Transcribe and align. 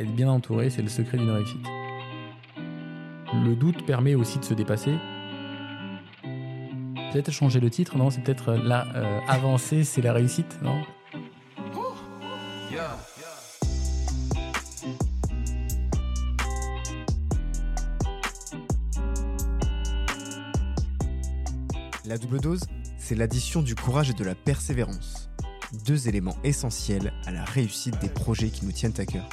être 0.00 0.14
bien 0.14 0.30
entouré, 0.30 0.70
c'est 0.70 0.82
le 0.82 0.88
secret 0.88 1.18
d'une 1.18 1.30
réussite. 1.30 1.66
Le 3.44 3.54
doute 3.54 3.84
permet 3.86 4.14
aussi 4.14 4.38
de 4.38 4.44
se 4.44 4.54
dépasser. 4.54 4.94
Peut-être 7.12 7.30
changer 7.30 7.60
le 7.60 7.70
titre, 7.70 7.96
non? 7.96 8.10
C'est 8.10 8.20
peut-être 8.22 8.50
euh, 8.50 8.62
là, 8.62 8.86
euh, 8.94 9.20
avancer, 9.28 9.84
c'est 9.84 10.02
la 10.02 10.12
réussite, 10.12 10.58
non? 10.62 10.82
La 22.06 22.18
double 22.18 22.40
dose, 22.40 22.62
c'est 22.98 23.14
l'addition 23.14 23.62
du 23.62 23.76
courage 23.76 24.10
et 24.10 24.14
de 24.14 24.24
la 24.24 24.34
persévérance. 24.34 25.30
Deux 25.86 26.08
éléments 26.08 26.36
essentiels 26.42 27.12
à 27.24 27.30
la 27.30 27.44
réussite 27.44 28.00
des 28.00 28.08
projets 28.08 28.48
qui 28.48 28.64
nous 28.64 28.72
tiennent 28.72 28.98
à 28.98 29.06
cœur. 29.06 29.28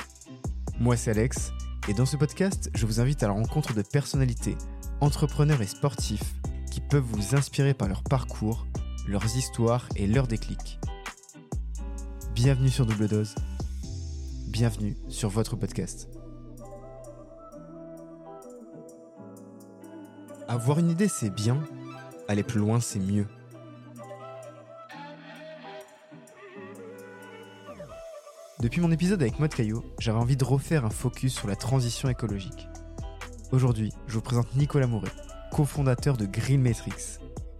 Moi, 0.79 0.95
c'est 0.95 1.09
Alex, 1.09 1.53
et 1.87 1.95
dans 1.95 2.05
ce 2.05 2.17
podcast, 2.17 2.69
je 2.75 2.85
vous 2.85 2.99
invite 2.99 3.23
à 3.23 3.27
la 3.27 3.33
rencontre 3.33 3.73
de 3.73 3.81
personnalités, 3.81 4.55
entrepreneurs 5.01 5.63
et 5.63 5.65
sportifs 5.65 6.35
qui 6.71 6.81
peuvent 6.81 7.01
vous 7.01 7.35
inspirer 7.35 7.73
par 7.73 7.87
leur 7.87 8.03
parcours, 8.03 8.67
leurs 9.07 9.25
histoires 9.35 9.89
et 9.95 10.05
leurs 10.05 10.27
déclics. 10.27 10.79
Bienvenue 12.35 12.69
sur 12.69 12.85
Double 12.85 13.07
Dose. 13.07 13.33
Bienvenue 14.49 14.95
sur 15.07 15.29
votre 15.29 15.55
podcast. 15.55 16.09
Avoir 20.47 20.77
une 20.77 20.91
idée, 20.91 21.07
c'est 21.07 21.33
bien. 21.33 21.63
Aller 22.27 22.43
plus 22.43 22.59
loin, 22.59 22.79
c'est 22.79 22.99
mieux. 22.99 23.25
Depuis 28.67 28.81
mon 28.81 28.91
épisode 28.91 29.21
avec 29.21 29.39
Maud 29.39 29.53
Caillot, 29.53 29.81
j'avais 29.97 30.17
envie 30.17 30.35
de 30.35 30.43
refaire 30.43 30.83
un 30.83 30.89
focus 30.89 31.33
sur 31.33 31.47
la 31.47 31.55
transition 31.55 32.09
écologique. 32.09 32.67
Aujourd'hui, 33.53 33.93
je 34.07 34.15
vous 34.15 34.21
présente 34.21 34.53
Nicolas 34.57 34.87
Mouret, 34.87 35.07
cofondateur 35.53 36.17
de 36.17 36.25
Green 36.25 36.61
Matrix, 36.61 37.19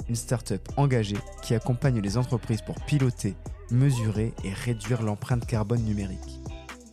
une 0.10 0.18
start-up 0.18 0.68
engagée 0.76 1.16
qui 1.44 1.56
accompagne 1.56 2.02
les 2.02 2.18
entreprises 2.18 2.62
pour 2.62 2.76
piloter, 2.88 3.38
mesurer 3.72 4.34
et 4.44 4.52
réduire 4.52 5.02
l'empreinte 5.02 5.46
carbone 5.46 5.82
numérique. 5.82 6.42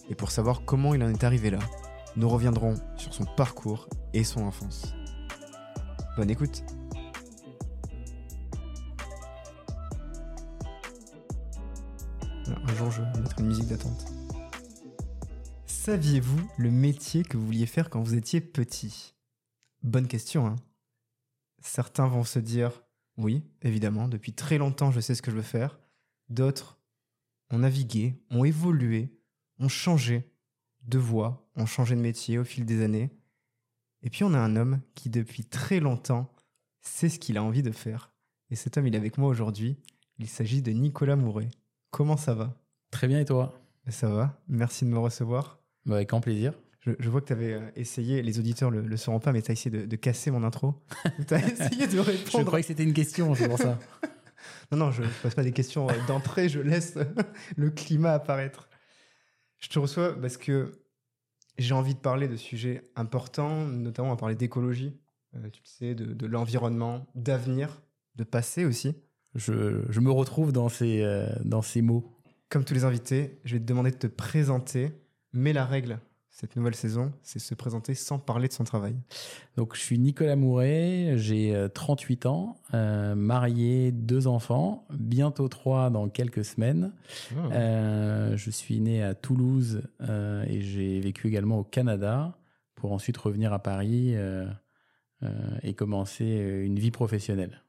Et 0.09 0.15
pour 0.15 0.31
savoir 0.31 0.63
comment 0.65 0.95
il 0.95 1.03
en 1.03 1.09
est 1.09 1.25
arrivé 1.25 1.51
là, 1.51 1.59
nous 2.15 2.29
reviendrons 2.29 2.77
sur 2.97 3.13
son 3.13 3.25
parcours 3.37 3.89
et 4.13 4.23
son 4.23 4.43
enfance. 4.43 4.95
Bonne 6.17 6.31
écoute 6.31 6.63
Jour, 12.75 12.91
une 13.39 13.47
musique 13.47 13.69
d'attente. 13.69 14.05
Saviez-vous 15.67 16.51
le 16.59 16.73
métier 16.73 17.23
que 17.23 17.37
vous 17.37 17.47
vouliez 17.47 17.67
faire 17.67 17.89
quand 17.89 18.03
vous 18.03 18.17
étiez 18.17 18.41
petit? 18.41 19.15
Bonne 19.85 20.09
question, 20.09 20.47
hein 20.47 20.57
Certains 21.61 22.09
vont 22.09 22.25
se 22.25 22.41
dire 22.41 22.83
oui, 23.17 23.45
évidemment, 23.63 24.09
depuis 24.09 24.33
très 24.33 24.59
longtemps 24.59 24.91
je 24.91 24.99
sais 24.99 25.15
ce 25.15 25.23
que 25.23 25.31
je 25.31 25.37
veux 25.37 25.43
faire. 25.43 25.79
D'autres 26.31 26.81
ont 27.51 27.59
navigué, 27.59 28.21
ont 28.31 28.45
évolué, 28.45 29.17
ont 29.61 29.69
changé 29.69 30.33
de 30.83 30.99
voie, 30.99 31.49
ont 31.55 31.67
changé 31.67 31.95
de 31.95 32.01
métier 32.01 32.39
au 32.39 32.45
fil 32.45 32.65
des 32.65 32.83
années. 32.83 33.11
Et 34.03 34.11
puis 34.11 34.25
on 34.25 34.35
a 34.35 34.39
un 34.39 34.57
homme 34.57 34.81
qui 34.97 35.11
depuis 35.11 35.45
très 35.45 35.79
longtemps 35.79 36.35
sait 36.81 37.09
ce 37.09 37.21
qu'il 37.21 37.39
a 37.39 37.43
envie 37.45 37.63
de 37.63 37.71
faire. 37.71 38.13
Et 38.51 38.57
cet 38.57 38.77
homme, 38.77 38.89
il 38.89 38.95
est 38.95 38.99
avec 38.99 39.17
moi 39.17 39.29
aujourd'hui. 39.29 39.79
Il 40.19 40.29
s'agit 40.29 40.61
de 40.61 40.73
Nicolas 40.73 41.17
Mouret. 41.17 41.51
Comment 41.93 42.17
ça 42.17 42.35
va? 42.35 42.64
Très 42.95 43.09
bien, 43.09 43.19
et 43.19 43.25
toi? 43.25 43.53
Ça 43.89 44.09
va, 44.09 44.41
merci 44.47 44.85
de 44.85 44.91
me 44.91 44.99
recevoir. 45.01 45.59
Bah, 45.85 45.97
avec 45.97 46.11
grand 46.11 46.21
plaisir. 46.21 46.55
Je, 46.81 47.09
vois 47.11 47.21
que 47.21 47.27
tu 47.27 47.33
avais 47.33 47.55
euh, 47.55 47.71
essayé, 47.75 48.23
les 48.23 48.39
auditeurs 48.39 48.71
le, 48.71 48.83
le 48.83 48.97
sauront 48.97 49.19
pas, 49.19 49.33
mais 49.33 49.43
tu 49.43 49.51
as 49.51 49.55
essayé 49.55 49.85
de, 49.85 49.97
casser 49.97 50.31
mon 50.31 50.45
intro. 50.45 50.75
tu 51.27 51.35
as 51.35 51.45
essayé 51.45 51.89
de 51.89 51.99
répondre. 51.99 52.39
je 52.39 52.45
croyais 52.45 52.63
que 52.63 52.69
c'était 52.69 52.85
une 52.85 52.93
question, 52.93 53.35
c'est 53.35 53.49
pour 53.49 53.59
ça. 53.59 53.81
non, 54.71 54.79
non, 54.79 54.91
je 54.93 55.03
ne 55.03 55.09
pose 55.23 55.35
pas 55.35 55.43
des 55.43 55.51
questions 55.51 55.91
euh, 55.91 55.95
d'entrée, 56.07 56.49
je 56.49 56.61
laisse 56.61 56.97
le 57.57 57.71
climat 57.71 58.13
apparaître. 58.13 58.69
Je 59.59 59.69
te 59.71 59.81
reçois 59.81 60.15
parce 60.21 60.37
que 60.37 60.71
j'ai 61.59 61.75
envie 61.75 61.95
de 61.95 62.01
parler 62.01 62.29
de 62.29 62.37
sujets 62.37 62.81
importants, 62.95 63.67
notamment 63.67 64.11
va 64.11 64.17
parler 64.17 64.37
d'écologie, 64.37 64.97
euh, 65.35 65.51
tu 65.51 65.63
le 65.65 65.69
sais, 65.69 65.95
de, 65.97 66.27
l'environnement, 66.29 67.09
d'avenir, 67.17 67.83
de 68.15 68.23
passé 68.23 68.65
aussi. 68.65 68.95
Je, 69.35 69.83
je, 69.89 69.99
me 69.99 70.13
retrouve 70.13 70.53
dans 70.53 70.69
ces, 70.69 71.05
dans 71.45 71.61
ces 71.61 71.83
mots. 71.83 72.14
Comme 72.55 72.65
tous 72.65 72.75
les 72.75 72.85
invités, 72.85 73.41
je 73.45 73.55
vais 73.55 73.59
te 73.59 73.65
demander 73.65 73.91
de 73.91 73.97
te 73.97 74.07
présenter, 74.07 74.93
mais 75.33 75.53
la 75.53 75.65
règle 75.65 75.99
cette 76.31 76.55
nouvelle 76.55 76.77
saison, 76.77 77.13
c'est 77.21 77.41
se 77.41 77.53
présenter 77.53 77.97
sans 77.97 78.21
parler 78.21 78.47
de 78.47 78.53
son 78.53 78.63
travail. 78.63 78.95
Donc, 79.57 79.75
je 79.75 79.81
suis 79.81 79.99
Nicolas 79.99 80.37
Mouret, 80.37 81.15
j'ai 81.17 81.67
38 81.75 82.27
euh, 82.27 82.29
ans, 82.29 82.57
euh, 82.73 83.17
marié, 83.17 83.91
deux 83.91 84.29
enfants, 84.29 84.87
bientôt 84.93 85.49
trois 85.49 85.91
dans 85.91 86.09
quelques 86.09 86.45
semaines. 86.45 86.93
Ah. 87.37 87.55
Euh, 87.55 88.37
je 88.37 88.51
suis 88.53 88.79
né 88.79 89.03
à 89.03 89.17
Toulouse 89.17 89.83
et 90.47 90.61
j'ai 90.61 91.01
vécu 91.01 91.27
également 91.27 91.59
au 91.59 91.65
Canada 91.65 92.39
pour 92.77 92.93
ensuite 92.93 93.17
revenir 93.17 93.53
à 93.53 93.59
Paris 93.59 94.15
et 95.65 95.75
commencer 95.75 96.25
une 96.65 96.79
vie 96.79 96.93
professionnelle. 96.93 97.65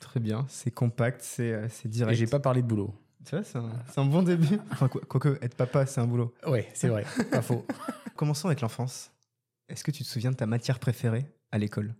Très 0.00 0.18
bien, 0.18 0.44
c'est 0.48 0.72
compact, 0.72 1.20
c'est 1.22 1.68
direct. 1.86 2.14
Et 2.14 2.16
j'ai 2.16 2.26
pas 2.26 2.40
parlé 2.40 2.62
de 2.62 2.66
boulot. 2.66 2.92
C'est 3.24 3.56
un, 3.56 3.70
un, 3.96 4.04
bon 4.04 4.22
début. 4.22 4.58
Enfin, 4.70 4.88
quoique, 4.88 5.38
être 5.42 5.56
papa, 5.56 5.86
c'est 5.86 6.00
un 6.00 6.06
boulot. 6.06 6.34
Oui, 6.46 6.60
c'est 6.74 6.88
vrai, 6.88 7.04
pas 7.30 7.42
faux. 7.42 7.66
Commençons 8.16 8.48
avec 8.48 8.60
l'enfance. 8.60 9.10
Est-ce 9.68 9.82
que 9.82 9.90
tu 9.90 10.04
te 10.04 10.08
souviens 10.08 10.30
de 10.30 10.36
ta 10.36 10.46
matière 10.46 10.78
préférée 10.78 11.26
à 11.50 11.58
l'école? 11.58 11.94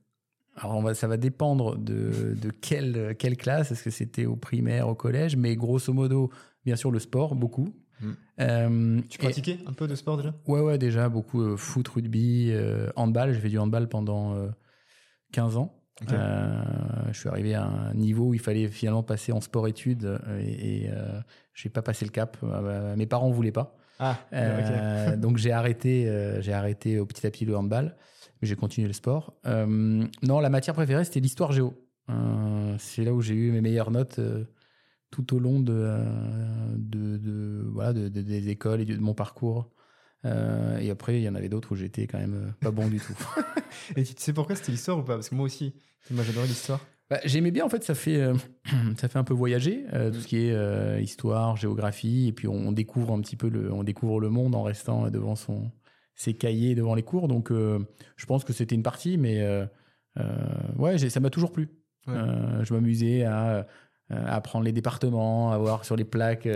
Alors, 0.56 0.76
on 0.76 0.82
va, 0.82 0.94
ça 0.94 1.08
va 1.08 1.16
dépendre 1.16 1.76
de, 1.76 2.36
de 2.40 2.50
quelle, 2.50 3.16
quelle 3.18 3.36
classe. 3.36 3.72
Est-ce 3.72 3.82
que 3.82 3.90
c'était 3.90 4.26
au 4.26 4.36
primaire, 4.36 4.88
au 4.88 4.94
collège? 4.94 5.36
Mais 5.36 5.56
grosso 5.56 5.92
modo, 5.92 6.30
bien 6.64 6.76
sûr, 6.76 6.90
le 6.90 7.00
sport, 7.00 7.34
beaucoup. 7.34 7.74
Hmm. 8.00 8.12
Euh, 8.40 9.00
tu 9.08 9.18
pratiquais 9.18 9.58
un 9.66 9.72
peu 9.72 9.88
de 9.88 9.94
sport 9.94 10.16
déjà? 10.16 10.34
Ouais, 10.46 10.60
ouais, 10.60 10.78
déjà, 10.78 11.08
beaucoup. 11.08 11.42
Euh, 11.42 11.56
foot, 11.56 11.88
rugby, 11.88 12.50
euh, 12.52 12.90
handball. 12.96 13.32
J'ai 13.32 13.40
fait 13.40 13.48
du 13.48 13.58
handball 13.58 13.88
pendant 13.88 14.36
15 15.32 15.56
ans. 15.56 15.74
Euh, 16.10 16.62
je 17.12 17.18
suis 17.18 17.28
arrivé 17.28 17.54
à 17.54 17.64
un 17.64 17.94
niveau 17.94 18.28
où 18.28 18.34
il 18.34 18.40
fallait 18.40 18.68
finalement 18.68 19.02
passer 19.02 19.30
en 19.32 19.40
sport-études 19.40 20.04
euh, 20.04 20.40
et, 20.40 20.88
euh, 20.90 21.20
je 21.52 21.68
n'ai 21.68 21.72
pas 21.72 21.82
passé 21.82 22.04
le 22.04 22.10
cap. 22.10 22.36
mes 22.96 23.06
parents 23.06 23.28
ne 23.28 23.34
voulaient 23.34 23.52
pas. 23.52 23.76
Ah, 24.00 24.18
donc 25.16 25.36
j'ai 25.36 25.52
arrêté, 25.52 26.10
j'ai 26.40 26.52
arrêté 26.52 26.98
au 26.98 27.06
petit 27.06 27.26
à 27.26 27.30
petit 27.30 27.44
le 27.44 27.56
handball, 27.56 27.94
mais 28.42 28.48
j'ai 28.48 28.56
continué 28.56 28.88
le 28.88 28.92
sport. 28.92 29.34
non, 29.46 30.40
la 30.40 30.50
matière 30.50 30.74
préférée 30.74 31.04
c'était 31.04 31.20
l'histoire 31.20 31.52
géo. 31.52 31.74
c'est 32.78 33.04
là 33.04 33.12
où 33.12 33.20
j'ai 33.20 33.34
eu 33.34 33.52
mes 33.52 33.60
meilleures 33.60 33.92
notes 33.92 34.20
tout 35.12 35.36
au 35.36 35.38
long 35.38 35.60
de, 35.60 35.96
de, 36.74 37.18
de 37.18 37.64
voilà, 37.72 37.92
de, 37.92 38.08
des 38.08 38.48
écoles 38.48 38.80
et 38.80 38.84
de 38.84 38.98
mon 38.98 39.14
parcours. 39.14 39.70
Et 40.24 40.90
après, 40.90 41.18
il 41.18 41.22
y 41.22 41.28
en 41.28 41.34
avait 41.34 41.48
d'autres 41.48 41.72
où 41.72 41.76
j'étais 41.76 42.06
quand 42.06 42.18
même 42.18 42.54
pas 42.60 42.70
bon 42.70 42.88
du 42.88 42.98
tout. 42.98 43.14
Et 43.96 44.04
tu 44.04 44.14
sais 44.16 44.32
pourquoi 44.32 44.56
c'était 44.56 44.72
l'histoire 44.72 44.98
ou 44.98 45.02
pas? 45.02 45.14
Parce 45.14 45.28
que 45.28 45.34
moi 45.34 45.44
aussi, 45.44 45.74
moi 46.10 46.24
j'adorais 46.24 46.46
l'histoire. 46.46 46.80
Bah, 47.10 47.20
J'aimais 47.24 47.50
bien, 47.50 47.66
en 47.66 47.68
fait, 47.68 47.84
ça 47.84 47.94
fait, 47.94 48.16
euh, 48.16 48.34
ça 48.96 49.08
fait 49.08 49.18
un 49.18 49.24
peu 49.24 49.34
voyager, 49.34 49.84
euh, 49.92 50.10
tout 50.10 50.20
ce 50.20 50.26
qui 50.26 50.46
est 50.46 50.52
euh, 50.52 51.00
histoire, 51.00 51.56
géographie, 51.56 52.28
et 52.28 52.32
puis 52.32 52.48
on 52.48 52.72
découvre 52.72 53.12
un 53.12 53.20
petit 53.20 53.36
peu 53.36 53.48
le, 53.48 53.72
on 53.72 53.84
découvre 53.84 54.20
le 54.20 54.30
monde 54.30 54.54
en 54.54 54.62
restant 54.62 55.10
devant 55.10 55.36
son, 55.36 55.70
ses 56.14 56.34
cahiers, 56.34 56.74
devant 56.74 56.94
les 56.94 57.02
cours. 57.02 57.28
Donc, 57.28 57.50
je 57.50 58.26
pense 58.26 58.44
que 58.44 58.52
c'était 58.52 58.74
une 58.74 58.82
partie, 58.82 59.18
mais 59.18 59.44
ouais, 60.78 60.98
ça 60.98 61.20
m'a 61.20 61.30
toujours 61.30 61.52
plu. 61.52 61.70
je 62.06 62.72
m'amusais 62.72 63.24
à, 63.24 63.66
à 64.08 64.34
apprendre 64.36 64.64
les 64.64 64.72
départements, 64.72 65.52
à 65.52 65.58
voir 65.58 65.84
sur 65.84 65.96
les 65.96 66.04
plaques 66.04 66.48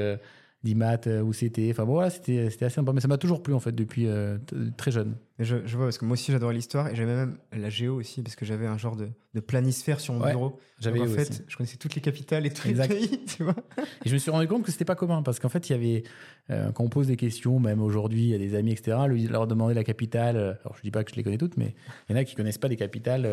d'IMAT 0.65 1.07
euh, 1.07 1.23
où 1.23 1.33
c'était. 1.33 1.69
Enfin 1.71 1.85
bon, 1.85 1.93
voilà, 1.93 2.11
c'était 2.11 2.47
assez 2.47 2.71
sympa. 2.71 2.93
Mais 2.93 3.01
ça 3.01 3.09
m'a 3.09 3.19
toujours 3.19 3.43
plu 3.43 3.55
en 3.55 3.61
fait 3.61 3.73
depuis 3.73 4.07
euh, 4.07 4.39
très 4.77 4.91
jeune. 4.91 5.17
Je, 5.39 5.57
je, 5.67 5.77
vois 5.77 5.87
parce 5.87 5.99
que 5.99 6.05
moi 6.05 6.15
aussi 6.15 6.33
j'adorais 6.33 6.55
l'histoire 6.55 6.89
et 6.89 6.97
j'avais 6.97 7.15
même 7.15 7.39
la 7.53 7.71
géo 7.71 7.95
aussi 7.95 8.23
parce 8.23 8.35
que 8.35 8.45
j'avais 8.45 8.67
un 8.67 8.77
genre 8.77 8.97
de, 8.97 9.09
de, 9.35 9.41
planisphère 9.41 10.01
sur 10.01 10.15
mon 10.15 10.27
bureau. 10.27 10.59
J'avais 10.81 11.01
en 11.01 11.07
fait, 11.07 11.45
je 11.47 11.57
connaissais 11.57 11.77
toutes 11.77 11.95
les 11.95 12.01
capitales 12.01 12.45
et 12.45 12.51
tous 12.51 12.67
les 12.67 12.75
pays, 12.89 13.25
tu 13.25 13.45
vois. 13.45 13.55
Et 14.05 14.09
je 14.09 14.15
me 14.15 14.19
suis 14.19 14.33
rendu 14.33 14.49
compte 14.49 14.65
que 14.65 14.73
c'était 14.73 14.85
pas 14.85 14.97
commun 14.97 15.23
parce 15.23 15.39
qu'en 15.39 15.49
fait 15.49 15.71
il 15.71 15.73
y 15.73 15.75
avait 15.77 16.03
euh, 16.51 16.73
quand 16.73 16.83
on 16.83 16.89
pose 16.89 17.07
des 17.07 17.17
questions, 17.17 17.61
même 17.61 17.81
aujourd'hui, 17.81 18.35
a 18.35 18.39
des 18.39 18.57
amis 18.57 18.73
etc. 18.73 18.97
Leur 19.31 19.47
demander 19.47 19.75
la 19.75 19.85
capitale. 19.85 20.37
Alors 20.37 20.75
je 20.77 20.83
dis 20.83 20.91
pas 20.91 21.05
que 21.05 21.13
je 21.13 21.17
les 21.17 21.23
connais 21.23 21.39
toutes, 21.39 21.57
mais 21.57 21.77
il 22.09 22.17
y 22.17 22.19
en 22.19 22.21
a 22.21 22.25
qui 22.25 22.35
connaissent 22.35 22.59
pas 22.59 22.69
des 22.69 22.77
capitales 22.77 23.25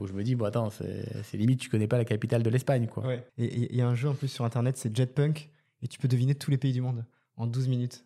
où 0.00 0.06
je 0.06 0.12
me 0.12 0.22
dis 0.22 0.36
bon 0.36 0.44
attends 0.44 0.70
c'est 0.70 1.36
limite 1.36 1.58
tu 1.58 1.70
connais 1.70 1.88
pas 1.88 1.98
la 1.98 2.04
capitale 2.04 2.44
de 2.44 2.50
l'Espagne 2.50 2.86
quoi. 2.86 3.04
Ouais. 3.04 3.24
Et 3.36 3.72
il 3.72 3.76
y 3.76 3.82
a 3.82 3.88
un 3.88 3.96
jeu 3.96 4.08
en 4.08 4.14
plus 4.14 4.28
sur 4.28 4.44
internet 4.44 4.76
c'est 4.76 4.96
Jetpunk 4.96 5.50
et 5.82 5.88
tu 5.88 5.98
peux 5.98 6.08
deviner 6.08 6.34
tous 6.34 6.50
les 6.50 6.58
pays 6.58 6.72
du 6.72 6.80
monde 6.80 7.04
en 7.36 7.46
12 7.46 7.68
minutes. 7.68 8.04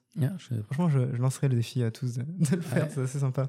Franchement, 0.64 0.88
je, 0.88 0.98
lancerai 0.98 1.48
le 1.48 1.56
défi 1.56 1.82
à 1.82 1.90
tous 1.90 2.14
de, 2.14 2.24
le 2.56 2.62
faire, 2.62 2.88
c'est 2.90 3.00
assez 3.00 3.18
sympa. 3.18 3.48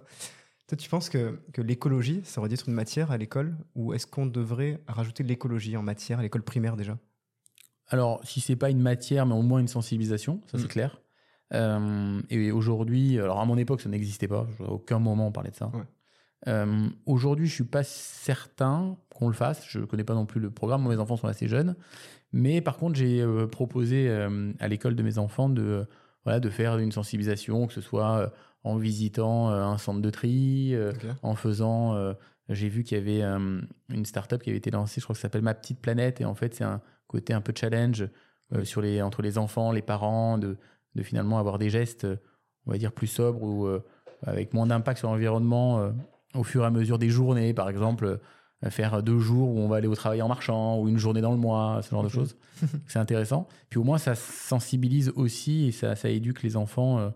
Toi, 0.67 0.77
tu 0.77 0.89
penses 0.89 1.09
que, 1.09 1.39
que 1.51 1.61
l'écologie, 1.61 2.21
ça 2.23 2.39
aurait 2.39 2.47
dû 2.47 2.55
être 2.55 2.69
une 2.69 2.75
matière 2.75 3.11
à 3.11 3.17
l'école 3.17 3.57
ou 3.75 3.93
est-ce 3.93 4.07
qu'on 4.07 4.25
devrait 4.25 4.81
rajouter 4.87 5.23
de 5.23 5.27
l'écologie 5.27 5.75
en 5.75 5.83
matière 5.83 6.19
à 6.19 6.21
l'école 6.21 6.43
primaire 6.43 6.77
déjà? 6.77 6.97
Alors, 7.87 8.21
si 8.23 8.39
c'est 8.39 8.55
pas 8.55 8.69
une 8.69 8.81
matière, 8.81 9.25
mais 9.25 9.35
au 9.35 9.41
moins 9.41 9.59
une 9.59 9.67
sensibilisation, 9.67 10.41
ça 10.47 10.57
c'est 10.57 10.65
mm. 10.65 10.69
clair. 10.69 11.01
Euh, 11.53 12.21
et 12.29 12.51
aujourd'hui, 12.51 13.19
alors 13.19 13.39
à 13.39 13.45
mon 13.45 13.57
époque, 13.57 13.81
ça 13.81 13.89
n'existait 13.89 14.27
pas. 14.27 14.47
À 14.59 14.71
aucun 14.71 14.99
moment 14.99 15.27
on 15.27 15.31
parlait 15.31 15.51
de 15.51 15.55
ça. 15.55 15.67
Ouais. 15.67 15.83
Euh, 16.47 16.89
aujourd'hui, 17.05 17.47
je 17.47 17.53
suis 17.53 17.63
pas 17.63 17.83
certain 17.83 18.97
qu'on 19.13 19.27
le 19.27 19.33
fasse. 19.33 19.65
Je 19.67 19.79
connais 19.79 20.03
pas 20.03 20.15
non 20.15 20.25
plus 20.25 20.41
le 20.41 20.49
programme. 20.49 20.87
Mes 20.87 20.97
enfants 20.97 21.17
sont 21.17 21.27
assez 21.27 21.47
jeunes. 21.47 21.75
Mais 22.33 22.61
par 22.61 22.77
contre, 22.77 22.95
j'ai 22.97 23.21
euh, 23.21 23.47
proposé 23.47 24.09
euh, 24.09 24.51
à 24.59 24.67
l'école 24.67 24.95
de 24.95 25.03
mes 25.03 25.17
enfants 25.19 25.49
de, 25.49 25.85
voilà, 26.25 26.39
de 26.39 26.49
faire 26.49 26.77
une 26.79 26.91
sensibilisation, 26.91 27.67
que 27.67 27.73
ce 27.73 27.81
soit 27.81 28.17
euh, 28.17 28.27
en 28.63 28.75
visitant 28.77 29.51
euh, 29.51 29.63
un 29.63 29.77
centre 29.77 30.01
de 30.01 30.09
tri, 30.09 30.73
euh, 30.73 30.91
en 31.21 31.35
faisant. 31.35 31.95
euh, 31.95 32.13
j'ai 32.49 32.67
vu 32.67 32.83
qu'il 32.83 32.97
y 32.97 33.01
avait 33.01 33.21
euh, 33.23 33.61
une 33.89 34.05
start-up 34.05 34.41
qui 34.41 34.49
avait 34.49 34.57
été 34.57 34.71
lancée, 34.71 34.99
je 34.99 35.05
crois 35.05 35.13
que 35.13 35.19
ça 35.19 35.23
s'appelle 35.23 35.43
Ma 35.43 35.53
Petite 35.53 35.79
Planète. 35.79 36.19
Et 36.19 36.25
en 36.25 36.35
fait, 36.35 36.55
c'est 36.55 36.65
un 36.65 36.81
côté 37.07 37.33
un 37.33 37.41
peu 37.41 37.53
challenge 37.55 38.05
euh, 38.53 38.65
sur 38.65 38.81
les, 38.81 39.01
entre 39.01 39.21
les 39.21 39.37
enfants, 39.37 39.71
les 39.71 39.81
parents, 39.81 40.37
de, 40.37 40.57
de 40.95 41.03
finalement 41.03 41.39
avoir 41.39 41.57
des 41.59 41.69
gestes, 41.69 42.05
euh, 42.05 42.17
on 42.65 42.71
va 42.71 42.77
dire, 42.77 42.91
plus 42.91 43.07
sobres 43.07 43.43
ou 43.43 43.67
euh, 43.67 43.81
avec 44.25 44.53
moins 44.53 44.67
d'impact 44.67 44.99
sur 44.99 45.09
l'environnement 45.09 45.79
euh, 45.79 45.91
au 46.33 46.43
fur 46.43 46.63
et 46.63 46.65
à 46.65 46.71
mesure 46.71 46.97
des 46.97 47.09
journées. 47.09 47.53
Par 47.53 47.69
exemple, 47.69 48.05
euh, 48.05 48.17
faire 48.69 49.03
deux 49.03 49.19
jours 49.19 49.49
où 49.49 49.59
on 49.59 49.67
va 49.67 49.77
aller 49.77 49.87
au 49.87 49.95
travail 49.95 50.21
en 50.21 50.27
marchant 50.27 50.79
ou 50.79 50.87
une 50.89 50.97
journée 50.97 51.21
dans 51.21 51.31
le 51.31 51.37
mois, 51.37 51.81
ce 51.83 51.89
genre 51.91 52.03
de 52.03 52.09
choses. 52.09 52.35
c'est 52.87 52.99
intéressant. 52.99 53.47
Puis 53.69 53.79
au 53.79 53.83
moins, 53.83 53.97
ça 53.97 54.15
sensibilise 54.15 55.11
aussi 55.15 55.67
et 55.67 55.71
ça, 55.71 55.95
ça 55.95 56.09
éduque 56.09 56.43
les 56.43 56.55
enfants 56.55 56.99
euh, 56.99 57.09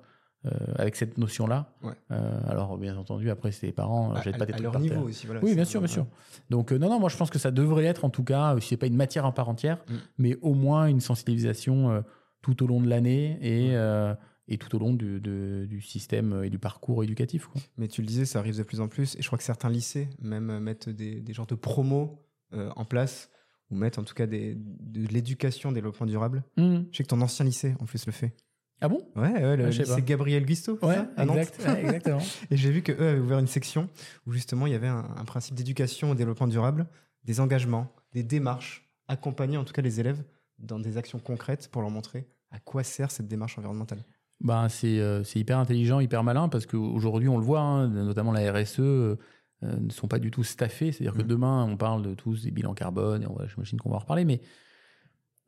euh, 0.46 0.50
avec 0.78 0.96
cette 0.96 1.18
notion-là. 1.18 1.72
Ouais. 1.84 1.94
Euh, 2.12 2.40
alors, 2.48 2.78
bien 2.78 2.96
entendu, 2.98 3.30
après, 3.30 3.52
c'est 3.52 3.68
les 3.68 3.74
parents, 3.74 4.14
À, 4.14 4.22
jettent 4.22 4.36
à- 4.36 4.38
pas 4.40 4.46
des 4.46 4.54
à 4.54 4.56
trucs 4.56 4.64
leur 4.64 4.72
par 4.74 4.82
niveau 4.82 4.96
terre. 4.96 5.04
aussi. 5.04 5.26
Voilà, 5.26 5.42
Oui, 5.44 5.56
bien 5.56 5.66
sûr, 5.66 5.80
bien 5.82 5.88
sûr. 5.88 6.06
Donc, 6.50 6.72
non, 6.72 6.90
non, 6.90 7.00
moi, 7.00 7.10
je 7.10 7.18
pense 7.18 7.30
que 7.30 7.40
ça 7.40 7.52
devrait 7.52 7.86
être, 7.86 8.06
en 8.06 8.10
tout 8.10 8.24
cas, 8.24 8.56
si 8.60 8.70
c'est 8.70 8.78
pas 8.78 8.88
une 8.88 8.96
matière 8.96 9.26
en 9.26 9.32
part 9.32 9.50
entière, 9.50 9.78
Mm. 9.90 9.94
mais 10.20 10.38
au 10.42 10.54
moins 10.54 10.86
une 10.88 11.00
sensibilisation 11.02 12.04
tout 12.42 12.64
au 12.64 12.68
long 12.68 12.80
de 12.82 12.88
l'année 12.88 13.38
et, 13.42 13.72
Ouais. 13.76 14.14
Et 14.48 14.58
tout 14.58 14.74
au 14.76 14.80
long 14.80 14.94
du, 14.94 15.20
de- 15.20 15.66
du 15.70 15.82
système 15.82 16.44
et 16.44 16.50
du 16.50 16.60
parcours 16.60 17.04
éducatif. 17.04 17.48
Quoi. 17.48 17.62
Mais 17.78 17.88
tu 17.88 18.02
le 18.02 18.08
disais, 18.08 18.26
ça 18.26 18.40
arrive 18.40 18.58
de 18.58 18.64
plus 18.64 18.80
en 18.82 18.88
plus. 18.88 19.16
Et 19.16 19.22
je 19.22 19.28
crois 19.28 19.38
que 19.38 19.44
certains 19.44 19.70
lycées 19.70 20.08
même 20.22 20.50
euh, 20.50 20.60
mettent 20.60 20.90
des, 20.90 21.20
des 21.22 21.34
genres 21.34 21.48
de 21.48 21.56
promos 21.56 22.24
euh, 22.54 22.70
en 22.76 22.86
place 22.86 23.30
ou 23.70 23.76
mettent 23.76 24.00
en 24.00 24.04
tout 24.04 24.14
cas 24.14 24.26
des, 24.28 24.56
de 24.58 25.08
l'éducation, 25.08 25.72
développement 25.74 26.06
durable. 26.08 26.44
Je 26.58 26.84
sais 26.94 27.04
que 27.04 27.10
ton 27.10 27.20
ancien 27.22 27.44
lycée, 27.46 27.76
en 27.80 27.86
plus, 27.86 28.06
le 28.06 28.14
fait. 28.14 28.34
Ah 28.80 28.88
bon? 28.88 29.02
Ouais, 29.16 29.34
ouais, 29.34 29.58
le 29.58 29.66
Ah, 29.66 29.70
lycée 29.70 29.84
pas. 29.86 30.00
Gabriel 30.02 30.46
Guisto, 30.46 30.78
Ouais, 30.84 30.94
ça, 30.96 31.10
à 31.18 31.26
Nantes 31.26 31.38
exact, 31.40 31.66
ouais, 31.68 31.82
exactement. 31.82 32.22
Et 32.52 32.56
j'ai 32.58 32.72
vu 32.72 32.84
qu'eux 32.84 32.94
avaient 33.10 33.20
ouvert 33.20 33.40
une 33.40 33.48
section 33.48 33.90
où 34.28 34.32
justement 34.32 34.68
il 34.68 34.72
y 34.74 34.76
avait 34.76 34.88
un, 34.88 35.10
un 35.18 35.26
principe 35.26 35.56
d'éducation 35.56 36.12
au 36.12 36.16
développement 36.16 36.48
durable, 36.48 36.86
des 37.26 37.40
engagements, 37.40 37.92
des 38.14 38.22
démarches, 38.24 38.88
accompagner 39.08 39.58
en 39.58 39.64
tout 39.66 39.74
cas 39.74 39.82
les 39.82 40.00
élèves 40.00 40.24
dans 40.60 40.80
des 40.80 40.98
actions 40.98 41.18
concrètes 41.20 41.70
pour 41.72 41.82
leur 41.82 41.90
montrer 41.92 42.28
à 42.52 42.60
quoi 42.60 42.84
sert 42.84 43.10
cette 43.12 43.28
démarche 43.28 43.58
environnementale. 43.58 44.04
Ben, 44.42 44.70
c'est 44.70 45.00
euh, 45.00 45.24
c'est 45.24 45.40
hyper 45.40 45.58
intelligent, 45.58 46.00
hyper 46.00 46.24
malin, 46.24 46.48
parce 46.50 46.66
qu'aujourd'hui, 46.66 47.28
on 47.28 47.38
le 47.38 47.44
voit, 47.44 47.62
hein, 47.62 47.88
notamment 47.88 48.32
la 48.32 48.52
RSE, 48.54 48.80
euh, 48.80 49.16
ne 49.64 49.90
sont 49.90 50.08
pas 50.08 50.20
du 50.20 50.30
tout 50.30 50.44
staffés. 50.44 50.92
C'est-à-dire 50.92 51.16
que 51.16 51.24
Mhm. 51.24 51.28
demain, 51.28 51.66
on 51.70 51.76
parle 51.78 52.04
de 52.04 52.14
tous 52.14 52.44
des 52.44 52.52
bilans 52.52 52.76
carbone, 52.76 53.24
et 53.24 53.28
on 53.28 53.34
va- 53.34 53.48
j'imagine 53.48 53.80
qu'on 53.80 53.90
va 53.90 53.96
en 53.96 54.00
reparler, 54.00 54.26
mais 54.26 54.40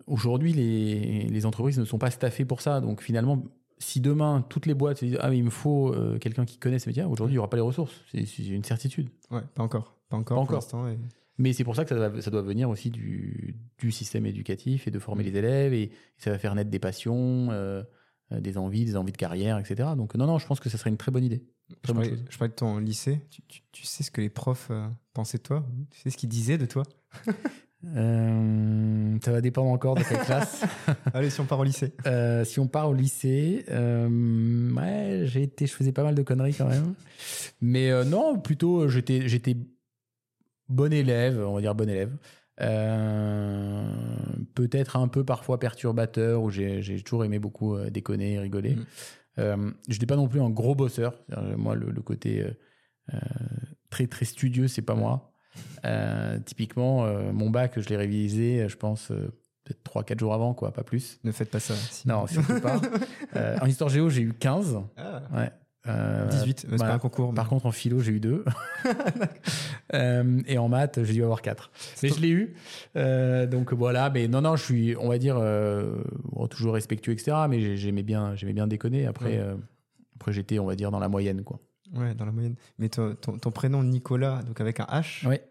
aujourd'hui, 0.07 0.53
les, 0.53 1.24
les 1.27 1.45
entreprises 1.45 1.77
ne 1.80 1.86
sont 1.86 2.00
pas 2.00 2.09
staffées 2.12 2.45
pour 2.45 2.62
ça. 2.62 2.81
Donc 2.81 3.01
finalement, 3.01 3.44
si 3.77 4.01
demain, 4.01 4.44
toutes 4.50 4.65
les 4.65 4.74
boîtes 4.74 4.97
se 4.97 5.06
disent 5.06 5.18
Ah, 5.21 5.30
mais 5.30 5.38
il 5.38 5.44
me 5.44 5.50
faut 5.50 5.94
euh, 5.94 6.18
quelqu'un 6.18 6.45
qui 6.45 6.57
connaisse 6.57 6.83
ces 6.83 6.89
médias, 6.89 7.06
aujourd'hui, 7.07 7.33
il 7.33 7.35
n'y 7.35 7.39
aura 7.39 7.50
pas 7.50 7.57
les 7.57 7.62
ressources. 7.63 8.01
C'est 8.12 8.25
c'est 8.25 8.45
une 8.47 8.63
certitude. 8.63 9.09
Ouais, 9.31 9.42
pas 9.56 9.63
encore, 9.63 9.95
pas 10.09 10.18
encore 10.18 10.24
Pas 10.24 10.33
pour 10.35 10.42
encore. 10.44 10.56
l'instant. 10.56 10.88
et- 10.88 10.97
Mais 11.38 11.53
c'est 11.53 11.63
pour 11.63 11.75
ça 11.75 11.83
que 11.85 11.89
ça 11.89 12.09
doit, 12.09 12.21
ça 12.21 12.31
doit 12.31 12.42
venir 12.42 12.69
aussi 12.69 12.89
du, 12.89 13.56
du 13.77 13.92
système 13.92 14.25
éducatif 14.25 14.88
et 14.88 14.92
de 14.92 15.00
former 15.00 15.24
les 15.24 15.38
élèves 15.38 15.74
et, 15.74 15.92
ça 16.18 16.31
va 16.31 16.38
faire 16.39 16.53
naître 16.56 16.69
des 16.69 16.80
passions, 16.80 17.47
euh, 17.51 17.81
euh, 17.81 17.83
des 18.31 18.58
envies, 18.58 18.86
des 18.86 18.96
envies 18.96 19.12
de 19.12 19.18
carrière, 19.18 19.58
etc. 19.58 19.90
Donc 19.98 20.16
non, 20.16 20.26
non, 20.28 20.38
je 20.40 20.46
pense 20.48 20.60
que 20.60 20.70
ça 20.70 20.78
serait 20.78 20.90
une 20.90 20.98
très 20.98 21.12
bonne 21.12 21.24
idée. 21.24 21.44
Je 21.70 21.76
bonne 21.88 21.96
parlais, 21.98 22.10
chose. 22.10 22.26
je 22.30 22.38
parlais 22.38 22.50
de 22.50 22.56
ton 22.56 22.78
lycée. 22.80 23.22
Tu, 23.30 23.42
tu- 23.48 23.62
tu 23.72 23.86
sais 23.86 24.04
ce 24.04 24.12
que 24.12 24.22
les 24.22 24.30
profs 24.30 24.68
euh, 24.72 24.88
pensaient 25.14 25.38
de 25.38 25.44
toi 25.44 25.66
Tu 25.92 26.00
sais 26.00 26.10
ce 26.10 26.18
qu'ils 26.18 26.30
disaient 26.30 26.58
de 26.58 26.66
toi 26.66 26.84
Euh, 27.96 29.18
ça 29.24 29.31
va 29.31 29.40
dépendre 29.40 29.70
encore 29.70 29.96
de 29.96 30.04
quelle 30.04 30.20
classe. 30.20 30.64
Allez, 31.14 31.30
si 31.30 31.40
on 31.40 31.46
part 31.46 31.60
au 31.60 31.64
lycée. 31.64 31.94
Euh, 32.06 32.44
si 32.44 32.60
on 32.60 32.68
part 32.68 32.90
au 32.90 32.94
lycée, 32.94 33.64
euh, 33.70 34.74
ouais, 34.74 35.22
j'ai 35.26 35.44
été, 35.44 35.66
je 35.66 35.74
faisais 35.74 35.94
pas 35.94 36.04
mal 36.04 36.14
de 36.14 36.22
conneries 36.22 36.54
quand 36.56 36.68
même. 36.68 36.94
Mais 37.62 37.90
euh, 37.90 38.04
non, 38.04 38.38
plutôt, 38.38 38.81
euh, 38.81 38.88
j'étais, 38.90 39.30
j'étais 39.30 39.56
bon 40.68 40.92
élève, 40.92 41.40
on 41.40 41.54
va 41.56 41.62
dire 41.62 41.74
bon 41.76 41.90
élève. 41.90 42.12
Euh, 42.61 43.83
peut-être 44.56 44.97
un 44.97 45.07
peu 45.07 45.23
parfois 45.23 45.59
perturbateur, 45.59 46.41
où 46.41 46.50
j'ai, 46.50 46.81
toujours 47.03 47.25
aimé 47.25 47.39
beaucoup 47.39 47.75
euh, 47.75 47.89
déconner, 47.89 48.39
rigoler. 48.39 48.75
Mhm. 48.75 48.85
Euh, 49.39 49.71
je 49.88 49.94
n'étais 49.94 50.06
pas 50.06 50.15
non 50.15 50.27
plus 50.27 50.41
un 50.41 50.50
gros 50.50 50.75
bosseur. 50.75 51.13
Moi, 51.57 51.75
le, 51.75 51.91
le 51.91 52.01
côté 52.01 52.45
euh, 53.13 53.17
très 53.89 54.07
très 54.07 54.25
studieux, 54.25 54.67
c'est 54.67 54.81
pas 54.81 54.95
moi. 54.95 55.33
Typiquement, 56.45 57.07
mon 57.31 57.50
bac, 57.50 57.79
je 57.79 57.88
l'ai 57.89 57.97
révisé, 57.97 58.67
je 58.67 58.75
pense, 58.75 59.07
peut-être 59.63 59.81
3-4 59.83 60.19
jours 60.19 60.33
avant, 60.33 60.53
quoi, 60.53 60.73
pas 60.73 60.83
plus. 60.83 61.19
Ne 61.23 61.31
faites 61.31 61.50
pas 61.50 61.59
ça. 61.59 61.73
Non, 62.06 62.27
surtout 62.27 62.59
pas. 62.59 62.81
En 63.61 63.65
histoire 63.65 63.89
géo, 63.89 64.09
j'ai 64.09 64.23
eu 64.23 64.33
15. 64.33 64.79
Ah, 64.97 65.21
Ouais. 65.33 65.51
Euh, 65.88 66.28
18, 66.28 66.66
mais 66.66 66.72
c'est 66.72 66.76
voilà. 66.78 66.92
pas 66.92 66.96
un 66.96 67.00
concours. 67.00 67.34
Par 67.34 67.48
contre, 67.48 67.66
en 67.66 67.72
philo, 67.72 68.00
j'ai 68.02 68.12
eu 68.12 68.20
2. 68.20 68.44
et 70.48 70.58
en 70.58 70.68
maths, 70.70 71.00
j'ai 71.04 71.14
dû 71.14 71.24
avoir 71.24 71.42
4. 71.42 71.72
Mais 72.04 72.10
je 72.10 72.20
l'ai 72.20 72.30
eu. 72.30 72.54
Euh, 72.96 73.46
donc 73.48 73.74
voilà, 73.74 74.10
mais 74.10 74.28
non, 74.28 74.42
non, 74.42 74.56
je 74.56 74.64
suis, 74.64 74.96
on 74.98 75.10
va 75.10 75.18
dire, 75.18 75.38
euh, 75.40 75.96
bon, 76.31 76.48
toujours 76.48 76.74
respectueux, 76.74 77.14
etc. 77.14 77.38
Mais 77.50 77.60
j'ai- 77.60 77.78
j'aimais 77.78 78.04
bien, 78.04 78.36
bien 78.36 78.68
déconner. 78.68 79.06
Après, 79.06 79.26
Ouais. 79.31 79.38
euh, 79.40 79.56
après 80.16 80.34
j'étais, 80.34 80.60
on 80.60 80.66
va 80.66 80.76
dire, 80.76 80.92
dans 80.92 81.00
la 81.00 81.10
moyenne, 81.10 81.44
quoi. 81.44 81.60
Ouais, 81.96 82.14
dans 82.14 82.26
la 82.26 82.31
moyenne. 82.31 82.56
Mais 82.78 82.90
ton, 82.90 83.16
ton- 83.16 83.38
ton 83.38 83.52
prénom 83.52 83.81
Nicolas, 83.84 84.44
donc 84.46 84.62
avec 84.62 84.80
un 84.80 84.86
H, 84.92 85.26
Ouais. 85.28 85.42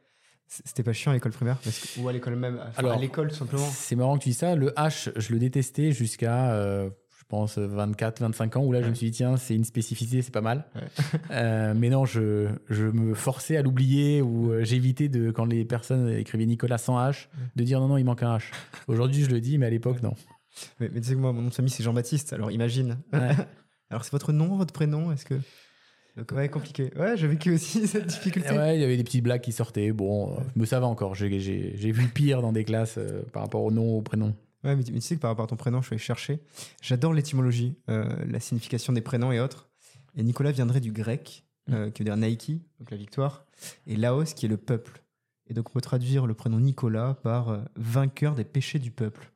c'était 0.47 0.85
pas 0.85 0.93
chiant 0.93 1.11
à 1.11 1.15
l'école 1.15 1.33
primaire 1.33 1.57
parce 1.65 1.79
que- 1.81 2.01
Ou 2.01 2.09
à 2.09 2.13
l'école 2.13 2.37
même 2.37 2.59
enfin, 2.61 2.71
Alors, 2.77 2.93
À 2.93 2.97
l'école, 2.97 3.29
tout 3.31 3.35
simplement. 3.37 3.67
C'est 3.73 3.97
marrant 3.97 4.17
que 4.19 4.23
tu 4.23 4.29
dis 4.29 4.35
ça. 4.35 4.55
Le 4.55 4.69
H, 4.73 5.11
je 5.17 5.33
le 5.33 5.39
détestais 5.41 5.91
jusqu'à, 5.91 6.53
euh, 6.53 6.91
pense, 7.29 7.59
24, 7.59 8.21
25 8.21 8.57
ans, 8.57 8.65
où 8.65 8.73
là, 8.73 8.83
je 8.83 8.89
me 8.89 8.95
suis 8.95 9.11
dit, 9.11 9.17
tiens, 9.17 9.37
c'est 9.37 9.55
une 9.55 9.65
spécificité, 9.65 10.23
c'est 10.23 10.33
pas 10.33 10.41
mal. 10.41 10.65
Ouais. 10.75 10.83
Euh, 11.31 11.75
mais 11.77 11.91
non, 11.91 12.05
je, 12.05 12.49
je 12.69 12.87
me 12.87 13.15
forçais 13.15 13.57
à 13.57 13.63
l'oublier 13.63 14.23
ou 14.23 14.51
euh, 14.51 14.65
j'évitais 14.65 15.09
de, 15.09 15.31
quand 15.31 15.45
les 15.45 15.65
personnes 15.65 16.09
écrivaient 16.09 16.47
Nicolas 16.47 16.79
sans 16.79 16.99
H, 16.99 17.29
de 17.55 17.65
dire 17.65 17.81
non, 17.81 17.89
non, 17.89 17.97
il 17.99 18.05
manque 18.05 18.23
un 18.23 18.39
H. 18.39 18.51
Aujourd'hui, 18.87 19.25
je 19.25 19.31
le 19.31 19.41
dis, 19.41 19.59
mais 19.59 19.67
à 19.67 19.71
l'époque, 19.71 20.03
non. 20.03 20.15
Mais, 20.81 20.91
mais 20.93 21.01
tu 21.01 21.09
sais 21.09 21.15
que 21.15 21.19
moi, 21.19 21.33
mon 21.33 21.43
nom 21.43 21.49
de 21.49 21.55
famille, 21.55 21.71
c'est 21.71 21.83
Jean-Baptiste, 21.83 22.33
alors 22.33 22.51
imagine. 22.51 22.99
Ouais. 23.13 23.31
alors, 23.91 24.05
c'est 24.05 24.13
votre 24.13 24.33
nom, 24.33 24.57
votre 24.57 24.73
prénom 24.73 25.13
Est-ce 25.13 25.25
que. 25.25 25.35
Donc, 26.17 26.33
ouais, 26.33 26.49
compliqué. 26.49 26.91
Ouais, 26.97 27.17
j'ai 27.17 27.29
vécu 27.29 27.53
aussi 27.53 27.87
cette 27.87 28.07
difficulté. 28.07 28.51
Ouais, 28.51 28.77
il 28.77 28.81
y 28.81 28.85
avait 28.85 28.97
des 28.97 29.05
petites 29.05 29.23
blagues 29.23 29.41
qui 29.41 29.53
sortaient. 29.53 29.93
Bon, 29.93 30.33
euh, 30.33 30.41
mais 30.57 30.67
ça 30.67 30.81
va 30.81 30.87
encore. 30.87 31.15
J'ai- 31.15 31.29
vu 31.29 32.09
pire 32.09 32.43
dans 32.43 32.53
des 32.53 32.65
classes 32.65 32.97
euh, 32.99 33.23
par 33.33 33.43
rapport 33.43 33.63
au 33.63 33.71
nom, 33.71 33.99
au 33.99 34.03
prénom. 34.03 34.35
Ouais, 34.65 34.75
mais, 34.77 34.83
tu 34.83 34.93
mais 34.93 34.99
tu 34.99 35.07
sais 35.07 35.17
que 35.17 35.21
par 35.21 35.31
rapport 35.31 35.45
à 35.45 35.49
ton 35.49 35.57
prénom, 35.57 35.81
je 35.81 35.87
suis 35.87 35.95
allé 35.95 36.03
chercher. 36.03 36.41
J'adore 36.83 37.13
l'étymologie, 37.15 37.77
euh, 37.89 38.05
la 38.27 38.41
signification 38.41 38.93
des 38.93 39.01
prénoms 39.01 39.31
et 39.33 39.41
autres. 39.41 39.69
Et 40.17 40.23
Nicolas 40.23 40.51
viendrait 40.53 40.81
du 40.81 40.91
grec, 40.93 41.45
euh, 41.71 41.91
qui 41.91 42.03
veut 42.03 42.05
dire 42.07 42.17
Nike, 42.17 42.61
donc 42.81 42.91
la 42.91 42.97
victoire, 42.97 43.45
et 43.87 43.95
Laos, 43.97 44.35
qui 44.35 44.47
est 44.47 44.49
le 44.49 44.57
peuple. 44.57 45.03
Et 45.47 45.55
donc, 45.55 45.71
on 45.71 45.73
peut 45.73 45.81
traduire 45.81 46.27
le 46.27 46.35
prénom 46.35 46.59
Nicolas 46.61 47.15
par 47.23 47.51
euh, 47.51 47.59
vainqueur 47.77 48.35
des 48.35 48.45
péchés 48.45 48.79
du 48.79 48.91
peuple. 48.91 49.33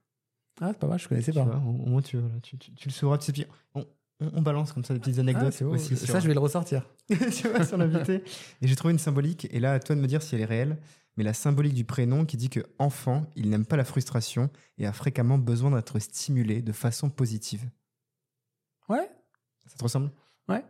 Ah, 0.61 0.69
c'est 0.73 0.79
pas 0.79 0.87
mal, 0.88 0.99
je 0.99 1.09
connaissais 1.09 1.33
Tu 1.33 1.38
pas. 1.38 1.45
au, 1.45 1.73
moins, 1.87 2.02
tu, 2.02 2.19
tu, 2.43 2.59
tu- 2.59 2.88
le 2.88 2.93
sauras. 2.93 3.17
Tu 3.19 3.26
sais, 3.26 3.33
puis 3.33 3.47
on, 3.75 3.81
on- 4.21 4.31
on 4.35 4.43
balance 4.43 4.73
comme 4.73 4.85
ça 4.85 4.93
des 4.93 5.00
petites 5.00 5.19
anecdotes 5.19 5.45
Ah, 5.49 5.50
c'est 5.52 5.64
beau. 5.64 5.75
aussi. 5.75 5.97
ça, 5.97 6.05
sur- 6.07 6.21
je 6.21 6.29
vais 6.29 6.35
le 6.35 6.41
ressortir. 6.41 6.87
tu 7.09 7.49
vois, 7.49 7.64
sur 7.64 7.79
l'invité. 7.79 8.23
Et 8.61 8.67
j'ai 8.69 8.76
trouvé 8.76 8.93
une 8.93 8.99
symbolique, 8.99 9.47
et 9.50 9.61
là, 9.61 9.73
à 9.75 9.81
toi 9.81 9.95
de 9.97 10.00
me 10.00 10.07
dire 10.07 10.21
si 10.23 10.35
elle 10.35 10.43
est 10.43 10.47
réelle, 10.47 10.79
mais 11.16 11.25
la 11.25 11.35
symbolique 11.35 11.75
du 11.75 11.85
prénom 11.85 12.25
qui 12.25 12.37
dit 12.37 12.49
que 12.50 12.61
enfant, 12.78 13.26
il 13.37 13.50
n'aime 13.50 13.66
pas 13.66 13.76
la 13.76 13.85
frustration 13.85 14.50
et 14.78 14.87
a 14.87 14.92
fréquemment 14.92 15.38
besoin 15.38 15.71
d'être 15.71 15.99
stimulé 15.99 16.62
de 16.62 16.73
façon 16.73 17.11
positive. 17.11 17.69
Ouais, 18.88 19.09
Ça 19.66 19.76
te 19.76 19.83
ressemble? 19.83 20.11
Ouais. 20.49 20.64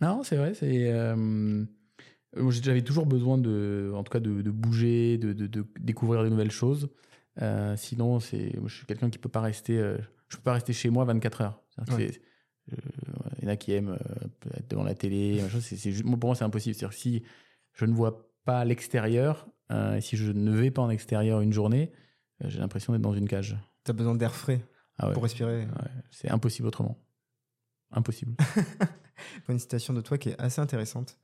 Non, 0.00 0.22
c'est 0.24 0.36
vrai. 0.36 0.54
C'est. 0.54 0.90
euh, 0.90 1.64
J'avais 2.48 2.82
toujours 2.82 3.06
besoin 3.06 3.38
de, 3.38 3.92
en 3.94 4.02
tout 4.02 4.10
cas, 4.12 4.20
de, 4.20 4.42
de 4.42 4.50
bouger, 4.50 5.18
de, 5.18 5.32
de- 5.32 5.46
de 5.46 5.66
découvrir 5.78 6.24
de 6.24 6.28
nouvelles 6.28 6.50
choses. 6.50 6.88
Euh, 7.40 7.76
sinon, 7.76 8.20
c'est, 8.20 8.52
je 8.66 8.74
suis 8.74 8.86
quelqu'un 8.86 9.10
qui 9.10 9.18
peut 9.18 9.28
pas 9.28 9.40
rester, 9.40 9.78
euh, 9.78 9.96
je 10.28 10.36
peux 10.36 10.42
pas 10.42 10.52
rester 10.54 10.72
chez 10.72 10.90
moi 10.90 11.04
24 11.04 11.40
heures. 11.42 11.62
Il 11.88 13.42
y 13.42 13.46
en 13.46 13.48
a 13.48 13.56
qui 13.56 13.72
aiment 13.72 13.98
être 14.54 14.68
devant 14.68 14.84
la 14.84 14.94
télé. 14.94 15.42
c'est, 15.60 16.02
pour 16.02 16.18
moi, 16.28 16.34
c'est 16.34 16.44
impossible. 16.44 16.74
C'est-à-dire 16.74 16.96
si 16.98 17.22
je 17.72 17.84
ne 17.84 17.92
vois 17.94 18.28
pas 18.44 18.64
l'extérieur, 18.64 19.48
et 19.96 20.00
si 20.00 20.16
je 20.16 20.30
ne 20.32 20.50
vais 20.52 20.70
pas 20.70 20.82
en 20.82 20.90
extérieur 20.90 21.40
une 21.40 21.52
journée, 21.52 21.92
euh, 22.42 22.48
j'ai 22.48 22.58
l'impression 22.58 22.92
d'être 22.92 23.02
dans 23.02 23.14
une 23.14 23.28
cage. 23.28 23.56
Tu 23.84 23.90
as 23.90 23.94
besoin 23.94 24.14
d'air 24.14 24.34
frais 24.34 24.60
Ah 24.98 25.08
ouais. 25.08 25.14
pour 25.14 25.22
respirer. 25.22 25.62
Ouais, 25.66 25.90
c'est 26.10 26.30
impossible 26.30 26.68
autrement. 26.68 26.98
Impossible. 27.90 28.34
Une 29.48 29.58
citation 29.58 29.92
de 29.94 30.00
toi 30.00 30.18
qui 30.18 30.30
est 30.30 30.40
assez 30.40 30.60
intéressante, 30.60 31.18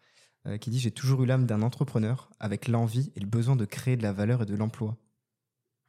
euh, 0.46 0.56
qui 0.58 0.70
dit 0.70 0.78
J'ai 0.78 0.90
toujours 0.90 1.22
eu 1.22 1.26
l'âme 1.26 1.46
d'un 1.46 1.62
entrepreneur 1.62 2.30
avec 2.38 2.68
l'envie 2.68 3.12
et 3.16 3.20
le 3.20 3.26
besoin 3.26 3.56
de 3.56 3.64
créer 3.64 3.96
de 3.96 4.02
la 4.02 4.12
valeur 4.12 4.42
et 4.42 4.46
de 4.46 4.54
l'emploi. 4.54 4.96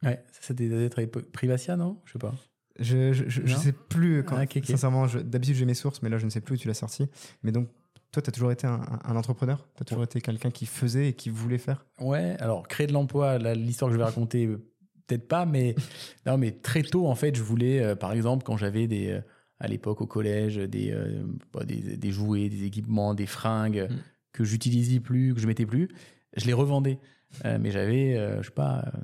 ouais, 0.02 0.24
ça, 0.32 0.40
c'était 0.42 0.68
d'être 0.68 0.98
avec 0.98 1.12
Privacia, 1.32 1.76
non? 1.76 2.00
Je 2.06 2.12
sais 2.12 2.18
pas. 2.18 2.34
Je, 2.78 3.12
je, 3.12 3.28
je, 3.28 3.42
je 3.44 3.56
sais 3.56 3.72
plus. 3.72 4.24
Quand, 4.24 4.36
Ah. 4.38 4.46
Sincèrement, 4.64 5.06
d'habitude 5.06 5.54
j'ai 5.56 5.66
mes 5.66 5.74
sources, 5.74 6.00
mais 6.02 6.08
là 6.08 6.16
je 6.18 6.24
ne 6.24 6.30
sais 6.30 6.40
plus 6.40 6.54
où 6.54 6.58
tu 6.58 6.66
l'as 6.68 6.74
sorti. 6.74 7.08
Mais 7.42 7.52
donc, 7.52 7.68
toi, 8.12 8.22
tu 8.22 8.28
as 8.28 8.32
toujours 8.32 8.52
été 8.52 8.66
un, 8.66 9.16
entrepreneur? 9.16 9.66
Tu 9.76 9.82
as 9.82 9.84
toujours 9.84 10.04
été 10.04 10.20
quelqu'un 10.20 10.50
qui 10.50 10.66
faisait 10.66 11.08
et 11.08 11.12
qui 11.12 11.30
voulait 11.30 11.58
faire? 11.58 11.86
Ouais, 12.00 12.36
alors 12.40 12.66
créer 12.66 12.86
de 12.86 12.92
l'emploi, 12.92 13.38
l'histoire 13.38 13.88
que 13.88 13.92
je 13.94 13.98
vais 13.98 14.04
raconter, 14.04 14.46
euh, 14.46 14.64
peut-être 15.06 15.28
pas, 15.28 15.46
mais 15.46 15.74
non, 16.26 16.38
mais 16.38 16.50
très 16.52 16.82
tôt 16.82 17.06
en 17.06 17.14
fait, 17.14 17.36
je 17.36 17.42
voulais, 17.42 17.80
euh, 17.80 17.94
par 17.94 18.12
exemple, 18.12 18.44
quand 18.44 18.56
j'avais 18.56 18.86
des, 18.86 19.10
euh, 19.10 19.20
à 19.58 19.68
l'époque 19.68 20.00
au 20.00 20.06
collège, 20.06 20.56
des, 20.56 20.90
euh, 20.90 21.22
bah, 21.52 21.64
des, 21.64 21.96
des 21.96 22.12
jouets, 22.12 22.48
des 22.48 22.64
équipements, 22.64 23.14
des 23.14 23.26
fringues 23.26 23.88
Mm. 23.90 23.96
que 24.32 24.44
j'utilisais 24.44 25.00
plus, 25.00 25.34
que 25.34 25.40
je 25.40 25.46
mettais 25.46 25.66
plus, 25.66 25.88
je 26.36 26.46
les 26.46 26.52
revendais. 26.52 26.98
Mais 27.44 27.70
j'avais, 27.70 28.16
je 28.40 28.46
sais 28.46 28.50
pas, 28.50 28.82
euh, 28.88 28.98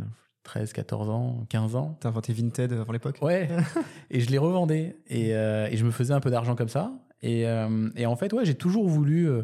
13, 0.46 0.72
14 0.72 1.10
ans, 1.10 1.44
15 1.48 1.74
ans. 1.74 1.98
Tu 2.00 2.06
as 2.06 2.10
inventé 2.10 2.32
Vinted 2.32 2.72
avant 2.72 2.92
l'époque? 2.92 3.18
Ouais, 3.20 3.48
et 4.10 4.20
je 4.20 4.30
les 4.30 4.38
revendais 4.38 4.96
et, 5.08 5.34
euh, 5.34 5.66
et 5.70 5.76
je 5.76 5.84
me 5.84 5.90
faisais 5.90 6.14
un 6.14 6.20
peu 6.20 6.30
d'argent 6.30 6.54
comme 6.54 6.68
ça. 6.68 6.92
Et, 7.22 7.46
euh, 7.46 7.90
et 7.96 8.06
en 8.06 8.16
fait, 8.16 8.32
ouais, 8.32 8.44
j'ai 8.44 8.54
toujours 8.54 8.88
voulu. 8.88 9.28
euh, 9.28 9.42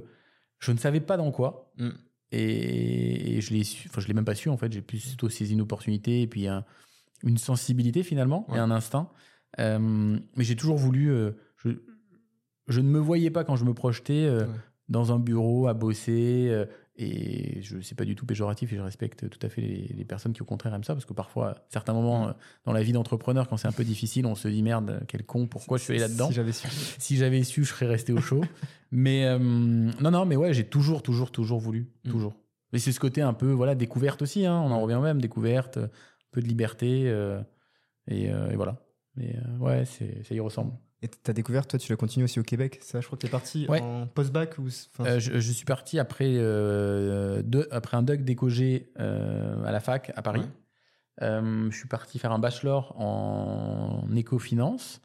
je 0.59 0.73
ne 0.73 0.79
savais 0.79 1.00
pas 1.00 1.17
dans 1.17 1.31
quoi. 1.33 1.73
Mm. 1.79 1.88
Et, 2.33 3.37
et 3.37 3.41
je 3.41 3.52
l'ai 3.52 3.64
su, 3.64 3.88
enfin, 3.88 4.00
je 4.00 4.09
l'ai 4.09 4.14
même 4.14 4.25
pas 4.25 4.35
su 4.35 4.49
en 4.49 4.57
fait. 4.57 4.73
J'ai 4.73 4.81
plutôt 4.83 5.29
saisi 5.29 5.52
une 5.55 5.61
opportunité 5.61 6.23
et 6.23 6.26
puis 6.26 6.47
un- 6.49 6.64
une 7.25 7.38
sensibilité 7.38 8.02
finalement 8.02 8.47
Ouais. 8.50 8.57
et 8.57 8.61
un 8.61 8.71
instinct. 8.71 9.11
Euh, 9.61 10.19
mais 10.37 10.45
j'ai 10.45 10.57
toujours 10.57 10.76
voulu. 10.76 11.11
euh, 11.11 11.33
je, 11.59 11.71
je 12.69 12.81
ne 12.81 12.88
me 12.88 12.99
voyais 12.99 13.31
pas 13.31 13.45
quand 13.45 13.57
je 13.57 13.64
me 13.64 13.75
projetais 13.75 14.25
euh, 14.25 14.47
Ouais. 14.47 14.55
dans 14.88 15.12
un 15.12 15.19
bureau 15.19 15.67
à 15.67 15.75
bosser. 15.75 16.47
euh, 16.50 16.64
et 17.02 17.62
je 17.62 17.80
sais 17.80 17.94
pas 17.94 18.04
du 18.04 18.14
tout 18.14 18.25
péjoratif 18.26 18.73
et 18.73 18.76
je 18.76 18.80
respecte 18.80 19.28
tout 19.28 19.38
à 19.44 19.49
fait 19.49 19.61
les, 19.61 19.88
les 19.97 20.04
personnes 20.04 20.32
qui 20.32 20.42
au 20.42 20.44
contraire 20.44 20.75
aiment 20.75 20.85
ça 20.85 20.94
parce 20.94 21.04
que 21.04 21.12
parfois, 21.12 21.50
à 21.50 21.56
certains 21.68 21.92
moments 21.92 22.26
Mm. 22.26 22.28
euh, 22.30 22.32
dans 22.66 22.73
la 22.73 22.82
vie 22.82 22.92
d'entrepreneur, 22.92 23.49
quand 23.49 23.56
c'est 23.56 23.68
un 23.68 23.73
peu 23.73 23.85
difficile, 23.85 24.26
on 24.26 24.35
se 24.35 24.49
dit 24.49 24.62
merde, 24.62 25.02
quel 25.09 25.25
con, 25.25 25.47
pourquoi 25.47 25.78
je 25.78 25.85
suis 25.85 25.92
allé 25.92 26.00
là-dedans? 26.00 26.28
Si 26.28 26.35
j'avais 26.35 26.52
su. 26.52 26.68
si 26.99 27.16
j'avais 27.16 27.42
su, 27.42 27.64
je 27.64 27.71
serais 27.71 27.87
resté 27.87 28.12
au 28.12 28.21
chaud. 28.21 28.42
mais 28.90 29.26
euh, 29.26 29.38
non, 29.38 30.11
non, 30.11 30.25
mais 30.25 30.37
ouais, 30.37 30.54
j'ai 30.54 30.64
toujours, 30.64 31.02
toujours, 31.02 31.30
toujours 31.30 31.59
voulu. 31.61 31.90
Mm. 32.04 32.11
Toujours. 32.11 32.35
Mais 32.73 32.78
c'est 32.78 32.92
ce 32.92 33.00
côté 33.00 33.21
un 33.21 33.35
peu, 33.35 33.50
voilà, 33.52 33.75
découverte 33.75 34.23
aussi. 34.23 34.47
hein, 34.47 34.59
on 34.64 34.71
en 34.71 34.80
revient 34.80 35.00
même, 35.02 35.21
découverte, 35.21 35.76
un 35.78 35.88
peu 36.30 36.40
de 36.40 36.47
liberté. 36.49 37.04
euh, 37.06 37.40
et, 38.09 38.30
euh, 38.30 38.50
et 38.50 38.56
voilà. 38.56 38.78
Mais 39.16 39.37
euh, 39.37 39.59
ouais, 39.59 39.85
c'est, 39.85 40.25
ça 40.25 40.35
y 40.35 40.40
ressemble. 40.40 40.73
Et 41.04 41.09
ta 41.09 41.32
découverte, 41.32 41.68
toi, 41.71 41.78
tu 41.80 41.90
l'as 41.90 41.97
continué 41.97 42.25
aussi 42.25 42.38
au 42.38 42.44
Québec. 42.44 42.78
Ça, 42.80 43.00
je 43.00 43.06
crois 43.06 43.16
que 43.16 43.23
tu 43.23 43.26
es 43.26 43.30
parti 43.30 43.66
Ouais. 43.68 43.80
en 43.80 44.06
post-bac 44.06 44.56
ou. 44.59 44.66
enfin, 44.68 45.04
Euh, 45.04 45.18
je, 45.18 45.40
je 45.40 45.52
suis 45.52 45.64
parti 45.64 45.99
après, 45.99 46.28
euh, 46.37 47.42
deux- 47.42 47.66
après 47.73 47.97
un 47.97 48.02
doc 48.02 48.21
d'éco-G 48.23 48.92
euh, 49.00 49.64
à 49.64 49.73
la 49.73 49.80
fac 49.80 50.12
à 50.14 50.23
Paris. 50.23 50.40
Ouais. 50.40 51.40
Je 51.71 51.76
suis 51.76 51.88
parti 51.88 52.18
faire 52.18 52.32
un 52.32 52.38
bachelor 52.38 52.94
en 53.00 54.06
éco-finance 54.14 55.00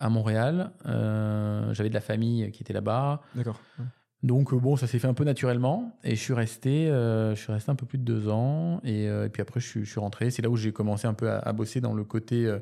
à 0.00 0.08
Montréal. 0.08 0.72
J'avais 0.84 1.88
de 1.88 1.94
la 1.94 2.00
famille 2.00 2.50
qui 2.50 2.62
était 2.62 2.72
là-bas. 2.72 3.22
D'accord. 3.34 3.60
Ouais. 3.78 3.84
Donc 4.22 4.54
bon, 4.54 4.76
ça 4.76 4.86
s'est 4.86 4.98
fait 4.98 5.06
un 5.06 5.14
peu 5.14 5.24
naturellement 5.24 5.96
et 6.02 6.16
je 6.16 6.20
suis 6.20 6.32
resté, 6.34 6.88
euh, 6.90 7.34
je 7.34 7.40
suis 7.42 7.52
resté 7.52 7.70
un 7.70 7.74
peu 7.76 7.86
plus 7.86 7.98
de 7.98 8.02
deux 8.04 8.28
ans 8.28 8.80
et, 8.82 9.08
euh, 9.08 9.26
et 9.26 9.28
puis 9.28 9.40
après 9.42 9.60
je 9.60 9.66
suis, 9.66 9.84
je 9.84 9.90
suis 9.90 10.00
rentré. 10.00 10.30
C'est 10.30 10.42
là 10.42 10.48
où 10.48 10.56
j'ai 10.56 10.72
commencé 10.72 11.06
un 11.06 11.14
peu 11.14 11.30
à, 11.30 11.38
à 11.38 11.52
bosser 11.52 11.80
dans 11.80 11.92
le 11.94 12.02
côté 12.02 12.46
euh, 12.46 12.58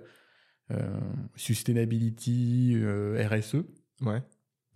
sustainability, 1.37 2.73
euh, 2.76 3.26
RSE 3.28 3.56
Ouais. 4.02 4.23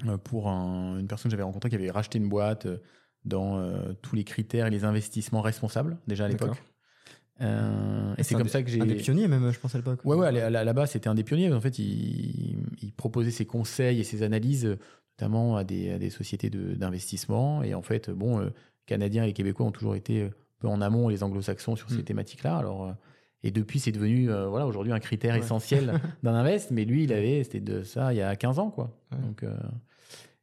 euh, 0.06 0.16
pour 0.18 0.48
un- 0.48 0.98
une 0.98 1.06
personne 1.08 1.30
que 1.30 1.32
j'avais 1.32 1.42
rencontrée 1.42 1.68
qui 1.70 1.76
avait 1.76 1.90
racheté 1.90 2.18
une 2.18 2.28
boîte 2.28 2.66
euh, 2.66 2.78
dans 3.24 3.58
euh, 3.58 3.92
tous 4.02 4.14
les 4.16 4.24
critères 4.24 4.66
et 4.66 4.70
les 4.70 4.84
investissements 4.84 5.40
responsables 5.42 5.98
déjà 6.06 6.26
à 6.26 6.28
l'époque. 6.28 6.62
Euh, 7.40 8.14
et 8.16 8.22
c'est 8.24 8.34
comme 8.34 8.44
des- 8.44 8.48
ça 8.48 8.62
que 8.62 8.70
j'ai 8.70 8.80
Un 8.80 8.86
des 8.86 8.96
pionniers, 8.96 9.28
même, 9.28 9.50
je 9.52 9.60
pense, 9.60 9.74
à 9.74 9.78
l'époque. 9.78 10.00
Ouais, 10.04 10.16
ouais, 10.16 10.32
là- 10.32 10.50
là- 10.50 10.64
là-bas, 10.64 10.86
c'était 10.86 11.08
un 11.08 11.14
des 11.14 11.22
pionniers. 11.24 11.52
En 11.52 11.60
fait, 11.60 11.78
il, 11.78 12.64
il 12.82 12.92
proposait 12.96 13.30
ses 13.30 13.46
conseils 13.46 14.00
et 14.00 14.04
ses 14.04 14.22
analyses, 14.24 14.66
euh, 14.66 14.76
notamment 15.20 15.56
à 15.56 15.62
des, 15.64 15.92
à 15.92 15.98
des 15.98 16.10
sociétés 16.10 16.50
de- 16.50 16.74
d'investissement. 16.74 17.62
Et 17.62 17.74
en 17.74 17.82
fait, 17.82 18.10
bon, 18.10 18.40
euh, 18.40 18.50
Canadiens 18.86 19.24
et 19.24 19.32
Québécois 19.32 19.66
ont 19.66 19.70
toujours 19.72 19.94
été 19.94 20.24
un 20.24 20.30
peu 20.58 20.66
en 20.68 20.80
amont, 20.80 21.08
les 21.08 21.22
anglo-saxons, 21.22 21.76
sur 21.76 21.90
ces 21.90 21.98
Mm. 21.98 22.04
thématiques-là. 22.04 22.56
Alors, 22.56 22.88
euh, 22.88 22.92
et 23.42 23.50
depuis, 23.50 23.78
c'est 23.78 23.92
devenu, 23.92 24.30
euh, 24.30 24.48
voilà, 24.48 24.66
aujourd'hui, 24.66 24.92
un 24.92 24.98
critère 24.98 25.34
Ouais. 25.34 25.40
essentiel 25.40 26.00
d'un 26.22 26.34
invest. 26.34 26.70
Mais 26.70 26.84
lui, 26.84 27.04
il 27.04 27.12
avait, 27.12 27.44
c'était 27.44 27.60
de 27.60 27.82
ça 27.84 28.12
il 28.12 28.16
y 28.16 28.22
a 28.22 28.34
15 28.36 28.58
ans, 28.58 28.70
quoi. 28.70 28.98
Ouais. 29.12 29.18
Donc, 29.18 29.42
euh, 29.42 29.56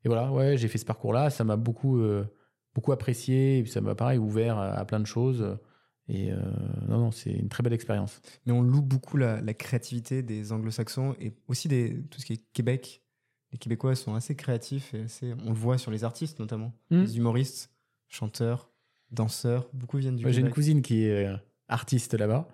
et 0.04 0.08
voilà, 0.08 0.32
ouais, 0.32 0.58
j'ai 0.58 0.68
fait 0.68 0.78
ce 0.78 0.86
parcours-là. 0.86 1.30
Ça 1.30 1.44
m'a 1.44 1.58
beaucoup, 1.58 2.00
euh, 2.00 2.26
beaucoup 2.74 2.92
apprécié. 2.92 3.58
Et 3.60 3.64
puis 3.64 3.72
ça 3.72 3.82
m'a, 3.82 3.96
pareil, 3.96 4.18
ouvert 4.18 4.58
à, 4.58 4.72
à 4.74 4.86
plein 4.86 5.00
de 5.00 5.06
choses. 5.08 5.58
Et 6.08 6.30
non, 6.88 7.00
non, 7.00 7.12
c'est 7.12 7.32
une 7.32 7.50
très 7.50 7.64
belle 7.64 7.74
expérience. 7.74 8.22
Mais 8.46 8.52
on 8.54 8.62
loue 8.62 8.84
beaucoup 8.84 9.18
la, 9.18 9.42
la 9.42 9.54
créativité 9.56 10.22
des 10.22 10.52
anglo-saxons 10.52 11.16
et 11.20 11.34
aussi 11.48 11.68
des, 11.68 12.00
tout 12.12 12.20
ce 12.22 12.26
qui 12.28 12.34
est 12.34 12.42
Québec. 12.54 13.02
Les 13.52 13.58
Québécois 13.58 13.96
sont 13.96 14.14
assez 14.14 14.36
créatifs 14.36 14.94
et 14.94 15.02
assez, 15.02 15.34
on 15.44 15.50
le 15.50 15.56
voit 15.56 15.80
sur 15.80 15.90
les 15.90 16.04
artistes 16.04 16.38
notamment. 16.40 16.74
Mm. 16.92 17.02
Les 17.02 17.18
humoristes, 17.18 17.72
chanteurs, 18.08 18.70
danseurs, 19.10 19.68
beaucoup 19.74 19.98
viennent 19.98 20.16
du 20.18 20.26
Ouais, 20.26 20.32
J'ai 20.32 20.42
une 20.42 20.52
cousine 20.52 20.84
qui 20.84 21.06
est 21.06 21.28
artiste 21.68 22.14
là-bas, 22.14 22.48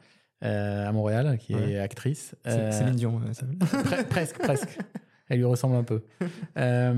euh, 0.44 0.88
à 0.88 0.92
Montréal, 0.92 1.38
qui 1.40 1.54
Ouais. 1.56 1.72
est 1.74 1.80
actrice. 1.80 2.36
C'est- 2.44 2.50
Euh, 2.52 2.72
Céline 2.72 2.96
Dion. 2.96 3.22
ça- 3.34 3.46
pre- 3.46 4.08
presque, 4.08 4.38
presque. 4.40 4.78
Elle 5.30 5.38
lui 5.38 5.46
ressemble 5.46 5.76
un 5.76 5.84
peu. 5.84 6.02
Euh, 6.58 6.94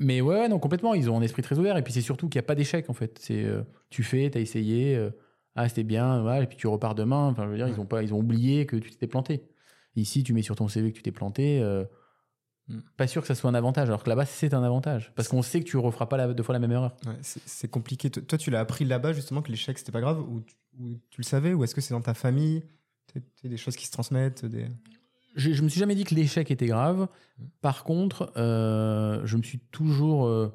mais 0.00 0.20
ouais, 0.20 0.48
non, 0.48 0.58
complètement. 0.58 0.94
Ils 0.94 1.08
ont 1.10 1.16
un 1.18 1.22
esprit 1.22 1.42
très 1.42 1.58
ouvert. 1.58 1.76
Et 1.76 1.82
puis 1.82 1.92
c'est 1.92 2.00
surtout 2.02 2.28
qu'il 2.28 2.38
n'y 2.38 2.44
a 2.44 2.46
pas 2.46 2.54
d'échec, 2.54 2.90
en 2.90 2.92
fait. 2.94 3.18
C'est 3.20 3.46
tu 3.90 4.02
fais, 4.02 4.30
tu 4.30 4.36
as 4.38 4.40
essayé, 4.40 5.08
ah, 5.56 5.68
c'était 5.68 5.84
bien, 5.84 6.22
ouais, 6.24 6.44
et 6.44 6.46
puis 6.46 6.56
tu 6.58 6.66
repars 6.66 6.94
demain. 6.94 7.26
Enfin, 7.28 7.44
je 7.46 7.50
veux 7.50 7.56
dire, 7.56 7.68
ils, 7.68 7.80
ont 7.80 7.86
pas, 7.86 8.02
ils 8.02 8.12
ont 8.12 8.18
oublié 8.18 8.66
que 8.66 8.76
tu 8.76 8.90
t'étais 8.90 9.06
planté. 9.06 9.42
Ici, 9.96 10.22
tu 10.22 10.34
mets 10.34 10.42
sur 10.42 10.54
ton 10.56 10.68
CV 10.68 10.92
que 10.92 10.96
tu 10.96 11.02
t'es 11.02 11.10
planté. 11.12 11.60
Mm. 12.68 12.80
Pas 12.98 13.06
sûr 13.06 13.22
que 13.22 13.28
ça 13.28 13.34
soit 13.34 13.48
un 13.48 13.54
avantage, 13.54 13.88
alors 13.88 14.04
que 14.04 14.10
là-bas, 14.10 14.26
c'est 14.26 14.52
un 14.52 14.62
avantage. 14.62 15.10
Parce 15.16 15.28
qu'on 15.28 15.40
sait 15.40 15.60
que 15.60 15.64
tu 15.64 15.78
referas 15.78 16.06
pas 16.06 16.18
la- 16.18 16.34
deux 16.34 16.42
fois 16.42 16.52
la 16.52 16.58
même 16.58 16.72
erreur. 16.72 16.94
Ouais, 17.06 17.14
c'est 17.22 17.68
compliqué. 17.70 18.10
Toi, 18.10 18.36
tu 18.36 18.50
l'as 18.50 18.60
appris 18.60 18.84
là-bas 18.84 19.14
justement 19.14 19.40
que 19.40 19.50
l'échec 19.50 19.78
c'était 19.78 19.92
pas 19.92 20.02
grave 20.02 20.20
ou 20.20 20.42
tu, 20.42 20.54
ou 20.78 20.98
tu 21.08 21.20
le 21.22 21.24
savais 21.24 21.54
ou 21.54 21.64
est-ce 21.64 21.74
que 21.74 21.80
c'est 21.80 21.94
dans 21.94 22.02
ta 22.02 22.12
famille? 22.14 22.62
Des 23.44 23.56
choses 23.56 23.76
qui 23.76 23.86
se 23.86 23.92
transmettent 23.92 24.44
des... 24.44 24.66
je, 25.36 25.52
je 25.52 25.62
me 25.62 25.68
suis 25.68 25.80
jamais 25.80 25.94
dit 25.94 26.04
que 26.04 26.14
l'échec 26.14 26.50
était 26.50 26.66
grave. 26.66 27.08
Par 27.60 27.84
contre, 27.84 28.32
euh, 28.36 29.20
je 29.24 29.36
me 29.36 29.42
suis 29.42 29.58
toujours, 29.58 30.26
euh, 30.26 30.52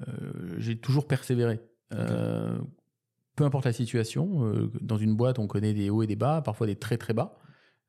euh, 0.00 0.56
j'ai 0.58 0.78
toujours 0.78 1.06
persévéré. 1.06 1.60
Peu 1.90 3.44
importe 3.44 3.66
la 3.66 3.72
situation, 3.72 4.70
dans 4.80 4.98
une 4.98 5.14
boîte, 5.14 5.38
on 5.38 5.46
connaît 5.46 5.72
des 5.72 5.90
hauts 5.90 6.02
et 6.02 6.06
des 6.06 6.16
bas, 6.16 6.42
parfois 6.42 6.66
des 6.66 6.76
très 6.76 6.98
très 6.98 7.14
bas. 7.14 7.38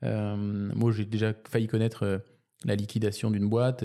Moi, 0.01 0.91
j'ai 0.91 1.05
déjà 1.05 1.33
failli 1.47 1.67
connaître 1.67 2.23
la 2.65 2.75
liquidation 2.75 3.31
d'une 3.31 3.49
boîte, 3.49 3.83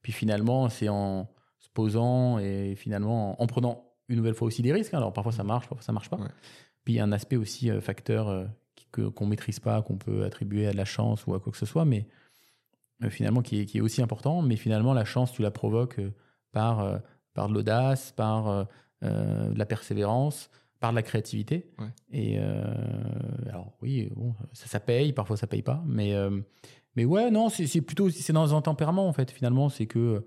puis 0.00 0.12
finalement, 0.12 0.68
c'est 0.68 0.88
en 0.88 1.30
se 1.58 1.68
posant 1.70 2.38
et 2.38 2.74
finalement 2.76 3.40
en, 3.40 3.44
en 3.44 3.46
prenant 3.46 3.92
une 4.08 4.16
nouvelle 4.16 4.34
fois 4.34 4.48
aussi 4.48 4.62
des 4.62 4.72
risques. 4.72 4.94
Alors 4.94 5.12
parfois 5.12 5.32
ça 5.32 5.44
marche, 5.44 5.68
parfois 5.68 5.84
ça 5.84 5.92
marche 5.92 6.10
pas. 6.10 6.16
Ouais. 6.16 6.28
Puis 6.84 6.94
il 6.94 6.96
y 6.96 7.00
a 7.00 7.04
un 7.04 7.12
aspect 7.12 7.36
aussi 7.36 7.70
facteur 7.80 8.48
qu'on 8.92 9.26
maîtrise 9.26 9.60
pas, 9.60 9.82
qu'on 9.82 9.96
peut 9.96 10.24
attribuer 10.24 10.66
à 10.66 10.72
de 10.72 10.76
la 10.76 10.84
chance 10.84 11.26
ou 11.26 11.34
à 11.34 11.40
quoi 11.40 11.50
que 11.52 11.58
ce 11.58 11.66
soit, 11.66 11.84
mais 11.84 12.06
euh, 13.02 13.10
finalement 13.10 13.42
qui 13.42 13.60
est, 13.60 13.66
qui 13.66 13.78
est 13.78 13.80
aussi 13.80 14.02
important. 14.02 14.42
Mais 14.42 14.56
finalement, 14.56 14.94
la 14.94 15.04
chance, 15.04 15.32
tu 15.32 15.42
la 15.42 15.50
provoques 15.50 15.98
euh, 15.98 16.12
par, 16.52 16.80
euh, 16.80 16.98
par 17.34 17.48
de 17.48 17.54
l'audace, 17.54 18.12
par 18.12 18.66
de 19.02 19.58
la 19.58 19.66
persévérance, 19.66 20.48
par 20.78 20.92
de 20.92 20.96
la 20.96 21.02
créativité. 21.02 21.72
Ouais. 21.78 21.88
Et 22.12 22.38
alors 23.48 23.72
oui, 23.82 24.12
bon, 24.14 24.34
ça, 24.52 24.68
ça 24.68 24.78
paye, 24.78 25.12
parfois 25.12 25.36
ça 25.36 25.48
paye 25.48 25.62
pas, 25.62 25.82
mais 25.86 26.14
mais 26.96 27.04
ouais, 27.04 27.30
non, 27.30 27.48
c'est 27.48 27.80
plutôt 27.80 28.10
c'est 28.10 28.32
dans 28.32 28.54
un 28.54 28.62
tempérament 28.62 29.08
en 29.08 29.12
fait. 29.12 29.30
Finalement, 29.30 29.68
c'est 29.68 29.86
que 29.86 30.24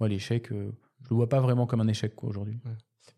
ouais, 0.00 0.08
l'échec, 0.08 0.52
euh, 0.52 0.72
je 1.02 1.10
le 1.10 1.16
vois 1.16 1.28
pas 1.28 1.40
vraiment 1.40 1.66
comme 1.66 1.80
un 1.80 1.88
échec 1.88 2.22
aujourd'hui. 2.22 2.60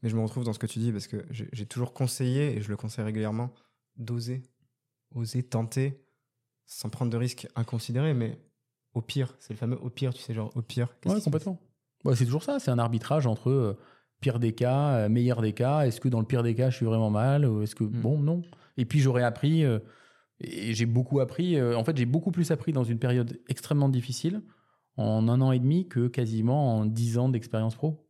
Mais 0.03 0.09
je 0.09 0.17
me 0.17 0.23
retrouve 0.23 0.45
dans 0.45 0.53
ce 0.53 0.59
que 0.59 0.67
tu 0.67 0.79
dis 0.79 0.93
parce 0.93 1.07
que 1.07 1.25
j'ai 1.31 1.67
toujours 1.67 1.93
conseillé 1.93 2.57
et 2.57 2.61
je 2.61 2.69
le 2.69 2.77
conseille 2.77 3.05
régulièrement 3.05 3.51
d'oser, 3.97 4.43
oser 5.17 5.43
tenter 5.43 6.03
sans 6.67 6.89
prendre 6.89 7.11
de 7.11 7.17
risques 7.17 7.47
inconsidérés, 7.57 8.15
mais 8.15 8.39
au 8.95 9.01
pire, 9.03 9.37
c'est 9.41 9.53
le 9.53 9.59
fameux 9.59 9.79
au 9.79 9.91
pire, 9.91 10.13
tu 10.15 10.21
sais, 10.23 10.35
genre 10.35 10.51
au 10.57 10.63
pire. 10.63 10.89
Ouais, 11.05 11.21
complètement. 11.21 11.59
Ouais, 12.05 12.17
c'est 12.17 12.25
toujours 12.25 12.43
ça, 12.43 12.59
c'est 12.59 12.71
un 12.71 12.79
arbitrage 12.79 13.27
entre 13.27 13.51
euh, 13.51 13.79
pire 14.21 14.39
des 14.39 14.53
cas, 14.53 14.95
euh, 14.97 15.09
meilleur 15.09 15.43
des 15.43 15.53
cas. 15.53 15.83
Est-ce 15.87 16.01
que 16.01 16.09
dans 16.09 16.21
le 16.21 16.27
pire 16.27 16.43
des 16.43 16.55
cas, 16.55 16.71
je 16.71 16.77
suis 16.77 16.87
vraiment 16.87 17.11
mal 17.11 17.45
ou 17.47 17.63
Est-ce 17.63 17.75
que 17.75 17.85
Mm. 17.85 18.01
bon, 18.01 18.19
non? 18.19 18.43
Et 18.77 18.85
puis 18.85 19.01
j'aurais 19.01 19.23
appris, 19.23 19.65
euh, 19.65 19.79
et 20.41 20.75
j'ai 20.75 20.87
beaucoup 20.87 21.21
appris. 21.21 21.61
en 21.63 21.83
fait, 21.85 21.97
j'ai 21.97 22.05
beaucoup 22.07 22.31
plus 22.31 22.51
appris 22.51 22.73
dans 22.73 22.85
une 22.85 22.99
période 22.99 23.39
extrêmement 23.49 23.89
difficile 23.89 24.43
en 24.97 25.29
un 25.29 25.41
an 25.41 25.53
et 25.53 25.59
demi 25.59 25.89
que 25.89 26.09
quasiment 26.09 26.77
en 26.79 26.85
dix 26.87 27.17
ans 27.19 27.29
d'expérience 27.29 27.75
pro. 27.75 28.09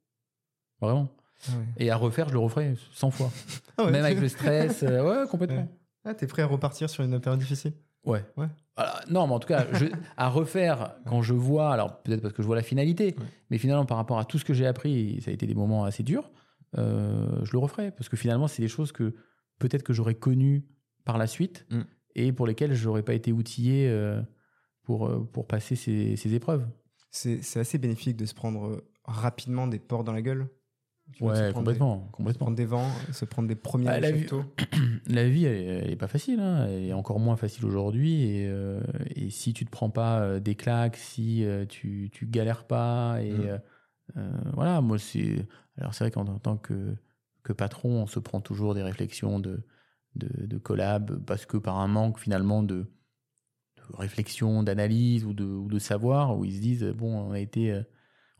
Vraiment. 0.81 1.09
Ah 1.49 1.53
ouais. 1.59 1.65
Et 1.85 1.91
à 1.91 1.97
refaire, 1.97 2.29
je 2.29 2.33
le 2.35 2.39
referai 2.41 2.75
100 2.93 3.11
fois. 3.11 3.31
Ah 3.79 3.85
ouais. 3.85 3.91
Même 3.91 4.05
avec 4.07 4.19
le 4.21 4.29
stress. 4.29 4.81
ouais, 4.83 5.25
complètement. 5.31 5.69
Ah, 6.07 6.15
t'es 6.15 6.27
prêt 6.27 6.43
à 6.43 6.47
repartir 6.47 6.89
sur 6.89 7.03
une 7.05 7.21
période 7.21 7.41
difficile? 7.41 7.73
Ouais. 8.05 8.25
Ouais. 8.37 8.47
Alors, 8.77 9.01
non, 9.11 9.27
mais 9.27 9.33
en 9.35 9.39
tout 9.41 9.49
cas, 9.49 9.67
je- 9.73 9.87
à 10.17 10.29
refaire 10.29 10.95
quand 11.07 11.21
je 11.23 11.35
vois, 11.35 11.73
alors 11.73 12.01
peut-être 12.03 12.23
parce 12.23 12.33
que 12.33 12.43
je 12.43 12.47
vois 12.47 12.57
la 12.57 12.63
finalité, 12.63 13.15
Ouais. 13.19 13.25
mais 13.51 13.59
finalement 13.59 13.85
par 13.87 13.97
rapport 13.97 14.19
à 14.19 14.25
tout 14.25 14.39
ce 14.39 14.45
que 14.45 14.55
j'ai 14.55 14.67
appris, 14.67 15.21
ça 15.23 15.31
a 15.31 15.35
été 15.35 15.47
des 15.47 15.55
moments 15.55 15.85
assez 15.85 16.03
durs, 16.05 16.31
euh, 16.79 17.45
je 17.45 17.53
le 17.53 17.59
referai 17.59 17.91
parce 17.91 18.09
que 18.09 18.17
finalement 18.17 18.49
c'est 18.49 18.63
des 18.63 18.69
choses 18.69 18.93
que 18.93 19.15
peut-être 19.59 19.83
que 19.83 19.93
j'aurais 19.93 20.15
connues 20.15 20.65
par 21.05 21.19
la 21.19 21.27
suite 21.27 21.67
Mm. 21.71 21.81
et 22.15 22.33
pour 22.33 22.47
lesquelles 22.47 22.75
j'aurais 22.75 23.03
pas 23.03 23.15
été 23.15 23.33
outillé 23.33 23.89
euh, 23.89 24.21
pour, 24.85 25.07
euh, 25.09 25.29
pour 25.33 25.47
passer 25.49 25.75
ces, 25.75 26.17
ces 26.17 26.35
épreuves. 26.35 26.67
C'est 27.11 27.41
assez 27.59 27.79
bénéfique 27.79 28.17
de 28.17 28.27
se 28.27 28.35
prendre 28.35 28.83
rapidement 29.05 29.67
des 29.67 29.79
portes 29.79 30.05
dans 30.07 30.13
la 30.13 30.23
gueule? 30.23 30.49
Se 31.15 31.25
Ouais, 31.25 31.53
complètement, 31.55 31.97
Des, 31.97 32.05
se 32.07 32.11
complètement. 32.13 32.45
prendre 32.47 32.57
des 32.57 32.65
vents, 32.67 32.91
se 33.13 33.25
prendre 33.25 33.49
des 33.49 33.55
premiers 33.55 33.89
Ah, 33.89 34.01
la 34.01 34.11
vie-. 34.11 34.27
La 35.07 35.29
vie, 35.29 35.45
elle, 35.45 35.85
elle 35.85 35.91
est 35.91 35.97
pas 35.97 36.09
facile. 36.09 36.41
hein. 36.41 36.67
Elle 36.69 36.85
est 36.87 36.93
encore 36.93 37.21
moins 37.21 37.37
facile 37.37 37.65
aujourd'hui. 37.65 38.23
Et, 38.25 38.47
euh, 38.49 38.81
et 39.15 39.31
si 39.31 39.53
tu 39.55 39.65
te 39.65 39.71
prends 39.71 39.89
pas 39.91 40.21
euh, 40.21 40.41
des 40.41 40.57
claques, 40.57 40.97
si 40.97 41.45
euh, 41.45 41.65
tu, 41.65 42.11
tu 42.13 42.27
galères 42.27 42.65
pas, 42.65 43.19
et 43.23 43.33
Mm. 43.33 43.41
euh, 43.41 43.59
euh, 44.19 44.31
voilà, 44.55 44.81
moi 44.81 44.99
c'est. 44.99 45.47
Alors 45.79 45.95
c'est 45.95 46.05
vrai 46.05 46.11
qu'en 46.11 46.25
tant 46.39 46.57
que, 46.57 46.97
que 47.45 47.53
patron, 47.53 48.03
on 48.03 48.07
se 48.07 48.19
prend 48.19 48.41
toujours 48.41 48.75
des 48.75 48.83
réflexions 48.83 49.39
de, 49.41 49.63
de, 50.17 50.47
de 50.47 50.59
collab 50.59 51.19
parce 51.25 51.47
que 51.47 51.57
par 51.57 51.79
un 51.79 51.89
manque 51.89 52.19
finalement 52.19 52.63
de, 52.63 52.77
de 53.77 53.97
réflexion, 53.97 54.63
d'analyse 54.63 55.25
ou 55.25 55.33
de, 55.33 55.45
ou 55.45 55.69
de 55.69 55.79
savoir, 55.79 56.37
où 56.37 56.45
ils 56.45 56.57
se 56.57 56.61
disent 56.61 56.85
bon, 56.85 57.17
on 57.17 57.33
a 57.33 57.39
été, 57.41 57.81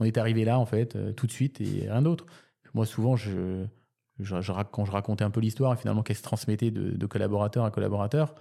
on 0.01 0.05
est 0.05 0.19
arrivé 0.19 0.45
là 0.45 0.59
en 0.59 0.67
fait 0.67 0.97
euh, 0.97 1.13
tout 1.13 1.27
de 1.27 1.33
suite 1.33 1.61
et 1.61 1.89
rien 1.91 2.03
d'autre. 2.03 2.27
Moi 2.77 2.87
souvent 2.87 3.17
je 3.17 3.65
je- 4.19 4.41
je 4.41 4.53
rac- 4.53 4.71
quand 4.71 4.85
je 4.85 4.93
racontais 4.93 5.25
un 5.25 5.31
peu 5.31 5.41
l'histoire 5.41 5.73
et 5.75 5.77
finalement 5.77 6.03
qu'elle 6.03 6.17
se 6.17 6.23
transmettait 6.23 6.71
de, 6.71 6.91
de 6.91 7.07
collaborateur 7.07 7.65
à 7.65 7.71
collaborateur, 7.71 8.35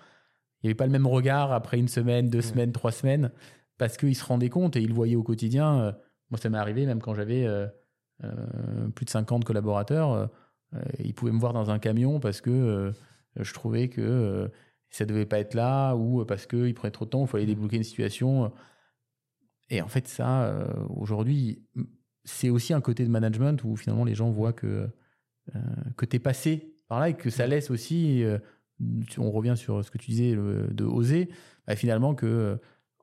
il 0.61 0.67
n'y 0.67 0.69
avait 0.69 0.75
pas 0.75 0.85
le 0.85 0.91
même 0.91 1.07
regard 1.07 1.51
après 1.51 1.77
une 1.79 1.87
semaine, 1.89 2.29
deux 2.29 2.41
semaines, 2.41 2.71
trois 2.71 2.91
semaines, 2.91 3.31
parce 3.77 3.97
qu'ils 3.97 4.15
se 4.15 4.23
rendaient 4.23 4.49
compte 4.49 4.75
et 4.77 4.81
ils 4.81 4.87
le 4.89 4.93
voyaient 4.93 5.15
au 5.17 5.23
quotidien. 5.23 5.79
Euh, 5.81 5.91
Moi, 6.31 6.37
ça 6.39 6.49
m'est 6.49 6.57
arrivé 6.57 6.85
même 6.85 7.01
quand 7.01 7.13
j'avais 7.13 7.45
euh, 7.45 7.67
euh, 8.23 8.87
plus 8.95 9.05
de 9.05 9.09
50 9.09 9.43
collaborateurs, 9.45 10.29
ils 10.99 11.13
pouvaient 11.13 11.31
me 11.33 11.39
voir 11.39 11.53
dans 11.53 11.69
un 11.69 11.79
camion 11.79 12.19
parce 12.19 12.41
que 12.41 12.91
je 13.37 13.53
trouvais 13.53 13.87
que 13.89 14.49
ça 14.89 15.05
devait 15.05 15.25
pas 15.25 15.39
être 15.39 15.53
là 15.55 15.93
ou 15.95 16.25
parce 16.25 16.45
qu'ils 16.47 16.73
prenaient 16.73 16.91
trop 16.91 17.05
de 17.05 17.09
temps, 17.11 17.21
il 17.25 17.27
fallait 17.27 17.45
débloquer 17.45 17.77
une 17.77 17.83
situation. 17.83 18.51
Et 19.69 19.81
en 19.81 19.87
fait, 19.87 20.07
ça, 20.07 20.67
aujourd'hui, 20.89 21.63
c'est 22.25 22.49
aussi 22.49 22.73
un 22.73 22.81
côté 22.81 23.03
de 23.05 23.09
management 23.09 23.63
où 23.63 23.75
finalement 23.75 24.03
les 24.03 24.15
gens 24.15 24.29
voient 24.29 24.53
que, 24.53 24.89
euh, 25.55 25.59
que 25.97 26.05
tu 26.05 26.17
es 26.17 26.19
passé 26.19 26.73
par 26.87 26.99
là 26.99 27.09
et 27.09 27.13
que 27.13 27.29
ça 27.29 27.47
laisse 27.47 27.71
aussi, 27.71 28.23
euh, 28.23 28.37
on 29.17 29.31
revient 29.31 29.55
sur 29.55 29.83
ce 29.85 29.89
que 29.91 29.97
tu 29.97 30.11
disais, 30.11 30.33
le- 30.35 30.67
de 30.71 30.83
oser, 30.83 31.29
bah, 31.67 31.75
finalement 31.75 32.13
que 32.15 32.25
euh, 32.25 32.55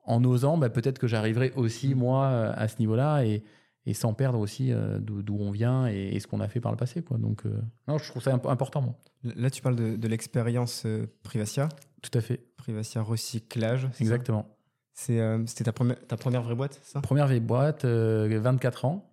en 0.05 0.23
osant, 0.23 0.57
bah, 0.57 0.69
peut-être 0.69 0.99
que 0.99 1.07
j'arriverai 1.07 1.51
aussi 1.55 1.95
moi 1.95 2.25
euh, 2.27 2.53
à 2.55 2.67
ce 2.67 2.77
niveau-là 2.79 3.23
et, 3.23 3.43
et 3.85 3.93
sans 3.93 4.13
perdre 4.13 4.39
aussi 4.39 4.71
euh, 4.71 4.99
d'où 4.99 5.37
on 5.39 5.51
vient 5.51 5.87
et, 5.87 6.09
et 6.15 6.19
ce 6.19 6.27
qu'on 6.27 6.39
a 6.41 6.47
fait 6.47 6.59
par 6.59 6.71
le 6.71 6.77
passé. 6.77 7.01
Quoi. 7.01 7.17
Donc, 7.17 7.45
euh, 7.45 7.61
non, 7.87 7.97
je 7.97 8.09
trouve 8.09 8.21
ça 8.23 8.33
imp- 8.33 8.45
important, 8.47 8.81
moi. 8.81 8.95
Là, 9.23 9.49
tu 9.49 9.61
parles 9.61 9.75
de, 9.77 9.95
de 9.95 10.07
l'expérience 10.07 10.83
euh, 10.85 11.05
Privacia, 11.23 11.69
Tout 12.01 12.11
à 12.17 12.21
fait, 12.21 12.41
Privacia 12.57 13.01
recyclage. 13.01 13.87
exactement. 13.99 14.47
C'était 14.93 15.63
ta 15.63 15.71
première, 15.73 15.97
ta 16.07 16.17
première 16.17 16.43
vraie 16.43 16.55
boîte, 16.55 16.79
ça? 16.83 17.01
Première 17.01 17.27
vieille 17.27 17.39
boîte, 17.39 17.83
euh, 17.85 18.39
24 18.41 18.85
ans. 18.85 19.09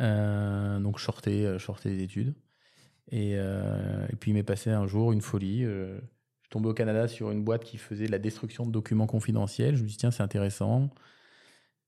Euh, 0.00 0.78
donc, 0.80 1.00
sortais, 1.00 1.44
euh, 1.44 1.58
sortais 1.58 1.90
des 1.96 2.02
études. 2.04 2.34
Et, 3.10 3.32
euh, 3.36 4.06
et 4.10 4.16
puis, 4.16 4.30
il 4.30 4.34
m'est 4.34 4.42
passé 4.42 4.70
un 4.70 4.86
jour 4.86 5.12
une 5.12 5.20
folie. 5.20 5.64
je 5.64 5.98
suis 6.42 6.50
tombé 6.50 6.68
au 6.68 6.74
Canada 6.74 7.08
sur 7.08 7.30
une 7.30 7.42
boîte 7.42 7.64
qui 7.64 7.76
faisait 7.76 8.06
de 8.06 8.12
la 8.12 8.18
destruction 8.18 8.64
de 8.66 8.70
documents 8.70 9.06
confidentiels. 9.06 9.76
Je 9.76 9.82
me 9.82 9.88
suis 9.88 9.96
dit, 9.96 9.98
tiens, 9.98 10.10
c'est 10.10 10.22
intéressant. 10.22 10.90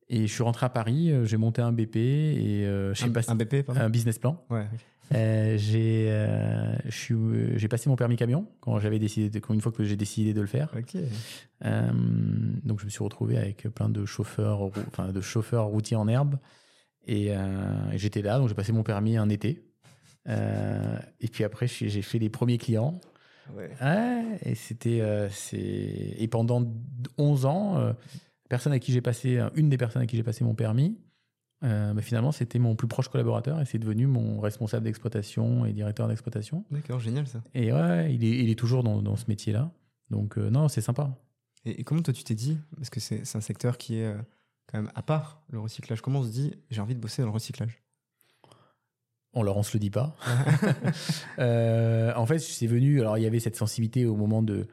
Et 0.09 0.26
je 0.26 0.32
suis 0.32 0.42
rentré 0.42 0.66
à 0.66 0.68
Paris, 0.68 1.11
j'ai 1.25 1.37
monté 1.38 1.62
un 1.62 1.73
BP 1.73 1.97
et 1.97 2.66
euh, 2.66 2.92
j'ai 2.92 3.06
un, 3.06 3.11
passé 3.11 3.30
un 3.30 3.35
BP, 3.37 3.62
pardon 3.64 3.80
un 3.80 3.88
business 3.88 4.18
plan. 4.18 4.44
Ouais. 4.50 4.66
Euh, 5.14 5.56
j'ai 5.56 6.06
euh, 6.11 6.76
j'ai 7.56 7.68
passé 7.68 7.88
mon 7.88 7.97
permis 7.97 8.16
camion 8.16 8.47
quand 8.61 8.78
j'avais 8.78 8.99
décidé 8.99 9.30
de- 9.30 9.38
quand 9.38 9.54
une 9.54 9.61
fois 9.61 9.73
que 9.73 9.85
j'ai 9.85 9.97
décidé 9.97 10.35
de 10.35 10.40
le 10.40 10.47
faire. 10.47 10.71
Donc 11.62 12.80
je 12.80 12.85
me 12.85 12.90
suis 12.90 13.02
retrouvé 13.02 13.38
avec 13.38 13.62
plein 13.75 13.88
de 13.88 14.04
chauffeurs, 14.04 14.62
enfin 14.88 15.12
de 15.12 15.21
chauffeurs 15.21 15.66
routiers 15.66 15.97
en 15.97 16.09
herbe. 16.09 16.37
Et 17.06 17.35
euh, 17.35 17.97
j'étais 17.97 18.23
là, 18.23 18.38
donc 18.38 18.49
j'ai 18.49 18.54
passé 18.54 18.73
mon 18.73 18.82
permis 18.82 19.16
un 19.16 19.28
été. 19.28 19.62
Euh, 20.28 20.99
et 21.21 21.28
puis 21.28 21.44
après, 21.44 21.66
j'ai 21.66 22.02
fait 22.02 22.19
les 22.19 22.30
premiers 22.30 22.58
clients. 22.58 23.00
Ouais. 23.56 23.71
Ouais, 23.80 24.38
et 24.45 24.54
c'était, 24.54 25.00
euh, 25.00 25.28
et 25.52 26.28
pendant 26.28 26.65
11 27.19 27.47
ans, 27.47 27.78
euh, 27.78 27.93
personne 28.49 28.73
à 28.73 28.78
qui 28.78 28.93
j'ai 28.93 29.00
passé, 29.00 29.45
une 29.56 29.69
des 29.69 29.76
personnes 29.76 30.02
à 30.02 30.06
qui 30.06 30.17
j'ai 30.17 30.23
passé 30.23 30.45
mon 30.45 30.54
permis, 30.54 30.99
bah, 31.60 31.95
finalement 32.00 32.32
c'était 32.32 32.58
mon 32.58 32.75
plus 32.75 32.88
proche 32.88 33.06
collaborateur 33.06 33.60
et 33.60 33.65
c'est 33.65 33.78
devenu 33.78 34.08
mon 34.08 34.41
responsable 34.41 34.82
d'exploitation 34.84 35.65
et 35.65 35.73
directeur 35.73 36.08
d'exploitation. 36.08 36.65
D'accord, 36.73 36.99
génial 36.99 37.28
ça. 37.28 37.41
Et 37.54 37.73
ouais, 37.73 38.12
il 38.12 38.25
est, 38.25 38.38
il 38.38 38.50
est 38.50 38.58
toujours 38.58 38.82
dans, 38.82 39.00
dans 39.00 39.15
ce 39.15 39.26
métier-là. 39.28 39.71
Donc 40.10 40.36
non, 40.38 40.67
c'est 40.67 40.80
sympa. 40.80 41.17
Et, 41.65 41.80
et 41.80 41.84
comment 41.84 42.02
toi 42.02 42.12
tu 42.12 42.25
t'es 42.25 42.34
dit, 42.34 42.58
parce 42.76 42.91
que 42.91 42.99
c'est 42.99 43.25
c'est 43.25 43.38
un 43.38 43.43
secteur 43.43 43.78
qui 43.78 43.99
est 43.99 44.12
quand 44.67 44.79
même 44.79 44.91
à 44.95 45.03
part, 45.03 45.43
le 45.51 45.61
recyclage, 45.61 46.01
comment 46.01 46.21
on 46.21 46.25
se 46.25 46.31
dit 46.31 46.55
j'ai 46.71 46.81
envie 46.81 46.95
de 46.95 47.01
bosser 47.01 47.23
dans 47.23 47.29
le 47.29 47.35
recyclage? 47.35 47.83
On 49.35 49.43
leur 49.43 49.57
on 49.57 49.63
se 49.63 49.75
le 49.75 49.81
dit 49.81 49.91
pas. 49.91 50.17
Euh, 51.39 52.13
en 52.15 52.27
fait, 52.27 52.39
c'est 52.39 52.67
venu. 52.67 53.01
Alors, 53.01 53.19
il 53.19 53.23
y 53.23 53.27
avait 53.27 53.41
cette 53.41 53.57
sensibilité 53.57 54.05
au 54.05 54.15
moment 54.15 54.43
de, 54.43 54.69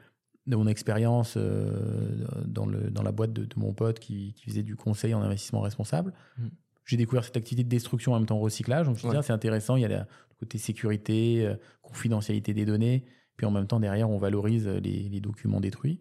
de 0.46 0.56
mon 0.56 0.66
expérience 0.66 1.34
euh, 1.36 2.26
dans, 2.44 2.66
le, 2.66 2.90
dans 2.90 3.02
la 3.02 3.12
boîte 3.12 3.32
de, 3.32 3.44
de 3.44 3.54
mon 3.58 3.72
pote 3.72 3.98
qui, 3.98 4.34
qui 4.34 4.44
faisait 4.44 4.62
du 4.62 4.76
conseil 4.76 5.14
en 5.14 5.22
investissement 5.22 5.60
responsable. 5.60 6.12
Mm. 6.38 6.48
J'ai 6.84 6.96
découvert 6.96 7.24
cette 7.24 7.36
activité 7.36 7.64
de 7.64 7.68
destruction 7.68 8.12
en 8.12 8.18
même 8.18 8.26
temps 8.26 8.38
recyclage. 8.38 8.86
Donc, 8.86 8.96
je 8.96 9.06
me 9.06 9.08
suis 9.08 9.10
dit, 9.10 9.16
ah, 9.16 9.22
c'est 9.22 9.32
intéressant. 9.32 9.76
Il 9.76 9.82
y 9.82 9.84
a 9.86 9.88
le 9.88 10.06
côté 10.38 10.58
sécurité, 10.58 11.46
euh, 11.46 11.56
confidentialité 11.82 12.52
des 12.52 12.64
données. 12.64 13.04
Puis 13.36 13.46
en 13.46 13.50
même 13.50 13.66
temps, 13.66 13.80
derrière, 13.80 14.10
on 14.10 14.18
valorise 14.18 14.68
les, 14.68 15.08
les 15.08 15.20
documents 15.20 15.60
détruits. 15.60 16.00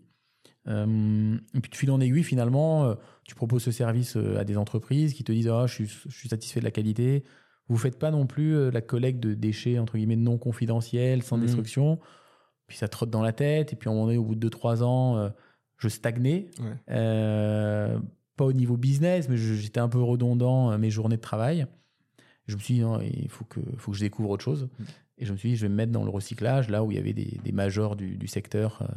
Euh, 0.68 1.38
et 1.56 1.60
puis 1.62 1.70
de 1.72 1.76
fil 1.76 1.90
en 1.92 2.00
aiguille, 2.00 2.24
finalement, 2.24 2.86
euh, 2.86 2.96
tu 3.24 3.34
proposes 3.36 3.64
ce 3.64 3.72
service 3.72 4.16
euh, 4.18 4.38
à 4.38 4.44
des 4.44 4.58
entreprises 4.58 5.14
qui 5.14 5.24
te 5.24 5.32
disent 5.32 5.48
ah, 5.48 5.66
je, 5.68 5.74
suis, 5.74 5.88
je 5.88 6.16
suis 6.18 6.30
satisfait 6.30 6.60
de 6.60 6.66
la 6.66 6.72
qualité. 6.72 7.24
Vous 7.68 7.78
faites 7.78 7.98
pas 8.00 8.12
non 8.12 8.26
plus 8.28 8.72
la 8.72 8.82
collecte 8.82 9.20
de 9.20 9.34
déchets 9.36 9.78
entre 9.80 9.98
guillemets 9.98 10.16
non 10.16 10.38
confidentiels, 10.38 11.22
sans 11.24 11.38
Mhm. 11.38 11.44
destruction. 11.44 12.00
Puis 12.68 12.78
ça 12.78 12.88
trotte 12.88 13.10
dans 13.12 13.22
la 13.22 13.32
tête. 13.34 13.74
Et 13.74 13.76
puis 13.76 13.90
à 13.90 13.92
un 13.92 13.96
moment 13.96 14.08
donné, 14.08 14.18
au 14.18 14.24
bout 14.24 14.36
de 14.36 14.40
2-3 14.40 14.82
ans, 14.84 15.32
je 15.78 15.88
stagnais. 15.88 16.50
Ouais. 16.60 16.76
Euh, 16.90 18.00
pas 18.36 18.46
au 18.46 18.54
niveau 18.54 18.78
business, 18.78 19.28
mais 19.30 19.38
j'étais 19.38 19.80
un 19.80 19.90
peu 19.90 20.02
redondant 20.02 20.72
euh, 20.72 20.78
mes 20.78 20.90
journées 20.90 21.18
de 21.18 21.22
travail. 21.22 21.68
Je 22.48 22.56
me 22.56 22.60
suis 22.62 22.76
dit, 22.76 22.80
non, 22.82 23.00
il 23.02 23.30
faut 23.30 23.46
que, 23.46 23.60
faut 23.78 23.92
que 23.92 23.98
je 23.98 24.04
découvre 24.04 24.30
autre 24.32 24.44
chose. 24.44 24.68
Mhm. 24.80 24.86
Et 25.20 25.26
je 25.26 25.34
me 25.34 25.38
suis 25.38 25.50
dit, 25.50 25.56
je 25.56 25.64
vais 25.64 25.70
me 25.70 25.76
mettre 25.76 25.92
dans 25.92 26.04
le 26.04 26.10
recyclage, 26.10 26.70
là 26.70 26.84
où 26.84 26.92
il 26.92 26.96
y 26.96 27.00
avait 27.00 27.14
des, 27.14 27.38
des 27.44 27.52
majors 27.52 27.96
du, 27.96 28.18
du 28.18 28.28
secteur 28.28 28.82
euh, 28.82 28.88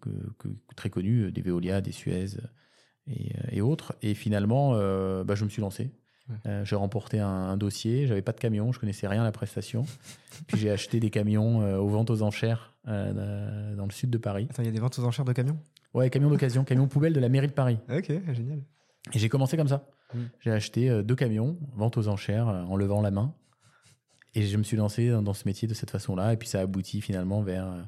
que, 0.00 0.10
que- 0.38 0.48
très 0.76 0.90
connus, 0.90 1.24
euh, 1.24 1.30
des 1.32 1.42
Veolia, 1.42 1.80
des 1.80 1.92
Suez 1.92 2.36
euh, 2.36 2.40
et, 3.06 3.32
euh, 3.36 3.40
et 3.50 3.60
autres. 3.60 3.94
Et 4.02 4.14
finalement, 4.14 4.72
euh, 4.74 5.24
bah, 5.24 5.34
je 5.34 5.44
me 5.44 5.48
suis 5.50 5.60
lancé. 5.62 5.90
Ouais. 6.28 6.36
Euh, 6.46 6.64
j'ai 6.64 6.76
remporté 6.76 7.20
un, 7.20 7.26
un 7.26 7.56
dossier, 7.56 8.06
j'avais 8.06 8.22
pas 8.22 8.32
de 8.32 8.40
camion, 8.40 8.70
je 8.72 8.78
connaissais 8.78 9.08
rien 9.08 9.22
à 9.22 9.24
la 9.24 9.32
prestation. 9.32 9.86
Puis 10.46 10.58
j'ai 10.58 10.70
acheté 10.70 11.00
des 11.00 11.10
camions 11.10 11.62
euh, 11.62 11.78
aux 11.78 11.88
ventes 11.88 12.10
aux 12.10 12.22
enchères 12.22 12.74
euh, 12.86 13.74
dans 13.76 13.86
le 13.86 13.92
sud 13.92 14.10
de 14.10 14.18
Paris. 14.18 14.46
Attends, 14.50 14.62
il 14.62 14.66
y 14.66 14.68
a 14.68 14.72
des 14.72 14.80
ventes 14.80 14.98
aux 14.98 15.04
enchères 15.04 15.24
de 15.24 15.32
camions? 15.32 15.58
Ouais, 15.94 16.10
camions 16.10 16.28
d'occasion, 16.28 16.64
camions 16.64 16.86
poubelles 16.86 17.14
de 17.14 17.20
la 17.20 17.30
mairie 17.30 17.46
de 17.48 17.52
Paris. 17.52 17.78
Ok, 17.90 18.08
génial. 18.34 18.60
Et 19.14 19.18
j'ai 19.18 19.28
commencé 19.30 19.56
comme 19.56 19.68
ça. 19.68 19.86
Mm. 20.12 20.18
J'ai 20.40 20.50
acheté 20.50 20.90
euh, 20.90 21.02
deux 21.02 21.14
camions, 21.16 21.58
vente 21.74 21.96
aux 21.96 22.08
enchères, 22.08 22.48
euh, 22.48 22.62
en 22.64 22.76
levant 22.76 23.00
la 23.00 23.10
main. 23.10 23.34
Et 24.34 24.42
je 24.42 24.56
me 24.58 24.62
suis 24.62 24.76
lancé 24.76 25.08
dans, 25.08 25.22
dans 25.22 25.32
ce 25.32 25.44
métier 25.48 25.66
de 25.66 25.72
cette 25.72 25.90
façon-là. 25.90 26.34
Et 26.34 26.36
puis 26.36 26.46
ça 26.46 26.60
aboutit 26.60 27.00
finalement 27.00 27.40
vers 27.40 27.66
euh, 27.66 27.82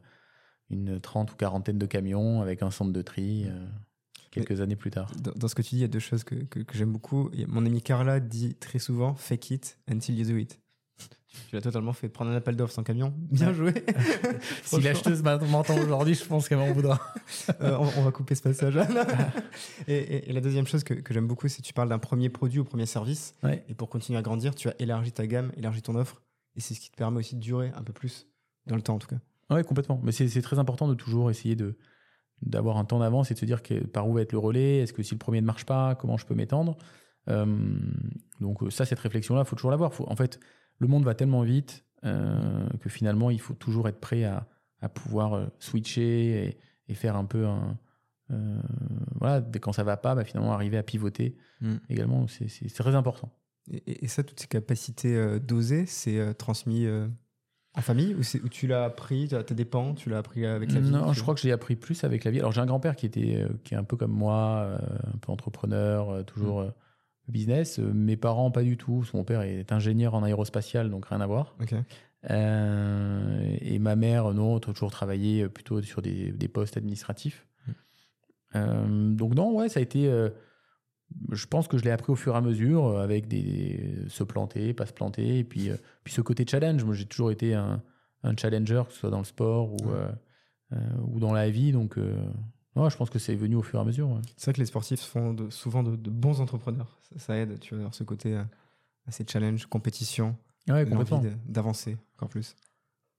une 0.71 1.01
trente 1.01 1.33
ou 1.33 1.37
quarantaine 1.37 1.79
de 1.79 1.87
camions 1.87 2.43
avec 2.43 2.63
un 2.63 2.71
centre 2.71 2.93
de 2.93 3.03
tri 3.03 3.45
euh, 3.47 3.67
quelques 4.31 4.61
années 4.61 4.77
plus 4.77 4.91
tard. 4.91 5.11
Dans, 5.21 5.33
dans 5.33 5.49
ce 5.49 5.55
que 5.55 5.63
tu 5.63 5.71
dis, 5.71 5.77
il 5.79 5.81
y 5.83 5.85
a 5.85 5.89
deux 5.89 5.99
choses 5.99 6.25
que, 6.25 6.35
que- 6.37 6.61
que 6.61 6.77
j'aime 6.79 6.93
beaucoup. 6.93 7.31
Mon 7.49 7.67
ami 7.67 7.83
Carla 7.83 8.21
dit 8.21 8.55
très 8.55 8.79
souvent 8.79 9.15
fake 9.15 9.51
it 9.51 9.79
until 9.91 10.17
you 10.19 10.25
do 10.27 10.37
it. 10.37 10.59
Tu 11.49 11.55
l'as 11.55 11.63
totalement 11.63 11.93
fait. 11.93 12.09
Prendre 12.09 12.33
un 12.33 12.35
appel 12.35 12.57
d'offres 12.57 12.75
sans 12.75 12.83
camion. 12.83 13.15
Bien 13.31 13.53
joué. 13.55 13.73
Si 14.65 14.81
l'acheteuse 14.81 15.23
m'entend 15.23 15.77
aujourd'hui, 15.79 16.15
je 16.15 16.25
pense 16.25 16.49
qu'elle 16.49 16.59
m'en 16.59 16.73
voudra. 16.73 17.01
Euh, 17.61 17.77
on, 17.79 18.01
on 18.01 18.03
va 18.03 18.11
couper 18.11 18.35
ce 18.35 18.43
passage. 18.43 18.77
et, 19.87 19.95
et- 19.95 20.31
et 20.31 20.33
la 20.33 20.41
deuxième 20.41 20.67
chose 20.67 20.83
que, 20.85 20.95
que 20.95 21.15
j'aime 21.15 21.27
beaucoup, 21.29 21.47
c'est 21.49 21.63
que 21.63 21.67
tu 21.67 21.73
parles 21.73 21.89
d'un 21.89 21.99
premier 22.01 22.29
produit 22.29 22.59
ou 22.59 22.65
premier 22.65 22.87
service. 22.87 23.35
Ouais. 23.43 23.65
Et 23.69 23.75
pour 23.75 23.89
continuer 23.89 24.19
à 24.19 24.23
grandir, 24.23 24.55
tu 24.55 24.69
as 24.69 24.75
élargi 24.81 25.13
ta 25.13 25.27
gamme, 25.27 25.53
élargi 25.57 25.83
ton 25.83 25.95
offre. 25.95 26.21
Et 26.57 26.61
c'est 26.61 26.75
ce 26.75 26.81
qui 26.81 26.91
te 26.91 26.97
permet 26.97 27.19
aussi 27.19 27.37
de 27.37 27.41
durer 27.41 27.71
un 27.77 27.83
peu 27.83 27.93
plus 27.93 28.27
dans 28.67 28.75
le 28.77 28.83
temps, 28.83 28.95
en 28.95 28.99
tout 28.99 29.07
cas. 29.09 29.21
Ouais, 29.51 29.65
complètement. 29.65 30.01
Mais 30.03 30.13
c'est 30.13 30.43
très 30.43 30.59
important 30.59 30.89
de 30.89 30.95
toujours 30.95 31.31
essayer 31.31 31.57
de 31.57 31.77
d'avoir 32.43 32.79
un 32.79 32.87
temps 32.87 33.01
d'avance 33.01 33.31
et 33.31 33.35
de 33.35 33.39
se 33.39 33.45
dire 33.45 33.63
que, 33.63 33.85
par 33.87 34.09
où 34.09 34.15
va 34.15 34.23
être 34.23 34.33
le 34.33 34.39
relais. 34.39 34.79
Est-ce 34.79 34.95
que 34.95 35.03
si 35.03 35.15
le 35.15 35.19
premier 35.19 35.43
ne 35.43 35.47
marche 35.47 35.67
pas, 35.67 35.95
comment 35.95 36.17
je 36.17 36.25
peux 36.25 36.35
m'étendre? 36.35 36.79
Euh, 37.29 37.45
Donc 38.41 38.63
euh, 38.63 38.71
ça, 38.71 38.87
cette 38.87 38.99
réflexion-là, 39.01 39.43
il 39.43 39.47
faut 39.47 39.57
toujours 39.57 39.71
l'avoir. 39.71 39.93
En 40.11 40.17
fait, 40.17 40.41
le 40.79 40.87
monde 40.89 41.05
va 41.05 41.15
tellement 41.15 41.43
vite 41.43 41.85
euh, 42.05 42.67
que 42.81 42.89
finalement, 42.89 43.29
il 43.31 43.41
faut 43.41 43.53
toujours 43.53 43.89
être 43.89 44.01
prêt 44.01 44.25
à, 44.25 44.49
à 44.81 44.89
pouvoir 44.89 45.35
euh, 45.35 45.47
switcher 45.59 46.47
et, 46.49 46.59
et 46.89 46.95
faire 46.95 47.15
un 47.15 47.27
peu 47.27 47.47
un... 47.47 47.79
euh, 48.31 48.59
voilà, 49.21 49.43
quand 49.61 49.73
ça 49.73 49.85
va 49.85 49.99
pas, 49.99 50.15
bah, 50.15 50.25
finalement, 50.25 50.53
arriver 50.53 50.79
à 50.79 50.83
pivoter 50.83 51.37
Mm. 51.61 51.75
également, 51.91 52.27
c'est 52.27 52.73
très 52.73 52.95
important. 52.95 53.31
Et, 53.87 54.09
ça, 54.09 54.23
toutes 54.25 54.41
ces 54.41 54.47
capacités 54.47 55.39
d'oser, 55.41 55.85
c'est 55.85 56.33
transmis 56.39 56.87
famille 57.81 58.15
ou, 58.15 58.49
tu 58.49 58.67
l'as 58.67 58.85
appris 58.85 59.35
à 59.35 59.43
tes 59.43 59.55
dépens 59.55 59.95
Tu 59.95 60.11
l'as 60.11 60.19
appris 60.19 60.45
avec 60.47 60.73
la 60.73 60.81
vie 60.81 60.91
Non, 60.91 61.13
je 61.13 61.23
crois 61.23 61.35
que 61.35 61.41
je 61.41 61.47
l'ai 61.47 61.53
appris 61.53 61.77
plus 61.77 62.05
avec 62.05 62.25
la 62.25 62.31
vie. 62.31 62.39
Alors 62.39 62.53
j'ai 62.53 62.61
un 62.61 62.67
grand-père 62.67 62.97
qui 62.97 63.07
était 63.07 63.37
euh, 63.37 63.49
qui 63.65 63.75
est 63.75 63.77
un 63.77 63.85
peu 63.85 63.97
comme 63.97 64.13
moi, 64.13 64.65
euh, 64.65 64.79
un 65.15 65.19
peu 65.19 65.33
entrepreneur, 65.33 66.11
euh, 66.11 66.23
toujours 66.23 66.61
euh, 66.61 66.71
business. 67.29 67.79
Mes 67.79 68.17
parents 68.17 68.51
pas 68.51 68.63
du 68.63 68.77
tout. 68.77 69.05
Mon 69.15 69.25
père 69.25 69.43
est 69.43 69.73
ingénieur 69.73 70.15
en 70.15 70.23
aérospatial, 70.23 70.91
donc 70.91 71.07
rien 71.07 71.21
à 71.21 71.27
voir. 71.27 71.57
Euh, 72.31 73.57
et 73.61 73.79
ma 73.79 73.97
mère, 73.97 74.33
non, 74.35 74.57
a 74.57 74.61
toujours 74.61 74.91
travaillé 74.91 75.49
plutôt 75.49 75.81
sur 75.83 76.03
des, 76.03 76.33
des 76.33 76.49
postes 76.49 76.77
administratifs. 76.77 77.47
Mm. 77.67 77.73
Euh, 78.57 79.15
donc 79.15 79.35
non, 79.35 79.55
ouais, 79.55 79.69
ça 79.69 79.81
a 79.81 79.83
été. 79.83 80.11
Je 81.33 81.47
pense 81.47 81.69
que 81.69 81.79
je 81.79 81.85
l'ai 81.85 81.91
appris 81.91 82.13
au 82.13 82.17
fur 82.17 82.35
et 82.35 82.37
à 82.37 82.41
mesure, 82.41 82.87
euh, 82.87 83.03
avec 83.05 83.29
des 83.29 83.95
se 84.09 84.23
planter, 84.25 84.73
pas 84.75 84.87
se 84.87 84.93
planter, 84.93 85.39
et 85.41 85.45
puis 85.45 85.71
euh, 85.71 85.77
puis 86.05 86.13
ce 86.13 86.21
côté 86.21 86.45
challenge. 86.49 86.85
Moi, 86.85 86.95
j'ai 86.95 87.07
toujours 87.07 87.31
été 87.31 87.55
un, 87.55 87.83
un 88.23 88.37
challenger, 88.37 88.83
que 88.87 88.93
ce 88.93 89.01
soit 89.01 89.11
dans 89.11 89.19
le 89.19 89.25
sport 89.25 89.73
ou 89.73 89.77
Ouais. 89.87 89.99
euh, 90.73 90.79
ou 91.09 91.19
dans 91.19 91.33
la 91.33 91.51
vie. 91.51 91.73
Donc, 91.73 91.99
euh, 91.99 92.17
ouais, 92.77 92.91
je 92.91 92.97
pense 92.97 93.11
que 93.11 93.19
c'est 93.19 93.35
venu 93.35 93.57
au 93.57 93.63
fur 93.63 93.79
et 93.79 93.83
à 93.83 93.85
mesure. 93.85 94.09
ouais. 94.09 94.21
C'est 94.37 94.47
vrai 94.47 94.53
que 94.55 94.61
les 94.61 94.67
sportifs 94.67 95.01
font 95.03 95.35
de- 95.35 95.51
souvent 95.51 95.83
de, 95.83 95.97
de 95.97 96.11
bons 96.11 96.41
entrepreneurs. 96.41 96.99
Ça, 97.13 97.19
ça 97.19 97.37
aide, 97.37 97.59
tu 97.59 97.75
vois, 97.75 97.91
ce 97.93 98.05
côté 98.05 98.41
assez 99.07 99.25
challenge, 99.29 99.67
compétition, 99.67 100.37
Ouais, 100.69 100.85
de- 100.85 101.31
d'avancer 101.49 101.97
encore 102.17 102.29
plus. 102.29 102.55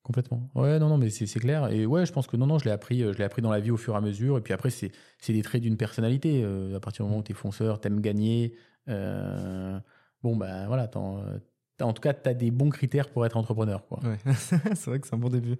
Complètement. 0.03 0.49
Ouais, 0.55 0.79
non, 0.79 0.89
non, 0.89 0.97
mais 0.97 1.09
c'est 1.11 1.27
c'est 1.27 1.39
clair. 1.39 1.71
Et 1.71 1.85
ouais, 1.85 2.05
je 2.07 2.11
pense 2.11 2.25
que 2.27 2.35
non, 2.35 2.47
non, 2.47 2.57
je 2.57 2.65
l'ai 2.65 2.71
appris, 2.71 3.03
euh, 3.03 3.13
je 3.13 3.17
l'ai 3.19 3.23
appris 3.23 3.41
dans 3.43 3.51
la 3.51 3.59
vie 3.59 3.69
au 3.71 3.77
fur 3.77 3.93
et 3.93 3.97
à 3.97 4.01
mesure. 4.01 4.37
Et 4.37 4.41
puis 4.41 4.53
après, 4.53 4.69
c'est 4.71 4.91
c'est 5.19 5.31
des 5.33 5.43
traits 5.43 5.61
d'une 5.61 5.77
personnalité. 5.77 6.41
Euh, 6.43 6.75
à 6.75 6.79
partir 6.79 7.05
du 7.05 7.09
moment 7.09 7.21
où 7.21 7.23
tu 7.23 7.31
es 7.33 7.35
fonceur, 7.35 7.79
t'aimes 7.79 8.01
gagner. 8.01 8.55
euh, 8.89 9.79
bon, 10.23 10.35
ben 10.35 10.65
voilà, 10.67 10.87
t'as- 10.87 10.99
en 10.99 11.93
tout 11.93 12.01
cas, 12.01 12.13
tu 12.13 12.27
as 12.29 12.33
des 12.33 12.49
bons 12.51 12.69
critères 12.69 13.09
pour 13.09 13.25
être 13.25 13.37
entrepreneur. 13.37 13.85
Quoi. 13.87 13.99
Ouais. 14.03 14.17
c'est 14.35 14.85
vrai 14.85 14.99
que 14.99 15.07
c'est 15.07 15.13
un 15.15 15.19
bon 15.19 15.29
début. 15.29 15.57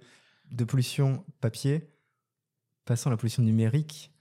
De 0.50 0.64
pollution 0.64 1.24
papier, 1.40 1.88
passant 2.84 3.10
à 3.10 3.12
la 3.12 3.16
pollution 3.16 3.42
numérique. 3.42 4.12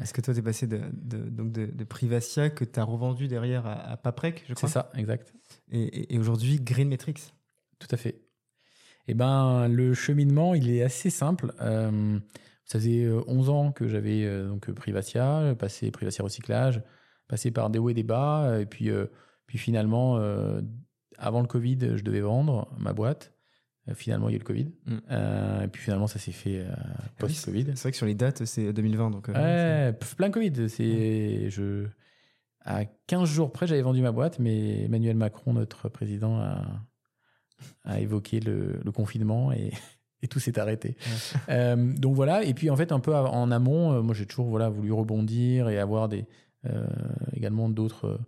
Est-ce 0.00 0.12
que 0.12 0.20
toi, 0.20 0.34
tu 0.34 0.40
es 0.40 0.42
passé 0.42 0.66
de, 0.66 0.80
de- 0.92 1.28
donc 1.28 1.50
de, 1.52 1.66
de 1.66 1.84
Privacia 1.84 2.50
que 2.50 2.64
tu 2.64 2.78
as 2.80 2.84
revendu 2.84 3.26
derrière 3.28 3.64
à, 3.66 3.74
à 3.92 3.96
Paprec, 3.96 4.42
je 4.42 4.48
C'est 4.48 4.54
crois? 4.54 4.68
ça, 4.68 4.90
exact. 4.96 5.32
Et, 5.70 5.82
et- 5.82 6.14
et 6.14 6.18
aujourd'hui, 6.18 6.60
Green 6.60 6.88
Metrics. 6.88 7.32
Tout 7.78 7.88
à 7.92 7.96
fait. 7.96 8.20
Eh 9.08 9.14
ben, 9.14 9.68
le 9.68 9.94
cheminement, 9.94 10.54
il 10.54 10.70
est 10.70 10.82
assez 10.82 11.10
simple. 11.10 11.52
Euh, 11.60 12.18
ça 12.64 12.78
faisait 12.78 13.04
euh, 13.04 13.22
11 13.26 13.48
ans 13.50 13.72
que 13.72 13.88
j'avais 13.88 14.24
euh, 14.24 14.48
donc 14.48 14.68
euh, 14.68 14.74
Privacia, 14.74 15.54
passé 15.58 15.90
Privacia 15.90 16.22
Recyclage, 16.22 16.82
passé 17.26 17.50
par 17.50 17.70
des 17.70 17.78
hauts 17.78 17.88
et 17.88 17.94
des 17.94 18.02
bas. 18.02 18.44
euh, 18.44 18.60
Et 18.60 18.66
puis, 18.66 18.90
euh, 18.90 19.06
puis 19.46 19.56
finalement, 19.58 20.18
euh, 20.18 20.60
avant 21.16 21.40
le 21.40 21.46
Covid, 21.46 21.96
je 21.96 22.04
devais 22.04 22.20
vendre 22.20 22.70
ma 22.78 22.92
boîte. 22.92 23.32
Euh, 23.88 23.94
Finalement, 23.94 24.28
il 24.28 24.32
y 24.32 24.34
a 24.34 24.36
eu 24.36 24.40
le 24.40 24.44
Covid. 24.44 24.68
Mm. 24.84 24.96
Euh, 25.10 25.62
et 25.62 25.68
puis 25.68 25.82
finalement, 25.82 26.06
ça 26.06 26.18
s'est 26.18 26.30
fait 26.32 26.58
euh, 26.58 26.70
post-Covid. 27.18 27.64
C'est 27.74 27.80
vrai 27.82 27.90
que 27.92 27.96
sur 27.96 28.04
les 28.06 28.14
dates, 28.14 28.44
c'est 28.44 28.72
2020. 28.74 29.10
Donc, 29.10 29.30
euh, 29.30 29.88
Ouais, 29.90 29.98
plein 30.18 30.30
Covid. 30.30 30.68
C'est, 30.68 31.48
je, 31.48 31.86
à 32.60 32.84
15 33.06 33.26
jours 33.26 33.50
près, 33.50 33.66
j'avais 33.66 33.80
vendu 33.80 34.02
ma 34.02 34.12
boîte, 34.12 34.38
mais 34.38 34.84
Emmanuel 34.84 35.16
Macron, 35.16 35.54
notre 35.54 35.88
président, 35.88 36.38
a, 36.38 36.62
a 37.84 38.00
évoqué 38.00 38.40
le, 38.40 38.80
le 38.84 38.92
confinement 38.92 39.52
et, 39.52 39.72
et 40.22 40.28
tout 40.28 40.40
s'est 40.40 40.58
arrêté. 40.58 40.96
Euh, 41.48 41.76
donc 41.96 42.14
voilà. 42.14 42.44
Et 42.44 42.54
puis 42.54 42.70
en 42.70 42.76
fait, 42.76 42.92
un 42.92 43.00
peu 43.00 43.14
en 43.14 43.50
amont, 43.50 43.92
euh, 43.92 44.02
moi 44.02 44.14
j'ai 44.14 44.26
toujours 44.26 44.46
voilà, 44.46 44.68
voulu 44.68 44.92
rebondir 44.92 45.68
et 45.68 45.78
avoir 45.78 46.08
des, 46.08 46.26
euh, 46.66 46.86
également 47.34 47.68
d'autres, 47.68 48.20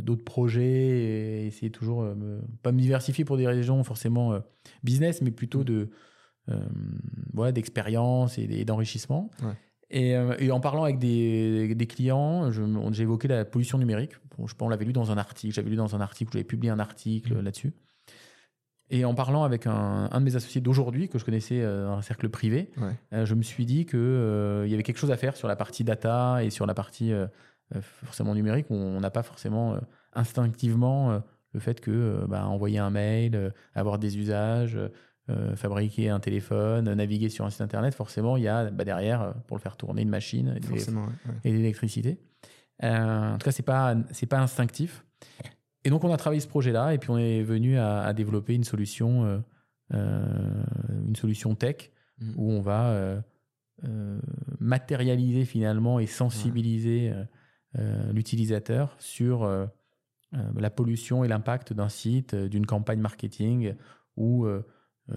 d'autres 0.00 0.24
projets 0.24 0.66
et 0.66 1.46
essayer 1.46 1.70
toujours, 1.70 2.02
me, 2.02 2.40
pas 2.62 2.72
me 2.72 2.80
diversifier 2.80 3.24
pour 3.24 3.36
des 3.36 3.46
raisons 3.46 3.82
forcément 3.84 4.38
business, 4.82 5.22
mais 5.22 5.30
plutôt 5.30 5.64
de, 5.64 5.90
euh, 6.50 6.58
voilà, 7.32 7.52
d'expérience 7.52 8.36
et, 8.38 8.64
d'enrichissement. 8.64 9.30
Ouais. 9.42 9.54
Et, 9.90 10.10
et 10.40 10.50
en 10.50 10.60
parlant 10.60 10.84
avec 10.84 10.98
des, 10.98 11.74
des 11.74 11.86
clients, 11.86 12.50
j'ai 12.92 13.02
évoqué 13.04 13.26
la 13.28 13.46
pollution 13.46 13.78
numérique. 13.78 14.12
Bon, 14.36 14.46
je 14.46 14.54
pense 14.54 14.66
on 14.66 14.68
l'avait 14.68 14.84
lu 14.84 14.92
dans 14.92 15.10
un 15.10 15.16
article. 15.16 15.54
J'avais 15.54 15.70
lu 15.70 15.76
dans 15.76 15.96
un 15.96 16.00
article, 16.02 16.32
j'avais 16.34 16.44
publié 16.44 16.70
un 16.70 16.78
article 16.78 17.34
Mhm. 17.36 17.44
là-dessus. 17.44 17.72
Et 18.90 19.04
en 19.04 19.14
parlant 19.14 19.44
avec 19.44 19.66
un, 19.66 20.08
un 20.10 20.18
de 20.20 20.24
mes 20.24 20.34
associés 20.36 20.60
d'aujourd'hui, 20.60 21.08
que 21.08 21.18
je 21.18 21.24
connaissais 21.24 21.60
euh, 21.62 21.86
dans 21.86 21.94
un 21.98 22.02
cercle 22.02 22.28
privé, 22.30 22.70
Ouais. 22.78 22.92
euh, 23.12 23.26
je 23.26 23.34
me 23.34 23.42
suis 23.42 23.66
dit 23.66 23.84
qu'il 23.86 23.98
y 24.66 24.74
avait 24.74 24.82
quelque 24.82 24.98
chose 24.98 25.10
à 25.10 25.16
faire 25.16 25.36
sur 25.36 25.46
la 25.48 25.56
partie 25.56 25.84
data 25.84 26.42
et 26.42 26.50
sur 26.50 26.64
la 26.66 26.74
partie 26.74 27.12
euh, 27.12 27.26
euh, 27.76 27.80
forcément 27.82 28.34
numérique. 28.34 28.66
où 28.70 28.74
On 28.74 29.00
n'a 29.00 29.10
pas 29.10 29.22
forcément 29.22 29.74
euh, 29.74 29.78
instinctivement 30.14 31.10
euh, 31.10 31.18
le 31.52 31.60
fait 31.60 31.80
que 31.80 31.90
euh, 31.90 32.26
bah, 32.26 32.46
envoyer 32.46 32.78
un 32.78 32.90
mail, 32.90 33.34
euh, 33.36 33.50
avoir 33.74 33.98
des 33.98 34.16
usages, 34.18 34.78
euh, 35.30 35.54
fabriquer 35.56 36.08
un 36.08 36.20
téléphone, 36.20 36.90
naviguer 36.94 37.28
sur 37.28 37.44
un 37.44 37.50
site 37.50 37.60
internet, 37.60 37.94
forcément, 37.94 38.36
il 38.38 38.44
y 38.44 38.48
a 38.48 38.70
bah, 38.70 38.84
derrière, 38.84 39.20
euh, 39.22 39.32
pour 39.46 39.56
le 39.58 39.62
faire 39.62 39.76
tourner, 39.76 40.00
une 40.02 40.08
machine 40.08 40.54
et 40.56 40.66
ouais, 40.72 40.80
ouais. 40.88 41.34
et 41.44 41.52
l'électricité. 41.52 42.18
Euh, 42.84 43.34
en 43.34 43.38
tout 43.38 43.44
cas, 43.44 43.50
c'est 43.52 43.62
pas 43.64 43.96
c'est 44.12 44.26
pas 44.26 44.38
instinctif. 44.40 45.04
Et 45.84 45.90
donc, 45.90 46.04
on 46.04 46.12
a 46.12 46.16
travaillé 46.16 46.40
ce 46.40 46.48
projet-là, 46.48 46.92
et 46.94 46.98
puis 46.98 47.10
on 47.10 47.18
est 47.18 47.42
venu 47.42 47.78
à, 47.78 48.00
à 48.00 48.12
développer 48.12 48.54
une 48.54 48.64
solution, 48.64 49.24
euh, 49.24 49.38
euh, 49.94 50.62
une 51.06 51.16
solution 51.16 51.54
tech 51.54 51.90
Mhm. 52.20 52.34
où 52.36 52.50
on 52.50 52.60
va 52.60 52.90
euh, 52.90 53.20
euh, 53.84 54.20
matérialiser 54.58 55.44
finalement 55.44 56.00
et 56.00 56.06
sensibiliser 56.06 57.12
l'utilisateur 58.12 58.96
sur 58.98 59.46
la 60.32 60.70
pollution 60.70 61.22
et 61.22 61.28
l'impact 61.28 61.72
d'un 61.72 61.88
site, 61.88 62.34
d'une 62.34 62.66
campagne 62.66 62.98
marketing 62.98 63.74
ou 64.16 64.48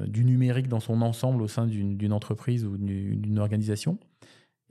du 0.06 0.24
numérique 0.24 0.67
dans 0.67 0.80
son 0.80 1.02
ensemble 1.02 1.41
au 1.41 1.47
sein 1.47 1.65
d'une 1.65 2.13
entreprise 2.13 2.65
ou 2.65 2.78
d'une 2.78 3.39
organisation. 3.39 3.97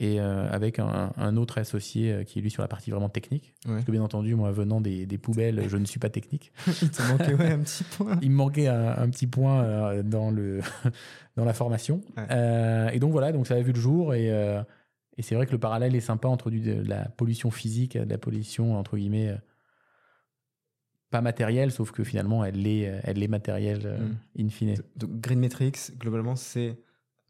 Et 0.02 0.18
euh, 0.18 0.50
avec 0.50 0.78
un, 0.78 1.12
un 1.14 1.36
autre 1.36 1.58
associé 1.58 2.10
euh, 2.10 2.24
qui 2.24 2.38
est 2.38 2.42
lui 2.42 2.50
sur 2.50 2.62
la 2.62 2.68
partie 2.68 2.90
vraiment 2.90 3.10
technique. 3.10 3.54
Ouais. 3.66 3.72
Parce 3.74 3.84
que 3.84 3.92
bien 3.92 4.02
entendu, 4.02 4.34
moi 4.34 4.50
venant 4.50 4.80
des, 4.80 5.04
des 5.04 5.18
poubelles, 5.18 5.68
je 5.68 5.76
ne 5.76 5.84
suis 5.84 6.00
pas 6.00 6.08
technique. 6.08 6.52
Il 6.82 6.90
te 6.90 7.02
manquait 7.02 7.34
ouais, 7.34 7.52
un 7.52 7.58
petit 7.58 7.84
point. 7.84 8.18
Il 8.22 8.30
me 8.30 8.36
manquait 8.36 8.66
un, 8.66 8.96
un 8.96 9.10
petit 9.10 9.26
point 9.26 9.62
euh, 9.62 10.02
dans, 10.02 10.30
le 10.30 10.60
dans 11.36 11.44
la 11.44 11.52
formation. 11.52 12.00
Ouais. 12.16 12.24
Euh, 12.30 12.88
et 12.88 12.98
donc 12.98 13.12
voilà, 13.12 13.30
donc 13.30 13.46
ça 13.46 13.56
a 13.56 13.60
vu 13.60 13.72
le 13.72 13.78
jour. 13.80 14.14
Et, 14.14 14.28
et 15.18 15.22
c'est 15.22 15.34
vrai 15.34 15.44
que 15.44 15.52
le 15.52 15.58
parallèle 15.58 15.94
est 15.94 16.00
sympa 16.00 16.28
entre 16.28 16.48
du, 16.50 16.60
de 16.60 16.88
la 16.88 17.04
pollution 17.10 17.50
physique 17.50 17.94
et 17.94 18.06
de 18.06 18.10
la 18.10 18.16
pollution, 18.16 18.78
entre 18.78 18.96
guillemets, 18.96 19.36
pas 21.10 21.20
matérielle, 21.20 21.72
sauf 21.72 21.90
que 21.90 22.04
finalement, 22.04 22.44
elle 22.44 22.66
est, 22.66 23.00
elle 23.02 23.22
est 23.22 23.28
matérielle 23.28 23.82
euh, 23.84 23.98
Mm. 23.98 24.16
in 24.40 24.48
fine. 24.48 24.74
Donc, 24.96 25.20
Green 25.20 25.40
Metrics, 25.40 25.98
globalement, 25.98 26.36
c'est 26.36 26.78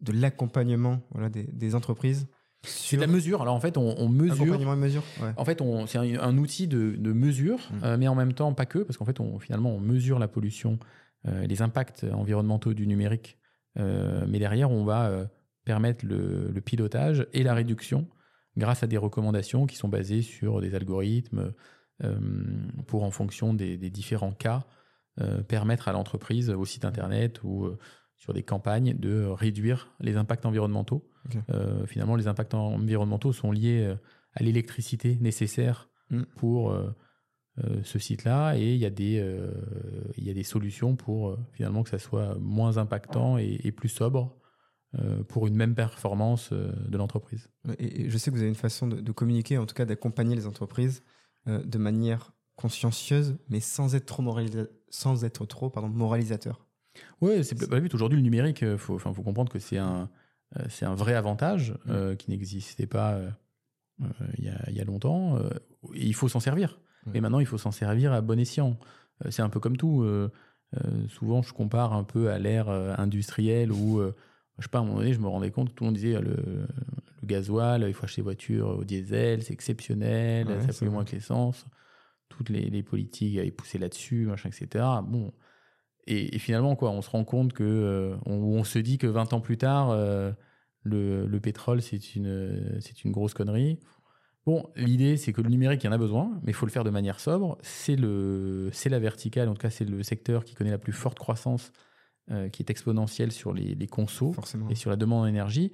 de 0.02 0.12
l'accompagnement 0.12 1.00
voilà, 1.10 1.28
des, 1.30 1.44
des 1.44 1.74
entreprises. 1.74 2.28
C'est 2.62 2.96
de 2.96 3.00
la 3.00 3.06
mesure. 3.06 3.40
Alors 3.42 3.54
en 3.54 3.60
fait, 3.60 3.78
on, 3.78 3.94
on 3.98 4.08
mesure. 4.08 4.34
Accompagnement 4.42 4.74
et 4.74 4.76
mesure. 4.76 5.02
Ouais. 5.22 5.32
En 5.36 5.44
fait, 5.44 5.62
c'est 5.86 5.98
un, 5.98 6.20
un 6.20 6.36
outil 6.38 6.66
de, 6.68 6.94
de 6.96 7.12
mesure, 7.12 7.58
Mm. 7.70 7.84
euh, 7.84 7.96
mais 7.96 8.08
en 8.08 8.14
même 8.14 8.34
temps 8.34 8.52
pas 8.52 8.66
que, 8.66 8.80
parce 8.80 8.96
qu'en 8.98 9.04
fait, 9.04 9.20
on, 9.20 9.38
finalement, 9.38 9.70
on 9.74 9.80
mesure 9.80 10.18
la 10.18 10.28
pollution, 10.28 10.78
euh, 11.26 11.46
les 11.46 11.62
impacts 11.62 12.04
environnementaux 12.12 12.74
du 12.74 12.86
numérique, 12.86 13.38
euh, 13.78 14.24
mais 14.28 14.38
derrière, 14.38 14.70
on 14.70 14.84
va 14.84 15.28
permettre 15.64 16.04
le, 16.04 16.50
le 16.50 16.60
pilotage 16.60 17.26
et 17.32 17.42
la 17.42 17.54
réduction 17.54 18.08
grâce 18.56 18.82
à 18.82 18.86
des 18.86 18.96
recommandations 18.98 19.66
qui 19.66 19.76
sont 19.76 19.88
basées 19.88 20.22
sur 20.22 20.60
des 20.60 20.74
algorithmes 20.74 21.52
pour, 22.86 23.04
en 23.04 23.10
fonction 23.10 23.54
des, 23.54 23.76
des 23.76 23.90
différents 23.90 24.32
cas, 24.32 24.64
permettre 25.48 25.88
à 25.88 25.92
l'entreprise, 25.92 26.50
au 26.50 26.64
site 26.64 26.84
internet 26.84 27.42
ou 27.44 27.68
sur 28.20 28.32
des 28.32 28.44
campagnes, 28.44 28.94
de 28.96 29.24
réduire 29.24 29.92
les 29.98 30.16
impacts 30.16 30.46
environnementaux. 30.46 31.10
Euh, 31.50 31.84
finalement, 31.86 32.14
les 32.16 32.28
impacts 32.28 32.54
environnementaux 32.54 33.32
sont 33.32 33.50
liés 33.50 33.82
euh, 33.82 33.96
à 34.34 34.44
l'électricité 34.44 35.18
nécessaire 35.20 35.88
Mm. 36.10 36.22
pour 36.34 36.72
euh, 36.72 36.90
ce 37.84 37.98
site-là 38.00 38.56
et 38.56 38.74
il 38.74 38.78
y, 38.78 38.84
a 38.84 38.90
des, 38.90 39.18
euh, 39.20 39.52
il 40.16 40.24
y 40.24 40.30
a 40.30 40.34
des 40.34 40.42
solutions 40.42 40.96
pour 40.96 41.36
finalement 41.52 41.84
que 41.84 41.88
ça 41.90 42.00
soit 42.00 42.36
moins 42.40 42.78
impactant 42.78 43.38
et, 43.38 43.60
et 43.62 43.70
plus 43.72 43.88
sobre 43.88 44.36
pour 45.28 45.46
une 45.46 45.54
même 45.54 45.76
performance 45.76 46.52
de 46.52 46.98
l'entreprise. 46.98 47.48
Et, 47.78 48.02
et 48.02 48.10
je 48.10 48.18
sais 48.18 48.32
que 48.32 48.34
vous 48.34 48.40
avez 48.42 48.48
une 48.48 48.56
façon 48.56 48.88
de, 48.88 49.00
de 49.00 49.12
communiquer, 49.12 49.56
en 49.56 49.66
tout 49.66 49.74
cas 49.76 49.84
d'accompagner 49.84 50.34
les 50.34 50.48
entreprises 50.48 51.04
de 51.46 51.78
manière 51.78 52.32
consciencieuse, 52.56 53.36
mais 53.48 53.60
sans 53.60 53.94
être 53.94 54.06
trop, 54.06 54.24
moralisa- 54.24 54.68
sans 54.88 55.24
être 55.24 55.46
trop 55.46 55.70
pardon, 55.70 55.88
moralisateur. 55.88 56.66
Oui, 57.20 57.44
c'est 57.44 57.68
pas 57.68 57.80
but. 57.80 57.94
Aujourd'hui, 57.94 58.16
le 58.16 58.22
numérique, 58.22 58.62
il 58.62 58.78
faut, 58.78 58.98
comprendre 58.98 59.50
que 59.52 59.58
c'est 59.58 59.78
un, 59.78 60.08
euh, 60.58 60.64
c'est 60.68 60.84
un 60.86 60.94
vrai 60.94 61.14
avantage 61.14 61.74
euh, 61.88 62.14
qui 62.16 62.30
n'existait 62.30 62.86
pas 62.86 63.12
euh, 63.14 63.30
euh, 64.02 64.06
il 64.38 64.44
y, 64.44 64.48
a, 64.48 64.58
il 64.68 64.76
y 64.76 64.80
a 64.80 64.84
longtemps. 64.84 65.36
euh, 65.36 65.50
et 65.94 66.06
il 66.06 66.14
faut 66.14 66.28
s'en 66.28 66.40
servir. 66.40 66.80
Ouais. 67.06 67.12
Mais 67.14 67.20
maintenant, 67.20 67.40
il 67.40 67.46
faut 67.46 67.58
s'en 67.58 67.70
servir 67.72 68.12
à 68.12 68.20
bon 68.20 68.38
escient. 68.38 68.78
Euh, 69.24 69.30
c'est 69.30 69.42
un 69.42 69.48
peu 69.48 69.60
comme 69.60 69.76
tout. 69.76 70.02
euh, 70.02 70.30
euh, 70.76 71.08
souvent, 71.08 71.42
je 71.42 71.52
compare 71.52 71.92
un 71.94 72.04
peu 72.04 72.30
à 72.30 72.38
l'ère 72.38 72.68
euh, 72.68 72.94
industrielle 72.96 73.72
où, 73.72 73.98
euh, 73.98 74.14
je 74.58 74.64
sais 74.64 74.68
pas, 74.68 74.78
à 74.78 74.82
un 74.82 74.84
moment 74.84 74.98
donné, 74.98 75.12
je 75.12 75.18
me 75.20 75.26
rendais 75.28 75.50
compte 75.50 75.70
que 75.70 75.74
tout 75.74 75.84
le 75.84 75.88
monde 75.88 75.96
disait 75.96 76.14
euh, 76.14 76.20
le, 76.20 76.36
le 77.22 77.26
gasoil, 77.26 77.84
il 77.88 77.94
faut 77.94 78.04
acheter 78.04 78.22
voiture 78.22 78.68
au 78.78 78.84
diesel, 78.84 79.42
c'est 79.42 79.52
exceptionnel, 79.52 80.46
Ouais, 80.46 80.60
ça 80.70 80.78
pollue 80.78 80.90
moins 80.92 81.04
que 81.04 81.12
l'essence. 81.12 81.66
Toutes 82.28 82.50
les, 82.50 82.70
les 82.70 82.82
politiques 82.84 83.38
avaient 83.38 83.50
poussé 83.50 83.78
là-dessus, 83.78 84.26
machin, 84.26 84.48
etc. 84.50 84.84
Bon, 85.04 85.32
et, 86.06 86.38
finalement, 86.38 86.76
quoi, 86.76 86.90
on 86.90 87.02
se 87.02 87.10
rend 87.10 87.24
compte 87.24 87.52
que, 87.52 88.14
on, 88.26 88.32
on, 88.32 88.64
se 88.64 88.78
dit 88.78 88.98
que 88.98 89.06
20 89.06 89.32
ans 89.32 89.40
plus 89.40 89.58
tard, 89.58 89.94
le, 90.82 91.26
le, 91.26 91.40
pétrole, 91.40 91.82
c'est 91.82 92.16
une, 92.16 92.78
c'est 92.80 93.04
une 93.04 93.12
grosse 93.12 93.34
connerie. 93.34 93.78
Bon, 94.46 94.70
l'idée, 94.74 95.16
c'est 95.16 95.32
que 95.32 95.42
le 95.42 95.50
numérique, 95.50 95.84
il 95.84 95.86
y 95.86 95.90
en 95.90 95.92
a 95.92 95.98
besoin, 95.98 96.40
mais 96.42 96.52
il 96.52 96.54
faut 96.54 96.66
le 96.66 96.72
faire 96.72 96.84
de 96.84 96.90
manière 96.90 97.20
sobre. 97.20 97.58
C'est, 97.62 97.96
le, 97.96 98.70
c'est 98.72 98.88
la 98.88 98.98
verticale, 98.98 99.48
en 99.48 99.54
tout 99.54 99.60
cas, 99.60 99.70
c'est 99.70 99.84
le 99.84 100.02
secteur 100.02 100.44
qui 100.44 100.54
connaît 100.54 100.70
la 100.70 100.78
plus 100.78 100.92
forte 100.92 101.18
croissance, 101.18 101.72
euh, 102.30 102.48
qui 102.48 102.62
est 102.62 102.70
exponentielle 102.70 103.32
sur 103.32 103.52
les, 103.52 103.74
les 103.74 103.86
consos 103.86 104.34
et 104.70 104.74
sur 104.74 104.90
la 104.90 104.96
demande 104.96 105.24
en 105.24 105.26
énergie, 105.26 105.72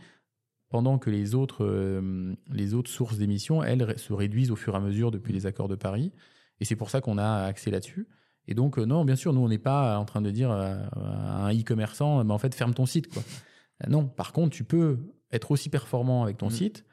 pendant 0.69 0.99
que 0.99 1.11
les 1.11 1.35
autres, 1.35 1.65
euh, 1.65 2.35
les 2.51 2.75
autres 2.75 2.91
sources 2.91 3.19
d'émissions, 3.19 3.63
elles, 3.63 3.97
se 3.99 4.13
réduisent 4.13 4.51
au 4.51 4.57
fur 4.57 4.75
et 4.75 4.77
à 4.77 4.81
mesure 4.81 5.13
depuis 5.13 5.33
les 5.33 5.47
accords 5.47 5.69
de 5.69 5.77
Paris. 5.77 6.13
Et 6.59 6.65
c'est 6.65 6.77
pour 6.77 6.91
ça 6.91 7.01
qu'on 7.01 7.19
a 7.19 7.45
accès 7.45 7.71
là-dessus. 7.71 8.09
Et 8.49 8.55
donc, 8.55 8.79
euh, 8.79 8.85
non, 8.85 9.05
bien 9.05 9.17
sûr, 9.17 9.33
nous, 9.33 9.41
on 9.41 9.49
n'est 9.49 9.59
pas 9.59 9.99
en 9.99 10.05
train 10.05 10.23
de 10.23 10.31
dire 10.31 10.51
à 10.51 11.47
un 11.47 11.53
e-commerçant, 11.53 12.25
mais 12.25 12.33
en 12.33 12.39
fait, 12.39 12.55
ferme 12.55 12.75
ton 12.75 12.87
site. 12.87 13.13
Quoi. 13.13 13.23
non, 13.89 14.07
par 14.07 14.33
contre, 14.33 14.55
tu 14.55 14.65
peux 14.65 14.99
être 15.33 15.51
aussi 15.51 15.69
performant 15.69 16.23
avec 16.23 16.39
ton 16.39 16.49
mm. 16.49 16.53
site 16.53 16.85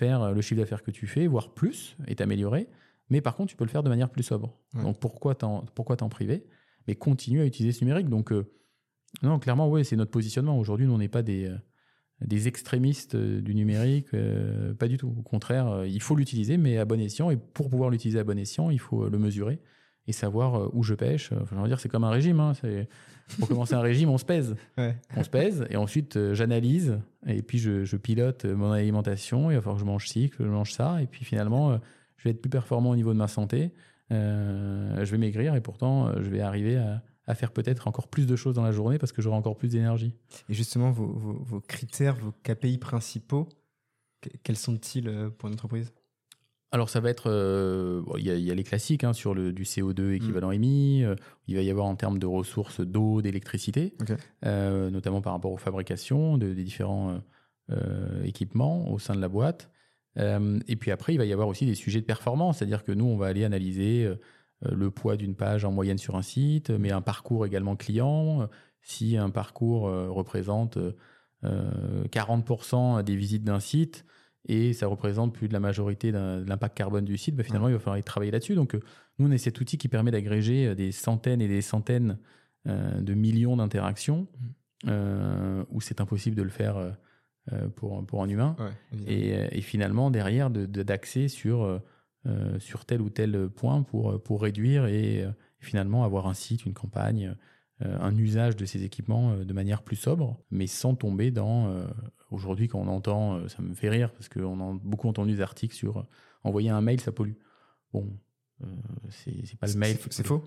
faire 0.00 0.22
euh, 0.22 0.32
le 0.32 0.40
chiffre 0.40 0.60
d'affaires 0.60 0.82
que 0.82 0.90
tu 0.90 1.06
fais, 1.06 1.26
voire 1.26 1.52
plus, 1.52 1.96
et 2.06 2.16
t'améliorer. 2.16 2.68
Mais 3.10 3.20
par 3.20 3.36
contre, 3.36 3.50
tu 3.50 3.56
peux 3.56 3.64
le 3.64 3.70
faire 3.70 3.82
de 3.82 3.88
manière 3.88 4.08
plus 4.08 4.22
sobre. 4.22 4.56
Donc 4.74 4.98
pourquoi 5.00 5.34
t'en, 5.34 5.64
pourquoi 5.74 5.96
t'en 5.96 6.08
priver? 6.08 6.46
Mais 6.86 6.94
continue 6.94 7.40
à 7.40 7.44
utiliser 7.44 7.76
ce 7.76 7.84
numérique. 7.84 8.08
Donc, 8.08 8.32
euh, 8.32 8.50
non, 9.22 9.38
clairement, 9.40 9.68
oui, 9.68 9.84
c'est 9.84 9.96
notre 9.96 10.12
positionnement. 10.12 10.58
Aujourd'hui, 10.58 10.86
nous, 10.86 10.94
on 10.94 10.98
n'est 10.98 11.08
pas 11.08 11.22
des, 11.22 11.46
euh, 11.46 11.56
des 12.20 12.46
extrémistes 12.46 13.16
du 13.16 13.54
numérique, 13.54 14.10
pas 14.78 14.86
du 14.88 14.96
tout. 14.96 15.12
Au 15.18 15.22
contraire, 15.22 15.84
il 15.86 16.02
faut 16.02 16.14
l'utiliser, 16.14 16.58
mais 16.58 16.76
à 16.76 16.84
bon 16.84 17.00
escient. 17.00 17.30
Et 17.30 17.36
pour 17.38 17.70
pouvoir 17.70 17.88
l'utiliser 17.88 18.18
à 18.18 18.24
bon 18.24 18.38
escient, 18.38 18.68
il 18.68 18.78
faut 18.78 19.08
le 19.08 19.18
mesurer 19.18 19.58
et 20.06 20.12
savoir 20.12 20.56
euh, 20.56 20.68
où 20.72 20.82
je 20.82 20.94
pêche. 20.94 21.32
Enfin, 21.40 21.66
dire, 21.66 21.80
c'est 21.80 21.88
comme 21.88 22.04
un 22.04 22.10
régime. 22.10 22.40
Hein. 22.40 22.52
Pour 23.38 23.48
commencer 23.48 23.74
un 23.74 23.80
régime, 23.80 24.10
on 24.10 24.18
se 24.18 24.24
pèse. 24.24 24.56
On 25.16 25.22
se 25.22 25.30
pèse 25.30 25.66
et 25.70 25.76
ensuite 25.76 26.16
euh, 26.16 26.34
j'analyse 26.34 26.98
et 27.26 27.42
puis 27.42 27.58
je, 27.58 27.96
pilote 27.96 28.44
mon 28.44 28.72
alimentation. 28.72 29.50
Il 29.50 29.54
va 29.54 29.60
falloir 29.60 29.76
que 29.76 29.80
je 29.80 29.86
mange 29.86 30.08
ci, 30.08 30.30
que 30.30 30.44
je 30.44 30.48
mange 30.48 30.72
ça. 30.72 31.00
Et 31.00 31.06
puis 31.06 31.24
finalement, 31.24 31.70
euh, 31.70 31.78
je 32.16 32.24
vais 32.24 32.30
être 32.30 32.40
plus 32.40 32.50
performant 32.50 32.90
au 32.90 32.96
niveau 32.96 33.12
de 33.12 33.18
ma 33.18 33.28
santé. 33.28 33.72
je 34.10 35.04
vais 35.04 35.18
maigrir 35.18 35.54
et 35.54 35.60
pourtant, 35.60 36.12
je 36.20 36.28
vais 36.28 36.40
arriver 36.40 36.76
à, 36.76 37.02
faire 37.36 37.52
peut-être 37.52 37.86
encore 37.86 38.08
plus 38.08 38.26
de 38.26 38.34
choses 38.34 38.56
dans 38.56 38.64
la 38.64 38.72
journée 38.72 38.98
parce 38.98 39.12
que 39.12 39.22
j'aurai 39.22 39.36
encore 39.36 39.56
plus 39.56 39.68
d'énergie. 39.68 40.16
Et 40.48 40.54
justement, 40.54 40.90
vos, 40.90 41.06
vos, 41.06 41.60
critères, 41.60 42.16
vos 42.16 42.32
KPI 42.42 42.78
principaux, 42.78 43.48
quels 44.42 44.56
sont-ils 44.56 45.30
pour 45.38 45.48
une 45.48 45.54
entreprise? 45.54 45.92
Alors 46.72 46.88
ça 46.88 47.00
va 47.00 47.10
être, 47.10 47.28
euh, 47.28 48.02
il 48.16 48.26
y, 48.26 48.50
a 48.50 48.54
les 48.54 48.62
classiques 48.62 49.02
hein, 49.02 49.12
sur 49.12 49.34
le, 49.34 49.52
du 49.52 49.64
CO2 49.64 50.12
équivalent 50.12 50.50
mm. 50.50 50.54
émis. 50.54 51.04
Euh, 51.04 51.16
il 51.48 51.56
va 51.56 51.62
y 51.62 51.70
avoir 51.70 51.86
en 51.86 51.96
termes 51.96 52.18
de 52.18 52.26
ressources 52.26 52.80
d'eau, 52.80 53.22
d'électricité, 53.22 53.94
euh, 54.44 54.88
notamment 54.90 55.20
par 55.20 55.32
rapport 55.32 55.50
aux 55.50 55.56
fabrications 55.56 56.38
de, 56.38 56.52
des 56.52 56.64
différents 56.64 57.20
équipements 58.24 58.90
au 58.90 58.98
sein 58.98 59.14
de 59.14 59.20
la 59.20 59.28
boîte. 59.28 59.70
et 60.16 60.76
puis 60.76 60.90
après, 60.90 61.14
il 61.14 61.18
va 61.18 61.24
y 61.24 61.32
avoir 61.32 61.46
aussi 61.46 61.66
des 61.66 61.76
sujets 61.76 62.00
de 62.00 62.04
performance, 62.04 62.58
c'est-à-dire 62.58 62.82
que 62.82 62.90
nous, 62.90 63.04
on 63.04 63.16
va 63.16 63.26
aller 63.26 63.44
analyser 63.44 64.12
le 64.62 64.90
poids 64.90 65.16
d'une 65.16 65.36
page 65.36 65.64
en 65.64 65.70
moyenne 65.70 65.98
sur 65.98 66.16
un 66.16 66.22
site, 66.22 66.70
mais 66.70 66.90
un 66.90 67.00
parcours 67.00 67.46
également 67.46 67.76
client. 67.76 68.48
Si 68.82 69.16
un 69.16 69.30
parcours 69.30 69.82
représente 69.82 70.78
40% 71.44 73.04
des 73.04 73.14
visites 73.14 73.44
d'un 73.44 73.60
site, 73.60 74.04
et 74.46 74.72
ça 74.72 74.86
représente 74.86 75.34
plus 75.34 75.48
de 75.48 75.52
la 75.52 75.60
majorité 75.60 76.12
de 76.12 76.44
l'impact 76.46 76.76
carbone 76.76 77.04
du 77.04 77.18
site, 77.18 77.36
bah, 77.36 77.42
finalement, 77.42 77.68
il 77.68 77.74
va 77.74 77.78
falloir 77.78 77.98
y 77.98 78.02
travailler 78.02 78.32
là-dessus. 78.32 78.54
Donc, 78.54 78.74
euh, 78.74 78.80
nous, 79.18 79.28
on 79.28 79.30
est 79.30 79.38
cet 79.38 79.60
outil 79.60 79.76
qui 79.78 79.88
permet 79.88 80.10
d'agréger 80.10 80.68
euh, 80.68 80.74
des 80.74 80.92
centaines 80.92 81.42
et 81.42 81.48
des 81.48 81.62
centaines 81.62 82.18
euh, 82.66 83.00
de 83.00 83.14
millions 83.14 83.56
d'interactions 83.56 84.28
mmh. 84.84 85.62
où 85.70 85.80
c'est 85.80 86.00
impossible 86.00 86.36
de 86.36 86.42
le 86.42 86.50
faire 86.50 86.96
pour, 87.74 88.04
pour 88.06 88.22
un 88.22 88.28
humain. 88.28 88.56
et, 89.06 89.60
finalement, 89.60 90.10
derrière, 90.10 90.50
d'accès 90.50 91.28
sur, 91.28 91.80
sur 92.58 92.84
tel 92.84 93.00
ou 93.00 93.10
tel 93.10 93.48
point 93.48 93.82
pour, 93.82 94.22
pour 94.22 94.42
réduire 94.42 94.86
et 94.86 95.26
finalement 95.58 96.04
avoir 96.04 96.26
un 96.28 96.34
site, 96.34 96.64
une 96.64 96.74
campagne, 96.74 97.34
un 97.80 98.16
usage 98.16 98.56
de 98.56 98.64
ces 98.66 98.84
équipements 98.84 99.36
de 99.36 99.52
manière 99.52 99.82
plus 99.82 99.96
sobre, 99.96 100.38
mais 100.50 100.66
sans 100.66 100.94
tomber 100.94 101.30
dans 101.30 101.82
Aujourd'hui, 102.30 102.68
quand 102.68 102.78
on 102.78 102.88
entend, 102.88 103.34
euh, 103.34 103.48
ça 103.48 103.60
me 103.60 103.74
fait 103.74 103.88
rire 103.88 104.12
parce 104.12 104.28
qu'on 104.28 104.60
a 104.60 104.78
beaucoup 104.82 105.08
entendu 105.08 105.34
des 105.34 105.40
articles 105.40 105.74
sur 105.74 105.98
euh, 105.98 106.02
envoyer 106.44 106.70
un 106.70 106.80
mail, 106.80 107.00
ça 107.00 107.12
pollue. 107.12 107.34
Bon, 107.92 108.06
euh, 108.62 108.66
c'est 109.08 109.58
pas 109.58 109.66
le 109.66 109.74
mail. 109.74 109.96
C'est 110.10 110.26
faux? 110.26 110.44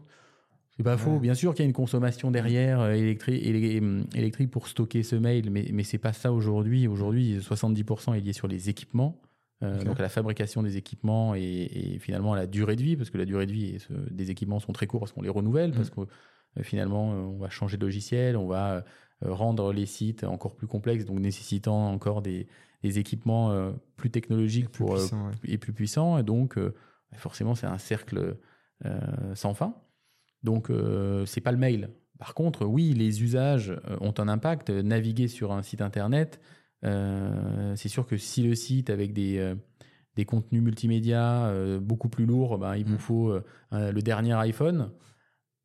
C'est 0.76 0.84
pas 0.84 0.98
faux. 0.98 1.20
Bien 1.20 1.36
sûr 1.36 1.54
qu'il 1.54 1.64
y 1.64 1.66
a 1.66 1.68
une 1.68 1.74
consommation 1.74 2.32
derrière 2.32 2.90
électrique, 2.90 3.46
électrique 3.46 4.50
pour 4.50 4.68
stocker 4.68 5.04
ce 5.04 5.16
mail, 5.16 5.52
mais, 5.52 5.70
mais 5.72 5.84
c'est 5.84 6.00
pas 6.00 6.14
ça 6.14 6.32
aujourd'hui. 6.32 6.88
Aujourd'hui, 6.88 7.38
70% 7.38 8.16
est 8.16 8.22
lié 8.22 8.34
sur 8.34 8.48
les 8.48 8.70
équipements. 8.70 9.22
Donc 9.62 9.98
à 9.98 10.02
la 10.02 10.10
fabrication 10.10 10.62
des 10.62 10.76
équipements 10.76 11.36
et, 11.36 11.98
finalement 12.02 12.34
à 12.34 12.36
la 12.36 12.48
durée 12.48 12.76
de 12.76 12.82
vie, 12.82 12.98
parce 12.98 13.12
que 13.12 13.18
la 13.18 13.24
durée 13.24 13.46
de 13.46 13.54
vie 13.54 13.78
des 14.12 14.30
équipements 14.30 14.60
sont 14.60 14.74
très 14.74 14.88
courts 14.88 15.02
parce 15.02 15.14
qu'on 15.14 15.22
les 15.22 15.30
renouvelle, 15.30 15.72
parce 15.72 15.90
mm. 15.90 16.06
que 16.56 16.64
finalement 16.64 17.12
on 17.12 17.38
va 17.38 17.50
changer 17.50 17.78
de 17.78 17.86
logiciel, 17.86 18.36
on 18.36 18.48
va 18.48 18.84
rendre 19.26 19.74
les 19.74 19.86
sites 19.86 20.24
encore 20.24 20.56
plus 20.56 20.68
complexes, 20.68 21.06
donc 21.06 21.20
nécessitant 21.20 21.92
encore 21.92 22.22
des, 22.22 22.48
équipements 22.84 23.52
euh, 23.52 23.72
plus 23.96 24.10
technologiques 24.10 24.66
et 24.66 24.70
plus, 24.70 24.84
pour, 24.84 24.96
euh, 24.96 25.32
et 25.46 25.58
plus 25.58 25.74
puissants. 25.74 26.18
Et 26.18 26.24
donc, 26.24 26.58
forcément, 27.16 27.56
c'est 27.56 27.68
un 27.68 27.78
cercle 27.78 28.38
sans 29.34 29.54
fin. 29.54 29.76
Donc, 30.44 30.70
c'est 31.26 31.42
pas 31.42 31.54
le 31.54 31.58
mail. 31.58 31.90
Par 32.20 32.34
contre, 32.34 32.66
oui, 32.66 32.94
les 32.94 33.24
usages 33.24 33.74
ont 34.02 34.14
un 34.18 34.28
impact. 34.28 34.70
Naviguer 34.70 35.30
sur 35.30 35.54
un 35.54 35.62
site 35.62 35.82
internet, 35.82 36.42
c'est 36.82 37.88
sûr 37.88 38.06
que 38.06 38.18
si 38.18 38.44
le 38.44 38.56
site 38.56 38.90
avec 38.90 39.14
des, 39.14 39.56
des 40.18 40.26
contenus 40.26 40.62
multimédia 40.62 41.54
beaucoup 41.80 42.10
plus 42.10 42.26
lourds, 42.26 42.58
ben, 42.58 42.76
il 42.76 42.84
vous 42.84 42.96
mm. 42.96 43.00
faut 43.00 43.40
le 43.72 44.02
dernier 44.02 44.34
iPhone 44.34 44.92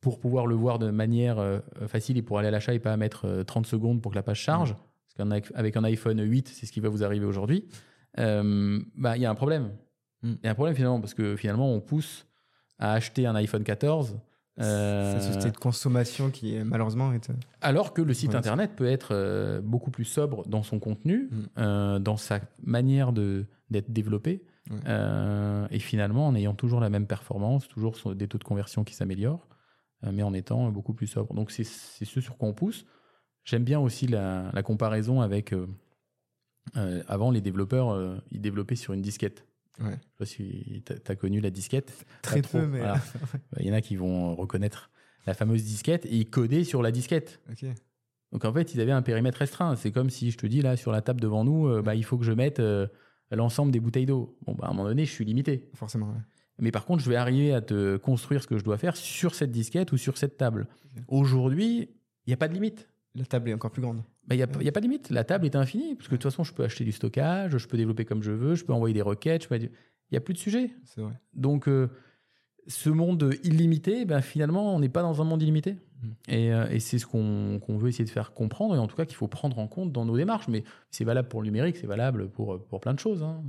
pour 0.00 0.20
pouvoir 0.20 0.46
le 0.46 0.54
voir 0.54 0.78
de 0.78 0.90
manière 0.90 1.38
euh, 1.38 1.58
facile 1.86 2.16
et 2.18 2.22
pour 2.22 2.38
aller 2.38 2.48
à 2.48 2.50
l'achat 2.50 2.74
et 2.74 2.78
pas 2.78 2.96
mettre 2.96 3.42
30 3.42 3.66
euh, 3.66 3.68
secondes 3.68 4.00
pour 4.00 4.12
que 4.12 4.16
la 4.16 4.22
page 4.22 4.40
charge, 4.40 4.76
parce 5.16 5.30
qu'avec 5.30 5.76
un 5.76 5.84
iPhone 5.84 6.20
8, 6.20 6.48
c'est 6.48 6.66
ce 6.66 6.72
qui 6.72 6.80
va 6.80 6.88
vous 6.88 7.02
arriver 7.02 7.26
aujourd'hui, 7.26 7.66
euh, 8.18 8.80
bah, 8.96 9.16
il 9.16 9.22
y 9.22 9.26
a 9.26 9.30
un 9.30 9.34
problème. 9.34 9.70
Mm. 10.22 10.32
Il 10.42 10.44
y 10.44 10.48
a 10.48 10.50
un 10.52 10.54
problème 10.54 10.76
finalement, 10.76 11.00
parce 11.00 11.14
que 11.14 11.36
finalement, 11.36 11.72
on 11.72 11.80
pousse 11.80 12.26
à 12.78 12.92
acheter 12.92 13.26
un 13.26 13.34
iPhone 13.34 13.64
14. 13.64 14.18
Euh, 14.60 15.20
c'est 15.20 15.26
société 15.26 15.52
de 15.52 15.56
consommation 15.56 16.30
qui 16.30 16.56
malheureusement 16.64 17.12
est... 17.12 17.30
Alors 17.60 17.94
que 17.94 18.02
le 18.02 18.12
site 18.12 18.34
internet 18.34 18.72
peut 18.74 18.88
être 18.88 19.60
beaucoup 19.62 19.92
plus 19.92 20.04
sobre 20.04 20.48
dans 20.48 20.64
son 20.64 20.80
contenu, 20.80 21.30
mm. 21.56 21.98
dans 21.98 22.16
sa 22.16 22.40
manière 22.62 23.12
d'être 23.12 23.92
développé, 23.92 24.42
et 25.70 25.78
finalement 25.78 26.26
en 26.26 26.34
ayant 26.34 26.54
toujours 26.54 26.80
la 26.80 26.90
même 26.90 27.06
performance, 27.06 27.68
toujours 27.68 27.94
des 28.14 28.26
taux 28.26 28.38
de 28.38 28.44
conversion 28.44 28.82
qui 28.84 28.94
s'améliorent. 28.94 29.46
Euh, 30.04 30.10
mais 30.12 30.22
en 30.22 30.32
étant 30.34 30.70
beaucoup 30.70 30.94
plus 30.94 31.06
sobre. 31.06 31.34
Donc 31.34 31.50
c'est 31.50 31.64
ce 31.64 32.20
sur 32.20 32.36
quoi 32.36 32.48
on 32.48 32.54
pousse. 32.54 32.86
J'aime 33.44 33.64
bien 33.64 33.80
aussi 33.80 34.06
la, 34.06 34.52
comparaison 34.62 35.20
avec... 35.20 35.52
Euh, 35.52 35.66
euh, 36.76 37.02
avant, 37.08 37.30
les 37.30 37.40
développeurs, 37.40 38.20
ils 38.30 38.42
développaient 38.42 38.76
sur 38.76 38.92
une 38.92 39.00
disquette. 39.00 39.46
Ouais. 39.80 39.92
Je 39.92 39.94
sais 39.94 40.18
pas 40.18 40.26
si 40.26 40.82
tu 40.84 40.92
as, 41.10 41.16
connu 41.16 41.40
la 41.40 41.50
disquette. 41.50 42.04
Très 42.20 42.42
peu, 42.42 42.66
mais. 42.66 42.82
Il 43.58 43.66
y 43.66 43.70
en 43.70 43.74
a 43.74 43.80
qui 43.80 43.96
vont 43.96 44.34
reconnaître 44.34 44.90
la 45.26 45.32
fameuse 45.32 45.64
disquette 45.64 46.04
et 46.06 46.16
ils 46.16 46.28
codaient 46.28 46.64
sur 46.64 46.82
la 46.82 46.90
disquette. 46.90 47.40
Donc 48.32 48.44
en 48.44 48.52
fait, 48.52 48.74
ils 48.74 48.80
avaient 48.80 48.92
un 48.92 49.02
périmètre 49.02 49.38
restreint. 49.38 49.76
C'est 49.76 49.92
comme 49.92 50.10
si 50.10 50.30
je 50.30 50.38
te 50.38 50.46
dis 50.46 50.62
là, 50.62 50.76
sur 50.76 50.92
la 50.92 51.00
table 51.00 51.20
devant 51.20 51.44
nous, 51.44 51.82
bah, 51.82 51.94
il 51.94 52.04
faut 52.04 52.18
que 52.18 52.24
je 52.24 52.32
mette 52.32 52.62
l'ensemble 53.30 53.72
des 53.72 53.80
bouteilles 53.80 54.06
d'eau. 54.06 54.38
Bon, 54.46 54.54
bah, 54.54 54.66
à 54.66 54.70
un 54.70 54.74
moment 54.74 54.88
donné, 54.88 55.06
je 55.06 55.10
suis 55.10 55.24
limité. 55.24 55.70
Forcément, 55.74 56.08
ouais. 56.08 56.20
Mais 56.58 56.72
par 56.72 56.84
contre, 56.84 57.02
je 57.02 57.08
vais 57.08 57.16
arriver 57.16 57.52
à 57.52 57.60
te 57.60 57.96
construire 57.96 58.42
ce 58.42 58.48
que 58.48 58.58
je 58.58 58.64
dois 58.64 58.78
faire 58.78 58.96
sur 58.96 59.34
cette 59.34 59.50
disquette 59.50 59.92
ou 59.92 59.96
sur 59.96 60.18
cette 60.18 60.36
table. 60.36 60.66
Aujourd'hui, 61.06 61.88
il 62.26 62.30
n'y 62.30 62.34
a 62.34 62.36
pas 62.36 62.48
de 62.48 62.54
limite. 62.54 62.88
La 63.14 63.24
table 63.24 63.50
est 63.50 63.54
encore 63.54 63.70
plus 63.70 63.82
grande. 63.82 64.02
Il 64.30 64.36
n'y 64.36 64.42
a, 64.42 64.44
a, 64.44 64.48
pas 64.48 64.80
de 64.80 64.84
limite. 64.86 65.10
La 65.10 65.24
table 65.24 65.46
est 65.46 65.56
infinie. 65.56 65.94
Parce 65.94 66.08
que 66.08 66.14
de 66.14 66.20
toute 66.20 66.30
façon, 66.30 66.44
je 66.44 66.52
peux 66.52 66.64
acheter 66.64 66.84
du 66.84 66.92
stockage, 66.92 67.56
je 67.56 67.66
peux 67.66 67.76
développer 67.76 68.04
comme 68.04 68.22
je 68.22 68.32
veux, 68.32 68.54
je 68.54 68.64
peux 68.64 68.72
envoyer 68.72 68.94
des 68.94 69.02
requêtes. 69.02 69.48
Il 69.50 69.70
n'y 70.12 70.18
a 70.18 70.20
plus 70.20 70.34
de 70.34 70.38
sujet. 70.38 70.70
C'est 70.84 71.00
vrai. 71.00 71.12
Donc, 71.34 71.68
euh, 71.68 71.88
ce 72.66 72.90
monde 72.90 73.34
illimité, 73.44 74.04
ben, 74.04 74.20
finalement, 74.20 74.74
on 74.74 74.80
n'est 74.80 74.88
pas 74.88 75.02
dans 75.02 75.22
un 75.22 75.24
monde 75.24 75.42
illimité. 75.42 75.76
Et, 76.28 76.52
euh, 76.52 76.68
et 76.68 76.80
c'est 76.80 76.98
ce 76.98 77.06
qu'on 77.06 77.60
veut 77.68 77.88
essayer 77.88 78.04
de 78.04 78.10
faire 78.10 78.32
comprendre, 78.32 78.76
et 78.76 78.78
en 78.78 78.86
tout 78.86 78.94
cas 78.94 79.04
qu'il 79.04 79.16
faut 79.16 79.26
prendre 79.26 79.58
en 79.58 79.66
compte 79.66 79.90
dans 79.90 80.04
nos 80.04 80.16
démarches. 80.16 80.48
Mais 80.48 80.62
c'est 80.90 81.04
valable 81.04 81.28
pour 81.28 81.42
le 81.42 81.46
numérique, 81.46 81.76
c'est 81.76 81.86
valable 81.86 82.28
pour, 82.28 82.64
pour 82.66 82.80
plein 82.80 82.94
de 82.94 83.00
choses. 83.00 83.22
Hein. 83.22 83.42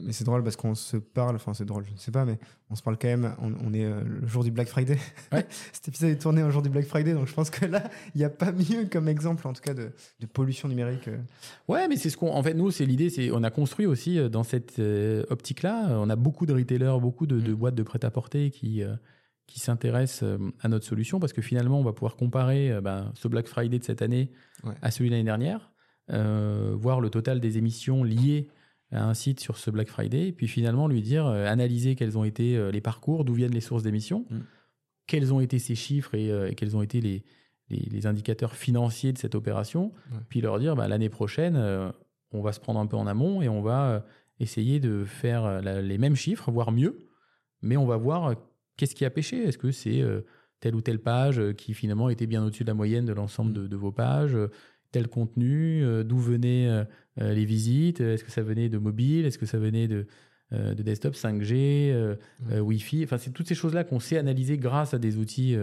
Mais, 0.00 0.12
c'est 0.12 0.24
drôle 0.24 0.42
parce 0.42 0.56
qu'on 0.56 0.74
se 0.74 0.96
parle, 0.96 1.36
enfin 1.36 1.52
c'est 1.52 1.64
drôle, 1.64 1.84
je 1.86 1.92
ne 1.92 1.98
sais 1.98 2.10
pas, 2.10 2.24
mais 2.24 2.38
on 2.70 2.74
se 2.74 2.82
parle 2.82 2.96
quand 2.98 3.08
même. 3.08 3.34
On, 3.38 3.74
est 3.74 3.84
euh, 3.84 4.02
le 4.02 4.26
jour 4.26 4.42
du 4.42 4.50
Black 4.50 4.68
Friday. 4.68 4.98
Cet 5.72 5.88
épisode 5.88 6.10
est 6.10 6.18
tourné 6.18 6.40
un 6.40 6.50
jour 6.50 6.62
du 6.62 6.70
Black 6.70 6.86
Friday, 6.86 7.12
donc 7.12 7.26
je 7.26 7.34
pense 7.34 7.50
que 7.50 7.66
là, 7.66 7.82
il 8.14 8.18
n'y 8.18 8.24
a 8.24 8.30
pas 8.30 8.52
mieux 8.52 8.86
comme 8.90 9.08
exemple, 9.08 9.46
en 9.46 9.52
tout 9.52 9.60
cas, 9.60 9.74
de, 9.74 9.92
pollution 10.32 10.68
numérique. 10.68 11.08
Euh. 11.08 11.18
Ouais, 11.68 11.88
mais 11.88 11.96
c'est 11.96 12.08
ce 12.08 12.16
qu'on. 12.16 12.32
En 12.32 12.42
fait, 12.42 12.54
nous, 12.54 12.70
c'est 12.70 12.86
l'idée, 12.86 13.10
c'est 13.10 13.30
on 13.30 13.42
a 13.42 13.50
construit 13.50 13.86
aussi 13.86 14.18
euh, 14.18 14.28
dans 14.28 14.44
cette 14.44 14.80
optique-là. 15.28 15.98
On 16.00 16.08
a 16.08 16.16
beaucoup 16.16 16.46
de 16.46 16.54
retailers, 16.54 16.98
beaucoup 17.00 17.26
de, 17.26 17.36
mm. 17.36 17.54
boîtes 17.54 17.74
de 17.74 17.82
prêt-à-porter 17.82 18.50
qui 18.50 18.82
qui 19.48 19.60
s'intéressent 19.60 20.24
à 20.60 20.68
notre 20.68 20.86
solution 20.86 21.20
parce 21.20 21.34
que 21.34 21.42
finalement, 21.42 21.78
on 21.78 21.82
va 21.82 21.92
pouvoir 21.92 22.16
comparer 22.16 22.80
ben, 22.80 23.12
ce 23.14 23.28
Black 23.28 23.48
Friday 23.48 23.78
de 23.78 23.84
cette 23.84 24.00
année 24.00 24.30
à 24.80 24.90
celui 24.90 25.10
de 25.10 25.14
l'année 25.14 25.24
dernière, 25.24 25.72
voir 26.08 27.00
le 27.00 27.10
total 27.10 27.40
des 27.40 27.58
émissions 27.58 28.02
liées 28.02 28.48
à 28.92 29.04
un 29.04 29.14
site 29.14 29.40
sur 29.40 29.56
ce 29.56 29.70
Black 29.70 29.88
Friday, 29.88 30.28
et 30.28 30.32
puis 30.32 30.48
finalement 30.48 30.86
lui 30.86 31.02
dire, 31.02 31.26
analyser 31.26 31.94
quels 31.94 32.16
ont 32.16 32.24
été 32.24 32.70
les 32.70 32.80
parcours, 32.80 33.24
d'où 33.24 33.34
viennent 33.34 33.54
les 33.54 33.60
sources 33.60 33.82
d'émissions, 33.82 34.26
mm. 34.30 34.38
quels 35.06 35.32
ont 35.32 35.40
été 35.40 35.58
ces 35.58 35.74
chiffres 35.74 36.14
et, 36.14 36.54
quels 36.56 36.76
ont 36.76 36.82
été 36.82 37.00
les, 37.00 37.24
les, 37.70 38.06
indicateurs 38.06 38.54
financiers 38.54 39.12
de 39.12 39.18
cette 39.18 39.34
opération, 39.34 39.92
puis 40.28 40.40
leur 40.40 40.58
dire, 40.58 40.76
bah, 40.76 40.88
l'année 40.88 41.08
prochaine, 41.08 41.56
on 42.32 42.42
va 42.42 42.52
se 42.52 42.60
prendre 42.60 42.80
un 42.80 42.86
peu 42.86 42.96
en 42.96 43.06
amont 43.06 43.40
et 43.40 43.48
on 43.48 43.62
va 43.62 44.04
essayer 44.42 44.80
de 44.80 45.04
faire 45.04 45.44
euh, 45.44 45.80
les 45.80 45.98
mêmes 45.98 46.16
chiffres, 46.16 46.50
voire 46.50 46.72
mieux, 46.72 46.98
mais 47.62 47.76
on 47.76 47.86
va 47.86 47.96
voir 47.96 48.26
euh, 48.26 48.34
qu'est-ce 48.76 48.94
qui 48.94 49.04
a 49.04 49.10
pêché. 49.10 49.42
Est-ce 49.42 49.58
que 49.58 49.70
c'est 49.70 50.00
euh, 50.00 50.22
telle 50.60 50.74
ou 50.74 50.80
telle 50.80 51.00
page 51.00 51.40
qui 51.56 51.74
finalement 51.74 52.08
était 52.08 52.26
bien 52.26 52.44
au-dessus 52.44 52.64
de 52.64 52.68
la 52.68 52.74
moyenne 52.74 53.04
de 53.04 53.12
l'ensemble 53.12 53.68
de, 53.68 53.76
vos 53.76 53.92
pages 53.92 54.36
tel 54.92 55.08
contenu, 55.08 55.84
d'où 56.04 56.18
venaient 56.18 56.84
les 57.16 57.44
visites, 57.44 58.00
est-ce 58.00 58.24
que 58.24 58.30
ça 58.30 58.42
venait 58.42 58.68
de 58.68 58.78
mobile, 58.78 59.26
est-ce 59.26 59.38
que 59.38 59.46
ça 59.46 59.58
venait 59.58 59.88
de, 59.88 60.06
de 60.52 60.82
desktop 60.82 61.14
5G, 61.14 62.16
Wi-Fi, 62.60 63.04
enfin 63.04 63.18
c'est 63.18 63.30
toutes 63.30 63.48
ces 63.48 63.54
choses-là 63.54 63.84
qu'on 63.84 64.00
sait 64.00 64.18
analyser 64.18 64.58
grâce 64.58 64.94
à 64.94 64.98
des 64.98 65.16
outils 65.16 65.56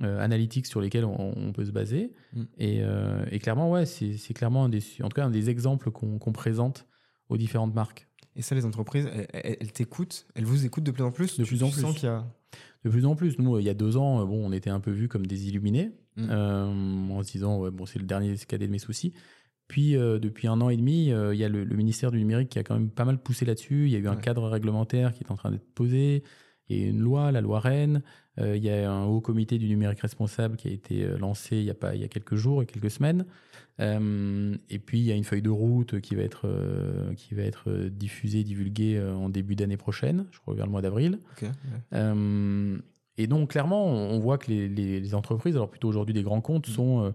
analytiques 0.00 0.66
sur 0.66 0.80
lesquels 0.80 1.04
on, 1.04 1.52
peut 1.52 1.64
se 1.64 1.72
baser. 1.72 2.12
Mm. 2.34 2.42
Et, 2.58 3.38
clairement, 3.40 3.70
ouais, 3.70 3.86
c'est 3.86 4.34
clairement 4.34 4.64
un 4.64 4.68
des, 4.68 4.82
en 5.02 5.08
tout 5.08 5.16
cas 5.16 5.24
un 5.24 5.30
des 5.30 5.50
exemples 5.50 5.90
qu'on 5.90 6.32
présente 6.32 6.86
aux 7.28 7.36
différentes 7.36 7.74
marques. 7.74 8.08
Et 8.36 8.42
ça, 8.42 8.54
les 8.54 8.64
entreprises, 8.64 9.08
elles, 9.32 9.72
t'écoutent, 9.72 10.26
elles 10.34 10.44
vous 10.44 10.64
écoutent 10.64 10.84
de 10.84 10.92
plus 10.92 11.02
en 11.02 11.10
plus? 11.10 11.38
De 11.38 11.44
plus 11.44 11.62
en 11.64 11.70
plus. 11.70 11.82
De 12.84 12.90
plus 12.90 13.04
en 13.04 13.16
plus. 13.16 13.38
Nous, 13.38 13.58
il 13.58 13.66
y 13.66 13.68
a 13.68 13.74
deux 13.74 13.96
ans, 13.96 14.24
bon, 14.24 14.46
on 14.46 14.52
était 14.52 14.70
un 14.70 14.80
peu 14.80 14.92
vus 14.92 15.08
comme 15.08 15.26
des 15.26 15.48
illuminés, 15.48 15.90
mm. 16.18 16.28
euh, 16.30 17.10
en 17.10 17.22
se 17.22 17.32
disant, 17.32 17.58
ouais, 17.58 17.70
bon, 17.70 17.86
c'est 17.86 17.98
le 17.98 18.04
dernier 18.04 18.34
cadet 18.36 18.66
de 18.66 18.72
mes 18.72 18.78
soucis. 18.78 19.12
Puis, 19.68 19.96
euh, 19.96 20.18
depuis 20.18 20.48
un 20.48 20.60
an 20.60 20.70
et 20.70 20.76
demi, 20.76 21.12
euh, 21.12 21.34
il 21.34 21.40
y 21.40 21.44
a 21.44 21.48
le, 21.48 21.64
ministère 21.64 22.10
du 22.10 22.18
numérique 22.18 22.48
qui 22.48 22.58
a 22.58 22.64
quand 22.64 22.74
même 22.74 22.90
pas 22.90 23.04
mal 23.04 23.18
poussé 23.18 23.44
là-dessus. 23.44 23.84
Il 23.86 23.90
y 23.90 23.96
a 23.96 23.98
eu 23.98 24.08
un 24.08 24.16
cadre 24.16 24.48
réglementaire 24.48 25.12
qui 25.12 25.24
est 25.24 25.30
en 25.30 25.36
train 25.36 25.50
d'être 25.50 25.68
posé. 25.74 26.22
Il 26.68 26.78
y 26.78 26.84
a 26.84 26.88
une 26.88 27.00
loi, 27.00 27.32
la 27.32 27.40
loi 27.40 27.60
Rennes. 27.60 28.02
il 28.38 28.62
y 28.62 28.70
a 28.70 28.90
un 28.90 29.04
haut 29.04 29.20
comité 29.20 29.58
du 29.58 29.68
numérique 29.68 30.00
responsable 30.00 30.56
qui 30.56 30.68
a 30.68 30.70
été 30.70 31.06
lancé 31.18 31.56
il 31.56 31.64
y 31.64 31.70
a, 31.70 31.74
pas, 31.74 31.94
il 31.94 32.02
y 32.02 32.04
a 32.04 32.08
quelques 32.08 32.34
jours 32.34 32.62
et 32.62 32.66
quelques 32.66 32.90
semaines. 32.90 33.24
Et 33.78 34.78
puis 34.78 34.98
il 34.98 35.04
y 35.04 35.12
a 35.12 35.14
une 35.14 35.24
feuille 35.24 35.40
de 35.40 35.48
route 35.48 36.00
qui 36.00 36.14
va 36.14 36.22
être, 36.22 36.46
qui 37.16 37.34
va 37.34 37.42
être 37.42 37.88
diffusée, 37.88 38.44
divulguée 38.44 39.00
en 39.00 39.30
début 39.30 39.56
d'année 39.56 39.78
prochaine, 39.78 40.26
je 40.30 40.40
crois 40.40 40.54
vers 40.54 40.66
le 40.66 40.72
mois 40.72 40.82
d'avril. 40.82 41.20
Et 43.18 43.26
donc 43.26 43.50
clairement, 43.50 43.86
on 43.86 44.18
voit 44.18 44.38
que 44.38 44.50
les, 44.50 44.68
les, 44.68 45.14
entreprises, 45.14 45.56
alors 45.56 45.70
plutôt 45.70 45.88
aujourd'hui 45.88 46.14
des 46.14 46.22
grands 46.22 46.40
comptes, 46.40 46.68
mm. 46.68 46.72
sont, 46.72 47.14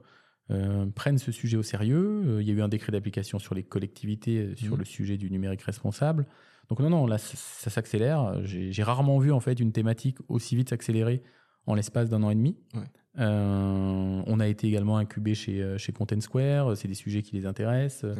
prennent 0.93 1.17
ce 1.17 1.31
sujet 1.31 1.57
au 1.57 1.63
sérieux. 1.63 2.39
Il 2.41 2.47
y 2.47 2.51
a 2.51 2.53
eu 2.53 2.61
un 2.61 2.67
décret 2.67 2.91
d'application 2.91 3.39
sur 3.39 3.55
les 3.55 3.63
collectivités 3.63 4.55
sur 4.55 4.75
mm. 4.75 4.79
le 4.79 4.85
sujet 4.85 5.17
du 5.17 5.31
numérique 5.31 5.61
responsable. 5.61 6.27
Donc 6.69 6.79
non, 6.79 6.89
non, 6.89 7.07
là, 7.07 7.17
ça, 7.17 7.69
s'accélère. 7.69 8.39
J'ai 8.43 8.83
rarement 8.83 9.19
vu 9.19 9.31
en 9.31 9.39
fait 9.39 9.59
une 9.59 9.71
thématique 9.71 10.17
aussi 10.27 10.55
vite 10.55 10.69
s'accélérer 10.69 11.23
en 11.65 11.75
l'espace 11.75 12.09
d'un 12.09 12.23
an 12.23 12.29
et 12.29 12.35
demi. 12.35 12.57
Euh, 13.19 14.23
on 14.25 14.39
a 14.39 14.47
été 14.47 14.67
également 14.67 14.97
incubé 14.97 15.35
chez, 15.35 15.61
euh, 15.61 15.77
chez 15.77 15.91
Content 15.91 16.19
Square, 16.19 16.75
c'est 16.75 16.87
des 16.87 16.95
sujets 16.95 17.21
qui 17.21 17.35
les 17.35 17.45
intéressent. 17.45 18.15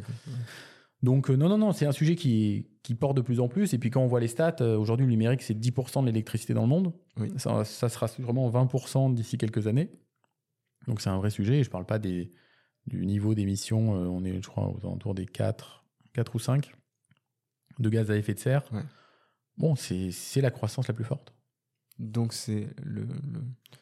Donc 1.04 1.30
euh, 1.30 1.36
non, 1.36 1.50
non, 1.50 1.58
non, 1.58 1.72
c'est 1.74 1.86
un 1.86 1.92
sujet 1.92 2.16
qui, 2.16 2.68
qui 2.82 2.96
porte 2.96 3.16
de 3.16 3.22
plus 3.22 3.39
en 3.39 3.48
plus. 3.48 3.74
Et 3.74 3.78
puis 3.78 3.92
quand 3.92 4.02
on 4.02 4.08
voit 4.08 4.20
les 4.20 4.28
stats, 4.28 4.62
aujourd'hui 4.62 5.06
le 5.06 5.12
numérique 5.12 5.42
c'est 5.42 5.54
10% 5.54 6.02
de 6.02 6.08
l'électricité 6.08 6.54
dans 6.54 6.62
le 6.62 6.68
monde. 6.68 6.94
Ça, 7.38 7.63
sera 7.63 8.08
sûrement 8.08 8.50
20% 8.50 9.13
d'ici 9.13 9.38
quelques 9.38 9.68
années. 9.68 9.92
Donc 10.88 11.02
c'est 11.02 11.10
un 11.10 11.18
vrai 11.18 11.30
sujet. 11.30 11.60
Et 11.60 11.63
je 11.63 11.70
ne 11.70 11.72
parle 11.72 11.86
pas 11.86 12.00
des, 12.00 12.32
du 12.88 13.06
niveau 13.06 13.36
d'émissions, 13.36 13.92
on 13.92 14.24
est 14.24 14.42
je 14.42 14.48
crois 14.48 14.68
aux 14.68 14.80
alentours 14.80 15.13
des 15.13 15.26
4, 15.26 15.86
4 16.13 16.36
ou 16.36 16.39
5 16.39 16.72
de 17.80 17.89
gaz 17.89 18.12
à 18.12 18.18
effet 18.18 18.34
de 18.34 18.39
serre. 18.39 18.63
Bon, 19.58 19.76
c'est 19.76 20.42
la 20.42 20.52
croissance 20.52 20.88
la 20.88 20.94
plus 20.94 21.04
forte. 21.04 21.34
Donc 22.00 22.34
c'est 22.34 22.68
le, 22.82 23.08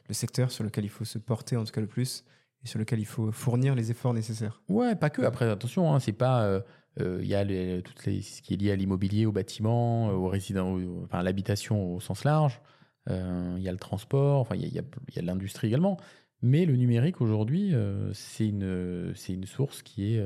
secteur 0.10 0.52
sur 0.52 0.64
lequel 0.64 0.84
il 0.84 0.90
faut 0.90 1.06
se 1.06 1.18
porter 1.18 1.56
en 1.56 1.64
tout 1.64 1.72
cas 1.72 1.80
le 1.80 1.88
plus 1.88 2.26
et 2.64 2.68
sur 2.68 2.78
lequel 2.78 3.00
il 3.00 3.06
faut 3.06 3.32
fournir 3.32 3.76
les 3.76 3.90
efforts 3.92 4.14
nécessaires. 4.14 4.62
Ouais, 4.68 4.96
pas 4.96 5.10
que. 5.10 5.22
Après, 5.22 5.50
attention, 5.50 5.94
hein, 5.94 6.00
c'est 6.00 6.12
pas. 6.12 6.44
Euh, 6.44 6.60
euh, 6.60 6.62
il 7.00 7.26
y 7.26 7.36
a 7.36 7.82
toutes 7.82 8.06
les, 8.06 8.22
ce 8.22 8.42
qui 8.42 8.54
est 8.54 8.58
lié 8.58 8.72
à 8.72 8.76
l'immobilier, 8.76 9.26
au 9.26 9.32
bâtiment, 9.32 10.10
euh, 10.10 10.14
au 10.14 10.28
résident, 10.28 10.78
enfin 11.04 11.24
l'habitation 11.24 11.96
au 11.96 12.00
sens 12.00 12.24
large. 12.24 12.62
Il 13.08 13.62
y 13.62 13.68
a 13.68 13.72
le 13.72 13.80
transport, 13.80 14.40
enfin 14.42 14.56
il 14.56 14.68
y 14.68 14.80
a, 14.80 15.22
l'industrie 15.22 15.68
également. 15.68 15.98
Mais 16.44 16.66
le 16.66 16.76
numérique 16.76 17.22
aujourd'hui, 17.22 17.74
c'est 18.14 18.48
une, 18.48 19.12
c'est 19.16 19.34
une 19.34 19.46
source 19.46 19.82
qui 19.82 20.14
est 20.14 20.24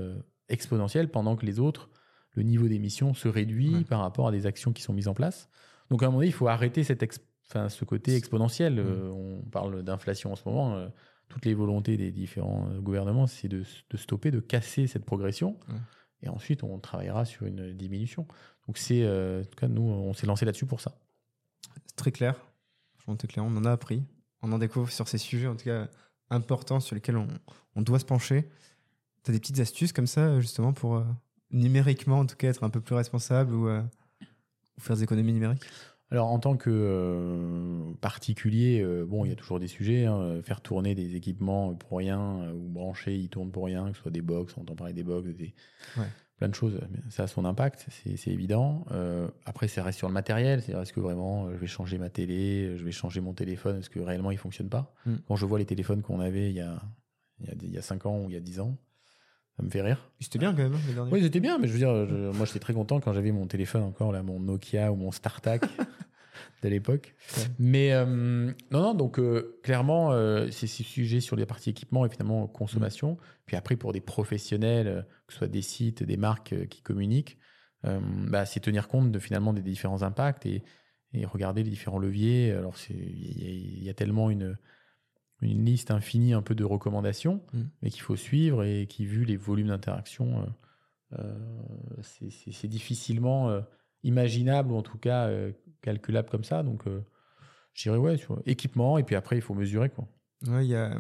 exponentielle 0.50 1.10
pendant 1.10 1.36
que 1.36 1.46
les 1.46 1.60
autres, 1.60 1.90
le 2.32 2.44
niveau 2.44 2.68
d'émission 2.68 3.14
se 3.14 3.28
réduit 3.28 3.86
par 3.86 4.02
rapport 4.02 4.28
à 4.28 4.32
des 4.32 4.46
actions 4.46 4.74
qui 4.74 4.82
sont 4.82 4.94
mises 4.94 5.08
en 5.08 5.14
place. 5.14 5.50
Donc 5.90 6.04
à 6.04 6.06
un 6.06 6.10
moment 6.10 6.20
donné, 6.20 6.28
il 6.28 6.34
faut 6.34 6.48
arrêter 6.48 6.84
cette 6.84 7.02
enfin, 7.50 7.70
ce 7.70 7.86
côté 7.86 8.16
exponentiel. 8.16 8.80
Euh, 8.80 9.10
on 9.10 9.42
parle 9.50 9.84
d'inflation 9.84 10.32
en 10.32 10.36
ce 10.36 10.48
moment. 10.48 10.76
Euh, 10.76 10.88
toutes 11.28 11.46
les 11.46 11.54
volontés 11.54 11.98
des 11.98 12.12
différents 12.12 12.68
euh, 12.70 12.80
gouvernements, 12.80 13.28
c'est 13.28 13.48
de, 13.48 13.64
stopper, 13.96 14.32
de 14.32 14.40
casser 14.40 14.88
cette 14.88 15.06
progression. 15.06 15.58
Et 16.26 16.30
ensuite, 16.30 16.64
on 16.64 16.80
travaillera 16.80 17.26
sur 17.26 17.46
une 17.46 17.74
diminution. 17.74 18.28
Donc, 18.68 18.78
c'est, 18.78 19.08
en 19.08 19.44
tout 19.44 19.56
cas, 19.56 19.68
nous, 19.68 19.84
on 19.84 20.14
s'est 20.14 20.26
lancé 20.26 20.46
là-dessus 20.46 20.66
pour 20.66 20.82
ça. 20.82 20.98
C'est 21.86 21.96
très 21.96 22.12
clair. 22.12 22.36
Franchement, 22.98 23.16
clair. 23.16 23.46
On 23.46 23.56
en 23.56 23.66
a 23.66 23.72
appris. 23.72 24.04
On 24.42 24.52
en 24.52 24.58
découvre 24.58 24.92
sur 24.92 25.08
ces 25.08 25.18
sujets, 25.18 25.48
en 25.48 25.56
tout 25.56 25.66
cas, 25.66 25.88
importants 26.30 26.80
sur 26.80 26.96
lesquels 26.96 27.18
on, 27.18 27.82
doit 27.82 28.00
se 28.00 28.06
pencher. 28.06 28.50
Tu 29.24 29.32
as 29.32 29.34
des 29.34 29.40
petites 29.40 29.60
astuces 29.60 29.94
comme 29.94 30.08
ça, 30.08 30.40
justement, 30.40 30.74
pour 30.74 31.04
numériquement, 31.52 32.20
en 32.20 32.26
tout 32.26 32.36
cas, 32.36 32.50
être 32.50 32.64
un 32.64 32.70
peu 32.70 32.82
plus 32.82 32.96
responsable 32.96 33.54
ou, 33.54 33.70
ou 33.70 34.82
faire 34.82 34.96
des 34.96 35.04
économies 35.04 35.34
numériques? 35.34 35.66
Alors 36.12 36.28
en 36.28 36.40
tant 36.40 36.56
que 36.56 36.70
euh, 36.70 37.94
particulier, 38.00 38.82
euh, 38.82 39.06
bon, 39.06 39.26
il 39.26 39.30
y 39.30 39.32
a 39.32 39.36
toujours 39.36 39.60
des 39.60 39.68
sujets. 39.68 40.06
Hein, 40.06 40.42
faire 40.44 40.62
tourner 40.62 40.94
des 40.94 41.16
équipements 41.16 41.74
pour 41.74 41.98
rien 41.98 42.42
euh, 42.44 42.54
ou 42.54 42.70
brancher, 42.70 43.16
ils 43.16 43.30
tournent 43.30 43.52
pour 43.52 43.66
rien, 43.66 43.90
que 43.90 43.98
ce 43.98 44.04
soit 44.04 44.12
des 44.12 44.22
box, 44.22 44.56
on 44.58 44.62
entend 44.62 44.76
parler 44.76 44.94
des 44.94 45.04
box, 45.04 45.28
des, 45.30 45.56
plein 46.38 46.50
de 46.50 46.54
choses. 46.54 46.80
Ça 47.10 47.24
a 47.24 47.28
son 47.28 47.44
impact, 47.44 47.88
c'est 47.90 48.32
évident. 48.32 48.86
après, 49.46 49.68
ça 49.68 49.84
reste 49.84 49.98
sur 49.98 50.08
le 50.08 50.14
matériel. 50.14 50.62
C'est 50.62 50.74
est-ce 50.74 50.94
que 50.94 51.00
vraiment 51.00 51.52
je 51.52 51.58
vais 51.58 51.68
changer 51.68 51.98
ma 51.98 52.10
télé, 52.10 52.78
je 52.78 52.84
vais 52.84 52.92
changer 52.92 53.22
mon 53.22 53.34
téléphone, 53.34 53.80
est-ce 53.80 53.90
que 53.90 54.00
réellement 54.00 54.32
il 54.32 54.38
fonctionne 54.38 54.70
pas? 54.70 54.94
Hmm. 55.06 55.16
Quand 55.28 55.36
je 55.36 55.46
vois 55.46 55.60
les 55.60 55.66
téléphones 55.66 56.02
qu'on 56.02 56.20
avait 56.20 56.50
il 56.50 56.56
y 56.56 56.62
a 56.62 56.80
il 57.40 57.70
y 57.70 57.78
a 57.78 57.82
5 57.82 58.06
ans 58.06 58.20
ou 58.20 58.30
il 58.30 58.34
y 58.34 58.38
a 58.38 58.42
10 58.42 58.60
ans, 58.60 58.78
ça 59.58 59.64
me 59.64 59.70
fait 59.70 59.82
rire. 59.82 60.12
C'était 60.20 60.40
bien 60.40 60.52
quand 60.52 60.64
même, 60.64 60.74
hein, 60.74 60.80
les 60.88 60.94
derniers. 60.94 61.12
Oui, 61.12 61.22
c'était 61.22 61.40
bien, 61.40 61.58
mais 61.58 61.68
je 61.68 61.74
veux 61.74 61.80
dire, 61.80 61.94
moi 62.34 62.46
j'étais 62.46 62.60
très 62.60 62.74
content 62.74 63.00
quand 63.00 63.14
j'avais 63.14 63.32
mon 63.32 63.48
téléphone 63.48 63.84
encore, 63.84 64.12
là, 64.12 64.22
mon 64.22 64.40
Nokia 64.40 64.92
ou 64.92 64.96
mon 64.96 65.12
StarTAC 65.12 65.64
de 66.64 66.70
l'époque. 66.70 67.16
Mais 67.60 67.94
euh, 67.94 68.06
non, 68.06 68.82
non, 68.82 68.94
donc 68.94 69.20
euh, 69.20 69.60
clairement, 69.64 70.12
euh, 70.12 70.48
c'est 70.52 70.68
ces 70.68 70.84
sujets 70.84 71.22
sur 71.22 71.36
les 71.36 71.46
parties 71.46 71.70
équipement 71.70 72.06
et 72.06 72.10
finalement 72.10 72.48
consommation. 72.48 73.14
Mm. 73.14 73.18
Puis 73.46 73.56
après, 73.56 73.76
pour 73.76 73.94
des 73.94 74.02
professionnels, 74.02 75.06
que 75.28 75.34
ce 75.34 75.40
soit 75.40 75.48
des 75.48 75.62
sites, 75.62 76.04
des 76.04 76.18
marques 76.18 76.68
qui 76.68 76.82
communiquent, 76.82 77.38
bah, 77.84 78.48
c'est 78.48 78.62
tenir 78.62 78.88
compte 78.88 79.12
de 79.12 79.20
finalement 79.20 79.54
des 79.54 79.62
différents 79.62 80.02
impacts 80.02 80.48
et, 80.48 80.64
et 81.14 81.24
regarder 81.24 81.62
les 81.62 81.70
différents 81.70 82.00
leviers. 82.00 82.52
Alors, 82.52 82.74
il 82.90 83.84
y, 83.84 83.90
a 83.92 83.94
tellement 83.94 84.32
une 84.32 84.58
une 85.52 85.66
liste 85.66 85.92
infinie 85.92 86.34
un 86.34 86.42
peu 86.42 86.56
de 86.56 86.64
recommandations, 86.64 87.42
mm. 87.54 87.62
mais 87.82 87.90
qu'il 87.90 88.02
faut 88.02 88.16
suivre 88.16 88.64
et 88.64 88.88
qui, 88.88 89.06
vu 89.06 89.26
les 89.26 89.38
volumes 89.38 89.68
d'interaction, 89.68 90.46
euh, 91.14 91.18
euh, 91.20 92.02
c'est 92.02 92.68
difficilement 92.68 93.50
euh, 93.50 93.62
imaginable 94.04 94.72
ou 94.72 94.76
en 94.76 94.82
tout 94.82 94.98
cas 94.98 95.30
calculable 95.82 96.30
comme 96.30 96.44
ça. 96.44 96.64
Donc, 96.64 96.84
je 97.74 97.84
dirais 97.84 97.98
ouais, 97.98 98.18
sur 98.18 98.42
équipement, 98.46 98.98
et 98.98 99.04
puis 99.04 99.16
après, 99.16 99.38
il 99.38 99.42
faut 99.42 99.54
mesurer. 99.54 99.90
Quoi. 99.90 100.08
Il 100.42 100.64
y, 100.64 100.76
a, 100.76 100.96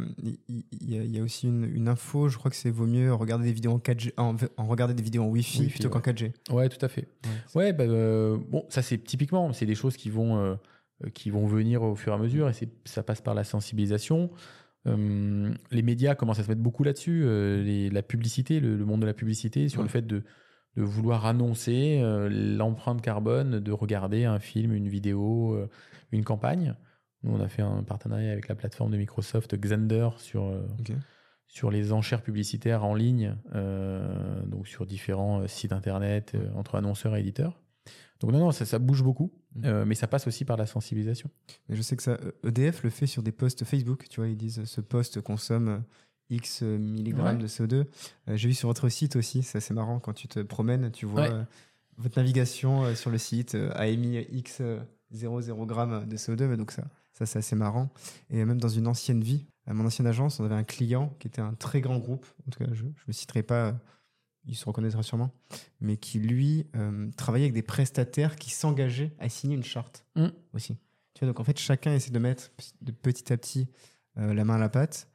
y, 0.82 1.20
a, 1.20 1.22
aussi 1.22 1.48
une, 1.48 1.88
info, 1.88 2.30
je 2.30 2.38
crois 2.38 2.50
que 2.50 2.58
c'est 2.58 2.72
vaut 2.72 2.88
mieux 2.88 3.14
regarder 3.14 3.46
des 3.46 3.52
vidéos 3.52 3.74
en 3.74 3.78
4G, 3.78 4.14
en, 4.18 4.36
regarder 4.66 4.96
des 4.96 5.04
vidéos 5.04 5.24
en 5.24 5.28
Wi-Fi, 5.28 5.68
plutôt 5.68 5.90
qu'en 5.90 6.00
4G. 6.00 6.32
Ouais, 6.50 6.68
tout 6.70 6.84
à 6.84 6.88
fait. 6.88 7.08
Ouais, 7.54 7.74
bah, 7.74 7.86
bon, 7.86 8.66
ça 8.70 8.82
c'est 8.82 8.98
typiquement, 8.98 9.54
c'est 9.54 9.68
des 9.68 9.76
choses 9.76 9.98
qui 9.98 10.10
vont 10.10 10.58
qui 11.14 11.30
vont 11.30 11.46
venir 11.46 11.84
au 11.84 11.96
fur 11.96 12.14
et 12.14 12.16
à 12.16 12.18
mesure, 12.18 12.50
et 12.50 12.54
ça 12.86 13.04
passe 13.04 13.22
par 13.22 13.34
la 13.34 13.44
sensibilisation. 13.44 14.32
Euh, 14.88 15.54
les 15.72 15.82
médias 15.82 16.16
commencent 16.16 16.40
à 16.40 16.44
se 16.44 16.50
mettre 16.50 16.62
beaucoup 16.62 16.84
là-dessus, 16.84 17.24
euh, 17.26 17.90
la 17.92 18.04
publicité, 18.04 18.60
le, 18.60 18.78
monde 18.86 19.02
de 19.02 19.06
la 19.06 19.14
publicité, 19.14 19.68
sur 19.68 19.82
le 19.82 19.90
fait 19.90 20.04
de, 20.04 20.24
de 20.78 20.84
vouloir 20.84 21.26
annoncer 21.26 22.02
l'empreinte 22.30 23.02
carbone, 23.02 23.60
de 23.60 23.72
regarder 23.72 24.26
un 24.26 24.40
film, 24.40 24.74
une 24.74 24.88
vidéo, 24.88 25.58
une 26.12 26.24
campagne. 26.24 26.76
Nous, 27.24 27.34
on 27.34 27.42
a 27.42 27.48
fait 27.48 27.64
un 27.64 27.84
partenariat 27.84 28.32
avec 28.32 28.48
la 28.48 28.56
plateforme 28.56 28.92
de 28.92 28.98
Microsoft 28.98 29.56
Xender 29.56 30.10
sur, 30.18 30.54
sur 31.48 31.72
les 31.72 31.92
enchères 31.92 32.22
publicitaires 32.22 32.86
en 32.86 32.94
ligne, 32.94 33.36
donc 34.46 34.68
sur 34.68 34.86
différents 34.86 35.48
sites 35.48 35.72
internet 35.72 36.38
entre 36.56 36.76
annonceurs 36.76 37.16
et 37.16 37.22
éditeurs. 37.22 37.60
Donc 38.22 38.32
non, 38.32 38.40
non, 38.40 38.52
ça, 38.52 38.66
ça 38.66 38.80
bouge 38.80 39.04
beaucoup, 39.04 39.32
Mm. 39.56 39.66
euh, 39.66 39.86
mais 39.86 39.96
ça 39.96 40.08
passe 40.08 40.28
aussi 40.28 40.44
par 40.46 40.58
la 40.58 40.66
sensibilisation. 40.66 41.30
Mais 41.70 41.76
je 41.76 41.82
sais 41.82 41.96
que 41.96 42.04
ça, 42.04 42.18
EDF 42.46 42.84
le 42.84 42.90
fait 42.90 43.08
sur 43.08 43.24
des 43.24 43.32
posts 43.32 43.64
Facebook. 43.66 44.06
Tu 44.10 44.20
vois, 44.20 44.28
ils 44.30 44.36
disent 44.38 44.64
ce 44.66 44.82
post 44.82 45.22
consomme 45.22 45.68
euh, 45.70 45.78
X 46.30 46.62
milligrammes 46.64 47.38
Ouais. 47.38 47.42
de 47.44 47.48
CO2. 47.48 47.74
Euh, 47.76 48.36
J'ai 48.36 48.48
vu 48.50 48.54
sur 48.54 48.68
votre 48.68 48.90
site 48.90 49.16
aussi, 49.16 49.44
c'est 49.44 49.58
assez 49.60 49.74
marrant 49.74 50.00
quand 50.00 50.14
tu 50.14 50.28
te 50.28 50.40
promènes, 50.40 50.92
tu 50.92 51.06
vois 51.06 51.22
Ouais. 51.22 51.32
euh, 51.32 51.44
votre 51.98 52.18
navigation 52.20 52.84
euh, 52.84 52.96
sur 52.96 53.10
le 53.12 53.18
site 53.18 53.56
euh, 53.56 53.72
a 53.76 53.88
émis 53.88 54.18
X 54.32 54.58
euh, 54.62 54.80
0,0 55.14 55.66
grammes 55.66 56.06
de 56.08 56.18
CO2. 56.18 56.48
Mais 56.48 56.58
donc 56.58 56.72
ça, 56.72 56.84
ça 57.14 57.26
c'est 57.26 57.40
assez 57.40 57.56
marrant. 57.56 57.90
Et 58.30 58.44
même 58.44 58.60
dans 58.60 58.68
une 58.70 58.88
ancienne 58.88 59.22
vie, 59.22 59.46
à 59.68 59.74
mon 59.74 59.86
ancienne 59.86 60.08
agence, 60.08 60.40
on 60.40 60.46
avait 60.46 60.56
un 60.56 60.64
client 60.66 61.16
qui 61.20 61.28
était 61.28 61.42
un 61.42 61.54
très 61.54 61.80
grand 61.82 61.98
groupe. 62.00 62.26
En 62.48 62.52
tout 62.52 62.60
cas, 62.64 62.70
je 62.74 62.84
ne 63.08 63.14
citerai 63.14 63.44
pas. 63.44 63.76
Il 64.48 64.56
se 64.56 64.66
reconnaîtra 64.66 65.02
sûrement, 65.04 65.32
mais 65.82 65.98
qui 65.98 66.20
lui 66.20 66.68
euh, 66.76 67.10
travaillait 67.18 67.46
avec 67.46 67.54
des 67.54 67.62
prestataires 67.64 68.36
qui 68.36 68.52
s'engageaient 68.52 69.12
à 69.20 69.30
signer 69.30 69.56
une 69.56 69.64
charte 69.64 70.06
Mm. 70.16 70.28
aussi. 70.54 70.78
Tu 71.14 71.20
vois, 71.22 71.28
donc 71.30 71.40
en 71.40 71.44
fait, 71.44 71.58
chacun 71.60 71.94
essaie 71.94 72.12
de 72.12 72.20
mettre 72.20 72.52
de 72.82 72.92
petit 72.92 73.32
à 73.32 73.38
petit 73.38 73.68
euh, 74.18 74.34
la 74.34 74.44
main 74.46 74.56
à 74.56 74.60
la 74.60 74.70
pâte. 74.70 75.08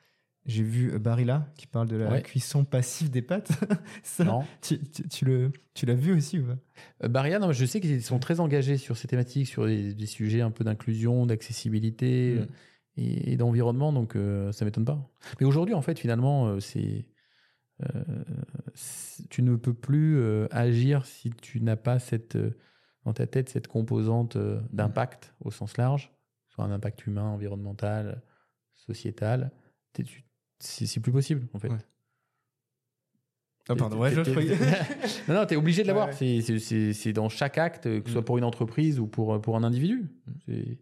J'ai 0.47 0.63
vu 0.63 0.93
euh, 0.95 0.99
Barilla 0.99 1.53
qui 1.57 1.67
parle 1.67 1.87
de 1.89 1.97
la 1.97 2.11
Ouais. 2.11 2.23
cuisson 2.23 2.65
passive 2.65 3.11
des 3.11 3.21
pâtes. 3.23 3.51
Ça, 4.03 4.25
Non. 4.25 4.45
tu, 4.63 4.79
tu- 4.81 5.07
tu 5.09 5.25
le, 5.27 5.53
tu 5.75 5.85
l'as 5.87 5.95
vu 5.95 6.15
aussi 6.17 6.39
ou 6.39 6.47
pas? 6.47 6.57
Euh, 7.05 7.09
Baria, 7.09 7.39
non, 7.39 7.53
je 7.53 7.65
sais 7.67 7.81
qu'ils 7.81 8.03
sont 8.03 8.19
très 8.19 8.41
engagés 8.41 8.79
sur 8.79 8.97
ces 8.97 9.07
thématiques, 9.07 9.47
sur 9.49 9.67
des, 9.67 9.93
des 9.95 10.07
sujets 10.07 10.41
un 10.41 10.51
peu 10.51 10.65
d'inclusion, 10.65 11.27
d'accessibilité 11.27 12.37
Mm. 12.41 12.47
et, 13.03 13.33
et 13.33 13.37
d'environnement, 13.37 13.93
donc 13.93 14.15
ça 14.53 14.65
m'étonne 14.65 14.85
pas. 14.87 15.07
Mais 15.41 15.47
aujourd'hui, 15.47 15.75
en 15.75 15.83
fait, 15.83 15.99
finalement, 15.99 16.59
c'est- 16.61 17.05
tu 19.31 19.43
ne 19.43 19.57
peux 19.57 19.75
plus 19.75 20.19
euh, 20.19 20.47
agir 20.51 21.05
si 21.07 21.31
tu 21.31 21.61
n'as 21.61 21.77
pas 21.77 21.99
cette 21.99 22.37
euh, 22.37 22.57
dans 23.05 23.13
ta 23.13 23.27
tête 23.27 23.49
cette 23.49 23.67
composante 23.69 24.37
euh, 24.37 24.61
d'impact 24.73 25.35
au 25.41 25.51
sens 25.51 25.77
large, 25.77 26.13
soit 26.49 26.65
un 26.65 26.71
impact 26.71 27.07
humain, 27.07 27.25
environnemental, 27.25 28.23
sociétal. 28.75 29.51
C'est 30.59 31.01
plus 31.01 31.13
possible, 31.13 31.49
en 31.55 31.59
fait. 31.59 31.69
Ouais. 31.69 31.79
Ah, 33.69 33.77
pardon, 33.77 33.99
ouais, 33.99 34.11
je 34.13 34.21
croyais. 34.23 34.57
non, 35.29 35.35
non, 35.35 35.47
t'es 35.47 35.57
obligé 35.57 35.83
de 35.83 35.87
l'avoir. 35.89 36.09
Ouais, 36.21 36.43
ouais. 36.43 36.93
C'est- 36.93 37.13
dans 37.13 37.29
chaque 37.29 37.57
acte, 37.59 37.85
que 37.85 38.03
ce 38.07 38.13
soit 38.13 38.23
Mm. 38.23 38.25
pour 38.25 38.39
une 38.39 38.45
entreprise 38.45 38.99
ou 39.01 39.07
pour, 39.07 39.41
pour 39.41 39.57
un 39.57 39.63
individu. 39.63 40.11
C'est- 40.47 40.79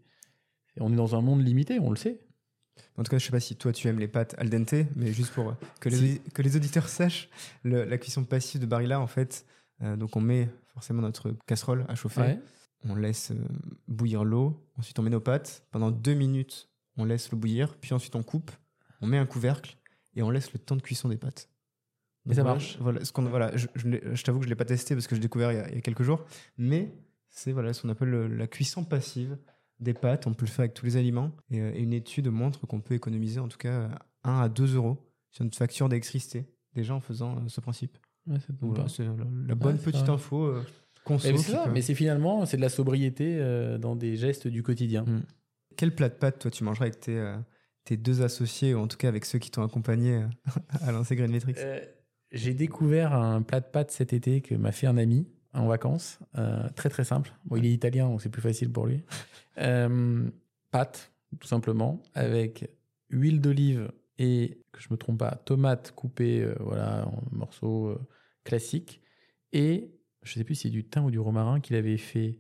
On 0.81 0.93
est 0.93 0.97
dans 0.97 1.17
un 1.17 1.21
monde 1.21 1.45
limité, 1.45 1.79
on 1.81 1.91
le 1.91 1.97
sait. 1.97 2.21
En 2.97 3.03
tout 3.03 3.11
cas, 3.11 3.19
je 3.19 3.25
sais 3.25 3.31
pas 3.31 3.41
si 3.41 3.57
toi 3.57 3.73
tu 3.73 3.87
aimes 3.89 3.99
les 3.99 4.09
pâtes 4.09 4.35
al 4.39 4.51
dente, 4.51 4.75
mais 4.97 5.13
juste 5.13 5.33
pour 5.33 5.55
que 5.81 5.89
les, 5.89 6.19
que 6.35 6.43
les 6.43 6.57
auditeurs 6.57 6.89
sachent, 6.89 7.29
le- 7.63 7.85
la 7.85 7.99
cuisson 7.99 8.25
passive 8.25 8.61
de 8.61 8.67
Barilla, 8.67 9.01
en 9.01 9.07
fait, 9.07 9.45
euh, 9.83 9.97
donc 9.97 10.17
on 10.17 10.21
met 10.21 10.49
forcément 10.75 11.03
notre 11.03 11.33
casserole 11.47 11.85
à 11.89 11.95
chauffer, 11.95 12.21
Ouais. 12.21 12.41
on 12.85 12.95
laisse 12.97 13.31
euh, 13.31 13.37
bouillir 13.87 14.25
l'eau, 14.25 14.65
ensuite 14.77 14.99
on 14.99 15.03
met 15.03 15.11
nos 15.11 15.21
pâtes, 15.21 15.65
pendant 15.71 15.91
deux 15.91 16.15
minutes, 16.15 16.69
on 16.97 17.05
laisse 17.05 17.31
l'eau 17.31 17.39
bouillir, 17.39 17.77
puis 17.77 17.95
ensuite 17.95 18.15
on 18.17 18.23
coupe, 18.23 18.51
on 19.01 19.07
met 19.07 19.19
un 19.19 19.27
couvercle 19.27 19.77
et 20.17 20.23
on 20.23 20.31
laisse 20.31 20.53
le 20.53 20.59
temps 20.59 20.75
de 20.77 20.83
cuisson 20.83 21.09
des 21.09 21.17
pâtes. 21.17 21.49
Et 22.29 22.35
ça 22.35 22.43
voilà, 22.43 22.55
marche. 22.57 22.77
Voilà, 22.81 23.05
ce 23.05 23.13
qu'on, 23.13 23.23
voilà, 23.23 23.57
je, 23.57 23.69
je 23.75 23.89
l'ai- 23.89 24.03
je 24.13 24.23
t'avoue 24.23 24.39
que 24.41 24.45
je 24.45 24.49
ne 24.49 24.53
l'ai 24.53 24.57
pas 24.57 24.65
testé 24.65 24.95
parce 24.95 25.07
que 25.07 25.15
je 25.15 25.21
l'ai 25.21 25.27
découvert 25.27 25.53
il 25.53 25.57
y, 25.57 25.61
a, 25.61 25.69
il 25.71 25.75
y 25.77 25.79
a 25.79 25.81
quelques 25.81 26.03
jours, 26.03 26.25
mais 26.59 26.93
c'est 27.31 27.53
voilà, 27.53 27.73
ce 27.73 27.83
qu'on 27.83 27.89
appelle 27.89 28.09
le- 28.11 28.27
la 28.27 28.47
cuisson 28.49 28.85
passive 28.85 29.39
des 29.81 29.95
pâtes. 29.95 30.27
On 30.27 30.35
peut 30.35 30.47
le 30.47 30.51
faire 30.51 30.61
avec 30.61 30.75
tous 30.75 30.87
les 30.87 30.97
aliments. 30.97 31.33
Et, 31.51 31.61
euh, 31.61 31.73
et 31.75 31.81
une 31.83 31.93
étude 31.93 32.29
montre 32.29 32.67
qu'on 32.67 32.81
peut 32.81 32.95
économiser 32.95 33.41
en 33.41 33.49
tout 33.49 33.59
cas 33.59 33.89
1 34.25 34.41
à 34.41 34.49
2 34.49 34.75
euros 34.77 34.99
sur 35.31 35.45
notre 35.45 35.57
facture 35.59 35.89
d'électricité, 35.89 36.47
déjà 36.75 36.95
en 36.95 37.01
faisant 37.01 37.37
euh, 37.37 37.49
ce 37.49 37.61
principe. 37.61 37.97
Ouais, 38.27 38.39
voilà, 38.61 38.89
c'est 38.89 39.05
la, 39.05 39.13
la 39.47 39.55
bonne 39.55 39.77
Ouais, 39.77 39.83
petite 39.83 40.09
info. 40.09 40.45
euh, 40.45 40.63
conso 41.05 41.27
Eh, 41.29 41.33
mais 41.33 41.39
qui 41.39 41.45
c'est 41.45 41.53
ça, 41.53 41.65
peut- 41.65 41.71
mais 41.73 41.83
c'est 41.83 41.95
finalement 41.95 42.45
c'est 42.45 42.57
de 42.59 42.63
la 42.63 42.69
sobriété 42.69 43.39
euh, 43.41 43.79
dans 43.79 43.97
des 43.97 44.17
gestes 44.17 44.49
du 44.49 44.63
quotidien. 44.63 45.05
Mm. 45.05 45.23
Quel 45.77 45.95
plat 45.95 46.09
de 46.09 46.15
pâtes, 46.15 46.39
toi, 46.41 46.51
tu 46.51 46.65
mangerais 46.65 46.87
avec 46.87 47.01
tes, 47.01 47.17
euh, 47.17 47.37
tes 47.85 47.97
deux 47.97 48.21
associés, 48.23 48.75
ou 48.75 48.81
en 48.81 48.89
tout 48.89 48.97
cas 48.97 49.09
avec 49.09 49.25
ceux 49.25 49.39
qui 49.39 49.51
t'ont 49.51 49.63
accompagné 49.63 50.25
à 50.83 50.93
lancer 50.93 51.15
Green 51.17 51.31
Metrics 51.31 51.57
Euh, 51.59 51.81
J'ai 52.33 52.53
découvert 52.53 53.15
un 53.15 53.41
plat 53.43 53.61
de 53.61 53.67
pâtes 53.67 53.91
cet 53.93 54.13
été 54.13 54.41
que 54.43 54.55
m'a 54.57 54.73
fait 54.73 54.87
un 54.89 54.99
ami 54.99 55.27
en 55.59 55.67
vacances. 55.67 56.19
Euh, 56.37 56.69
très 56.75 56.89
très 56.89 57.05
simple. 57.05 57.33
Bon, 57.45 57.57
il 57.57 57.67
est 57.67 57.73
italien, 57.73 58.09
donc 58.09 58.23
c'est 58.23 58.29
plus 58.29 58.43
facile 58.43 58.71
pour 58.71 58.87
lui. 58.87 59.03
Euh, 59.61 60.31
pâtes, 60.71 61.11
tout 61.41 61.49
simplement, 61.49 62.01
avec 62.15 62.71
huile 63.11 63.41
d'olive 63.41 63.91
et, 64.19 64.63
que 64.71 64.81
je 64.81 64.87
me 64.91 64.97
trompe 64.97 65.19
pas, 65.19 65.35
tomates 65.45 65.91
coupées 65.97 66.43
euh, 66.43 66.55
voilà, 66.61 67.09
en 67.09 67.25
morceaux 67.33 67.89
euh, 67.89 67.99
classiques. 68.45 69.01
Et 69.53 69.91
je 70.23 70.35
sais 70.35 70.45
plus 70.45 70.55
si 70.55 70.63
c'est 70.63 70.71
du 70.71 70.85
thym 70.85 71.07
ou 71.07 71.11
du 71.11 71.19
romarin 71.19 71.59
qu'il 71.59 71.75
avait 71.75 71.97
fait, 71.97 72.39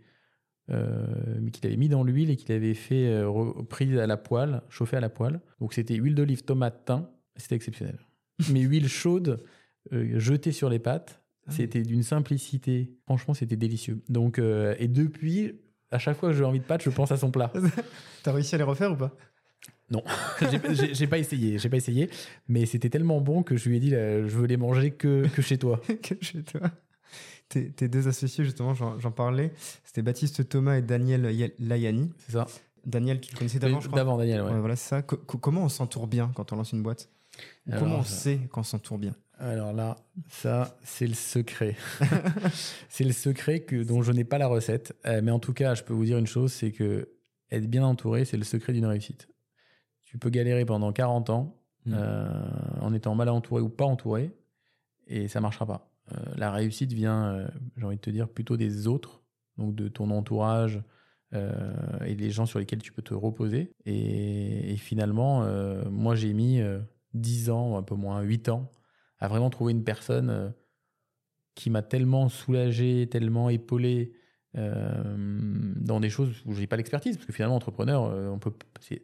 mais 0.68 1.50
qu'il 1.50 1.66
avait 1.66 1.76
mis 1.76 1.88
dans 1.88 2.04
l'huile 2.04 2.30
et 2.30 2.36
qu'il 2.36 2.52
avait 2.52 2.74
fait 2.74 3.20
prise 3.68 3.98
à 3.98 4.06
la 4.06 4.16
poêle, 4.16 4.62
chauffé 4.68 4.96
à 4.96 5.00
la 5.00 5.08
poêle. 5.08 5.40
Donc 5.60 5.72
c'était 5.72 5.96
huile 5.96 6.14
d'olive, 6.14 6.44
tomate, 6.44 6.84
thym. 6.84 7.08
C'était 7.34 7.56
exceptionnel. 7.56 7.98
Mais 8.52 8.60
huile 8.60 8.86
chaude 8.86 9.42
jetée 9.90 10.52
sur 10.52 10.68
les 10.68 10.78
pâtes, 10.78 11.17
c'était 11.51 11.82
d'une 11.82 12.03
simplicité. 12.03 12.90
Franchement, 13.05 13.34
c'était 13.34 13.57
délicieux. 13.57 14.01
Donc, 14.09 14.38
euh, 14.38 14.74
et 14.78 14.88
depuis, 14.88 15.55
à 15.90 15.99
chaque 15.99 16.16
fois 16.18 16.30
que 16.30 16.34
j'ai 16.36 16.44
envie 16.44 16.61
de 16.61 16.64
pâtes, 16.64 16.82
je 16.82 16.90
pense 16.90 17.11
à 17.12 17.16
son 17.16 17.30
plat. 17.30 17.53
T'as 18.22 18.32
réussi 18.32 18.55
à 18.55 18.59
les 18.59 18.64
refaire 18.64 18.92
ou 18.92 18.96
pas? 18.96 19.16
J'ai- 20.72 20.94
J'ai 20.94 21.07
pas 21.07 21.18
essayé, 21.18 21.59
j'ai 21.59 21.68
pas 21.70 21.78
essayé, 21.78 22.11
mais 22.46 22.66
c'était 22.66 22.90
tellement 22.90 23.20
bon 23.22 23.42
que 23.42 23.57
je 23.57 23.68
lui 23.70 23.78
ai 23.78 23.80
dit, 23.80 23.90
là, 23.90 24.20
je 24.26 24.36
veux 24.36 24.46
les 24.46 24.59
manger 24.59 24.90
que, 24.90 25.26
que 25.28 25.40
chez 25.40 25.57
toi. 25.57 25.80
que 26.03 26.14
chez 26.20 26.42
toi. 26.42 26.61
Tes, 27.49 27.70
tes 27.70 27.88
deux 27.88 28.07
associés, 28.07 28.44
justement, 28.44 28.74
j'en 28.74 29.11
parlais. 29.11 29.51
C'était 29.84 30.03
Baptiste 30.03 30.46
Thomas 30.46 30.76
et 30.76 30.82
Daniel 30.82 31.34
Ya- 31.34 31.49
Layani. 31.59 32.11
C'est 32.18 32.32
ça. 32.32 32.46
Daniel, 32.84 33.20
tu 33.20 33.32
le 33.32 33.38
connaissais 33.38 33.59
d'avant, 33.59 33.80
je 33.80 33.86
crois? 33.88 33.96
D'avant, 33.99 34.18
Daniel, 34.18 34.42
ouais. 34.42 34.53
Ouais, 34.53 34.61
voilà, 34.61 34.76
c'est 34.76 34.88
ça. 34.88 35.01
Co- 35.03 35.16
co- 35.16 35.38
comment 35.38 35.64
on 35.64 35.68
s'entoure 35.70 36.07
bien 36.07 36.30
quand 36.34 36.53
on 36.53 36.57
lance 36.57 36.72
une 36.72 36.82
boîte? 36.82 37.09
Alors, 37.66 37.80
Comment 37.80 37.99
on 38.01 38.05
ça- 38.05 38.14
sait 38.14 38.38
qu'on 38.53 38.62
s'entoure 38.62 38.99
bien? 38.99 39.14
Alors 39.39 39.72
là, 39.72 39.97
ça, 40.28 40.76
c'est 40.82 41.07
le 41.07 41.14
secret. 41.14 41.76
c'est 42.89 43.05
le 43.05 43.12
secret 43.12 43.61
que, 43.61 43.82
dont 43.82 44.03
je 44.03 44.12
n'ai 44.12 44.24
pas 44.24 44.39
la 44.39 44.49
recette. 44.49 44.97
Euh, 45.07 45.20
mais 45.22 45.30
en 45.30 45.39
tout 45.39 45.53
cas, 45.53 45.74
je 45.74 45.82
peux 45.82 45.95
vous 45.95 46.05
dire 46.05 46.18
une 46.18 46.26
chose, 46.26 46.53
c'est 46.53 46.72
que 46.72 47.09
être 47.51 47.66
bien 47.66 47.84
entouré, 47.84 48.24
c'est 48.24 48.36
le 48.36 48.45
secret 48.45 48.72
d'une 48.72 48.86
réussite. 48.86 49.28
Tu 50.03 50.18
peux 50.18 50.30
galérer 50.30 50.64
pendant 50.64 50.93
40 50.93 51.30
ans 51.30 51.55
Mm. 51.89 51.95
euh, 51.97 52.28
en 52.80 52.93
étant 52.93 53.14
mal 53.14 53.28
entouré 53.28 53.62
ou 53.62 53.68
pas 53.68 53.84
entouré, 53.84 54.30
et 55.07 55.28
ça 55.28 55.41
marchera 55.41 55.66
pas. 55.66 55.91
Euh, 56.12 56.16
la 56.36 56.51
réussite 56.51 56.93
vient, 56.93 57.47
j'ai 57.76 57.84
envie 57.84 57.97
de 57.97 58.01
te 58.01 58.11
dire, 58.11 58.28
plutôt 58.28 58.57
des 58.57 58.86
autres, 58.86 59.22
donc 59.57 59.74
de 59.74 59.89
ton 59.89 60.11
entourage 60.11 60.82
euh, 61.34 61.72
et 62.05 62.14
les 62.14 62.30
gens 62.30 62.47
sur 62.47 62.59
lesquels 62.59 62.82
tu 62.82 62.93
peux 62.93 63.03
te 63.03 63.14
reposer. 63.14 63.70
Et, 63.86 64.72
et 64.72 64.76
finalement, 64.76 65.45
euh, 65.45 65.84
moi, 65.91 66.14
j'ai 66.14 66.32
mis 66.32 66.61
euh, 66.61 66.80
10 67.14 67.51
ans, 67.51 67.76
un 67.76 67.82
peu 67.82 67.95
moins, 67.95 68.20
8 68.20 68.49
ans, 68.49 68.70
à 69.20 69.28
vraiment 69.28 69.50
trouver 69.50 69.72
une 69.72 69.84
personne 69.84 70.30
euh, 70.30 70.48
qui 71.54 71.70
m'a 71.70 71.82
tellement 71.82 72.28
soulagé, 72.28 73.08
tellement 73.10 73.50
épaulé 73.50 74.12
euh, 74.56 75.14
dans 75.76 76.00
des 76.00 76.08
choses 76.08 76.42
où 76.46 76.54
j'ai 76.54 76.66
pas 76.66 76.76
l'expertise, 76.76 77.16
parce 77.16 77.26
que 77.26 77.32
finalement, 77.32 77.56
entrepreneur, 77.56 78.04
euh, 78.04 78.28
on 78.28 78.38
peut, 78.38 78.52
c'est 78.80 79.02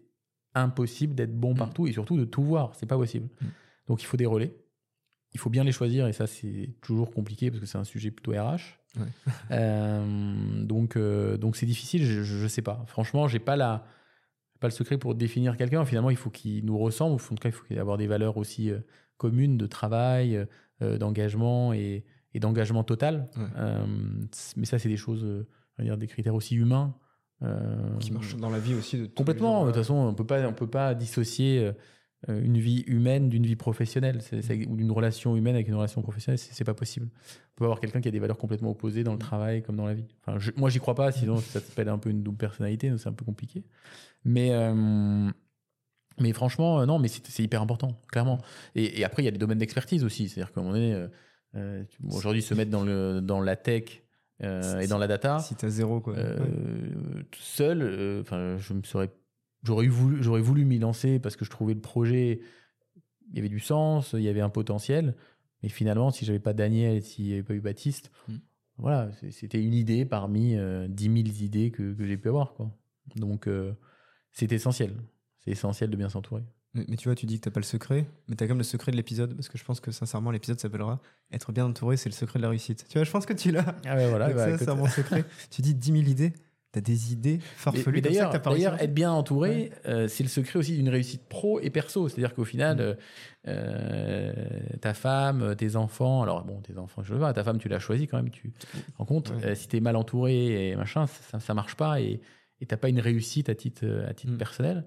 impossible 0.55 1.15
d'être 1.15 1.35
bon 1.35 1.55
Mm. 1.55 1.59
partout 1.59 1.87
et 1.87 1.93
surtout 1.93 2.17
de 2.17 2.25
tout 2.25 2.43
voir, 2.43 2.75
c'est 2.77 2.87
pas 2.87 2.97
possible. 2.97 3.29
Mm. 3.41 3.47
Donc 3.89 4.03
il 4.03 4.07
faut 4.07 4.17
des 4.17 4.27
relais. 4.27 4.55
Il 5.33 5.41
faut 5.41 5.51
bien 5.51 5.65
les 5.65 5.73
choisir 5.73 6.07
et 6.07 6.13
ça 6.13 6.29
c'est 6.29 6.77
toujours 6.81 7.11
compliqué 7.11 7.51
parce 7.51 7.61
que 7.61 7.67
c'est 7.67 7.79
un 7.79 7.85
sujet 7.85 8.11
plutôt 8.11 8.33
RH. 8.33 8.79
Ouais. 8.97 9.07
Euh, 9.51 10.63
donc 10.63 10.97
euh, 10.97 11.37
donc 11.37 11.57
c'est 11.57 11.67
difficile, 11.67 12.05
je, 12.05 12.23
je, 12.23 12.37
je 12.39 12.47
sais 12.47 12.63
pas. 12.63 12.85
Franchement, 12.87 13.27
j'ai 13.27 13.41
pas 13.41 13.57
la 13.57 13.85
pas 14.61 14.69
le 14.69 14.73
secret 14.73 14.97
pour 14.97 15.15
définir 15.17 15.57
quelqu'un. 15.57 15.85
Finalement, 15.85 16.11
il 16.11 16.17
faut 16.17 16.31
qu'il 16.31 16.65
nous 16.65 16.79
ressemble. 16.79 17.15
En 17.17 17.19
tout 17.19 17.35
cas, 17.35 17.49
il 17.49 17.53
faut 17.53 17.65
qu'il 17.65 17.77
ait 17.77 17.81
avoir 17.81 17.99
des 17.99 18.07
valeurs 18.07 18.37
aussi 18.37 18.71
euh, 19.15 19.19
communes 19.19 19.57
de 19.59 19.67
travail, 19.67 20.45
euh, 20.83 20.99
d'engagement 20.99 21.73
et, 21.73 22.05
et 22.35 22.41
d'engagement 22.41 22.85
total. 22.85 23.29
Ouais. 23.37 23.43
Euh, 23.57 23.85
mais 24.57 24.67
ça, 24.67 24.79
c'est 24.79 24.89
des 24.89 24.97
choses, 24.97 25.25
euh, 25.25 25.47
on 25.79 25.83
va 25.83 25.85
dire, 25.89 25.97
des 25.99 26.07
critères 26.07 26.35
aussi 26.35 26.57
humains. 26.57 26.95
euh, 27.43 27.99
Qui 28.01 28.13
marche 28.13 28.37
dans 28.37 28.51
la 28.51 28.59
vie 28.59 28.75
aussi 28.75 28.99
de 28.99 29.07
Complètement. 29.07 29.59
jours, 29.59 29.67
De 29.67 29.71
toute 29.71 29.77
euh, 29.79 29.83
façon, 29.83 29.95
on 29.95 30.15
peut 30.15 30.27
pas, 30.27 30.47
on 30.49 30.53
peut 30.53 30.67
pas 30.71 30.95
dissocier 30.95 31.73
euh, 32.29 32.41
une 32.43 32.57
vie 32.59 32.83
humaine 32.87 33.29
d'une 33.29 33.45
vie 33.45 33.57
professionnelle, 33.57 34.23
c'est- 34.23 34.67
ou 34.67 34.77
d'une 34.77 34.91
relation 34.91 35.37
humaine 35.37 35.55
avec 35.57 35.69
une 35.69 35.75
relation 35.75 36.01
professionnelle. 36.01 36.39
C'est 36.39 36.55
c'est 36.55 36.65
pas 36.65 36.73
possible. 36.75 37.09
On 37.13 37.55
peut 37.57 37.65
avoir 37.65 37.81
quelqu'un 37.81 38.01
qui 38.01 38.09
a 38.09 38.11
des 38.11 38.19
valeurs 38.19 38.39
complètement 38.39 38.71
opposées 38.71 39.05
dans 39.05 39.13
le 39.13 39.19
travail 39.19 39.63
comme 39.63 39.77
dans 39.77 39.85
la 39.87 39.93
vie. 39.95 40.07
Enfin, 40.23 40.39
je- 40.39 40.53
moi, 40.57 40.71
j'y 40.71 40.79
crois 40.79 40.95
pas. 40.95 41.13
Sinon, 41.13 41.37
ça 41.41 41.61
s'appelle 41.61 41.89
un 41.89 41.99
peu 41.99 42.09
une 42.11 42.23
double 42.23 42.39
personnalité. 42.39 42.89
donc 42.89 42.99
C'est 42.99 43.09
un 43.11 43.13
peu 43.13 43.25
compliqué. 43.27 43.63
Mais 44.25 44.51
euh, 44.53 45.29
mais 46.21 46.33
franchement, 46.33 46.81
euh, 46.81 46.87
non, 46.87 46.99
mais 46.99 47.09
c'est 47.09 47.43
hyper 47.43 47.61
important, 47.63 47.99
clairement. 48.11 48.39
Et, 48.75 49.01
et 49.01 49.05
après, 49.05 49.23
il 49.23 49.25
y 49.25 49.29
a 49.29 49.33
des 49.33 49.39
domaines 49.39 49.59
d'expertise 49.59 50.05
aussi. 50.05 50.29
C'est-à-dire 50.29 50.53
moment 50.57 50.73
donné, 50.73 50.93
euh, 50.95 51.09
euh, 51.57 51.85
aujourd'hui, 52.11 52.43
se 52.43 52.55
mettre 52.55 52.71
dans 52.71 52.85
le 52.85 53.21
dans 53.21 53.41
la 53.41 53.57
tech 53.57 54.03
euh, 54.43 54.81
et 54.81 54.87
dans 54.87 54.99
la 54.99 55.07
data. 55.07 55.39
Si 55.41 55.55
t'as 55.55 55.69
zéro, 55.69 56.01
quoi. 56.01 56.15
Euh, 56.17 56.39
Ouais. 56.39 57.27
seul, 57.39 58.21
enfin, 58.21 58.57
je 58.59 58.73
me 58.75 58.83
serais, 58.83 59.11
j'aurais 59.63 59.87
voulu, 59.87 60.23
j'aurais 60.23 60.41
voulu 60.41 60.65
m'y 60.65 60.79
lancer 60.79 61.19
parce 61.19 61.37
que 61.37 61.45
je 61.45 61.51
trouvais 61.51 61.75
le 61.75 61.81
projet, 61.81 62.41
il 63.31 63.37
y 63.37 63.39
avait 63.39 63.49
du 63.49 63.61
sens, 63.61 64.13
il 64.15 64.23
y 64.23 64.29
avait 64.29 64.41
un 64.41 64.51
potentiel. 64.51 65.15
Mais 65.63 65.69
finalement, 65.69 66.11
si 66.11 66.25
j'avais 66.25 66.41
pas 66.41 66.53
Daniel, 66.53 67.03
s'il 67.03 67.25
n'y 67.27 67.33
avait 67.33 67.43
pas 67.43 67.55
eu 67.55 67.61
Baptiste, 67.61 68.11
Mm. 68.29 68.35
voilà, 68.79 69.11
c'était 69.31 69.63
une 69.63 69.73
idée 69.73 70.05
parmi 70.05 70.57
euh, 70.57 70.87
10 70.89 71.05
000 71.05 71.17
idées 71.43 71.71
que, 71.71 71.95
que 71.95 72.05
j'ai 72.05 72.17
pu 72.19 72.29
avoir. 72.29 72.53
Quoi. 72.55 72.71
Donc, 73.17 73.49
c'est 74.33 74.51
essentiel. 74.53 74.95
C'est 75.45 75.51
essentiel 75.53 75.91
de 75.91 75.97
bien 75.97 76.09
s'entourer. 76.09 76.43
Mais, 76.75 76.85
mais 76.89 76.97
tu 76.97 77.09
vois, 77.09 77.15
tu 77.15 77.27
dis 77.27 77.39
que 77.39 77.45
t'as 77.45 77.51
pas 77.51 77.61
le 77.61 77.65
secret, 77.65 78.07
mais 78.29 78.35
t'as 78.37 78.47
quand 78.47 78.51
même 78.55 78.59
le 78.59 78.65
secret 78.65 78.91
de 78.91 78.97
l'épisode, 78.97 79.35
parce 79.35 79.49
que 79.49 79.59
je 79.59 79.65
pense 79.65 79.79
que 79.81 79.91
sincèrement, 79.93 80.31
l'épisode 80.33 80.59
s'appellera 80.59 81.01
Être 81.33 81.53
bien 81.53 81.67
entouré, 81.67 81.97
c'est 81.97 82.09
le 82.09 82.15
secret 82.15 82.39
de 82.39 82.43
la 82.43 82.49
réussite. 82.51 82.87
Tu 82.89 82.99
vois, 82.99 83.05
je 83.05 83.11
pense 83.11 83.27
que 83.27 83.33
tu 83.35 83.51
l'as. 83.53 83.77
Ah 83.87 83.95
ouais, 83.97 84.09
voilà. 84.09 84.29
Bah, 84.35 84.59
c'est 84.59 84.67
mon 84.75 84.87
secret. 84.89 85.25
tu 85.51 85.63
dis 85.63 85.75
10 85.75 85.93
000 85.93 86.05
idées, 86.09 86.33
t'as 86.73 86.81
des 86.81 87.13
idées 87.13 87.39
farfelues 87.57 88.01
d'ailleurs, 88.01 88.33
d'ailleurs, 88.41 88.83
être 88.83 88.93
bien 88.93 89.13
entouré, 89.13 89.71
euh, 89.87 90.09
c'est 90.09 90.25
le 90.25 90.29
secret 90.29 90.59
aussi 90.59 90.75
d'une 90.77 90.89
réussite 90.89 91.23
pro 91.29 91.61
et 91.61 91.71
perso. 91.71 92.09
C'est-à-dire 92.09 92.35
qu'au 92.35 92.45
final, 92.45 92.77
Mm. 92.77 92.81
euh, 92.81 92.95
euh, 93.49 94.33
ta 94.81 94.95
femme, 94.95 95.55
tes 95.57 95.77
enfants, 95.77 96.23
alors 96.23 96.45
bon, 96.45 96.61
tes 96.61 96.77
enfants, 96.79 97.03
je 97.03 97.15
veux 97.15 97.21
pas, 97.21 97.33
ta 97.33 97.45
femme, 97.45 97.59
tu 97.59 97.69
l'as 97.69 97.79
choisi 97.79 98.07
quand 98.07 98.17
même, 98.17 98.31
tu 98.31 98.51
te 98.53 98.67
rends 98.99 99.05
compte. 99.05 99.31
Ouais. 99.31 99.47
Euh, 99.51 99.55
si 99.55 99.69
t'es 99.69 99.81
mal 99.81 99.97
entouré 99.97 100.71
et 100.71 100.77
machin, 100.77 101.07
ça, 101.07 101.41
ça 101.41 101.55
marche 101.55 101.77
pas 101.77 102.01
et 102.01 102.21
t'as 102.67 102.79
pas 102.79 102.89
une 102.89 103.01
réussite 103.01 103.51
à 103.51 103.55
titre, 103.55 103.85
à 104.09 104.15
titre 104.15 104.33
Mm. 104.33 104.39
personnel. 104.39 104.85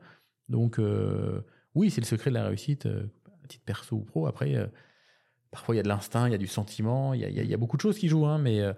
Donc, 0.49 0.79
euh, 0.79 1.41
oui, 1.75 1.89
c'est 1.89 2.01
le 2.01 2.05
secret 2.07 2.29
de 2.31 2.35
la 2.35 2.47
réussite 2.47 2.85
euh, 2.85 3.03
à 3.43 3.47
titre 3.47 3.63
perso 3.65 3.95
ou 3.97 4.01
pro. 4.03 4.27
Après, 4.27 4.55
euh, 4.55 4.67
parfois, 5.51 5.75
il 5.75 5.77
y 5.77 5.79
a 5.79 5.83
de 5.83 5.87
l'instinct, 5.89 6.27
il 6.27 6.31
y 6.31 6.35
a 6.35 6.39
du 6.39 6.47
sentiment, 6.47 7.13
il 7.13 7.21
y 7.21 7.25
a, 7.25 7.29
il 7.29 7.35
y 7.35 7.39
a- 7.39 7.43
y 7.43 7.53
a 7.53 7.57
beaucoup 7.57 7.77
de 7.77 7.81
choses 7.81 7.97
qui 7.97 8.07
jouent, 8.07 8.25
hein, 8.27 8.37
mais. 8.39 8.61
euh, 8.61 8.73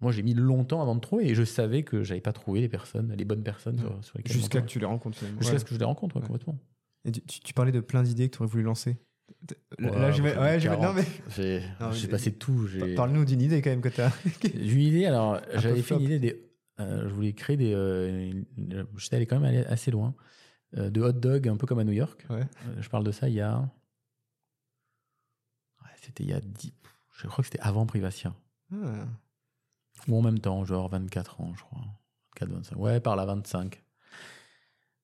moi, 0.00 0.12
j'ai 0.12 0.22
mis 0.22 0.32
longtemps 0.34 0.80
avant 0.80 0.94
de 0.94 1.00
trouver 1.00 1.26
et 1.28 1.34
je 1.34 1.42
savais 1.42 1.82
que 1.82 2.04
j'avais 2.04 2.20
pas 2.20 2.32
trouvé 2.32 2.60
les 2.60 2.68
personnes, 2.68 3.12
les 3.18 3.24
bonnes 3.24 3.42
personnes 3.42 3.78
sur, 3.78 3.98
sur 4.04 4.16
lesquelles 4.16 4.36
Jusqu'à 4.36 4.60
que 4.60 4.68
tu 4.68 4.78
les 4.78 4.86
rencontres 4.86 5.18
finalement. 5.18 5.40
Jusqu'à 5.40 5.54
Ouais. 5.54 5.58
ce 5.58 5.64
que 5.64 5.74
je 5.74 5.78
les 5.80 5.84
rencontre, 5.84 6.14
ouais, 6.14 6.22
Ouais. 6.22 6.28
complètement. 6.28 6.56
Et 7.04 7.10
tu, 7.10 7.20
tu- 7.22 7.40
tu 7.40 7.52
parlais 7.52 7.72
de 7.72 7.80
plein 7.80 8.04
d'idées 8.04 8.30
que 8.30 8.36
tu 8.36 8.42
aurais 8.44 8.48
voulu 8.48 8.62
lancer. 8.62 8.96
Là, 9.80 9.90
Ouais, 9.90 9.98
là, 9.98 10.10
j'y 10.12 10.20
vais- 10.20 10.34
j'en 10.34 10.40
ai 10.40 10.44
ouais, 10.44 10.60
j'y 10.60 10.68
vais- 10.68 10.74
non, 10.76 10.80
40. 10.82 10.96
mais 10.98 11.04
J'ai 11.36 11.62
j'ai 11.92 12.06
passé 12.08 12.32
tout. 12.32 12.68
j'ai- 12.68 12.94
parle-nous 12.94 13.24
d'une 13.24 13.40
idée 13.42 13.60
quand 13.60 13.70
même 13.70 13.80
que 13.80 13.88
t'as. 13.88 14.12
J'ai 14.54 14.72
eu 14.72 14.74
une 14.76 14.80
idée, 14.82 15.06
alors 15.06 15.40
j'avais 15.56 15.82
fait 15.82 15.96
une 15.96 16.02
idée 16.02 16.20
des. 16.20 16.44
euh, 16.78 17.08
je 17.08 17.12
voulais 17.14 17.32
créer 17.32 17.56
des. 17.56 17.72
euh, 17.74 18.30
une- 18.56 18.86
J'étais 18.98 19.16
allé 19.16 19.26
quand 19.26 19.40
même 19.40 19.48
aller 19.52 19.64
assez 19.66 19.90
loin. 19.90 20.14
Euh, 20.76 20.90
de 20.90 21.00
hot 21.00 21.12
dog, 21.12 21.48
un 21.48 21.56
peu 21.56 21.66
comme 21.66 21.78
à 21.78 21.84
New 21.84 21.92
York. 21.92 22.26
Ouais. 22.30 22.42
Euh, 22.66 22.74
je 22.80 22.88
parle 22.88 23.04
de 23.04 23.12
ça 23.12 23.28
il 23.28 23.34
y 23.34 23.40
a. 23.40 23.58
Ouais, 25.82 25.90
c'était 26.02 26.24
il 26.24 26.30
y 26.30 26.34
a 26.34 26.40
10. 26.40 26.72
Je 27.16 27.26
crois 27.26 27.42
que 27.42 27.50
c'était 27.50 27.60
avant 27.60 27.86
Privacia. 27.86 28.34
Ah. 28.72 29.06
Ou 30.06 30.18
en 30.18 30.22
même 30.22 30.38
temps, 30.38 30.64
genre 30.64 30.88
24 30.88 31.40
ans, 31.40 31.52
je 31.56 31.62
crois. 31.62 31.80
24, 32.40 32.50
25. 32.50 32.78
Ouais, 32.78 33.00
par 33.00 33.16
là, 33.16 33.24
25. 33.24 33.82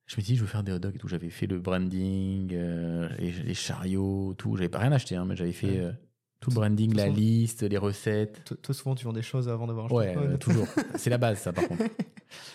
Je 0.06 0.16
me 0.16 0.22
dis, 0.22 0.36
je 0.36 0.42
veux 0.42 0.46
faire 0.46 0.62
des 0.62 0.72
hot 0.72 0.78
dogs 0.78 0.94
et 0.94 0.98
tout. 0.98 1.08
J'avais 1.08 1.30
fait 1.30 1.46
le 1.46 1.58
branding, 1.58 2.52
euh, 2.52 3.08
les, 3.18 3.32
les 3.32 3.54
chariots, 3.54 4.34
tout. 4.36 4.56
J'avais 4.56 4.68
pas 4.68 4.78
rien 4.78 4.92
acheté, 4.92 5.16
hein, 5.16 5.24
mais 5.24 5.34
j'avais 5.34 5.52
fait 5.52 5.78
euh, 5.78 5.92
tout 6.40 6.50
le 6.50 6.56
branding, 6.56 6.94
la 6.94 7.08
liste, 7.08 7.62
les 7.62 7.78
recettes. 7.78 8.44
Toi, 8.44 8.56
toi, 8.60 8.74
souvent, 8.74 8.94
tu 8.94 9.06
vends 9.06 9.14
des 9.14 9.22
choses 9.22 9.48
avant 9.48 9.66
d'avoir 9.66 9.86
acheté. 9.86 9.96
Ouais, 9.96 10.16
euh, 10.16 10.36
toujours. 10.36 10.66
C'est 10.96 11.10
la 11.10 11.18
base, 11.18 11.38
ça, 11.38 11.52
par 11.52 11.66
contre. 11.66 11.84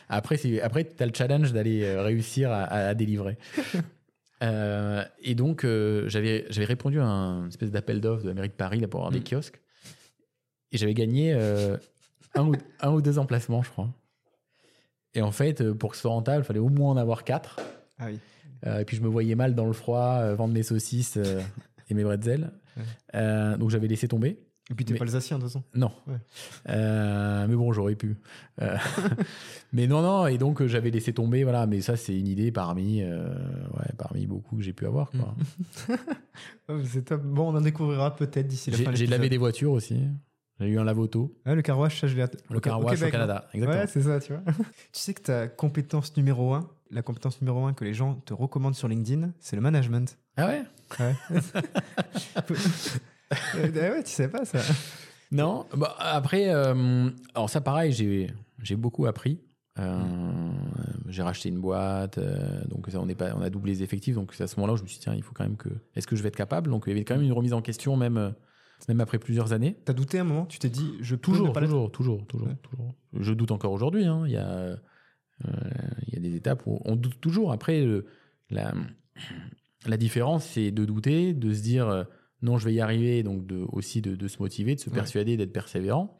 Après, 0.09 0.37
c'est- 0.37 0.61
après 0.61 0.83
tu 0.85 1.01
as 1.01 1.05
le 1.05 1.13
challenge 1.13 1.53
d'aller 1.53 1.83
euh, 1.83 2.01
réussir 2.03 2.51
à, 2.51 2.63
à- 2.63 2.87
à 2.89 2.93
délivrer. 2.93 3.37
Euh, 4.41 5.03
et 5.21 5.35
donc, 5.35 5.65
euh, 5.65 6.07
j'avais 6.07 6.45
j'avais 6.49 6.65
répondu 6.65 6.97
à 7.01 7.05
un 7.05 7.49
espèce 7.49 7.71
d'appel 7.71 7.99
d'offres 7.99 8.23
de 8.23 8.29
la 8.29 8.33
mairie 8.35 8.47
de 8.47 8.53
Paris 8.53 8.79
là, 8.79 8.87
pour 8.87 9.01
avoir 9.01 9.11
des 9.11 9.19
Mm. 9.19 9.23
kiosques. 9.25 9.59
Et 10.71 10.77
j'avais 10.77 10.93
gagné 10.93 11.33
euh, 11.33 11.75
un, 12.35 12.47
ou, 12.47 12.53
un 12.79 12.91
ou 12.93 13.01
deux 13.01 13.19
emplacements, 13.19 13.63
je 13.63 13.69
crois. 13.69 13.89
Et 15.13 15.21
en 15.21 15.31
fait, 15.33 15.73
pour 15.73 15.89
que 15.89 15.97
ce 15.97 16.03
soit 16.03 16.11
rentable, 16.11 16.43
il 16.43 16.47
fallait 16.47 16.59
au 16.61 16.69
moins 16.69 16.91
en 16.91 16.95
avoir 16.97 17.25
quatre. 17.25 17.57
Ah 17.99 18.05
oui. 18.07 18.19
Et 18.79 18.85
puis 18.85 18.95
je 18.95 19.01
me 19.01 19.09
voyais 19.09 19.35
mal 19.35 19.55
dans 19.55 19.65
le 19.65 19.73
froid 19.73 20.33
vendre 20.35 20.53
mes 20.53 20.63
saucisses 20.63 21.17
et 21.89 21.93
mes 21.93 22.05
bretzels. 22.05 22.49
Ouais. 22.77 23.57
Donc 23.57 23.71
j'avais 23.71 23.87
laissé 23.89 24.07
tomber. 24.07 24.39
Et 24.71 24.75
puis, 24.75 24.85
t'es 24.85 24.93
Mais- 24.93 24.99
pas 24.99 25.05
alsacien 25.05 25.37
de 25.37 25.43
toute 25.43 25.51
façon. 25.51 25.63
Non. 25.73 25.91
Ouais. 26.07 26.17
Euh, 26.69 27.47
mais 27.47 27.55
bon, 27.55 27.73
j'aurais 27.73 27.95
pu. 27.95 28.17
Euh, 28.61 28.75
mais 29.73 29.87
non, 29.87 30.01
non, 30.01 30.27
et 30.27 30.37
donc 30.37 30.61
euh, 30.61 30.67
j'avais 30.67 30.91
laissé 30.91 31.11
tomber, 31.11 31.43
voilà. 31.43 31.65
Mais 31.65 31.81
ça, 31.81 31.97
c'est 31.97 32.17
une 32.17 32.27
idée 32.27 32.51
parmi, 32.51 33.01
euh, 33.01 33.27
ouais, 33.77 33.91
parmi 33.97 34.27
beaucoup 34.27 34.57
que 34.57 34.61
j'ai 34.61 34.73
pu 34.73 34.85
avoir. 34.85 35.09
quoi. 35.11 35.35
Ah, 36.69 36.73
C'est 36.85 37.03
top. 37.05 37.23
Bon, 37.23 37.51
on 37.51 37.57
en 37.57 37.61
découvrira 37.61 38.15
peut-être 38.15 38.47
d'ici 38.47 38.69
la 38.71 38.77
J'ai 38.77 38.83
fin 38.85 38.91
de 38.91 38.95
j'ai 38.95 39.07
lavé 39.07 39.27
des 39.27 39.37
voitures 39.39 39.71
aussi. 39.71 39.99
J'ai 40.59 40.67
eu 40.67 40.77
un 40.79 40.83
lave-auto. 40.83 41.35
Ouais, 41.45 41.55
le 41.55 41.61
car 41.61 41.79
wash, 41.79 41.99
ça, 41.99 42.07
je 42.07 42.15
l'ai. 42.15 42.25
Le 42.49 42.59
car 42.59 42.79
wash 42.83 43.01
au 43.01 43.09
Canada. 43.09 43.47
Exactement. 43.53 43.81
Ouais, 43.81 43.87
c'est 43.87 44.01
ça, 44.03 44.19
tu 44.19 44.33
vois. 44.33 44.43
tu 44.53 44.53
sais 44.91 45.13
que 45.13 45.21
ta 45.21 45.47
compétence 45.47 46.15
numéro 46.15 46.53
un, 46.53 46.69
la 46.91 47.01
compétence 47.01 47.41
numéro 47.41 47.65
un 47.65 47.73
que 47.73 47.83
les 47.85 47.93
gens 47.93 48.15
te 48.15 48.33
recommandent 48.33 48.75
sur 48.75 48.87
LinkedIn, 48.87 49.31
c'est 49.39 49.55
le 49.55 49.61
management. 49.61 50.17
Ah 50.37 50.47
ouais? 50.47 50.63
Ouais. 50.99 51.15
Euh, 53.55 53.71
ouais, 53.71 54.03
tu 54.03 54.09
sais 54.11 54.27
pas 54.27 54.45
ça. 54.45 54.59
Non. 55.31 55.65
Bah, 55.75 55.95
après, 55.99 56.49
euh, 56.53 57.09
alors 57.35 57.49
ça, 57.49 57.61
pareil, 57.61 57.91
j'ai 57.91 58.75
beaucoup 58.75 59.05
appris. 59.05 59.39
Euh, 59.77 60.01
J'ai 61.07 61.21
racheté 61.21 61.47
une 61.49 61.59
boîte, 61.61 62.17
euh, 62.17 62.65
donc 62.67 62.89
ça, 62.89 62.99
on, 62.99 63.07
est 63.07 63.15
pas, 63.15 63.33
on 63.35 63.41
a 63.41 63.49
doublé 63.49 63.71
les 63.73 63.83
effectifs. 63.83 64.15
Donc 64.15 64.33
c'est 64.33 64.43
à 64.43 64.47
ce 64.47 64.55
moment-là 64.57 64.73
où 64.73 64.77
je 64.77 64.81
me 64.83 64.87
suis 64.87 64.97
dit, 64.97 65.03
tiens, 65.03 65.13
il 65.15 65.23
faut 65.23 65.33
quand 65.33 65.43
même 65.43 65.55
que. 65.57 65.69
Est-ce 65.95 66.05
que 66.07 66.15
je 66.15 66.23
vais 66.23 66.27
être 66.29 66.35
capable? 66.35 66.69
Donc 66.69 66.83
il 66.87 66.89
y 66.89 66.93
avait 66.93 67.05
quand 67.05 67.15
même 67.15 67.23
une 67.23 67.31
remise 67.33 67.53
en 67.53 67.61
question, 67.61 67.95
même, 67.95 68.33
même 68.89 68.99
après 68.99 69.19
plusieurs 69.19 69.53
années. 69.53 69.77
T'as 69.85 69.93
douté 69.93 70.19
un 70.19 70.23
moment? 70.25 70.45
Tu 70.47 70.59
t'es 70.59 70.69
dit, 70.69 70.95
je 71.01 71.15
peux 71.15 71.21
Toujours, 71.21 71.53
pas 71.53 71.61
toujours, 71.61 71.91
toujours, 71.91 72.25
toujours, 72.27 72.47
Ouais. 72.47 72.55
toujours. 72.63 72.95
Je 73.13 73.33
doute 73.33 73.51
encore 73.51 73.71
aujourd'hui. 73.71 74.05
hein. 74.05 74.23
Il, 74.25 74.31
y 74.33 74.37
a, 74.37 74.75
il 76.07 76.13
y 76.13 76.17
a 76.17 76.19
des 76.19 76.35
étapes 76.35 76.63
où 76.65 76.81
on 76.83 76.95
doute 76.95 77.21
toujours. 77.21 77.51
Après, 77.53 77.85
la, 78.49 78.73
la 79.85 79.97
différence, 79.97 80.45
c'est 80.45 80.71
de 80.71 80.83
douter, 80.83 81.33
de 81.33 81.53
se 81.53 81.61
dire 81.61 82.05
non, 82.41 82.57
je 82.57 82.65
vais 82.65 82.73
y 82.73 82.81
arriver, 82.81 83.23
donc 83.23 83.45
de, 83.45 83.65
aussi 83.71 84.01
de, 84.01 84.15
de 84.15 84.27
se 84.27 84.39
motiver, 84.39 84.75
de 84.75 84.79
se 84.79 84.89
Ouais. 84.89 84.95
persuader, 84.95 85.37
d'être 85.37 85.53
persévérant. 85.53 86.15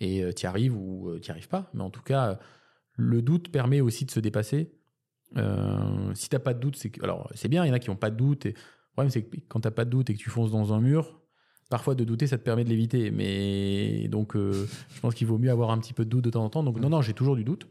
Et 0.00 0.22
tu 0.34 0.42
y 0.44 0.46
arrives 0.46 0.76
ou 0.76 1.10
tu 1.22 1.28
n'y 1.28 1.30
arrives 1.30 1.48
pas. 1.48 1.70
Mais 1.72 1.82
en 1.82 1.90
tout 1.90 2.02
cas, 2.02 2.30
euh, 2.30 2.34
le 2.96 3.22
doute 3.22 3.50
permet 3.50 3.80
aussi 3.80 4.04
de 4.04 4.10
se 4.10 4.20
dépasser. 4.20 4.72
Euh, 5.36 6.12
si 6.14 6.28
tu 6.28 6.34
n'as 6.34 6.40
pas 6.40 6.52
de 6.54 6.60
doute, 6.60 6.76
c'est 6.76 6.90
que- 6.90 7.02
alors 7.02 7.30
c'est 7.34 7.48
bien, 7.48 7.64
il 7.64 7.68
y 7.68 7.70
en 7.70 7.74
a 7.74 7.78
qui 7.78 7.88
n'ont 7.88 7.96
pas 7.96 8.10
de 8.10 8.16
doute. 8.16 8.46
Et, 8.46 8.50
le 8.52 8.92
problème, 8.92 9.10
c'est 9.10 9.22
que 9.22 9.36
quand 9.48 9.60
tu 9.60 9.68
n'as 9.68 9.72
pas 9.72 9.84
de 9.84 9.90
doute 9.90 10.10
et 10.10 10.14
que 10.14 10.18
tu 10.18 10.28
fonces 10.28 10.50
dans 10.50 10.72
un 10.74 10.80
mur, 10.80 11.20
parfois 11.70 11.94
de 11.94 12.02
douter, 12.04 12.26
ça 12.26 12.36
te 12.36 12.42
permet 12.42 12.64
de 12.64 12.68
l'éviter. 12.68 13.10
Mais 13.12 14.08
donc, 14.08 14.34
euh, 14.36 14.66
je 14.94 15.00
pense 15.00 15.14
qu'il 15.14 15.26
vaut 15.28 15.38
mieux 15.38 15.50
avoir 15.50 15.70
un 15.70 15.78
petit 15.78 15.92
peu 15.94 16.04
de 16.04 16.10
doute 16.10 16.24
de 16.24 16.30
temps 16.30 16.44
en 16.44 16.50
temps. 16.50 16.62
Donc, 16.64 16.78
non, 16.80 16.90
non, 16.90 17.00
j'ai 17.00 17.14
toujours 17.14 17.36
du 17.36 17.44
doute. 17.44 17.66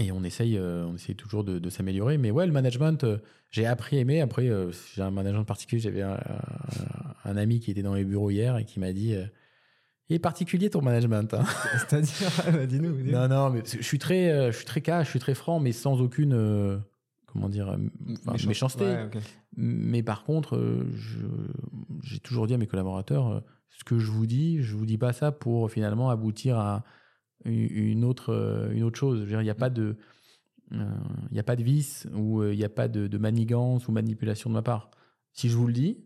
Et 0.00 0.12
on 0.12 0.24
essaye, 0.24 0.56
euh, 0.56 0.84
on 0.86 0.94
essaye 0.94 1.14
toujours 1.14 1.44
de, 1.44 1.58
de 1.58 1.70
s'améliorer. 1.70 2.16
Mais 2.18 2.30
ouais, 2.30 2.46
le 2.46 2.52
management, 2.52 3.04
euh, 3.04 3.18
j'ai 3.50 3.66
appris 3.66 3.96
à 3.98 4.00
aimer. 4.00 4.20
Après, 4.20 4.48
euh, 4.48 4.70
j'ai 4.94 5.02
un 5.02 5.10
management 5.10 5.44
particulier. 5.44 5.80
J'avais 5.80 6.02
un, 6.02 6.14
un- 6.14 7.14
un 7.30 7.36
ami 7.36 7.60
qui 7.60 7.70
était 7.70 7.82
dans 7.82 7.94
les 7.94 8.04
bureaux 8.04 8.30
hier 8.30 8.56
et 8.56 8.64
qui 8.64 8.80
m'a 8.80 8.92
dit 8.92 9.14
Il 10.08 10.16
est 10.16 10.18
particulier 10.18 10.70
ton 10.70 10.80
management. 10.82 11.34
hein. 11.34 11.44
C'est-à-dire, 11.78 12.28
ah, 12.46 12.50
bah, 12.52 12.66
dis-nous. 12.66 12.92
dis-nous. 12.92 13.12
non, 13.12 13.28
non, 13.28 13.50
mais 13.50 13.62
je 13.64 13.82
suis 13.82 13.98
très, 13.98 14.50
je 14.50 14.56
suis 14.56 14.64
très 14.66 14.80
cash, 14.80 15.06
je 15.06 15.10
suis 15.10 15.20
très 15.20 15.34
franc, 15.34 15.60
mais 15.60 15.72
sans 15.72 16.00
aucune, 16.00 16.32
euh, 16.32 16.78
comment 17.26 17.48
dire, 17.48 17.68
enfin, 17.68 18.32
Méchant- 18.32 18.48
méchanceté. 18.48 18.84
Ouais. 18.84 19.10
Mais 19.56 20.02
par 20.02 20.24
contre, 20.24 20.58
j'ai 22.02 22.18
toujours 22.20 22.46
dit 22.46 22.54
à 22.54 22.58
mes 22.58 22.66
collaborateurs, 22.66 23.42
ce 23.70 23.84
que 23.84 23.98
je 23.98 24.10
vous 24.10 24.26
dis, 24.26 24.62
je 24.62 24.74
vous 24.76 24.86
dis 24.86 24.98
pas 24.98 25.12
ça 25.12 25.30
pour 25.32 25.70
finalement 25.70 26.10
aboutir 26.10 26.58
à 26.58 26.84
une 27.44 28.04
autre, 28.04 28.32
euh, 28.32 28.70
une 28.72 28.82
autre 28.82 28.98
chose. 28.98 29.26
Il 29.28 29.38
n'y 29.38 29.50
a 29.50 29.54
pas 29.54 29.70
de, 29.70 29.96
euh, 30.72 30.84
il 31.30 31.38
a 31.38 31.42
pas 31.42 31.56
de 31.56 31.62
vice 31.62 32.06
ou 32.14 32.40
euh, 32.40 32.52
il 32.52 32.58
n'y 32.58 32.64
a 32.64 32.68
pas 32.68 32.88
de, 32.88 33.06
de 33.06 33.18
manigance 33.18 33.88
ou 33.88 33.92
manipulation 33.92 34.50
de 34.50 34.54
ma 34.54 34.62
part. 34.62 34.90
Si 35.32 35.48
je 35.48 35.56
vous 35.56 35.66
le 35.66 35.72
dis, 35.72 35.98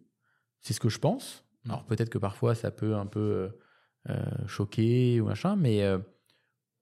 c'est 0.60 0.72
ce 0.72 0.80
que 0.80 0.88
je 0.88 0.98
pense. 0.98 1.44
Alors 1.66 1.84
peut-être 1.84 2.10
que 2.10 2.18
parfois 2.18 2.54
ça 2.54 2.70
peut 2.70 2.94
un 2.94 3.06
peu 3.06 3.50
euh, 4.10 4.22
choquer 4.46 5.20
ou 5.20 5.26
machin, 5.26 5.56
mais 5.56 5.82
euh, 5.82 5.98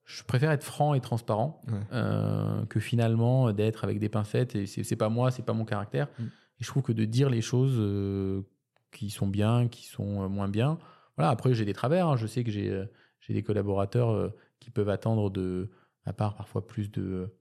je 0.05 0.25
préfère 0.25 0.51
être 0.51 0.65
franc 0.65 0.95
et 0.95 1.01
transparent 1.01 1.61
Ouais. 1.69 1.79
euh, 1.93 2.67
que 2.67 2.81
finalement 2.81 3.53
d'être 3.53 3.85
avec 3.85 4.01
des 4.01 4.09
pincettes 4.09 4.57
et 4.57 4.67
c'est 4.67 4.97
pas 4.97 5.09
moi, 5.09 5.31
c'est 5.31 5.45
pas 5.45 5.53
mon 5.53 5.65
caractère. 5.65 6.09
Mm. 6.19 6.25
Et 6.25 6.65
je 6.65 6.67
trouve 6.67 6.83
que 6.83 6.93
de 6.93 7.05
dire 7.05 7.31
les 7.31 7.43
choses 7.43 8.45
qui 8.91 9.11
sont 9.11 9.29
bien, 9.29 9.69
qui 9.69 9.87
sont 9.87 10.29
moins 10.29 10.49
bien. 10.49 10.79
Voilà, 11.17 11.31
après 11.31 11.55
j'ai 11.55 11.65
des 11.65 11.73
travers, 11.73 12.09
hein. 12.09 12.17
je 12.17 12.27
sais 12.27 12.43
que 12.45 12.51
j'ai 12.51 12.85
j'ai 13.23 13.35
des 13.35 13.43
collaborateurs 13.43 14.11
euh, 14.11 14.31
qui 14.61 14.71
peuvent 14.71 14.91
attendre 14.91 15.31
de 15.31 15.71
à 16.05 16.13
part 16.13 16.35
parfois 16.37 16.67
plus 16.67 16.91
de 16.93 17.35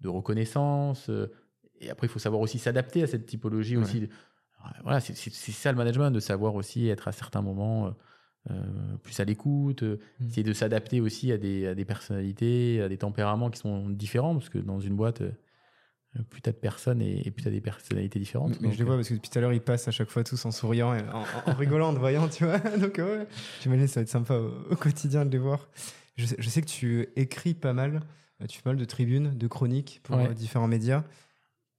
de 0.00 0.08
reconnaissance 0.08 1.08
euh, 1.10 1.32
et 1.80 1.90
après 1.90 2.06
il 2.08 2.10
faut 2.10 2.18
savoir 2.20 2.42
aussi 2.42 2.58
s'adapter 2.58 3.02
à 3.02 3.06
cette 3.08 3.26
typologie 3.26 3.76
Ouais. 3.78 3.82
aussi. 3.84 4.08
Voilà, 4.84 5.00
c'est 5.00 5.14
ça 5.14 5.72
le 5.72 5.78
management 5.78 6.10
de 6.10 6.20
savoir 6.20 6.54
aussi 6.54 6.88
être 6.88 7.08
à 7.08 7.12
certains 7.12 7.40
moments 7.42 7.86
euh, 7.86 7.90
euh, 8.50 8.96
plus 9.02 9.18
à 9.20 9.24
l'écoute, 9.24 9.82
euh, 9.84 9.98
Mm. 10.20 10.26
essayer 10.28 10.42
de 10.42 10.52
s'adapter 10.52 11.00
aussi 11.00 11.32
à 11.32 11.38
des, 11.38 11.66
à 11.68 11.74
des 11.74 11.86
personnalités, 11.86 12.82
à 12.82 12.88
des 12.90 12.98
tempéraments 12.98 13.50
qui 13.50 13.58
sont 13.58 13.88
différents, 13.90 14.34
parce 14.34 14.50
que 14.50 14.58
dans 14.58 14.80
une 14.80 14.96
boîte, 14.96 15.22
euh, 15.22 15.32
plus 16.28 16.42
t'as 16.42 16.50
de 16.52 16.56
personnes 16.56 17.00
et, 17.02 17.26
et 17.26 17.30
plus 17.30 17.42
t'as 17.44 17.50
des 17.50 17.60
personnalités 17.60 18.18
différentes. 18.18 18.60
Mais, 18.60 18.68
Donc, 18.68 18.72
je 18.72 18.78
les 18.78 18.84
vois 18.84 18.96
parce 18.96 19.08
que 19.08 19.14
depuis 19.14 19.30
tout 19.30 19.38
à 19.38 19.42
l'heure, 19.42 19.52
ils 19.52 19.60
passent 19.60 19.86
à 19.86 19.92
chaque 19.92 20.10
fois 20.10 20.24
tous 20.24 20.44
en 20.44 20.50
souriant 20.50 20.92
et 20.94 21.00
en, 21.02 21.20
en- 21.22 21.50
en 21.52 21.54
rigolant, 21.54 21.90
en 21.90 21.94
te 21.94 21.98
voyant, 22.00 22.28
tu 22.28 22.44
vois. 22.44 22.58
Donc, 22.78 22.96
ouais, 22.98 23.26
j'imagine 23.62 23.84
que 23.86 23.90
ça 23.92 24.00
va 24.00 24.02
être 24.02 24.08
sympa 24.08 24.34
au, 24.34 24.72
au 24.72 24.76
quotidien 24.76 25.24
de 25.24 25.30
les 25.30 25.38
voir. 25.38 25.68
Je 26.16 26.26
sais, 26.26 26.36
je 26.38 26.48
sais 26.48 26.60
que 26.62 26.66
tu 26.66 27.08
écris 27.16 27.54
pas 27.54 27.72
mal, 27.72 28.00
euh, 28.42 28.46
tu 28.46 28.56
fais 28.58 28.62
pas 28.64 28.70
mal 28.70 28.78
de 28.80 28.84
tribunes, 28.84 29.36
de 29.38 29.46
chroniques 29.46 30.00
pour 30.02 30.16
Ouais. 30.16 30.28
euh, 30.30 30.34
différents 30.34 30.66
médias. 30.68 31.04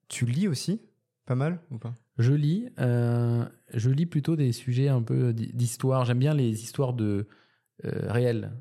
Tu 0.08 0.26
lis 0.26 0.48
aussi 0.48 0.82
pas 1.26 1.36
mal 1.36 1.60
ou 1.70 1.78
pas? 1.78 1.94
Je 2.18 2.34
lis, 2.34 2.70
euh, 2.80 3.46
je 3.74 3.90
lis 3.90 4.06
plutôt 4.06 4.36
des 4.36 4.52
sujets 4.54 4.88
un 4.90 5.02
peu 5.02 5.34
d'hi- 5.34 5.52
d'histoire. 5.54 6.06
J'aime 6.06 6.20
bien 6.20 6.34
les 6.34 6.64
histoires 6.64 6.94
de, 6.94 7.28
réels. 7.84 8.52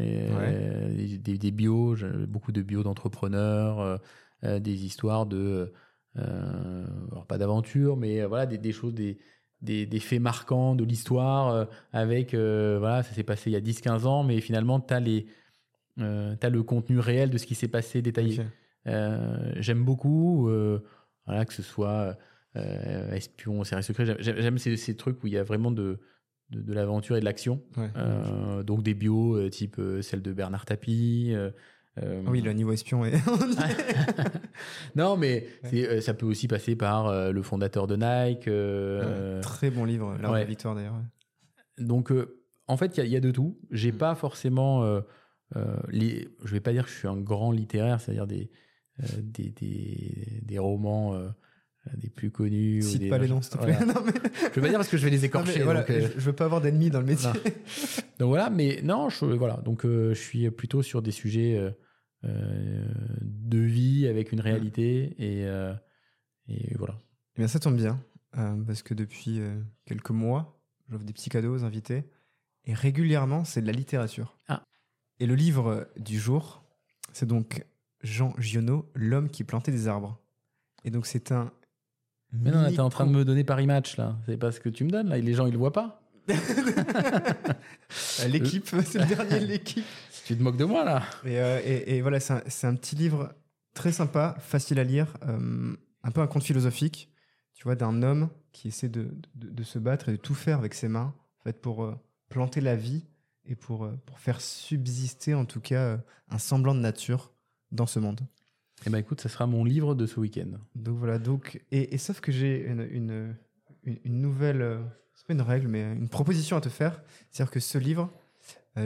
Et, 0.00 1.18
des, 1.18 1.38
des, 1.38 1.50
bios, 1.50 1.96
beaucoup 2.28 2.52
de 2.52 2.62
bios 2.62 2.82
d'entrepreneurs, 2.82 4.00
des 4.44 4.84
histoires 4.84 5.26
de. 5.26 5.72
alors 6.16 7.26
pas 7.26 7.38
d'aventure, 7.38 7.96
mais 7.96 8.24
voilà, 8.24 8.46
des, 8.46 8.58
des 8.58 8.72
choses, 8.72 8.94
des, 8.94 9.18
des, 9.62 9.86
des, 9.86 10.00
faits 10.00 10.20
marquants 10.20 10.74
de 10.74 10.84
l'histoire 10.84 11.68
avec. 11.92 12.34
voilà, 12.34 13.02
ça 13.02 13.12
s'est 13.14 13.24
passé 13.24 13.50
il 13.50 13.54
y 13.54 13.56
a 13.56 13.60
10-15 13.60 14.06
ans, 14.06 14.22
mais 14.24 14.40
finalement, 14.40 14.80
tu 14.80 14.94
as 14.94 15.00
les 15.00 15.26
euh, 16.00 16.34
tu 16.40 16.46
as 16.46 16.50
le 16.50 16.62
contenu 16.62 16.98
réel 16.98 17.30
de 17.30 17.38
ce 17.38 17.46
qui 17.46 17.54
s'est 17.54 17.68
passé 17.68 18.02
détaillé. 18.02 18.40
Euh, 18.86 19.52
j'aime 19.56 19.84
beaucoup, 19.84 20.48
euh, 20.48 20.80
voilà, 21.26 21.44
que 21.44 21.52
ce 21.52 21.62
soit 21.62 22.16
espion, 23.12 23.64
série 23.64 23.82
secret. 23.82 24.16
J'aime 24.20 24.58
ces, 24.58 24.76
ces, 24.76 24.96
trucs 24.96 25.22
où 25.24 25.26
il 25.26 25.32
y 25.32 25.38
a 25.38 25.42
vraiment 25.42 25.72
de, 25.72 25.98
de, 26.50 26.72
l'aventure 26.72 27.16
et 27.16 27.20
de 27.20 27.24
l'action. 27.24 27.62
donc 28.64 28.82
des 28.82 28.94
bios 28.94 29.48
type 29.50 29.80
celle 30.02 30.22
de 30.22 30.32
Bernard 30.32 30.64
Tapie. 30.64 31.34
Ah 31.96 32.04
oui, 32.26 32.40
le 32.40 32.52
niveau 32.52 32.72
espion 32.72 33.04
est. 33.04 33.14
non, 34.96 35.16
mais 35.16 35.46
ça 36.00 36.14
peut 36.14 36.26
aussi 36.26 36.48
passer 36.48 36.76
par 36.76 37.32
le 37.32 37.42
fondateur 37.42 37.86
de 37.86 37.96
Nike. 37.96 38.50
très 39.42 39.70
bon 39.70 39.84
livre, 39.84 40.16
La 40.20 40.44
Victoire 40.44 40.74
d'ailleurs. 40.74 41.00
Donc, 41.78 42.12
en 42.66 42.76
fait, 42.76 42.96
il 42.98 43.06
y, 43.06 43.10
y, 43.10 43.16
a 43.16 43.20
de 43.20 43.30
tout. 43.30 43.58
J'ai 43.70 43.92
mm. 43.92 43.98
pas 43.98 44.14
forcément 44.14 45.02
euh, 45.56 45.76
les, 45.88 46.28
je 46.44 46.52
vais 46.52 46.60
pas 46.60 46.72
dire 46.72 46.84
que 46.84 46.90
je 46.90 46.96
suis 46.96 47.08
un 47.08 47.16
grand 47.16 47.52
littéraire, 47.52 48.00
c'est-à-dire 48.00 48.26
des, 48.26 48.50
euh, 49.00 49.06
des, 49.22 49.50
des, 49.50 50.40
des, 50.42 50.58
romans 50.58 51.14
euh, 51.14 51.28
des 51.96 52.08
plus 52.08 52.30
connus. 52.30 52.82
Cite 52.82 53.08
pas 53.08 53.18
les 53.18 53.28
noms, 53.28 53.40
s'il 53.40 53.58
te 53.58 53.62
plaît. 53.62 53.78
non, 53.86 54.02
mais... 54.04 54.12
Je 54.14 54.54
veux 54.56 54.62
pas 54.62 54.68
dire 54.68 54.78
parce 54.78 54.88
que 54.88 54.96
je 54.96 55.04
vais 55.04 55.10
les 55.10 55.24
écorcher. 55.24 55.62
voilà, 55.62 55.82
donc, 55.82 55.96
je, 55.96 56.20
veux 56.20 56.32
pas 56.32 56.46
avoir 56.46 56.60
d'ennemis 56.60 56.90
dans 56.90 57.00
le 57.00 57.06
métier. 57.06 57.30
donc 58.18 58.28
voilà, 58.28 58.50
mais 58.50 58.80
non, 58.82 59.10
je, 59.10 59.24
voilà, 59.24 59.56
donc 59.64 59.82
je 59.84 60.14
suis 60.14 60.50
plutôt 60.50 60.82
sur 60.82 61.02
des 61.02 61.12
sujets 61.12 61.74
de 62.24 63.58
vie 63.58 64.06
avec 64.06 64.32
une 64.32 64.40
réalité 64.40 65.14
et, 65.18 65.42
et 66.48 66.74
voilà. 66.76 66.94
Eh 67.36 67.40
bien, 67.40 67.48
ça 67.48 67.58
tombe 67.58 67.76
bien 67.76 68.00
parce 68.32 68.82
que 68.82 68.94
depuis 68.94 69.40
quelques 69.84 70.10
mois, 70.10 70.58
j'offre 70.88 71.04
des 71.04 71.12
petits 71.12 71.30
cadeaux 71.30 71.54
aux 71.54 71.64
invités 71.64 72.04
et 72.66 72.74
régulièrement, 72.74 73.44
c'est 73.44 73.60
de 73.60 73.66
la 73.66 73.72
littérature. 73.72 74.38
Ah. 74.48 74.64
Et 75.20 75.26
le 75.26 75.34
livre 75.34 75.88
du 75.96 76.18
jour, 76.18 76.62
c'est 77.12 77.26
donc 77.26 77.64
Jean 78.02 78.32
Giono, 78.38 78.90
L'homme 78.94 79.30
qui 79.30 79.44
plantait 79.44 79.72
des 79.72 79.88
arbres. 79.88 80.18
Et 80.84 80.90
donc 80.90 81.06
c'est 81.06 81.32
un. 81.32 81.50
Mais 82.32 82.50
non, 82.50 82.70
t'es 82.70 82.80
en 82.80 82.90
train 82.90 83.06
de 83.06 83.12
me 83.12 83.24
donner 83.24 83.44
Paris 83.44 83.66
Match 83.66 83.96
là. 83.96 84.18
C'est 84.26 84.36
pas 84.36 84.50
ce 84.50 84.60
que 84.60 84.68
tu 84.68 84.84
me 84.84 84.90
donnes 84.90 85.08
là. 85.08 85.18
Les 85.18 85.34
gens 85.34 85.46
ils 85.46 85.52
le 85.52 85.58
voient 85.58 85.72
pas. 85.72 86.02
l'équipe, 88.28 88.66
c'est 88.84 88.98
le 88.98 89.06
dernier 89.06 89.40
de 89.40 89.46
l'équipe. 89.46 89.84
Tu 90.24 90.36
te 90.38 90.42
moques 90.42 90.56
de 90.56 90.64
moi 90.64 90.84
là. 90.84 91.02
Et, 91.24 91.38
euh, 91.38 91.60
et, 91.64 92.00
voilà, 92.00 92.18
c'est 92.18 92.32
un, 92.32 92.70
un, 92.70 92.74
petit 92.76 92.96
livre 92.96 93.34
très 93.74 93.92
sympa, 93.92 94.36
facile 94.40 94.78
à 94.78 94.84
lire, 94.84 95.18
euh, 95.28 95.76
un 96.02 96.10
peu 96.10 96.22
un 96.22 96.26
conte 96.26 96.44
philosophique, 96.44 97.12
tu 97.52 97.64
vois, 97.64 97.76
d'un 97.76 98.02
homme 98.02 98.30
qui 98.52 98.68
essaie 98.68 98.88
de, 98.88 99.14
de, 99.34 99.50
de, 99.50 99.62
se 99.62 99.78
battre 99.78 100.08
et 100.08 100.12
de 100.12 100.16
tout 100.16 100.34
faire 100.34 100.58
avec 100.58 100.72
ses 100.72 100.88
mains, 100.88 101.14
en 101.40 101.42
fait, 101.42 101.60
pour 101.60 101.84
euh, 101.84 101.94
planter 102.30 102.62
la 102.62 102.74
vie 102.74 103.04
et 103.44 103.54
pour, 103.54 103.90
pour 104.06 104.18
faire 104.18 104.40
subsister 104.40 105.34
en 105.34 105.44
tout 105.44 105.60
cas 105.60 105.98
un 106.30 106.38
semblant 106.38 106.74
de 106.74 106.80
nature 106.80 107.30
dans 107.70 107.86
ce 107.86 107.98
monde. 107.98 108.22
Eh 108.86 108.90
ben 108.90 108.96
écoute, 108.96 109.20
ça 109.20 109.28
sera 109.28 109.46
mon 109.46 109.62
livre 109.62 109.94
de 109.94 110.06
ce 110.06 110.18
week-end. 110.18 110.52
Donc 110.74 110.96
voilà, 110.96 111.18
donc, 111.18 111.62
et, 111.70 111.94
et 111.94 111.98
sauf 111.98 112.20
que 112.20 112.32
j'ai 112.32 112.64
une, 112.64 112.88
une, 112.90 113.36
une, 113.82 114.20
nouvelle, 114.22 114.80
c'est 115.14 115.26
pas 115.26 115.34
une 115.34 115.42
règle, 115.42 115.68
mais 115.68 115.82
une 115.92 116.08
proposition 116.08 116.56
à 116.56 116.62
te 116.62 116.70
faire. 116.70 117.02
C'est-à-dire 117.30 117.50
que 117.50 117.60
ce 117.60 117.76
livre, 117.76 118.10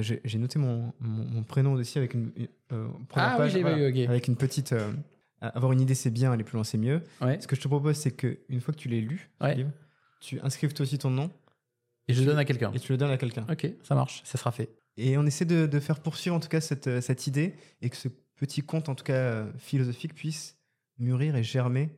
j'ai 0.00 0.38
noté 0.38 0.58
mon, 0.58 0.92
mon, 1.00 1.42
prénom 1.42 1.72
aussi 1.72 1.98
avec 1.98 2.14
une, 2.14 2.30
ah, 3.14 3.36
page, 3.38 3.54
oui, 3.54 3.62
vu, 3.62 4.04
avec 4.06 4.28
une 4.28 4.36
petite. 4.36 4.74
avoir 5.40 5.72
une 5.72 5.80
idée, 5.80 5.94
c'est 5.94 6.10
bien, 6.10 6.32
aller 6.32 6.44
plus 6.44 6.54
loin, 6.54 6.64
c'est 6.64 6.78
mieux. 6.78 7.02
Ce 7.20 7.46
que 7.46 7.56
je 7.56 7.60
te 7.60 7.68
propose, 7.68 7.96
c'est 7.96 8.12
qu'une 8.12 8.60
fois 8.60 8.74
que 8.74 8.78
tu 8.78 8.88
l'as 8.88 9.00
lu, 9.00 9.30
livre, 9.42 9.70
tu 10.20 10.40
inscrives 10.40 10.74
toi 10.74 10.82
aussi 10.82 10.98
ton 10.98 11.10
nom 11.10 11.30
et 12.08 12.14
je 12.14 12.20
le 12.20 12.26
donne 12.26 12.38
à 12.38 12.44
quelqu'un. 12.44 12.72
Et 12.72 12.80
tu 12.80 12.90
le 12.90 12.98
donnes 12.98 13.10
à 13.10 13.18
quelqu'un. 13.18 13.46
Ok, 13.50 13.70
ça 13.82 13.94
marche, 13.94 14.22
ça 14.24 14.38
sera 14.38 14.50
fait. 14.50 14.70
Et 14.96 15.16
on 15.18 15.26
essaie 15.26 15.44
de, 15.44 15.66
de 15.66 15.80
faire 15.80 16.00
poursuivre 16.00 16.34
en 16.34 16.40
tout 16.40 16.48
cas 16.48 16.60
cette, 16.60 16.88
euh, 16.88 17.00
cette, 17.00 17.26
idée 17.26 17.54
et 17.82 17.90
que 17.90 17.96
ce 17.96 18.08
petit 18.36 18.62
conte, 18.62 18.88
en 18.88 18.94
tout 18.94 19.04
cas 19.04 19.14
euh, 19.14 19.52
philosophique, 19.58 20.14
puisse 20.14 20.56
mûrir 20.98 21.36
et 21.36 21.44
germer 21.44 21.90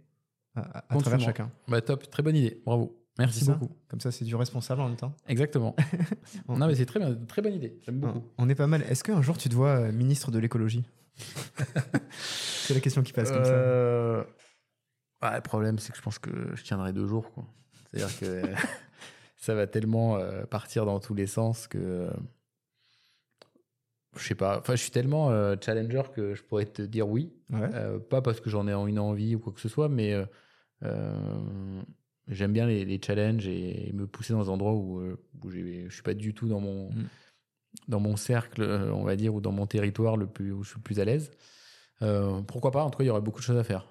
à, 0.55 0.83
travers 0.99 1.21
chacun. 1.21 1.51
Bah 1.69 1.81
top, 1.81 2.11
très 2.11 2.23
bonne 2.23 2.37
idée, 2.37 2.61
bravo. 2.67 3.00
Merci 3.21 3.45
beaucoup. 3.45 3.71
Comme 3.89 4.01
ça, 4.01 4.11
c'est 4.11 4.25
du 4.25 4.35
responsable 4.35 4.81
en 4.81 4.89
même 4.89 4.97
temps. 4.97 5.15
Exactement. 5.29 5.77
non, 6.49 6.67
mais 6.67 6.75
c'est 6.75 6.87
très 6.87 6.99
bien, 6.99 7.15
très 7.29 7.43
bonne 7.43 7.55
idée. 7.55 7.79
J'aime 7.85 8.01
beaucoup. 8.01 8.23
On 8.39 8.49
est 8.49 8.55
pas 8.55 8.67
mal. 8.67 8.83
Est-ce 8.83 9.05
qu'un 9.05 9.23
jour 9.23 9.39
tu 9.39 9.49
te 9.49 9.55
vois 9.55 9.81
euh, 9.81 9.93
ministre 9.93 10.31
de 10.31 10.39
l'écologie? 10.39 10.85
C'est 12.11 12.75
la 12.75 12.81
question 12.81 13.03
qui 13.03 13.13
passe 13.13 13.31
comme 13.31 13.45
ça. 13.45 14.25
Ouais, 15.23 15.35
le 15.35 15.43
problème, 15.43 15.79
c'est 15.79 15.93
que 15.93 15.99
je 15.99 16.03
pense 16.03 16.19
que 16.19 16.31
je 16.55 16.63
tiendrai 16.63 16.93
deux 16.93 17.07
jours. 17.07 17.31
C'est-à-dire 17.93 18.19
que 18.19 18.43
ça 19.37 19.55
va 19.55 19.67
tellement 19.67 20.17
euh, 20.17 20.45
partir 20.45 20.87
dans 20.87 20.99
tous 21.01 21.15
les 21.15 21.27
sens 21.27 21.67
que 21.67 21.79
euh, 21.79 22.11
je 24.17 24.27
sais 24.27 24.35
pas. 24.35 24.59
Enfin, 24.59 24.77
je 24.77 24.83
suis 24.83 24.91
tellement 24.91 25.31
euh, 25.31 25.57
challenger 25.61 26.03
que 26.15 26.35
je 26.35 26.43
pourrais 26.43 26.67
te 26.67 26.83
dire 26.83 27.09
oui. 27.09 27.33
pas 28.09 28.23
parce 28.23 28.41
que 28.41 28.49
j'en 28.49 28.67
ai 28.67 28.73
une 28.73 28.99
envie 28.99 29.35
ou 29.35 29.41
quoi 29.41 29.53
que 29.53 29.61
ce 29.61 29.69
soit, 29.69 29.89
mais 29.89 30.15
j'aime 32.29 32.53
bien 32.53 32.67
les, 32.67 33.01
challenges 33.05 33.47
et, 33.49 33.91
me 33.95 34.07
pousser 34.07 34.33
dans 34.33 34.43
des 34.43 34.49
endroits 34.49 34.75
où, 34.75 35.01
où 35.01 35.51
je 35.51 35.89
suis 35.89 36.03
pas 36.03 36.15
du 36.15 36.35
tout 36.35 36.49
dans 36.49 36.61
mon, 36.61 36.91
mm. 36.91 37.09
dans 37.89 38.01
mon 38.01 38.17
cercle, 38.17 38.63
on 38.63 39.05
va 39.05 39.17
dire, 39.17 39.35
ou 39.35 39.41
dans 39.41 39.53
mon 39.53 39.67
territoire 39.67 40.17
le 40.17 40.27
plus, 40.27 40.53
où 40.53 40.63
je 40.63 40.71
suis 40.71 40.79
le 40.79 40.83
plus 40.83 41.01
à 41.01 41.05
l'aise. 41.05 41.31
pourquoi 42.47 42.71
pas? 42.71 42.85
En 42.85 42.91
tout 42.91 42.99
cas, 42.99 43.05
il 43.05 43.09
y 43.09 43.11
aurait 43.11 43.21
beaucoup 43.21 43.41
de 43.41 43.45
choses 43.45 43.59
à 43.59 43.65
faire. 43.65 43.87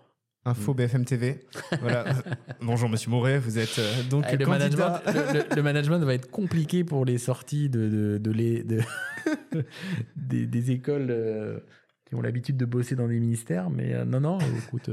Info 0.45 0.73
mm. 0.73 0.77
BFM 0.77 1.05
TV. 1.05 1.39
Voilà. 1.81 2.05
Bonjour 2.61 2.89
Monsieur 2.89 3.09
Mouret, 3.11 3.39
vous 3.39 3.59
êtes 3.59 3.77
euh, 3.79 4.03
donc 4.09 4.25
le, 4.31 4.45
management, 4.45 5.01
le, 5.55 5.61
management, 5.61 5.99
va 5.99 6.13
être 6.13 6.29
compliqué 6.31 6.83
pour 6.83 7.05
les 7.05 7.17
sorties 7.17 7.69
de, 7.69 8.17
de, 8.17 8.31
les, 8.31 8.63
des, 10.15 10.45
des, 10.47 10.71
écoles 10.71 11.07
euh, 11.09 11.59
qui 12.05 12.15
ont 12.15 12.21
l'habitude 12.21 12.57
de 12.57 12.65
bosser 12.65 12.95
dans 12.95 13.07
des 13.07 13.19
ministères. 13.19 13.69
Mais 13.69 13.93
euh, 13.93 14.05
non, 14.05 14.21
non, 14.21 14.37
écoute, 14.65 14.89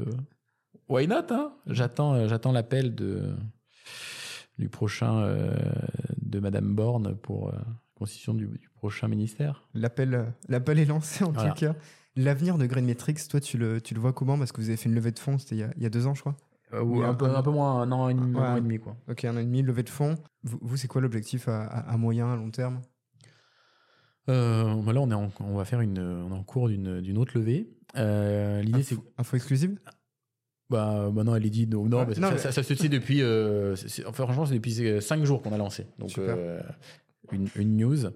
why 0.88 1.06
not 1.06 1.30
hein? 1.30 1.52
J'attends, 1.66 2.28
j'attends 2.28 2.52
l'appel 2.52 2.94
de 2.94 3.34
du 4.58 4.68
prochain 4.68 5.28
de 6.22 6.40
Madame 6.40 6.74
Borne 6.74 7.14
pour 7.16 7.52
constitution 7.94 8.32
du, 8.32 8.48
prochain 8.74 9.08
ministère. 9.08 9.68
L'appel, 9.74 10.32
l'appel 10.48 10.78
est 10.78 10.86
lancé 10.86 11.24
en 11.24 11.32
tout 11.32 11.52
cas. 11.54 11.74
L'avenir 12.16 12.56
de 12.56 12.64
Green 12.64 12.86
Metrics, 12.86 13.28
toi, 13.28 13.40
tu 13.40 13.58
le, 13.58 13.80
tu 13.82 13.92
le 13.92 14.00
vois 14.00 14.14
comment? 14.14 14.38
Parce 14.38 14.50
que 14.50 14.60
vous 14.62 14.68
avez 14.68 14.78
fait 14.78 14.88
une 14.88 14.94
levée 14.94 15.12
de 15.12 15.18
fonds, 15.18 15.36
c'était 15.36 15.54
il, 15.54 15.82
y 15.82 15.86
a 15.86 15.90
deux 15.90 16.06
ans, 16.06 16.14
je 16.14 16.22
crois. 16.22 16.34
Euh, 16.72 16.82
ou 16.82 17.02
un, 17.02 17.14
peu, 17.14 17.26
un 17.26 17.42
peu 17.42 17.50
moins, 17.50 17.82
un 17.82 17.92
an 17.92 18.08
et 18.08 18.14
demi, 18.14 18.36
un 18.38 18.54
an 18.54 18.56
et 18.56 18.60
demi 18.60 18.78
quoi. 18.78 18.96
Ok, 19.08 19.26
un 19.26 19.36
an 19.36 19.40
et 19.40 19.44
demi, 19.44 19.62
levée 19.62 19.82
de 19.82 19.90
fonds. 19.90 20.14
Vous, 20.42 20.78
c'est 20.78 20.88
quoi 20.88 21.02
l'objectif 21.02 21.46
à, 21.46 21.64
à, 21.64 21.96
moyen, 21.98 22.32
à 22.32 22.36
long 22.36 22.50
terme? 22.50 22.80
Euh, 24.30 24.74
bah 24.82 24.92
Là, 24.94 25.00
on, 25.02 25.10
est 25.10 25.32
on 25.40 25.56
va 25.56 25.64
faire 25.66 25.82
une, 25.82 25.98
on 25.98 26.30
est 26.30 26.38
en 26.38 26.42
cours 26.42 26.68
d'une 26.68 27.18
autre 27.18 27.38
levée. 27.38 27.68
Euh, 27.96 28.62
L'idée, 28.62 28.82
c'est. 28.82 28.96
Info 29.18 29.36
exclusive? 29.36 29.78
Bah, 30.68 31.10
bah, 31.12 31.22
non, 31.22 31.36
elle 31.36 31.46
est 31.46 31.50
dit 31.50 31.66
non, 31.66 31.84
non, 31.84 32.06
ça, 32.38 32.50
ça, 32.50 32.62
se 32.62 32.74
tient 32.74 32.88
depuis. 32.88 33.22
Euh, 33.22 33.76
enfin, 34.06 34.24
franchement, 34.24 34.46
c'est 34.46 34.54
depuis 34.54 35.00
5 35.00 35.24
jours 35.24 35.42
qu'on 35.42 35.52
a 35.52 35.58
lancé. 35.58 35.86
Donc, 35.98 36.18
euh, 36.18 36.60
une, 37.30 37.48
une, 37.54 37.76
news. 37.76 38.06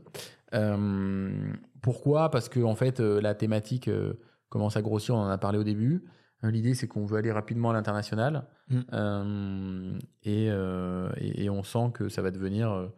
Euh, 0.54 1.52
pourquoi? 1.80 2.30
Parce 2.30 2.48
que 2.48 2.60
en 2.60 2.74
fait, 2.74 3.00
euh, 3.00 3.20
la 3.20 3.34
thématique 3.34 3.88
euh, 3.88 4.14
commence 4.48 4.76
à 4.76 4.82
grossir. 4.82 5.14
On 5.14 5.18
en 5.18 5.28
a 5.28 5.38
parlé 5.38 5.58
au 5.58 5.64
début. 5.64 6.04
L'idée, 6.42 6.74
c'est 6.74 6.88
qu'on 6.88 7.04
veut 7.04 7.18
aller 7.18 7.30
rapidement 7.30 7.70
à 7.70 7.74
l'international 7.74 8.46
mm. 8.70 9.98
et, 10.22 10.46
et, 10.46 11.50
on 11.50 11.62
sent 11.62 11.90
que 11.92 12.08
ça 12.08 12.22
va 12.22 12.30
devenir, 12.30 12.90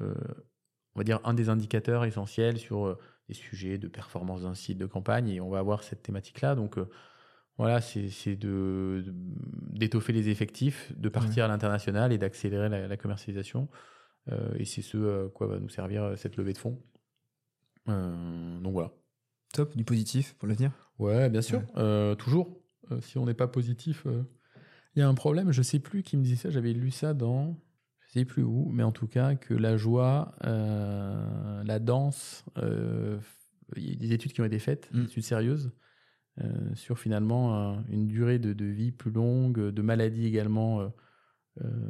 on 0.00 0.14
va 0.94 1.04
dire, 1.04 1.20
un 1.24 1.34
des 1.34 1.50
indicateurs 1.50 2.06
essentiels 2.06 2.56
sur 2.56 2.96
des 3.28 3.34
sujets 3.34 3.76
de 3.76 3.86
performance 3.86 4.44
d'un 4.44 4.54
site 4.54 4.78
de 4.78 4.86
campagne 4.86 5.28
et 5.28 5.42
on 5.42 5.50
va 5.50 5.58
avoir 5.58 5.82
cette 5.82 6.02
thématique-là. 6.02 6.54
Donc 6.54 6.78
voilà, 7.58 7.80
c'est 7.80 8.36
de, 8.36 9.04
d'étoffer 9.72 10.12
les 10.12 10.28
effectifs, 10.28 10.92
de 10.96 11.08
partir 11.08 11.44
à 11.46 11.48
l'international 11.48 12.12
et 12.12 12.18
d'accélérer 12.18 12.68
la, 12.68 12.86
la, 12.86 12.96
commercialisation. 12.96 13.68
et 14.58 14.64
c'est 14.64 14.82
ce 14.82 15.26
à 15.26 15.28
quoi 15.30 15.46
va 15.46 15.58
nous 15.58 15.70
servir 15.70 16.12
cette 16.16 16.36
levée 16.36 16.52
de 16.52 16.58
fonds. 16.58 16.82
Euh, 17.88 18.58
donc 18.60 18.72
voilà. 18.72 18.92
Top, 19.52 19.76
du 19.76 19.84
positif 19.84 20.34
pour 20.34 20.48
l'avenir? 20.48 20.72
Ouais, 20.98 21.30
bien 21.30 21.42
sûr. 21.42 21.62
Euh, 21.76 22.14
toujours. 22.14 22.60
Euh, 22.90 23.00
si 23.00 23.18
on 23.18 23.26
n'est 23.26 23.34
pas 23.34 23.48
positif, 23.48 24.06
il 24.94 25.00
y 25.00 25.02
a 25.02 25.08
un 25.08 25.14
problème. 25.14 25.52
Je 25.52 25.62
sais 25.62 25.78
plus 25.78 26.02
qui 26.02 26.16
me 26.16 26.22
disait 26.22 26.36
ça. 26.36 26.50
J'avais 26.50 26.72
lu 26.72 26.90
ça 26.90 27.14
dans 27.14 27.58
je 28.00 28.20
sais 28.20 28.24
plus 28.24 28.44
où, 28.44 28.70
mais 28.72 28.84
en 28.84 28.92
tout 28.92 29.08
cas 29.08 29.34
que 29.34 29.52
la 29.52 29.76
joie, 29.76 30.34
la 30.42 31.78
danse, 31.80 32.44
il 32.56 33.90
y 33.90 33.92
a 33.92 33.96
des 33.96 34.12
études 34.12 34.32
qui 34.32 34.40
ont 34.40 34.44
été 34.44 34.60
faites, 34.60 34.88
des 34.92 35.00
mm. 35.00 35.04
études 35.04 35.24
sérieuses, 35.24 35.72
sur 36.74 36.98
finalement 36.98 37.82
une 37.88 38.06
durée 38.06 38.38
de, 38.38 38.52
de, 38.52 38.64
vie 38.66 38.92
plus 38.92 39.10
longue, 39.10 39.70
de 39.70 39.82
maladies 39.82 40.26
également, 40.26 40.92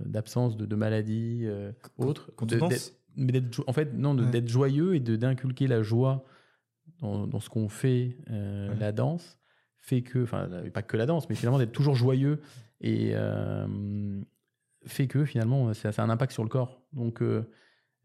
d'absence 0.05 0.57
de. 0.57 0.67
Quand 2.37 2.47
tu 2.47 2.57
danses 2.59 2.97
mais 3.17 3.33
d'être 3.33 3.65
en 3.67 3.73
fait 3.73 3.93
non 3.95 4.17
Ouais. 4.17 4.31
d'être 4.31 4.49
joyeux 4.49 4.95
et 4.95 5.01
de 5.01 5.17
d'inculquer 5.17 5.67
la 5.67 5.83
joie 5.83 6.25
dans, 7.01 7.27
dans 7.27 7.41
ce 7.41 7.49
qu'on 7.49 7.69
fait 7.69 8.19
euh, 8.31 8.69
Ouais. 8.71 8.77
la 8.79 8.93
danse 8.93 9.39
fait 9.79 10.03
que 10.03 10.23
enfin 10.23 10.49
pas 10.73 10.83
que 10.83 10.97
la 10.97 11.07
danse 11.07 11.29
mais 11.29 11.35
finalement 11.35 11.59
d'être 11.59 11.73
toujours 11.73 11.95
joyeux 11.95 12.41
et 12.81 13.13
euh, 13.15 14.21
fait 14.85 15.07
que 15.07 15.25
finalement 15.25 15.73
ça, 15.75 15.93
ça 15.93 16.03
a 16.03 16.05
un 16.05 16.11
impact 16.11 16.33
sur 16.33 16.43
le 16.43 16.49
corps 16.49 16.83
donc 16.93 17.23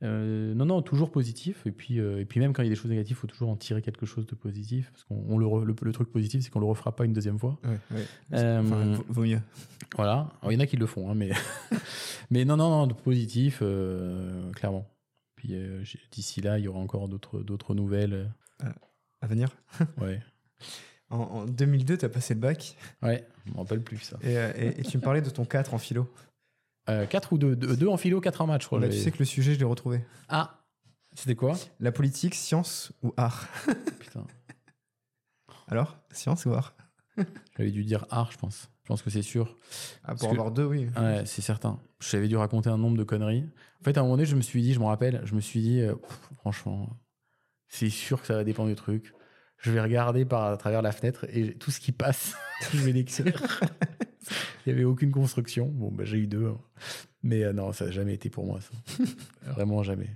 euh, 0.03 0.53
non 0.55 0.65
non 0.65 0.81
toujours 0.81 1.11
positif 1.11 1.65
et 1.67 1.71
puis 1.71 1.99
euh, 1.99 2.19
et 2.19 2.25
puis 2.25 2.39
même 2.39 2.53
quand 2.53 2.63
il 2.63 2.65
y 2.65 2.69
a 2.69 2.71
des 2.71 2.75
choses 2.75 2.89
négatives 2.89 3.15
faut 3.15 3.27
toujours 3.27 3.49
en 3.49 3.55
tirer 3.55 3.81
quelque 3.83 4.05
chose 4.07 4.25
de 4.25 4.33
positif 4.35 4.89
parce 4.91 5.03
qu'on 5.03 5.23
on 5.29 5.37
le, 5.37 5.65
le 5.65 5.75
le 5.81 5.91
truc 5.91 6.11
positif 6.11 6.41
c'est 6.43 6.49
qu'on 6.49 6.59
le 6.59 6.65
refera 6.65 6.95
pas 6.95 7.05
une 7.05 7.13
deuxième 7.13 7.37
fois 7.37 7.59
Ouais, 7.63 7.77
ouais. 7.97 8.05
Euh, 8.33 8.61
Enfin, 8.61 8.99
vaut- 9.09 9.23
mieux. 9.23 9.39
voilà. 9.95 10.31
Alors, 10.41 10.51
il 10.51 10.55
y 10.55 10.57
en 10.57 10.59
a 10.61 10.65
qui 10.65 10.77
le 10.77 10.85
font, 10.87 11.09
hein, 11.11 11.13
mais... 11.15 11.29
mais 12.31 12.45
non, 12.45 12.57
non, 12.57 12.69
non, 12.69 12.87
de 12.87 12.93
positif, 12.93 13.61
clairement. 14.55 14.87
Puis 15.35 15.53
d'ici 16.11 16.41
là, 16.41 16.57
il 16.59 16.65
y 16.65 16.67
aura 16.67 16.79
encore 16.79 17.07
d'autres, 17.07 17.39
d'autres 17.41 17.73
nouvelles. 17.75 18.31
À 19.21 19.27
venir. 19.27 19.49
Ouais. 20.01 20.19
En, 21.09 21.17
en 21.17 21.45
2002, 21.45 21.97
tu 21.97 22.05
as 22.05 22.09
passé 22.09 22.33
le 22.35 22.39
bac 22.39 22.75
Ouais, 23.03 23.27
je 23.45 23.51
me 23.51 23.57
rappelle 23.57 23.81
plus 23.81 23.97
ça. 23.97 24.17
et, 24.23 24.33
et- 24.33 24.79
et 24.79 24.83
tu 24.83 24.97
me 24.97 25.01
parlais 25.03 25.21
de 25.21 25.29
ton 25.29 25.43
4 25.45 25.73
en 25.73 25.77
philo. 25.77 26.09
4 26.85 27.33
ou 27.33 27.37
2 27.37 27.55
deux, 27.55 27.87
en 27.87 27.97
philo, 27.97 28.19
4 28.21 28.41
en 28.41 28.47
maths, 28.47 28.61
je 28.63 28.67
crois. 28.67 28.79
Bah, 28.79 28.89
tu 28.89 28.97
sais 28.97 29.11
que 29.11 29.19
le 29.19 29.25
sujet, 29.25 29.53
je 29.53 29.59
l'ai 29.59 29.65
retrouvé. 29.65 30.03
Ah 30.29 30.61
C'était 31.15 31.35
quoi? 31.35 31.53
La 31.79 31.91
politique, 31.91 32.35
science 32.35 32.91
ou 33.03 33.13
art? 33.17 33.47
Putain. 33.99 34.25
Alors, 35.67 35.97
science 36.11 36.45
ou 36.45 36.53
art? 36.53 36.75
J'avais 37.57 37.71
dû 37.71 37.83
dire 37.83 38.05
art, 38.09 38.31
je 38.31 38.37
pense. 38.37 38.69
Je 38.83 38.87
pense 38.87 39.01
que 39.01 39.09
c'est 39.09 39.21
sûr. 39.21 39.55
ah, 40.03 40.15
Pour 40.15 40.29
que- 40.29 40.33
avoir 40.35 40.51
deux, 40.51 40.65
oui. 40.65 40.87
Ouais, 40.97 41.23
c'est 41.25 41.41
certain. 41.41 41.79
J'avais 41.99 42.27
dû 42.27 42.35
raconter 42.35 42.69
un 42.69 42.77
nombre 42.77 42.97
de 42.97 43.03
conneries. 43.03 43.45
En 43.79 43.83
fait, 43.83 43.97
à 43.97 44.01
un 44.01 44.03
moment 44.03 44.15
donné, 44.15 44.25
je 44.25 44.35
me 44.35 44.41
suis 44.41 44.61
dit, 44.61 44.73
je 44.73 44.79
me 44.79 44.85
rappelle, 44.85 45.21
je 45.23 45.35
me 45.35 45.39
suis 45.41 45.61
dit, 45.61 45.81
euh, 45.81 45.95
pff, 45.95 46.19
franchement, 46.39 46.89
c'est 47.67 47.89
sûr 47.89 48.19
que 48.21 48.27
ça 48.27 48.33
va 48.35 48.43
dépendre 48.43 48.69
du 48.69 48.75
truc. 48.75 49.13
Je 49.61 49.71
vais 49.71 49.81
regarder 49.81 50.25
par 50.25 50.43
à 50.51 50.57
travers 50.57 50.81
la 50.81 50.91
fenêtre 50.91 51.25
et 51.31 51.53
tout 51.55 51.71
ce 51.71 51.79
qui 51.79 51.91
passe, 51.91 52.33
je 52.73 52.77
vais 52.79 52.91
l'écrire. 52.91 53.61
Il 54.65 54.73
n'y 54.73 54.73
avait 54.73 54.83
aucune 54.85 55.11
construction. 55.11 55.67
Bon, 55.67 55.89
bah, 55.91 56.03
j'ai 56.05 56.17
eu 56.17 56.27
deux. 56.27 56.47
hein. 56.47 56.57
Mais 57.23 57.43
euh, 57.43 57.53
non, 57.53 57.71
ça 57.73 57.85
n'a 57.85 57.91
jamais 57.91 58.13
été 58.13 58.29
pour 58.29 58.45
moi, 58.45 58.59
ça. 58.61 59.03
Vraiment 59.53 59.83
jamais. 59.83 60.09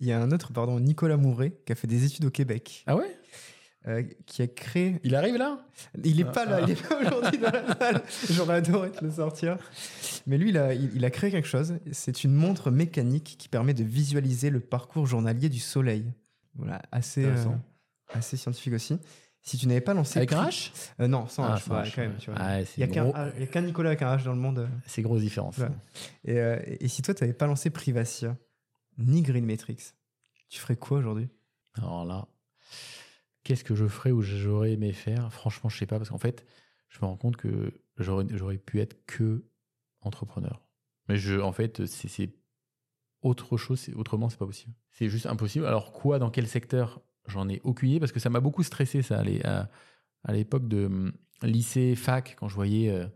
Il 0.00 0.06
y 0.08 0.12
a 0.12 0.20
un 0.20 0.30
autre, 0.32 0.52
pardon, 0.52 0.80
Nicolas 0.80 1.16
Mouret, 1.16 1.52
qui 1.64 1.72
a 1.72 1.74
fait 1.74 1.86
des 1.86 2.04
études 2.04 2.24
au 2.24 2.30
Québec, 2.30 2.82
Ah 2.86 2.96
ouais? 2.96 3.16
Euh, 3.88 4.04
qui 4.26 4.42
a 4.42 4.46
créé. 4.46 5.00
Il 5.02 5.14
arrive 5.16 5.36
là? 5.36 5.66
Il 6.04 6.20
est 6.20 6.24
Ah, 6.28 6.30
pas 6.32 6.44
là, 6.44 6.58
ah. 6.60 6.64
il 6.64 6.70
est 6.70 6.88
pas 6.88 7.00
aujourd'hui 7.00 7.38
dans 7.38 7.50
la 7.50 7.76
salle. 7.76 8.02
J'aurais 8.30 8.54
adoré 8.56 8.92
te 8.92 9.04
le 9.04 9.10
sortir. 9.10 9.56
Mais 10.26 10.38
lui, 10.38 10.50
il 10.50 10.58
a, 10.58 10.72
il, 10.72 10.94
il 10.94 11.04
a 11.04 11.10
créé 11.10 11.30
quelque 11.32 11.48
chose. 11.48 11.74
C'est 11.90 12.22
une 12.22 12.32
montre 12.32 12.70
mécanique 12.70 13.34
qui 13.38 13.48
permet 13.48 13.74
de 13.74 13.82
visualiser 13.82 14.50
le 14.50 14.60
parcours 14.60 15.06
journalier 15.06 15.48
du 15.48 15.58
Soleil. 15.58 16.04
Voilà, 16.54 16.80
assez, 16.92 17.24
euh. 17.24 17.34
Assez 18.14 18.36
scientifique 18.36 18.74
aussi. 18.74 18.98
Si 19.44 19.58
tu 19.58 19.66
n'avais 19.66 19.80
pas 19.80 19.94
lancé. 19.94 20.18
Avec 20.18 20.32
un 20.32 20.44
H? 20.46 20.70
Euh, 21.00 21.08
Non, 21.08 21.26
sans 21.26 21.42
Ah, 21.44 21.56
H, 21.56 21.62
sans 21.64 21.74
ouais, 21.74 21.82
H, 21.82 21.94
quand 21.94 22.02
même. 22.02 22.12
ouais. 22.12 22.18
tu 22.18 22.30
vois. 22.30 22.38
Ah, 22.40 22.60
Il 22.60 22.66
n'y 22.76 23.42
a 23.42 23.46
qu'un 23.46 23.60
Nicolas 23.62 23.90
avec 23.90 24.02
un 24.02 24.16
H 24.16 24.24
dans 24.24 24.32
le 24.32 24.38
monde. 24.38 24.68
C'est 24.86 25.02
grosse 25.02 25.20
différence. 25.22 25.58
Ouais. 25.58 25.68
Et, 26.24 26.38
euh, 26.38 26.60
et 26.66 26.86
si 26.86 27.02
toi, 27.02 27.12
tu 27.12 27.24
n'avais 27.24 27.32
pas 27.32 27.46
lancé 27.46 27.70
Privacia, 27.70 28.36
ni 28.98 29.22
Green 29.22 29.44
Matrix, 29.44 29.94
tu 30.48 30.60
ferais 30.60 30.76
quoi 30.76 30.98
aujourd'hui? 30.98 31.28
Alors 31.74 32.04
là, 32.04 32.28
qu'est-ce 33.42 33.64
que 33.64 33.74
je 33.74 33.86
ferais 33.86 34.12
ou 34.12 34.22
j'aurais 34.22 34.72
aimé 34.72 34.92
faire? 34.92 35.32
Franchement, 35.32 35.70
je 35.70 35.78
sais 35.78 35.86
pas, 35.86 35.98
parce 35.98 36.10
qu'en 36.10 36.18
fait, 36.18 36.46
je 36.88 36.98
me 37.00 37.06
rends 37.06 37.16
compte 37.16 37.36
que 37.36 37.72
j'aurais, 37.98 38.58
pu 38.58 38.80
être 38.80 39.04
que 39.06 39.44
entrepreneur. 40.02 40.62
Mais 41.08 41.16
je, 41.16 41.40
en 41.40 41.52
fait, 41.52 41.86
c'est, 41.86 42.30
autre 43.22 43.56
chose, 43.56 43.88
autrement, 43.96 44.28
c'est 44.28 44.38
pas 44.38 44.46
possible. 44.46 44.74
C'est 44.90 45.08
juste 45.08 45.26
impossible. 45.26 45.66
Alors, 45.66 45.92
quoi, 45.92 46.18
dans 46.18 46.30
quel 46.30 46.46
secteur 46.46 47.00
J'en 47.26 47.48
ai 47.48 47.60
aucune 47.64 48.00
parce 48.00 48.12
que 48.12 48.20
ça 48.20 48.30
m'a 48.30 48.40
beaucoup 48.40 48.62
stressé, 48.62 49.02
ça, 49.02 49.20
à, 49.20 49.22
l'é- 49.22 49.44
à- 49.46 49.70
à 50.24 50.32
l'époque 50.32 50.68
de 50.68 50.86
hum, 50.86 51.12
lycée, 51.42 51.94
fac, 51.94 52.36
quand 52.38 52.48
je 52.48 52.54
voyais 52.54 52.90
euh, 52.90 53.06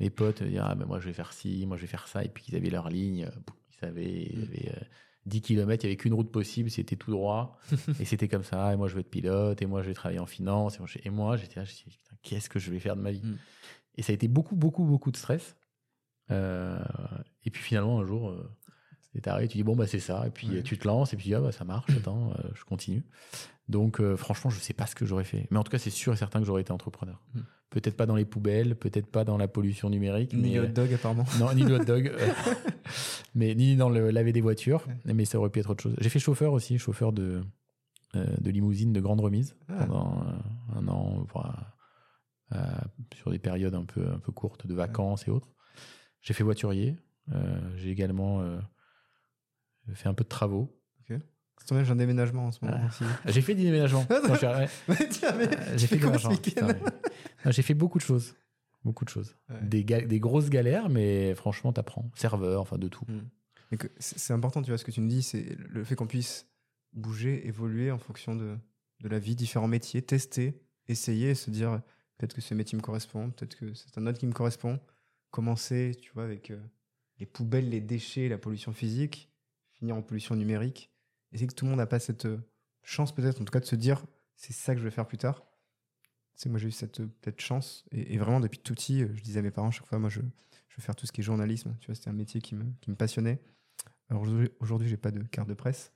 mes 0.00 0.10
potes 0.10 0.42
dire 0.42 0.64
Ah, 0.66 0.74
ben 0.74 0.86
moi, 0.86 1.00
je 1.00 1.06
vais 1.06 1.12
faire 1.12 1.32
ci, 1.32 1.64
moi, 1.66 1.76
je 1.76 1.82
vais 1.82 1.88
faire 1.88 2.08
ça, 2.08 2.24
et 2.24 2.28
puis 2.28 2.44
ils 2.48 2.56
avaient 2.56 2.70
leur 2.70 2.88
ligne, 2.88 3.24
euh, 3.24 3.52
ils 3.70 3.76
savaient, 3.76 4.28
ils 4.32 4.42
avaient, 4.42 4.72
euh, 4.76 4.84
10 5.26 5.40
km, 5.40 5.84
il 5.84 5.88
n'y 5.88 5.92
avait 5.92 5.96
qu'une 5.96 6.14
route 6.14 6.30
possible, 6.30 6.70
c'était 6.70 6.96
tout 6.96 7.10
droit. 7.10 7.58
et 8.00 8.04
c'était 8.04 8.28
comme 8.28 8.44
ça. 8.44 8.72
Et 8.72 8.76
moi, 8.76 8.88
je 8.88 8.94
veux 8.94 9.00
être 9.00 9.10
pilote. 9.10 9.60
Et 9.62 9.66
moi, 9.66 9.82
je 9.82 9.88
vais 9.88 9.94
travailler 9.94 10.20
en 10.20 10.26
finance. 10.26 10.78
Et 11.02 11.10
moi, 11.10 11.36
j'étais 11.36 11.60
là, 11.60 11.64
je 11.64 11.72
me 11.72 11.90
Putain, 11.90 12.16
qu'est-ce 12.22 12.50
que 12.50 12.58
je 12.58 12.70
vais 12.70 12.78
faire 12.78 12.96
de 12.96 13.00
ma 13.00 13.10
vie? 13.10 13.22
Mm. 13.22 13.38
Et 13.96 14.02
ça 14.02 14.12
a 14.12 14.14
été 14.14 14.28
beaucoup, 14.28 14.56
beaucoup, 14.56 14.84
beaucoup 14.84 15.10
de 15.10 15.16
stress. 15.16 15.56
Euh, 16.30 16.78
et 17.44 17.50
puis 17.50 17.62
finalement, 17.62 18.00
un 18.00 18.04
jour, 18.04 18.30
euh, 19.16 19.20
c'est 19.22 19.28
arrêté. 19.28 19.48
Tu 19.48 19.58
dis, 19.58 19.64
bon, 19.64 19.76
bah, 19.76 19.86
c'est 19.86 20.00
ça. 20.00 20.26
Et 20.26 20.30
puis 20.30 20.48
Ouais. 20.48 20.56
euh, 20.58 20.62
tu 20.62 20.76
te 20.78 20.86
lances. 20.86 21.12
Et 21.12 21.16
puis, 21.16 21.32
ah, 21.34 21.40
bah, 21.40 21.52
ça 21.52 21.64
marche. 21.64 21.90
Attends, 21.96 22.32
euh, 22.32 22.48
je 22.54 22.64
continue. 22.64 23.02
Donc, 23.68 24.00
euh, 24.00 24.16
franchement, 24.16 24.50
je 24.50 24.60
sais 24.60 24.74
pas 24.74 24.86
ce 24.86 24.94
que 24.94 25.06
j'aurais 25.06 25.24
fait. 25.24 25.46
Mais 25.50 25.56
en 25.58 25.62
tout 25.64 25.70
cas, 25.70 25.78
c'est 25.78 25.90
sûr 25.90 26.12
et 26.12 26.16
certain 26.16 26.40
que 26.40 26.46
j'aurais 26.46 26.60
été 26.62 26.72
entrepreneur. 26.72 27.22
Mm. 27.34 27.40
Peut-être 27.70 27.96
pas 27.96 28.06
dans 28.06 28.14
les 28.14 28.24
poubelles, 28.26 28.76
peut-être 28.76 29.06
pas 29.10 29.24
dans 29.24 29.36
la 29.36 29.48
pollution 29.48 29.90
numérique. 29.90 30.32
Ni 30.32 30.42
mais, 30.42 30.54
le 30.54 30.60
euh, 30.60 30.64
hot 30.66 30.72
dog, 30.72 30.92
apparemment. 30.94 31.24
non, 31.40 31.52
ni 31.54 31.62
le 31.64 31.76
hot 31.80 31.84
dog, 31.84 32.06
euh, 32.14 32.30
mais 33.34 33.54
ni 33.54 33.74
dans 33.76 33.88
le 33.88 34.10
laver 34.10 34.32
des 34.32 34.40
voitures, 34.42 34.86
mais 35.06 35.24
ça 35.24 35.38
aurait 35.38 35.50
pu 35.50 35.58
être 35.60 35.70
autre 35.70 35.82
chose. 35.82 35.96
J'ai 36.00 36.08
fait 36.08 36.18
chauffeur 36.20 36.52
aussi, 36.52 36.78
chauffeur 36.78 37.12
de, 37.12 37.42
euh, 38.14 38.26
de 38.40 38.50
limousine 38.50 38.92
de 38.92 39.00
grande 39.00 39.20
remise 39.20 39.56
Ah. 39.68 39.86
pendant 39.86 40.24
euh, 40.26 40.78
un 40.78 40.86
an, 40.88 41.26
voilà, 41.32 41.74
euh, 42.52 42.58
sur 43.16 43.30
des 43.32 43.38
périodes 43.40 43.74
un 43.74 43.84
peu, 43.84 44.06
un 44.08 44.18
peu 44.18 44.30
courtes 44.30 44.66
de 44.68 44.74
vacances 44.74 45.26
et 45.26 45.30
autres. 45.32 45.48
J'ai 46.20 46.32
fait 46.34 46.44
voiturier, 46.44 46.96
euh, 47.34 47.58
j'ai 47.76 47.90
également 47.90 48.40
euh, 49.88 49.94
fait 49.94 50.08
un 50.08 50.14
peu 50.14 50.24
de 50.24 50.28
travaux. 50.28 50.70
C'est 51.60 51.68
tombé, 51.68 51.84
j'ai 51.84 51.92
un 51.92 51.96
déménagement 51.96 52.48
en 52.48 52.52
ce 52.52 52.62
moment 52.64 52.76
Ah. 52.82 52.88
aussi. 52.88 53.04
J'ai 53.26 53.40
fait 53.40 53.54
des 53.54 53.62
déménagements. 53.62 54.04
Ah, 54.10 54.66
J'ai 55.76 55.86
fait. 55.86 56.00
Ah, 57.44 57.50
J'ai 57.52 57.62
fait 57.62 57.74
beaucoup 57.74 57.98
de 57.98 58.02
choses. 58.04 58.34
Beaucoup 58.84 59.04
de 59.04 59.08
choses. 59.10 59.36
Ouais. 59.48 59.62
Des, 59.62 59.84
des 59.84 60.20
grosses 60.20 60.50
galères, 60.50 60.88
mais 60.90 61.32
franchement, 61.36 61.72
t'apprends. 61.72 62.10
Serveur, 62.16 62.60
enfin 62.60 62.76
de 62.76 62.88
tout. 62.88 63.06
Que 63.78 63.86
C'est 63.98 64.32
important, 64.32 64.62
tu 64.62 64.70
vois, 64.72 64.78
ce 64.78 64.84
que 64.84 64.90
tu 64.90 65.00
nous 65.00 65.08
dis, 65.08 65.22
c'est 65.22 65.56
le 65.70 65.84
fait 65.84 65.94
qu'on 65.94 66.06
puisse 66.08 66.46
bouger, 66.92 67.46
évoluer 67.46 67.90
en 67.92 67.98
fonction 67.98 68.34
de, 68.36 68.56
de 69.00 69.08
la 69.08 69.18
vie, 69.20 69.34
différents 69.36 69.68
métiers, 69.68 70.02
tester, 70.02 70.60
essayer 70.88 71.30
et 71.30 71.34
se 71.34 71.50
dire 71.50 71.80
peut-être 72.18 72.34
que 72.34 72.40
ce 72.40 72.52
métier 72.54 72.76
me 72.76 72.82
correspond, 72.82 73.30
peut-être 73.30 73.56
que 73.56 73.72
c'est 73.74 73.96
un 73.96 74.06
autre 74.06 74.18
qui 74.18 74.26
me 74.26 74.32
correspond. 74.32 74.78
Commencer, 75.30 75.96
tu 76.02 76.12
vois, 76.12 76.24
avec 76.24 76.50
euh, 76.50 76.60
les 77.18 77.26
poubelles, 77.26 77.68
les 77.70 77.80
déchets, 77.80 78.28
la 78.28 78.38
pollution 78.38 78.72
physique, 78.72 79.30
finir 79.84 79.96
en 79.96 80.02
pollution 80.02 80.34
numérique. 80.34 80.90
Et 81.32 81.38
c'est 81.38 81.46
que 81.46 81.54
tout 81.54 81.66
le 81.66 81.70
monde 81.70 81.78
n'a 81.78 81.86
pas 81.86 81.98
cette 81.98 82.24
euh, 82.24 82.38
chance, 82.82 83.14
peut-être, 83.14 83.40
en 83.40 83.44
tout 83.44 83.52
cas, 83.52 83.60
de 83.60 83.66
se 83.66 83.76
dire 83.76 84.02
c'est 84.36 84.54
ça 84.54 84.74
que 84.74 84.80
je 84.80 84.84
vais 84.84 84.90
faire 84.90 85.06
plus 85.06 85.18
tard. 85.18 85.44
C'est 86.36 86.48
moi 86.48 86.58
j'ai 86.58 86.68
eu 86.68 86.72
cette 86.72 87.00
euh, 87.00 87.08
peut-être 87.20 87.40
chance 87.40 87.84
et, 87.92 88.14
et 88.14 88.18
vraiment 88.18 88.40
depuis 88.40 88.58
tout 88.58 88.74
petit, 88.74 89.02
euh, 89.02 89.08
je 89.14 89.22
disais 89.22 89.38
à 89.38 89.42
mes 89.42 89.50
parents 89.52 89.70
chaque 89.70 89.86
fois, 89.86 89.98
moi 89.98 90.08
je, 90.08 90.20
je 90.20 90.76
veux 90.76 90.82
faire 90.82 90.96
tout 90.96 91.06
ce 91.06 91.12
qui 91.12 91.20
est 91.20 91.24
journalisme. 91.24 91.76
Tu 91.80 91.86
vois, 91.86 91.94
c'était 91.94 92.08
un 92.08 92.14
métier 92.14 92.40
qui 92.40 92.54
me, 92.54 92.64
qui 92.80 92.90
me 92.90 92.96
passionnait. 92.96 93.40
Alors 94.08 94.24
aujourd'hui, 94.60 94.88
j'ai 94.88 94.96
pas 94.96 95.10
de 95.10 95.22
carte 95.22 95.48
de 95.48 95.54
presse, 95.54 95.92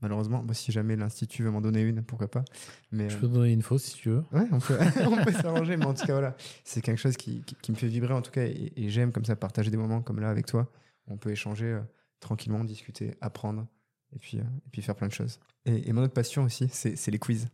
malheureusement. 0.00 0.42
Moi, 0.42 0.54
si 0.54 0.72
jamais 0.72 0.96
l'institut 0.96 1.42
veut 1.42 1.50
m'en 1.50 1.60
donner 1.60 1.82
une, 1.82 2.02
pourquoi 2.02 2.30
pas. 2.30 2.44
Mais 2.90 3.08
Je 3.10 3.16
peux 3.18 3.28
te 3.28 3.34
donner 3.34 3.52
une 3.52 3.62
fausse 3.62 3.84
si 3.84 3.94
tu 3.94 4.08
veux. 4.10 4.24
ouais, 4.32 4.46
on 4.50 4.58
peut, 4.58 4.78
on 5.06 5.24
peut 5.24 5.32
s'arranger. 5.32 5.76
Mais 5.76 5.86
en 5.86 5.94
tout 5.94 6.06
cas, 6.06 6.12
voilà, 6.12 6.36
c'est 6.64 6.80
quelque 6.80 6.98
chose 6.98 7.16
qui, 7.16 7.42
qui, 7.42 7.54
qui 7.54 7.70
me 7.72 7.76
fait 7.76 7.88
vibrer 7.88 8.14
en 8.14 8.22
tout 8.22 8.30
cas, 8.32 8.44
et, 8.44 8.72
et 8.76 8.88
j'aime 8.90 9.12
comme 9.12 9.24
ça 9.24 9.36
partager 9.36 9.70
des 9.70 9.76
moments 9.76 10.02
comme 10.02 10.20
là 10.20 10.30
avec 10.30 10.46
toi. 10.46 10.70
On 11.06 11.16
peut 11.16 11.30
échanger 11.30 11.80
tranquillement, 12.20 12.64
discuter, 12.64 13.14
apprendre, 13.20 13.66
et 14.14 14.18
puis, 14.18 14.38
euh, 14.38 14.42
et 14.66 14.70
puis 14.70 14.82
faire 14.82 14.94
plein 14.96 15.08
de 15.08 15.12
choses. 15.12 15.38
Et, 15.64 15.88
et 15.88 15.92
mon 15.92 16.02
autre 16.02 16.14
passion 16.14 16.44
aussi, 16.44 16.68
c'est 16.70 16.96
c'est 16.96 17.10
les 17.10 17.18
quiz. 17.18 17.48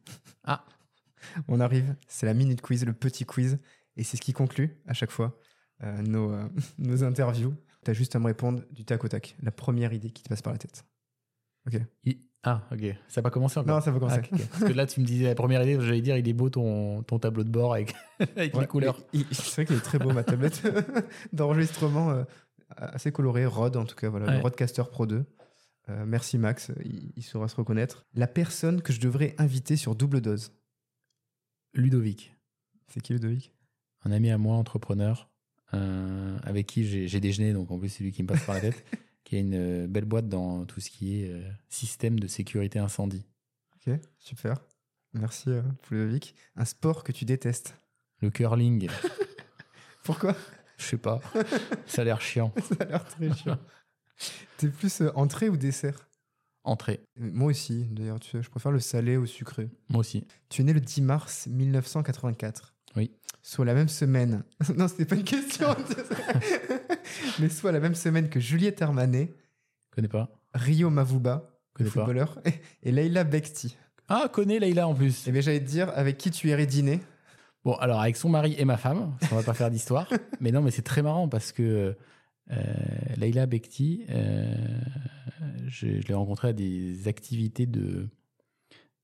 Ah. 0.44 0.64
On 1.48 1.60
arrive, 1.60 1.94
c'est 2.08 2.26
la 2.26 2.34
minute 2.34 2.60
quiz, 2.60 2.84
le 2.84 2.92
petit 2.92 3.24
quiz, 3.24 3.58
et 3.96 4.04
c'est 4.04 4.16
ce 4.16 4.22
qui 4.22 4.32
conclut 4.32 4.76
à 4.86 4.92
chaque 4.94 5.10
fois 5.10 5.38
euh, 5.82 6.02
nos, 6.02 6.32
euh, 6.32 6.48
nos 6.78 7.04
interviews. 7.04 7.54
Tu 7.84 7.90
as 7.90 7.94
juste 7.94 8.14
à 8.14 8.18
me 8.20 8.26
répondre 8.26 8.62
du 8.70 8.84
tac 8.84 9.02
au 9.04 9.08
tac, 9.08 9.36
la 9.42 9.50
première 9.50 9.92
idée 9.92 10.10
qui 10.10 10.22
te 10.22 10.28
passe 10.28 10.42
par 10.42 10.52
la 10.52 10.58
tête. 10.58 10.84
Il- 12.04 12.18
Ah, 12.44 12.62
ok. 12.72 12.80
Ça 13.08 13.20
n'a 13.20 13.22
pas 13.22 13.30
commencé 13.30 13.58
encore. 13.60 13.76
Non, 13.76 13.80
ça 13.80 13.92
va 13.92 13.98
commencer. 14.00 14.20
Ah, 14.22 14.34
ok. 14.36 14.46
Parce 14.50 14.64
que 14.64 14.72
là, 14.72 14.84
tu 14.86 15.00
me 15.00 15.06
disais 15.06 15.26
la 15.26 15.34
première 15.36 15.62
idée, 15.62 15.78
j'allais 15.80 16.00
dire, 16.00 16.16
il 16.16 16.26
est 16.28 16.32
beau 16.32 16.50
ton, 16.50 17.02
ton 17.04 17.18
tableau 17.20 17.44
de 17.44 17.48
bord 17.50 17.72
avec, 17.74 17.94
avec 18.36 18.54
Ouais, 18.54 18.60
les 18.62 18.66
couleurs. 18.66 19.00
C'est 19.32 19.52
vrai 19.54 19.66
qu'il 19.66 19.76
est 19.76 19.80
très 19.80 19.98
beau, 20.00 20.12
ma 20.12 20.24
tablette 20.24 20.62
d'enregistrement, 21.32 22.24
assez 22.76 23.12
colorée, 23.12 23.46
Rode 23.46 23.76
en 23.76 23.84
tout 23.84 23.94
cas, 23.96 24.08
voilà, 24.08 24.26
le 24.26 24.32
Ouais. 24.36 24.40
Rodecaster 24.40 24.82
Pro 24.90 25.06
2. 25.06 25.24
Euh, 25.88 26.04
merci 26.06 26.38
Max, 26.38 26.70
il, 26.84 27.12
il 27.16 27.22
saura 27.22 27.48
se 27.48 27.56
reconnaître. 27.56 28.06
La 28.14 28.26
personne 28.26 28.82
que 28.82 28.92
je 28.92 29.00
devrais 29.00 29.34
inviter 29.38 29.76
sur 29.76 29.94
double 29.96 30.20
dose, 30.20 30.52
Ludovic, 31.74 32.36
c'est 32.88 33.00
qui 33.00 33.12
Ludovic? 33.12 33.52
Un 34.04 34.12
ami 34.12 34.30
à 34.30 34.38
moi, 34.38 34.56
entrepreneur, 34.56 35.30
euh, 35.74 36.36
avec 36.42 36.66
qui 36.66 37.06
j'ai 37.08 37.20
déjeuné, 37.20 37.52
donc 37.52 37.70
en 37.70 37.78
plus, 37.78 37.88
c'est 37.88 38.04
lui 38.04 38.12
qui 38.12 38.22
me 38.22 38.28
passe 38.28 38.44
par 38.44 38.54
la 38.54 38.60
tête, 38.60 38.84
qui 39.24 39.36
a 39.36 39.38
une 39.38 39.54
euh, 39.54 39.86
belle 39.88 40.04
boîte 40.04 40.28
dans 40.28 40.64
tout 40.66 40.80
ce 40.80 40.90
qui 40.90 41.22
est 41.22 41.30
euh, 41.30 41.50
système 41.68 42.20
de 42.20 42.26
sécurité 42.26 42.78
incendie. 42.78 43.24
Ok, 43.76 43.94
super. 44.18 44.60
Merci 45.14 45.50
euh, 45.50 45.62
pour 45.82 45.96
Ludovic. 45.96 46.34
Un 46.56 46.64
sport 46.64 47.04
que 47.04 47.12
tu 47.12 47.24
détestes? 47.24 47.76
Le 48.20 48.30
curling, 48.30 48.88
Pourquoi? 50.04 50.36
Je 50.78 50.84
sais 50.84 50.98
pas, 50.98 51.20
ça 51.86 52.02
a 52.02 52.04
l'air 52.04 52.20
chiant. 52.20 52.52
Ça 52.62 52.76
a 52.80 52.84
l'air 52.84 53.04
très 53.04 53.32
chiant. 53.34 53.58
T'es 54.56 54.68
plus 54.68 55.00
euh, 55.00 55.10
entrée 55.14 55.48
ou 55.48 55.56
dessert? 55.56 56.08
Entrée. 56.64 57.00
Moi 57.16 57.48
aussi, 57.48 57.86
d'ailleurs, 57.90 58.20
tu 58.20 58.30
sais, 58.30 58.42
je 58.42 58.50
préfère 58.50 58.70
le 58.70 58.78
salé 58.78 59.16
au 59.16 59.26
sucré. 59.26 59.68
Moi 59.88 60.00
aussi. 60.00 60.26
Tu 60.48 60.62
es 60.62 60.64
né 60.64 60.72
le 60.72 60.80
10 60.80 61.02
mars 61.02 61.46
1984. 61.48 62.74
Oui. 62.96 63.10
Soit 63.42 63.64
la 63.64 63.74
même 63.74 63.88
semaine. 63.88 64.44
non, 64.76 64.86
c'était 64.86 65.04
pas 65.06 65.16
une 65.16 65.24
question. 65.24 65.74
Mais 67.40 67.48
soit 67.48 67.72
la 67.72 67.80
même 67.80 67.94
semaine 67.96 68.28
que 68.28 68.38
Juliette 68.38 68.80
Hermanet, 68.80 69.34
Connais 69.90 70.08
pas. 70.08 70.30
Rio 70.54 70.88
Mavuba, 70.90 71.50
Connais 71.74 71.90
pas. 71.90 72.00
footballeur, 72.00 72.40
et 72.82 72.92
Leila 72.92 73.24
Bekti. 73.24 73.76
Ah, 74.08 74.28
connais 74.32 74.58
Leïla 74.58 74.86
en 74.86 74.94
plus. 74.94 75.24
Eh 75.26 75.32
bien, 75.32 75.40
j'allais 75.40 75.60
te 75.60 75.68
dire 75.68 75.90
avec 75.94 76.18
qui 76.18 76.30
tu 76.30 76.48
irais 76.48 76.66
dîner. 76.66 77.00
Bon, 77.64 77.74
alors 77.74 78.00
avec 78.00 78.16
son 78.16 78.28
mari 78.28 78.54
et 78.58 78.64
ma 78.64 78.76
femme, 78.76 79.14
on 79.30 79.36
va 79.36 79.42
pas 79.42 79.54
faire 79.54 79.70
d'histoire. 79.70 80.08
mais 80.40 80.50
non, 80.50 80.62
mais 80.62 80.70
c'est 80.72 80.82
très 80.82 81.02
marrant 81.02 81.28
parce 81.28 81.52
que 81.52 81.96
euh, 82.50 82.56
Leïla 83.16 83.46
Bekti, 83.46 84.04
euh, 84.10 84.54
je, 85.68 86.00
je 86.00 86.08
l'ai 86.08 86.14
rencontrée 86.14 86.48
à 86.48 86.52
des 86.52 87.06
activités 87.08 87.66
de, 87.66 88.08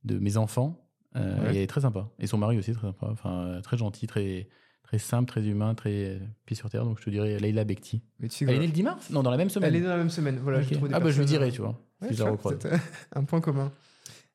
de 0.05 0.19
mes 0.19 0.37
enfants. 0.37 0.85
Euh, 1.17 1.39
Ouais. 1.41 1.47
Et 1.47 1.51
elle 1.51 1.63
est 1.63 1.67
très 1.67 1.81
sympa. 1.81 2.09
Et 2.19 2.27
son 2.27 2.37
mari 2.39 2.59
aussi 2.59 2.71
est 2.71 2.75
très 2.75 2.87
sympa. 2.89 3.07
Enfin, 3.11 3.45
euh, 3.47 3.61
très 3.63 3.77
gentil, 3.79 4.07
très, 4.07 4.49
très 4.83 4.99
simple, 4.99 5.27
très 5.29 5.45
humain, 5.47 5.75
très 5.75 6.21
pied 6.45 6.55
sur 6.57 6.69
terre. 6.69 6.85
Donc 6.85 6.99
je 6.99 7.05
te 7.05 7.11
dirais 7.11 7.39
Leïla 7.39 7.65
Bekti. 7.65 8.03
Mais 8.21 8.29
tu 8.29 8.37
sais 8.37 8.45
Elle 8.45 8.57
est 8.57 8.59
née 8.61 8.67
le 8.67 8.73
10 8.73 8.83
mars? 8.83 9.11
Non, 9.11 9.23
dans 9.23 9.31
la 9.31 9.37
même 9.39 9.49
semaine. 9.51 9.69
Elle 9.75 9.81
est 9.81 9.85
dans 9.85 9.89
la 9.91 9.97
même 9.97 10.11
semaine. 10.11 10.39
Voilà, 10.43 10.61
trouvé 10.63 10.89
des 10.89 10.95
Ah, 10.95 11.01
bah 11.01 11.11
je 11.11 11.21
lui 11.21 11.27
personnes, 11.27 11.27
dirai, 11.27 11.49
euh, 11.49 11.53
tu 11.53 11.61
vois. 11.63 11.81
Ouais, 12.03 12.09
si 12.09 12.15
je 12.15 12.25
la 12.25 12.31
recroise. 12.31 12.59
un 13.15 13.25
point 13.25 13.41
commun. 13.41 13.73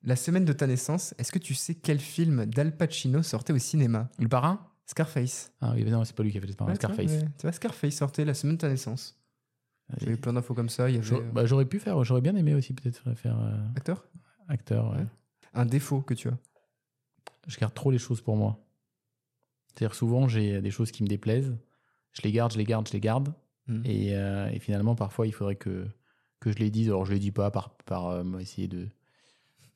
La 0.04 0.16
semaine 0.16 0.44
de 0.44 0.52
ta 0.52 0.66
naissance, 0.66 1.14
est-ce 1.18 1.32
que 1.32 1.38
tu 1.38 1.54
sais 1.54 1.74
quel 1.74 1.98
film 1.98 2.44
d'Al 2.46 2.76
Pacino 2.76 3.22
sortait 3.22 3.52
au 3.52 3.58
cinéma 3.58 4.08
Le 4.18 4.28
parrain? 4.28 4.60
Scarface. 4.86 5.50
Ah 5.62 5.72
oui, 5.74 5.84
non, 5.84 6.04
c'est 6.04 6.14
pas 6.14 6.22
lui 6.22 6.30
qui 6.30 6.36
a 6.36 6.40
fait 6.42 6.46
le 6.46 6.52
parrain, 6.54 6.70
Ouais, 6.72 6.76
Scarface. 6.76 7.20
Tu 7.38 7.42
vois, 7.42 7.52
Scarface 7.52 7.94
sortait 7.94 8.24
la 8.26 8.34
semaine 8.34 8.56
de 8.56 8.60
ta 8.60 8.68
naissance. 8.68 9.18
Il 9.98 10.04
y 10.04 10.06
avait 10.08 10.16
plein 10.18 10.32
d'infos 10.34 10.54
comme 10.54 10.68
ça. 10.68 10.88
Il 10.90 10.94
y 10.94 10.98
avait 10.98 11.06
J'aurais 11.06 11.22
euh, 11.24 11.30
bah, 11.32 11.46
j'aurais 11.46 11.64
pu 11.66 11.78
faire, 11.78 12.02
j'aurais 12.04 12.20
bien 12.20 12.36
aimé 12.36 12.54
aussi 12.54 12.72
peut-être 12.74 13.14
faire 13.14 13.38
euh, 13.40 13.56
acteur? 13.76 14.04
acteur. 14.48 14.90
ouais. 14.92 14.98
Ouais. 14.98 15.06
Un 15.54 15.66
défaut 15.66 16.00
que 16.00 16.14
tu 16.14 16.28
as? 16.28 16.36
Je 17.46 17.58
garde 17.58 17.72
trop 17.74 17.90
les 17.90 17.98
choses 17.98 18.20
pour 18.20 18.36
moi. 18.36 18.58
C'est-à-dire 19.68 19.94
souvent 19.94 20.28
j'ai 20.28 20.60
des 20.60 20.70
choses 20.70 20.90
qui 20.90 21.02
me 21.02 21.08
déplaisent, 21.08 21.54
je 22.12 22.22
les 22.22 22.32
garde, 22.32 22.52
je 22.52 22.58
les 22.58 22.64
garde, 22.64 22.86
je 22.88 22.92
les 22.92 23.00
garde, 23.00 23.32
Mm. 23.66 23.80
et, 23.86 24.14
euh, 24.14 24.50
et 24.50 24.58
finalement 24.58 24.94
parfois 24.94 25.26
il 25.26 25.32
faudrait 25.32 25.56
que 25.56 25.86
que 26.38 26.52
je 26.52 26.58
les 26.58 26.70
dise. 26.70 26.88
Alors 26.88 27.06
je 27.06 27.12
les 27.14 27.18
dis 27.18 27.30
pas 27.32 27.50
par 27.50 27.70
par 27.86 28.08
euh, 28.08 28.38
essayer 28.38 28.68
de 28.68 28.88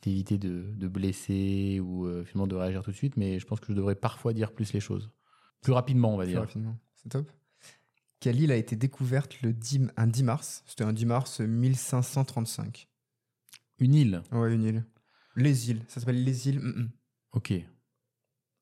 d'éviter 0.02 0.38
de, 0.38 0.72
de 0.76 0.88
blesser 0.88 1.80
ou 1.82 2.06
euh, 2.06 2.24
finalement 2.24 2.46
de 2.46 2.54
réagir 2.56 2.82
tout 2.82 2.90
de 2.90 2.96
suite, 2.96 3.16
mais 3.16 3.38
je 3.38 3.46
pense 3.46 3.60
que 3.60 3.66
je 3.68 3.72
devrais 3.74 3.94
parfois 3.96 4.32
dire 4.32 4.52
plus 4.52 4.72
les 4.72 4.80
choses, 4.80 5.10
plus 5.62 5.72
rapidement 5.72 6.14
on 6.14 6.16
va 6.16 6.24
Plus 6.24 6.32
dire. 6.32 6.40
rapidement. 6.40 6.78
C'est 6.94 7.08
top. 7.08 7.30
Quelle 8.20 8.40
île 8.40 8.50
a 8.52 8.56
été 8.56 8.74
découverte 8.76 9.40
le 9.42 9.52
10, 9.52 9.88
un 9.96 10.06
10 10.08 10.22
mars? 10.24 10.62
C'était 10.66 10.84
un 10.84 10.92
10 10.92 11.06
mars 11.06 11.40
1535. 11.40 12.88
Une 13.78 13.94
île, 13.94 14.22
Ouais, 14.32 14.52
une 14.54 14.64
île. 14.64 14.84
Les 15.36 15.70
îles. 15.70 15.82
Ça 15.88 16.00
s'appelle 16.00 16.24
les 16.24 16.48
îles. 16.48 16.58
mm, 16.60 16.80
mm. 16.80 16.90
ok. 17.32 17.52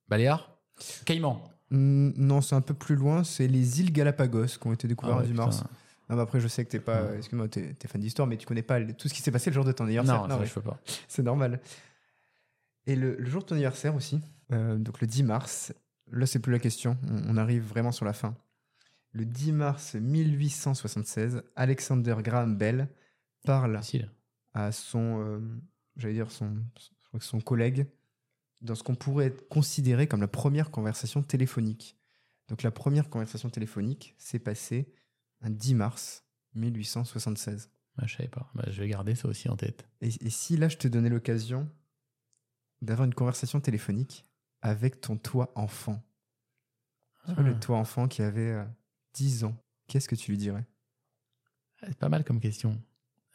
Baléares, 0.09 0.59
Caïman? 1.07 1.43
Non, 1.71 2.41
c'est 2.43 2.55
un 2.55 2.61
peu 2.61 2.75
plus 2.75 2.95
loin. 2.97 3.25
C'est 3.25 3.49
les 3.49 3.81
îles 3.81 3.93
Galapagos 3.93 4.47
qui 4.61 4.67
ont 4.67 4.73
été 4.73 4.87
découvertes 4.87 5.19
Ah 5.19 5.23
le 5.23 5.29
ouais, 5.29 5.33
10 5.33 5.37
mars. 5.39 5.57
putain. 5.63 5.71
Non, 6.09 6.17
mais 6.17 6.23
après, 6.23 6.41
je 6.41 6.49
sais 6.49 6.65
que 6.65 6.71
t'es 6.71 6.81
pas. 6.81 7.03
Ouais. 7.05 7.17
Excuse-moi, 7.19 7.49
t'es 7.49 7.75
t'es 7.75 7.89
fan 7.89 8.01
d'histoire, 8.01 8.29
mais 8.29 8.37
tu 8.37 8.47
connais 8.47 8.63
pas 8.63 8.81
tout 8.81 9.09
ce 9.09 9.15
qui 9.15 9.23
s'est 9.23 9.33
passé 9.33 9.51
le 9.51 9.55
jour 9.55 9.65
de 9.65 9.73
ton 9.73 9.85
anniversaire. 9.85 10.23
Non, 10.23 10.29
ça, 10.29 10.39
ouais, 10.39 10.47
je 10.47 10.55
peux 10.55 10.63
pas. 10.63 10.79
c'est 11.09 11.23
normal. 11.23 11.61
Et 12.87 12.95
le, 12.95 13.17
le 13.17 13.27
jour 13.29 13.43
de 13.43 13.47
ton 13.49 13.55
anniversaire 13.57 13.95
aussi, 13.95 14.21
euh, 14.53 14.77
donc 14.77 15.01
le 15.01 15.07
10 15.09 15.25
mars, 15.25 15.75
là, 16.13 16.27
c'est 16.27 16.39
plus 16.39 16.53
la 16.53 16.61
question. 16.61 16.97
On, 17.09 17.35
on 17.35 17.37
arrive 17.37 17.65
vraiment 17.65 17.91
sur 17.93 18.05
la 18.05 18.13
fin. 18.13 18.37
Le 19.13 19.25
10 19.25 19.53
mars 19.53 19.95
1876, 19.95 21.43
Alexander 21.57 22.17
Graham 22.21 22.57
Bell 22.57 22.89
parle 23.45 23.81
à 24.55 24.73
son, 24.73 25.21
euh, 25.21 25.41
j'allais 25.97 26.15
dire 26.15 26.31
son, 26.31 26.57
son 27.19 27.41
collègue, 27.41 27.87
dans 28.61 28.75
ce 28.75 28.83
qu'on 28.83 28.95
pourrait 28.95 29.35
considérer 29.51 30.07
comme 30.07 30.21
la 30.21 30.29
première 30.29 30.71
conversation 30.71 31.23
téléphonique. 31.23 31.97
Donc 32.49 32.63
la 32.63 32.71
première 32.71 33.11
conversation 33.11 33.51
téléphonique 33.51 34.15
s'est 34.19 34.39
passée 34.39 34.93
un 35.43 35.51
10 35.51 35.75
mars 35.75 36.25
1876. 36.55 37.71
Ah, 37.99 38.07
je 38.07 38.17
savais 38.17 38.29
pas. 38.29 38.51
Bah, 38.55 38.65
je 38.69 38.81
vais 38.83 38.89
garder 38.89 39.15
ça 39.15 39.29
aussi 39.29 39.49
en 39.49 39.57
tête. 39.57 39.89
Et, 40.01 40.09
et 40.09 40.31
si 40.31 40.57
là 40.57 40.69
je 40.69 40.77
te 40.77 40.89
donnais 40.89 41.09
l'occasion 41.09 41.69
d'avoir 42.83 43.07
une 43.07 43.15
conversation 43.15 43.61
téléphonique 43.61 44.27
avec 44.63 45.01
ton 45.01 45.17
toi 45.17 45.51
enfant, 45.55 46.03
tu 47.25 47.33
vois, 47.33 47.35
Ah. 47.39 47.43
le 47.43 47.59
toi 47.59 47.79
enfant 47.79 48.07
qui 48.09 48.23
avait 48.23 48.53
euh, 48.53 48.65
10 49.15 49.45
ans, 49.45 49.57
qu'est-ce 49.87 50.09
que 50.09 50.15
tu 50.15 50.31
lui 50.31 50.39
dirais? 50.39 50.67
Ah, 51.81 51.87
C'est 51.89 51.99
pas 51.99 52.09
mal 52.09 52.25
comme 52.25 52.41
question. 52.41 52.81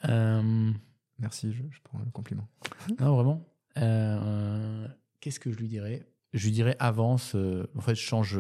Euh, 0.06 0.72
Merci, 1.20 1.54
je, 1.54 1.62
je 1.70 1.80
prends 1.84 2.00
le 2.00 2.10
compliment. 2.12 2.48
non, 3.00 3.16
vraiment. 3.16 3.46
Euh, 3.78 4.88
Qu'est-ce 5.20 5.40
que 5.40 5.52
je 5.52 5.58
lui 5.58 5.68
dirais? 5.68 6.08
Je 6.34 6.46
lui 6.46 6.52
dirais 6.52 6.76
avance. 6.80 7.36
euh, 7.36 7.68
en 7.76 7.82
fait, 7.82 7.94
change, 7.96 8.40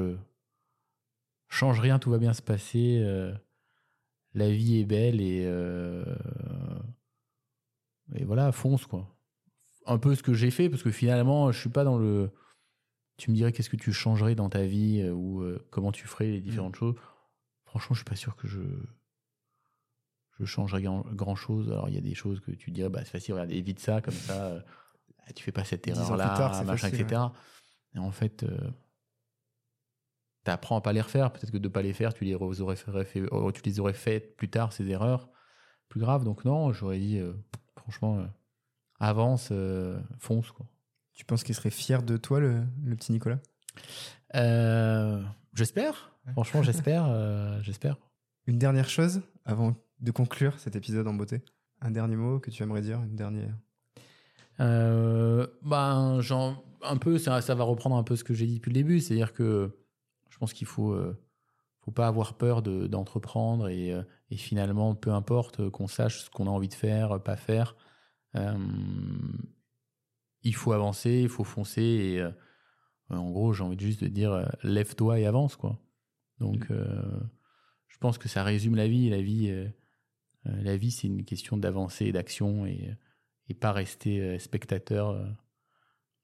change 1.49 1.79
rien, 1.79 1.99
tout 1.99 2.09
va 2.09 2.17
bien 2.17 2.33
se 2.33 2.41
passer. 2.41 2.99
La 4.33 4.49
vie 4.49 4.79
est 4.79 4.85
belle 4.85 5.21
et, 5.21 5.43
euh, 5.45 6.05
et 8.15 8.23
voilà, 8.25 8.51
fonce 8.51 8.85
quoi. 8.85 9.15
Un 9.85 9.97
peu 9.97 10.15
ce 10.15 10.23
que 10.23 10.33
j'ai 10.33 10.51
fait 10.51 10.69
parce 10.69 10.83
que 10.83 10.91
finalement, 10.91 11.51
je 11.51 11.59
suis 11.59 11.69
pas 11.69 11.83
dans 11.83 11.97
le. 11.97 12.31
Tu 13.17 13.29
me 13.31 13.35
dirais 13.35 13.51
qu'est-ce 13.51 13.69
que 13.69 13.77
tu 13.77 13.93
changerais 13.93 14.35
dans 14.35 14.49
ta 14.49 14.65
vie 14.65 15.01
euh, 15.01 15.11
ou 15.11 15.41
euh, 15.41 15.67
comment 15.71 15.91
tu 15.91 16.07
ferais 16.07 16.27
les 16.27 16.41
différentes 16.41 16.75
choses. 16.75 16.95
Franchement, 17.65 17.93
je 17.93 17.99
suis 17.99 18.09
pas 18.09 18.15
sûr 18.15 18.35
que 18.35 18.47
je 18.47 18.61
je 20.41 20.45
changerais 20.45 20.81
grand, 20.81 21.35
chose. 21.35 21.71
Alors, 21.71 21.87
il 21.89 21.95
y 21.95 21.97
a 21.97 22.01
des 22.01 22.15
choses 22.15 22.39
que 22.39 22.51
tu 22.51 22.71
dirais, 22.71 22.89
bah, 22.89 23.01
c'est 23.03 23.11
facile, 23.11 23.35
regarde, 23.35 23.51
évite 23.51 23.79
ça, 23.79 24.01
comme 24.01 24.13
ça, 24.13 24.45
euh, 24.47 24.59
tu 25.35 25.43
fais 25.43 25.51
pas 25.51 25.63
cette 25.63 25.83
tard, 25.83 26.65
machin, 26.65 26.77
facile, 26.77 27.01
etc. 27.01 27.21
Et 27.95 27.99
en 27.99 28.11
fait, 28.11 28.43
euh, 28.43 28.57
t'apprends 30.43 30.77
à 30.77 30.81
pas 30.81 30.93
les 30.93 31.01
refaire. 31.01 31.31
Peut-être 31.31 31.51
que 31.51 31.57
de 31.57 31.67
pas 31.67 31.81
les 31.81 31.93
faire, 31.93 32.13
tu 32.13 32.25
les 32.25 32.35
aurais 32.35 32.75
fait, 32.75 33.03
fait- 33.05 33.27
tu 33.53 33.61
les 33.65 33.79
aurais 33.79 33.93
faites 33.93 34.35
plus 34.37 34.49
tard, 34.49 34.73
ces 34.73 34.89
erreurs 34.89 35.29
plus 35.89 35.99
graves. 35.99 36.23
Donc, 36.23 36.45
non, 36.45 36.71
j'aurais 36.73 36.99
dit, 36.99 37.17
euh, 37.17 37.33
franchement, 37.75 38.19
euh, 38.19 38.25
avance, 38.99 39.49
euh, 39.51 39.99
fonce, 40.19 40.51
quoi. 40.51 40.65
Tu 41.13 41.25
penses 41.25 41.43
qu'il 41.43 41.53
serait 41.53 41.69
fier 41.69 42.01
de 42.03 42.17
toi, 42.17 42.39
le, 42.39 42.63
le 42.83 42.95
petit 42.95 43.11
Nicolas? 43.11 43.39
Euh, 44.35 45.21
j'espère, 45.53 46.15
franchement, 46.31 46.63
j'espère, 46.63 47.05
euh, 47.09 47.61
j'espère. 47.61 47.97
Une 48.47 48.57
dernière 48.57 48.89
chose 48.89 49.21
avant 49.45 49.75
de 49.99 50.11
conclure 50.11 50.59
cet 50.59 50.75
épisode 50.75 51.07
en 51.07 51.13
beauté. 51.13 51.41
Un 51.81 51.91
dernier 51.91 52.15
mot 52.15 52.39
que 52.39 52.49
tu 52.49 52.63
aimerais 52.63 52.81
dire, 52.81 53.01
une 53.03 53.15
dernière. 53.15 53.53
Euh, 54.59 55.47
ben, 55.63 56.21
genre, 56.21 56.63
un 56.83 56.97
peu, 56.97 57.17
ça, 57.17 57.41
ça 57.41 57.55
va 57.55 57.63
reprendre 57.63 57.95
un 57.95 58.03
peu 58.03 58.15
ce 58.15 58.23
que 58.23 58.33
j'ai 58.33 58.45
dit 58.47 58.55
depuis 58.55 58.69
le 58.69 58.75
début, 58.75 58.99
c'est-à-dire 58.99 59.33
que 59.33 59.77
je 60.31 60.37
pense 60.37 60.53
qu'il 60.53 60.65
faut, 60.65 60.93
euh, 60.93 61.21
faut 61.81 61.91
pas 61.91 62.07
avoir 62.07 62.35
peur 62.35 62.63
de- 62.63 62.87
d'entreprendre 62.87 63.67
et, 63.67 63.93
euh, 63.93 64.01
et 64.31 64.37
finalement, 64.37 64.95
peu 64.95 65.11
importe 65.11 65.59
euh, 65.59 65.69
qu'on 65.69 65.87
sache 65.87 66.23
ce 66.23 66.29
qu'on 66.29 66.47
a 66.47 66.49
envie 66.49 66.69
de 66.69 66.73
faire, 66.73 67.21
pas 67.21 67.35
faire, 67.35 67.75
il 70.43 70.55
faut 70.55 70.71
avancer, 70.71 71.21
il 71.23 71.29
faut 71.29 71.43
foncer 71.43 71.81
et 71.81 72.25
en 73.09 73.29
gros, 73.29 73.51
j'ai 73.51 73.63
envie 73.63 73.75
de 73.75 73.81
juste 73.81 74.01
de 74.01 74.07
dire 74.07 74.49
lève-toi 74.63 75.19
et 75.19 75.25
avance, 75.25 75.57
quoi. 75.57 75.77
Donc, 76.39 76.71
euh, 76.71 77.19
je 77.89 77.97
pense 77.97 78.17
que 78.17 78.29
ça 78.29 78.43
résume 78.43 78.75
la 78.75 78.87
vie. 78.87 79.09
La 79.09 79.21
vie, 79.21 79.53
la 80.45 80.77
vie, 80.77 80.91
c'est 80.91 81.07
une 81.07 81.25
question 81.25 81.57
d'avancer 81.57 82.05
et 82.05 82.11
d'action 82.13 82.65
et 82.65 82.97
et 83.49 83.53
pas 83.53 83.73
rester 83.73 84.39
spectateur. 84.39 85.21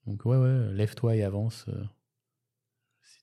Donc 0.06 0.24
ouais, 0.24 0.38
ouais, 0.38 0.72
lève-toi 0.72 1.16
et 1.16 1.22
avance. 1.22 1.66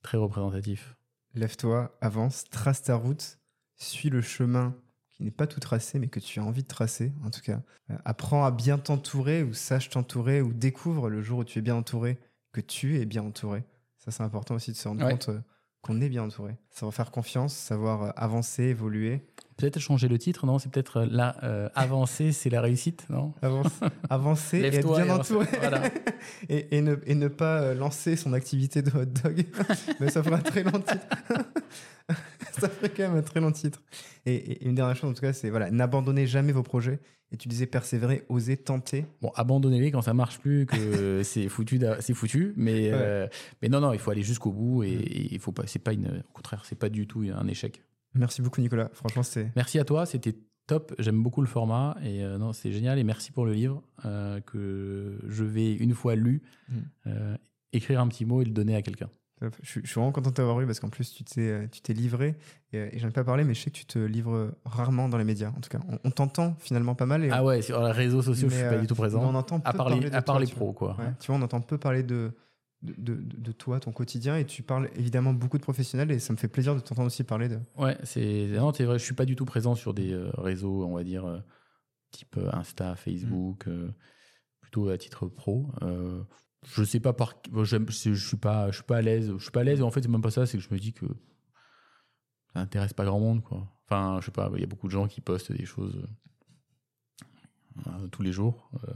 Très 0.06 0.18
représentatif. 0.20 0.96
Lève-toi, 1.34 1.98
avance, 2.00 2.44
trace 2.52 2.84
ta 2.84 2.96
route, 2.96 3.40
suis 3.76 4.10
le 4.12 4.22
chemin 4.22 4.76
qui 5.10 5.24
n'est 5.24 5.32
pas 5.32 5.48
tout 5.48 5.60
tracé, 5.60 5.98
mais 5.98 6.10
que 6.10 6.20
tu 6.20 6.40
as 6.40 6.44
envie 6.44 6.62
de 6.62 6.68
tracer, 6.68 7.12
en 7.24 7.32
tout 7.32 7.42
cas. 7.42 7.62
Euh, 7.90 7.98
apprends 8.06 8.46
à 8.46 8.52
bien 8.52 8.78
t'entourer, 8.78 9.42
ou 9.44 9.54
sache 9.54 9.90
t'entourer, 9.90 10.42
ou 10.42 10.54
découvre 10.54 11.10
le 11.10 11.22
jour 11.24 11.40
où 11.40 11.44
tu 11.44 11.58
es 11.60 11.62
bien 11.62 11.76
entouré, 11.76 12.20
que 12.52 12.62
tu 12.62 13.00
es 13.00 13.06
bien 13.06 13.24
entouré. 13.24 13.64
Ça, 13.98 14.12
c'est 14.12 14.24
important 14.24 14.56
aussi 14.56 14.72
de 14.72 14.78
se 14.78 14.88
rendre 14.88 15.04
Ouais. 15.04 15.12
compte 15.12 15.30
euh, 15.30 15.42
qu'on 15.86 16.02
est 16.02 16.10
bien 16.10 16.24
entouré. 16.24 16.56
Savoir 16.72 16.96
faire 16.96 17.12
confiance, 17.12 17.54
savoir 17.54 18.04
euh, 18.04 18.10
avancer, 18.16 18.64
évoluer. 18.64 19.22
Peut-être 19.56 19.80
changer 19.80 20.08
le 20.08 20.18
titre, 20.18 20.48
non? 20.48 20.58
C'est 20.58 20.70
peut-être 20.72 21.02
euh, 21.02 21.08
là, 21.10 21.36
euh, 21.44 21.70
avancer, 21.76 22.32
c'est 22.32 22.50
la 22.50 22.60
réussite, 22.60 23.06
non? 23.12 23.34
Avance, 23.44 23.72
avancer 24.10 24.62
et 24.62 24.66
être 24.66 24.96
bien 24.96 25.06
et 25.06 25.12
entouré. 25.12 25.46
Voilà. 25.60 25.84
et, 26.50 26.76
et 26.76 26.82
ne, 26.82 26.96
et 27.06 27.14
ne 27.14 27.28
pas 27.28 27.76
lancer 27.76 28.16
son 28.16 28.34
activité 28.34 28.82
de 28.82 28.90
hot 28.98 29.06
dog. 29.06 29.46
Mais 30.00 30.10
ça 30.10 30.24
ferait 30.24 30.38
un 30.38 30.40
très 30.40 30.64
long 30.64 30.72
titre. 30.72 31.06
ça 32.60 32.70
ferait 32.70 32.90
quand 32.90 33.04
même 33.04 33.16
un 33.18 33.22
très 33.22 33.40
long 33.40 33.52
titre. 33.52 33.82
Et, 34.26 34.36
et 34.36 34.66
une 34.66 34.76
dernière 34.76 34.96
chose, 34.96 35.10
en 35.10 35.14
tout 35.14 35.22
cas, 35.22 35.34
c'est 35.34 35.50
voilà, 35.50 35.72
n'abandonnez 35.72 36.28
jamais 36.28 36.52
vos 36.52 36.64
projets. 36.64 37.00
Et 37.32 37.38
tu 37.38 37.48
disais 37.48 37.66
persévérer, 37.66 38.24
oser, 38.30 38.56
tenter. 38.56 39.06
Bon, 39.22 39.32
abandonnez-les 39.36 39.92
quand 39.92 40.04
ça 40.04 40.14
marche 40.14 40.40
plus, 40.40 40.66
que 40.68 41.22
c'est 41.24 41.50
foutu, 41.50 41.80
c'est 42.00 42.14
foutu. 42.14 42.54
Mais, 42.56 42.92
euh, 42.94 43.28
mais 43.62 43.68
non, 43.70 43.80
non, 43.82 43.94
il 43.94 44.00
faut 44.00 44.12
aller 44.12 44.22
jusqu'au 44.22 44.52
bout 44.52 44.84
et, 44.84 44.92
et 44.92 45.34
il 45.34 45.40
faut 45.40 45.52
pas. 45.52 45.64
C'est 45.66 45.80
pas 45.80 45.94
une. 45.94 46.24
Au 46.30 46.34
contraire, 46.34 46.64
c'est 46.66 46.78
pas 46.78 46.90
du 46.90 47.08
tout 47.08 47.24
un 47.36 47.48
échec. 47.48 47.82
Merci 48.14 48.42
beaucoup, 48.42 48.62
Nicolas. 48.62 48.90
Franchement, 48.94 49.24
c'était 49.24 49.50
Merci 49.56 49.80
à 49.80 49.84
toi, 49.86 50.06
c'était 50.06 50.36
top, 50.68 50.96
j'aime 51.00 51.22
beaucoup 51.22 51.42
le 51.42 51.48
format 51.48 51.98
et 52.04 52.24
euh, 52.24 52.38
non, 52.38 52.54
c'est 52.54 52.72
génial 52.72 52.98
et 52.98 53.04
merci 53.04 53.32
pour 53.32 53.46
le 53.46 53.54
livre 53.54 53.84
euh, 54.06 54.40
que 54.42 55.20
je 55.28 55.44
vais 55.44 55.74
une 55.74 55.94
fois 55.94 56.16
lu 56.16 56.42
Mm. 56.70 57.36
écrire 57.74 58.00
un 58.00 58.08
petit 58.08 58.26
mot 58.26 58.42
et 58.42 58.46
le 58.46 58.52
donner 58.52 58.76
à 58.76 58.82
quelqu'un. 58.82 59.10
Je, 59.42 59.48
suis- 59.70 59.82
je 59.84 59.88
suis 59.88 59.96
vraiment 59.96 60.12
content 60.14 60.30
de 60.30 60.36
t'avoir 60.36 60.62
eu 60.62 60.66
parce 60.66 60.80
qu'en 60.80 60.90
plus, 60.90 61.14
tu 61.14 61.24
t'es, 61.26 61.42
euh, 61.42 61.68
tu 61.70 61.82
t'es 61.82 61.94
livré. 61.94 62.36
Et, 62.72 62.78
euh, 62.78 62.90
et 62.92 63.00
j'en 63.00 63.10
ai 63.10 63.12
pas 63.12 63.24
parlé, 63.26 63.44
mais 63.44 63.54
je 63.54 63.62
sais 63.64 63.70
que 63.70 63.76
tu 63.76 63.86
te 63.86 64.00
livres 64.00 64.56
rarement 64.64 65.10
dans 65.10 65.18
les 65.18 65.24
médias. 65.26 65.50
En 65.50 65.60
tout 65.60 65.70
cas, 65.70 65.80
on, 65.90 66.00
on 66.06 66.12
t'entend 66.12 66.56
finalement 66.60 66.96
pas 66.96 67.06
mal. 67.06 67.26
Et 67.26 67.30
Ah 67.32 67.44
ouais, 67.44 67.62
sur 67.62 67.82
les 67.84 67.92
réseaux 67.92 68.22
sociaux, 68.22 68.48
je 68.50 68.56
suis 68.56 68.64
pas 68.64 68.72
euh, 68.76 68.80
du 68.82 68.88
tout 68.88 68.94
mais 68.94 69.00
on 69.00 69.04
présent. 69.04 69.36
entend 69.36 69.60
peu 69.60 69.70
À 69.70 69.74
part 69.74 69.90
les, 69.90 70.06
à 70.08 70.22
part 70.22 70.36
toi, 70.36 70.40
les 70.46 70.52
pros, 70.52 70.72
quoi. 70.74 70.96
Ouais, 70.98 71.12
Tu 71.20 71.28
vois, 71.28 71.36
on 71.36 71.42
entend 71.42 71.60
peu 71.60 71.78
parler 71.78 72.02
de, 72.02 72.32
de, 72.82 72.94
de- 72.98 73.16
de 73.16 73.52
toi, 73.52 73.80
ton 73.82 73.92
quotidien, 73.92 74.38
et 74.38 74.46
tu 74.46 74.64
parles 74.64 74.90
évidemment 74.96 75.34
beaucoup 75.34 75.58
de 75.58 75.64
professionnels, 75.64 76.12
et 76.12 76.20
ça 76.20 76.32
me 76.32 76.38
fait 76.38 76.48
plaisir 76.48 76.74
de 76.74 76.80
t'entendre 76.80 77.08
aussi 77.08 77.24
parler 77.26 77.50
de. 77.50 77.60
Ouais, 77.78 77.98
c'est 78.04 78.48
non, 78.54 78.72
c'est 78.74 78.86
vrai. 78.86 78.98
Je 79.00 79.04
suis 79.04 79.16
pas 79.16 79.26
du 79.26 79.36
tout 79.36 79.46
présent 79.46 79.76
sur 79.76 79.94
des 79.94 80.16
réseaux, 80.38 80.86
on 80.86 80.96
va 80.96 81.04
dire 81.04 81.44
type 82.12 82.40
Insta, 82.54 82.96
Facebook, 82.96 83.68
euh, 83.68 83.90
plutôt 84.62 84.88
à 84.88 84.98
titre 84.98 85.28
pro. 85.28 85.68
Euh, 85.82 86.22
je 86.74 86.84
sais 86.84 87.00
pas 87.00 87.14
par, 87.14 87.36
c'est- 87.92 88.14
je 88.14 88.28
suis 88.28 88.38
pas, 88.38 88.72
je 88.72 88.76
suis 88.76 88.84
pas 88.84 88.98
à 88.98 89.02
l'aise. 89.02 89.32
Je 89.38 89.42
suis 89.42 89.52
pas 89.52 89.62
à 89.62 89.64
l'aise. 89.64 89.82
En 89.82 89.92
fait, 89.92 90.02
c'est 90.02 90.08
même 90.10 90.22
pas 90.22 90.32
ça. 90.32 90.46
C'est 90.46 90.58
que 90.58 90.64
je 90.64 90.74
me 90.74 90.80
dis 90.80 90.94
que 90.94 91.06
ça 92.54 92.60
intéresse 92.60 92.94
pas 92.94 93.06
grand 93.06 93.20
monde, 93.20 93.44
quoi. 93.44 93.68
Enfin, 93.86 94.18
je 94.22 94.26
sais 94.26 94.32
pas. 94.32 94.50
Il 94.56 94.62
y 94.62 94.64
a 94.64 94.68
beaucoup 94.68 94.88
de 94.88 94.92
gens 94.92 95.08
qui 95.08 95.22
postent 95.22 95.52
des 95.52 95.66
choses 95.66 96.08
euh, 97.88 98.08
tous 98.08 98.24
les 98.24 98.32
jours. 98.32 98.70
Euh, 98.88 98.94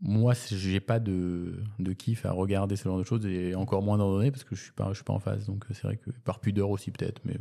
moi, 0.00 0.34
j'ai 0.34 0.80
pas 0.80 0.98
de, 1.00 1.62
de 1.78 1.92
kiff 1.92 2.24
à 2.24 2.32
regarder 2.32 2.76
ce 2.76 2.84
genre 2.84 2.98
de 2.98 3.04
choses 3.04 3.26
et 3.26 3.54
encore 3.54 3.82
moins 3.82 3.98
d'en 3.98 4.18
parce 4.30 4.44
que 4.44 4.54
je 4.54 4.62
suis 4.62 4.72
pas, 4.72 4.88
je 4.90 4.94
suis 4.94 5.04
pas 5.04 5.12
en 5.12 5.18
phase. 5.20 5.46
Donc 5.46 5.64
euh, 5.64 5.74
c'est 5.74 5.82
vrai 5.82 5.96
que 5.96 6.10
par 6.10 6.40
pudeur 6.40 6.70
aussi 6.70 6.90
peut-être, 6.90 7.20
mais 7.24 7.36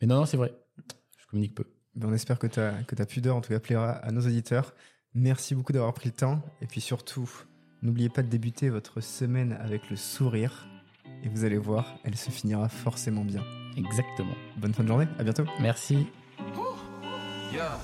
mais 0.00 0.06
non, 0.06 0.16
non, 0.16 0.26
c'est 0.26 0.36
vrai. 0.36 0.54
Je 1.18 1.26
communique 1.26 1.54
peu. 1.54 1.64
Ben, 1.94 2.08
on 2.08 2.12
espère 2.12 2.38
que 2.38 2.46
ta, 2.46 2.82
que 2.84 2.94
ta 2.94 3.06
pudeur, 3.06 3.36
en 3.36 3.40
tout 3.40 3.50
cas, 3.50 3.60
plaira 3.60 3.90
à 3.90 4.10
nos 4.12 4.20
auditeurs. 4.20 4.74
Merci 5.14 5.54
beaucoup 5.54 5.72
d'avoir 5.72 5.92
pris 5.92 6.08
le 6.08 6.14
temps, 6.14 6.40
et 6.62 6.66
puis 6.66 6.80
surtout, 6.80 7.28
n'oubliez 7.82 8.08
pas 8.08 8.22
de 8.22 8.28
débuter 8.28 8.68
votre 8.70 9.00
semaine 9.00 9.56
avec 9.60 9.90
le 9.90 9.96
sourire, 9.96 10.66
et 11.22 11.28
vous 11.28 11.44
allez 11.44 11.58
voir, 11.58 11.96
elle 12.04 12.16
se 12.16 12.30
finira 12.30 12.68
forcément 12.68 13.24
bien. 13.24 13.42
Exactement. 13.76 14.34
Bonne 14.56 14.74
fin 14.74 14.82
de 14.82 14.88
journée, 14.88 15.08
à 15.18 15.24
bientôt. 15.24 15.44
Merci. 15.60 16.06
Yeah. 17.52 17.78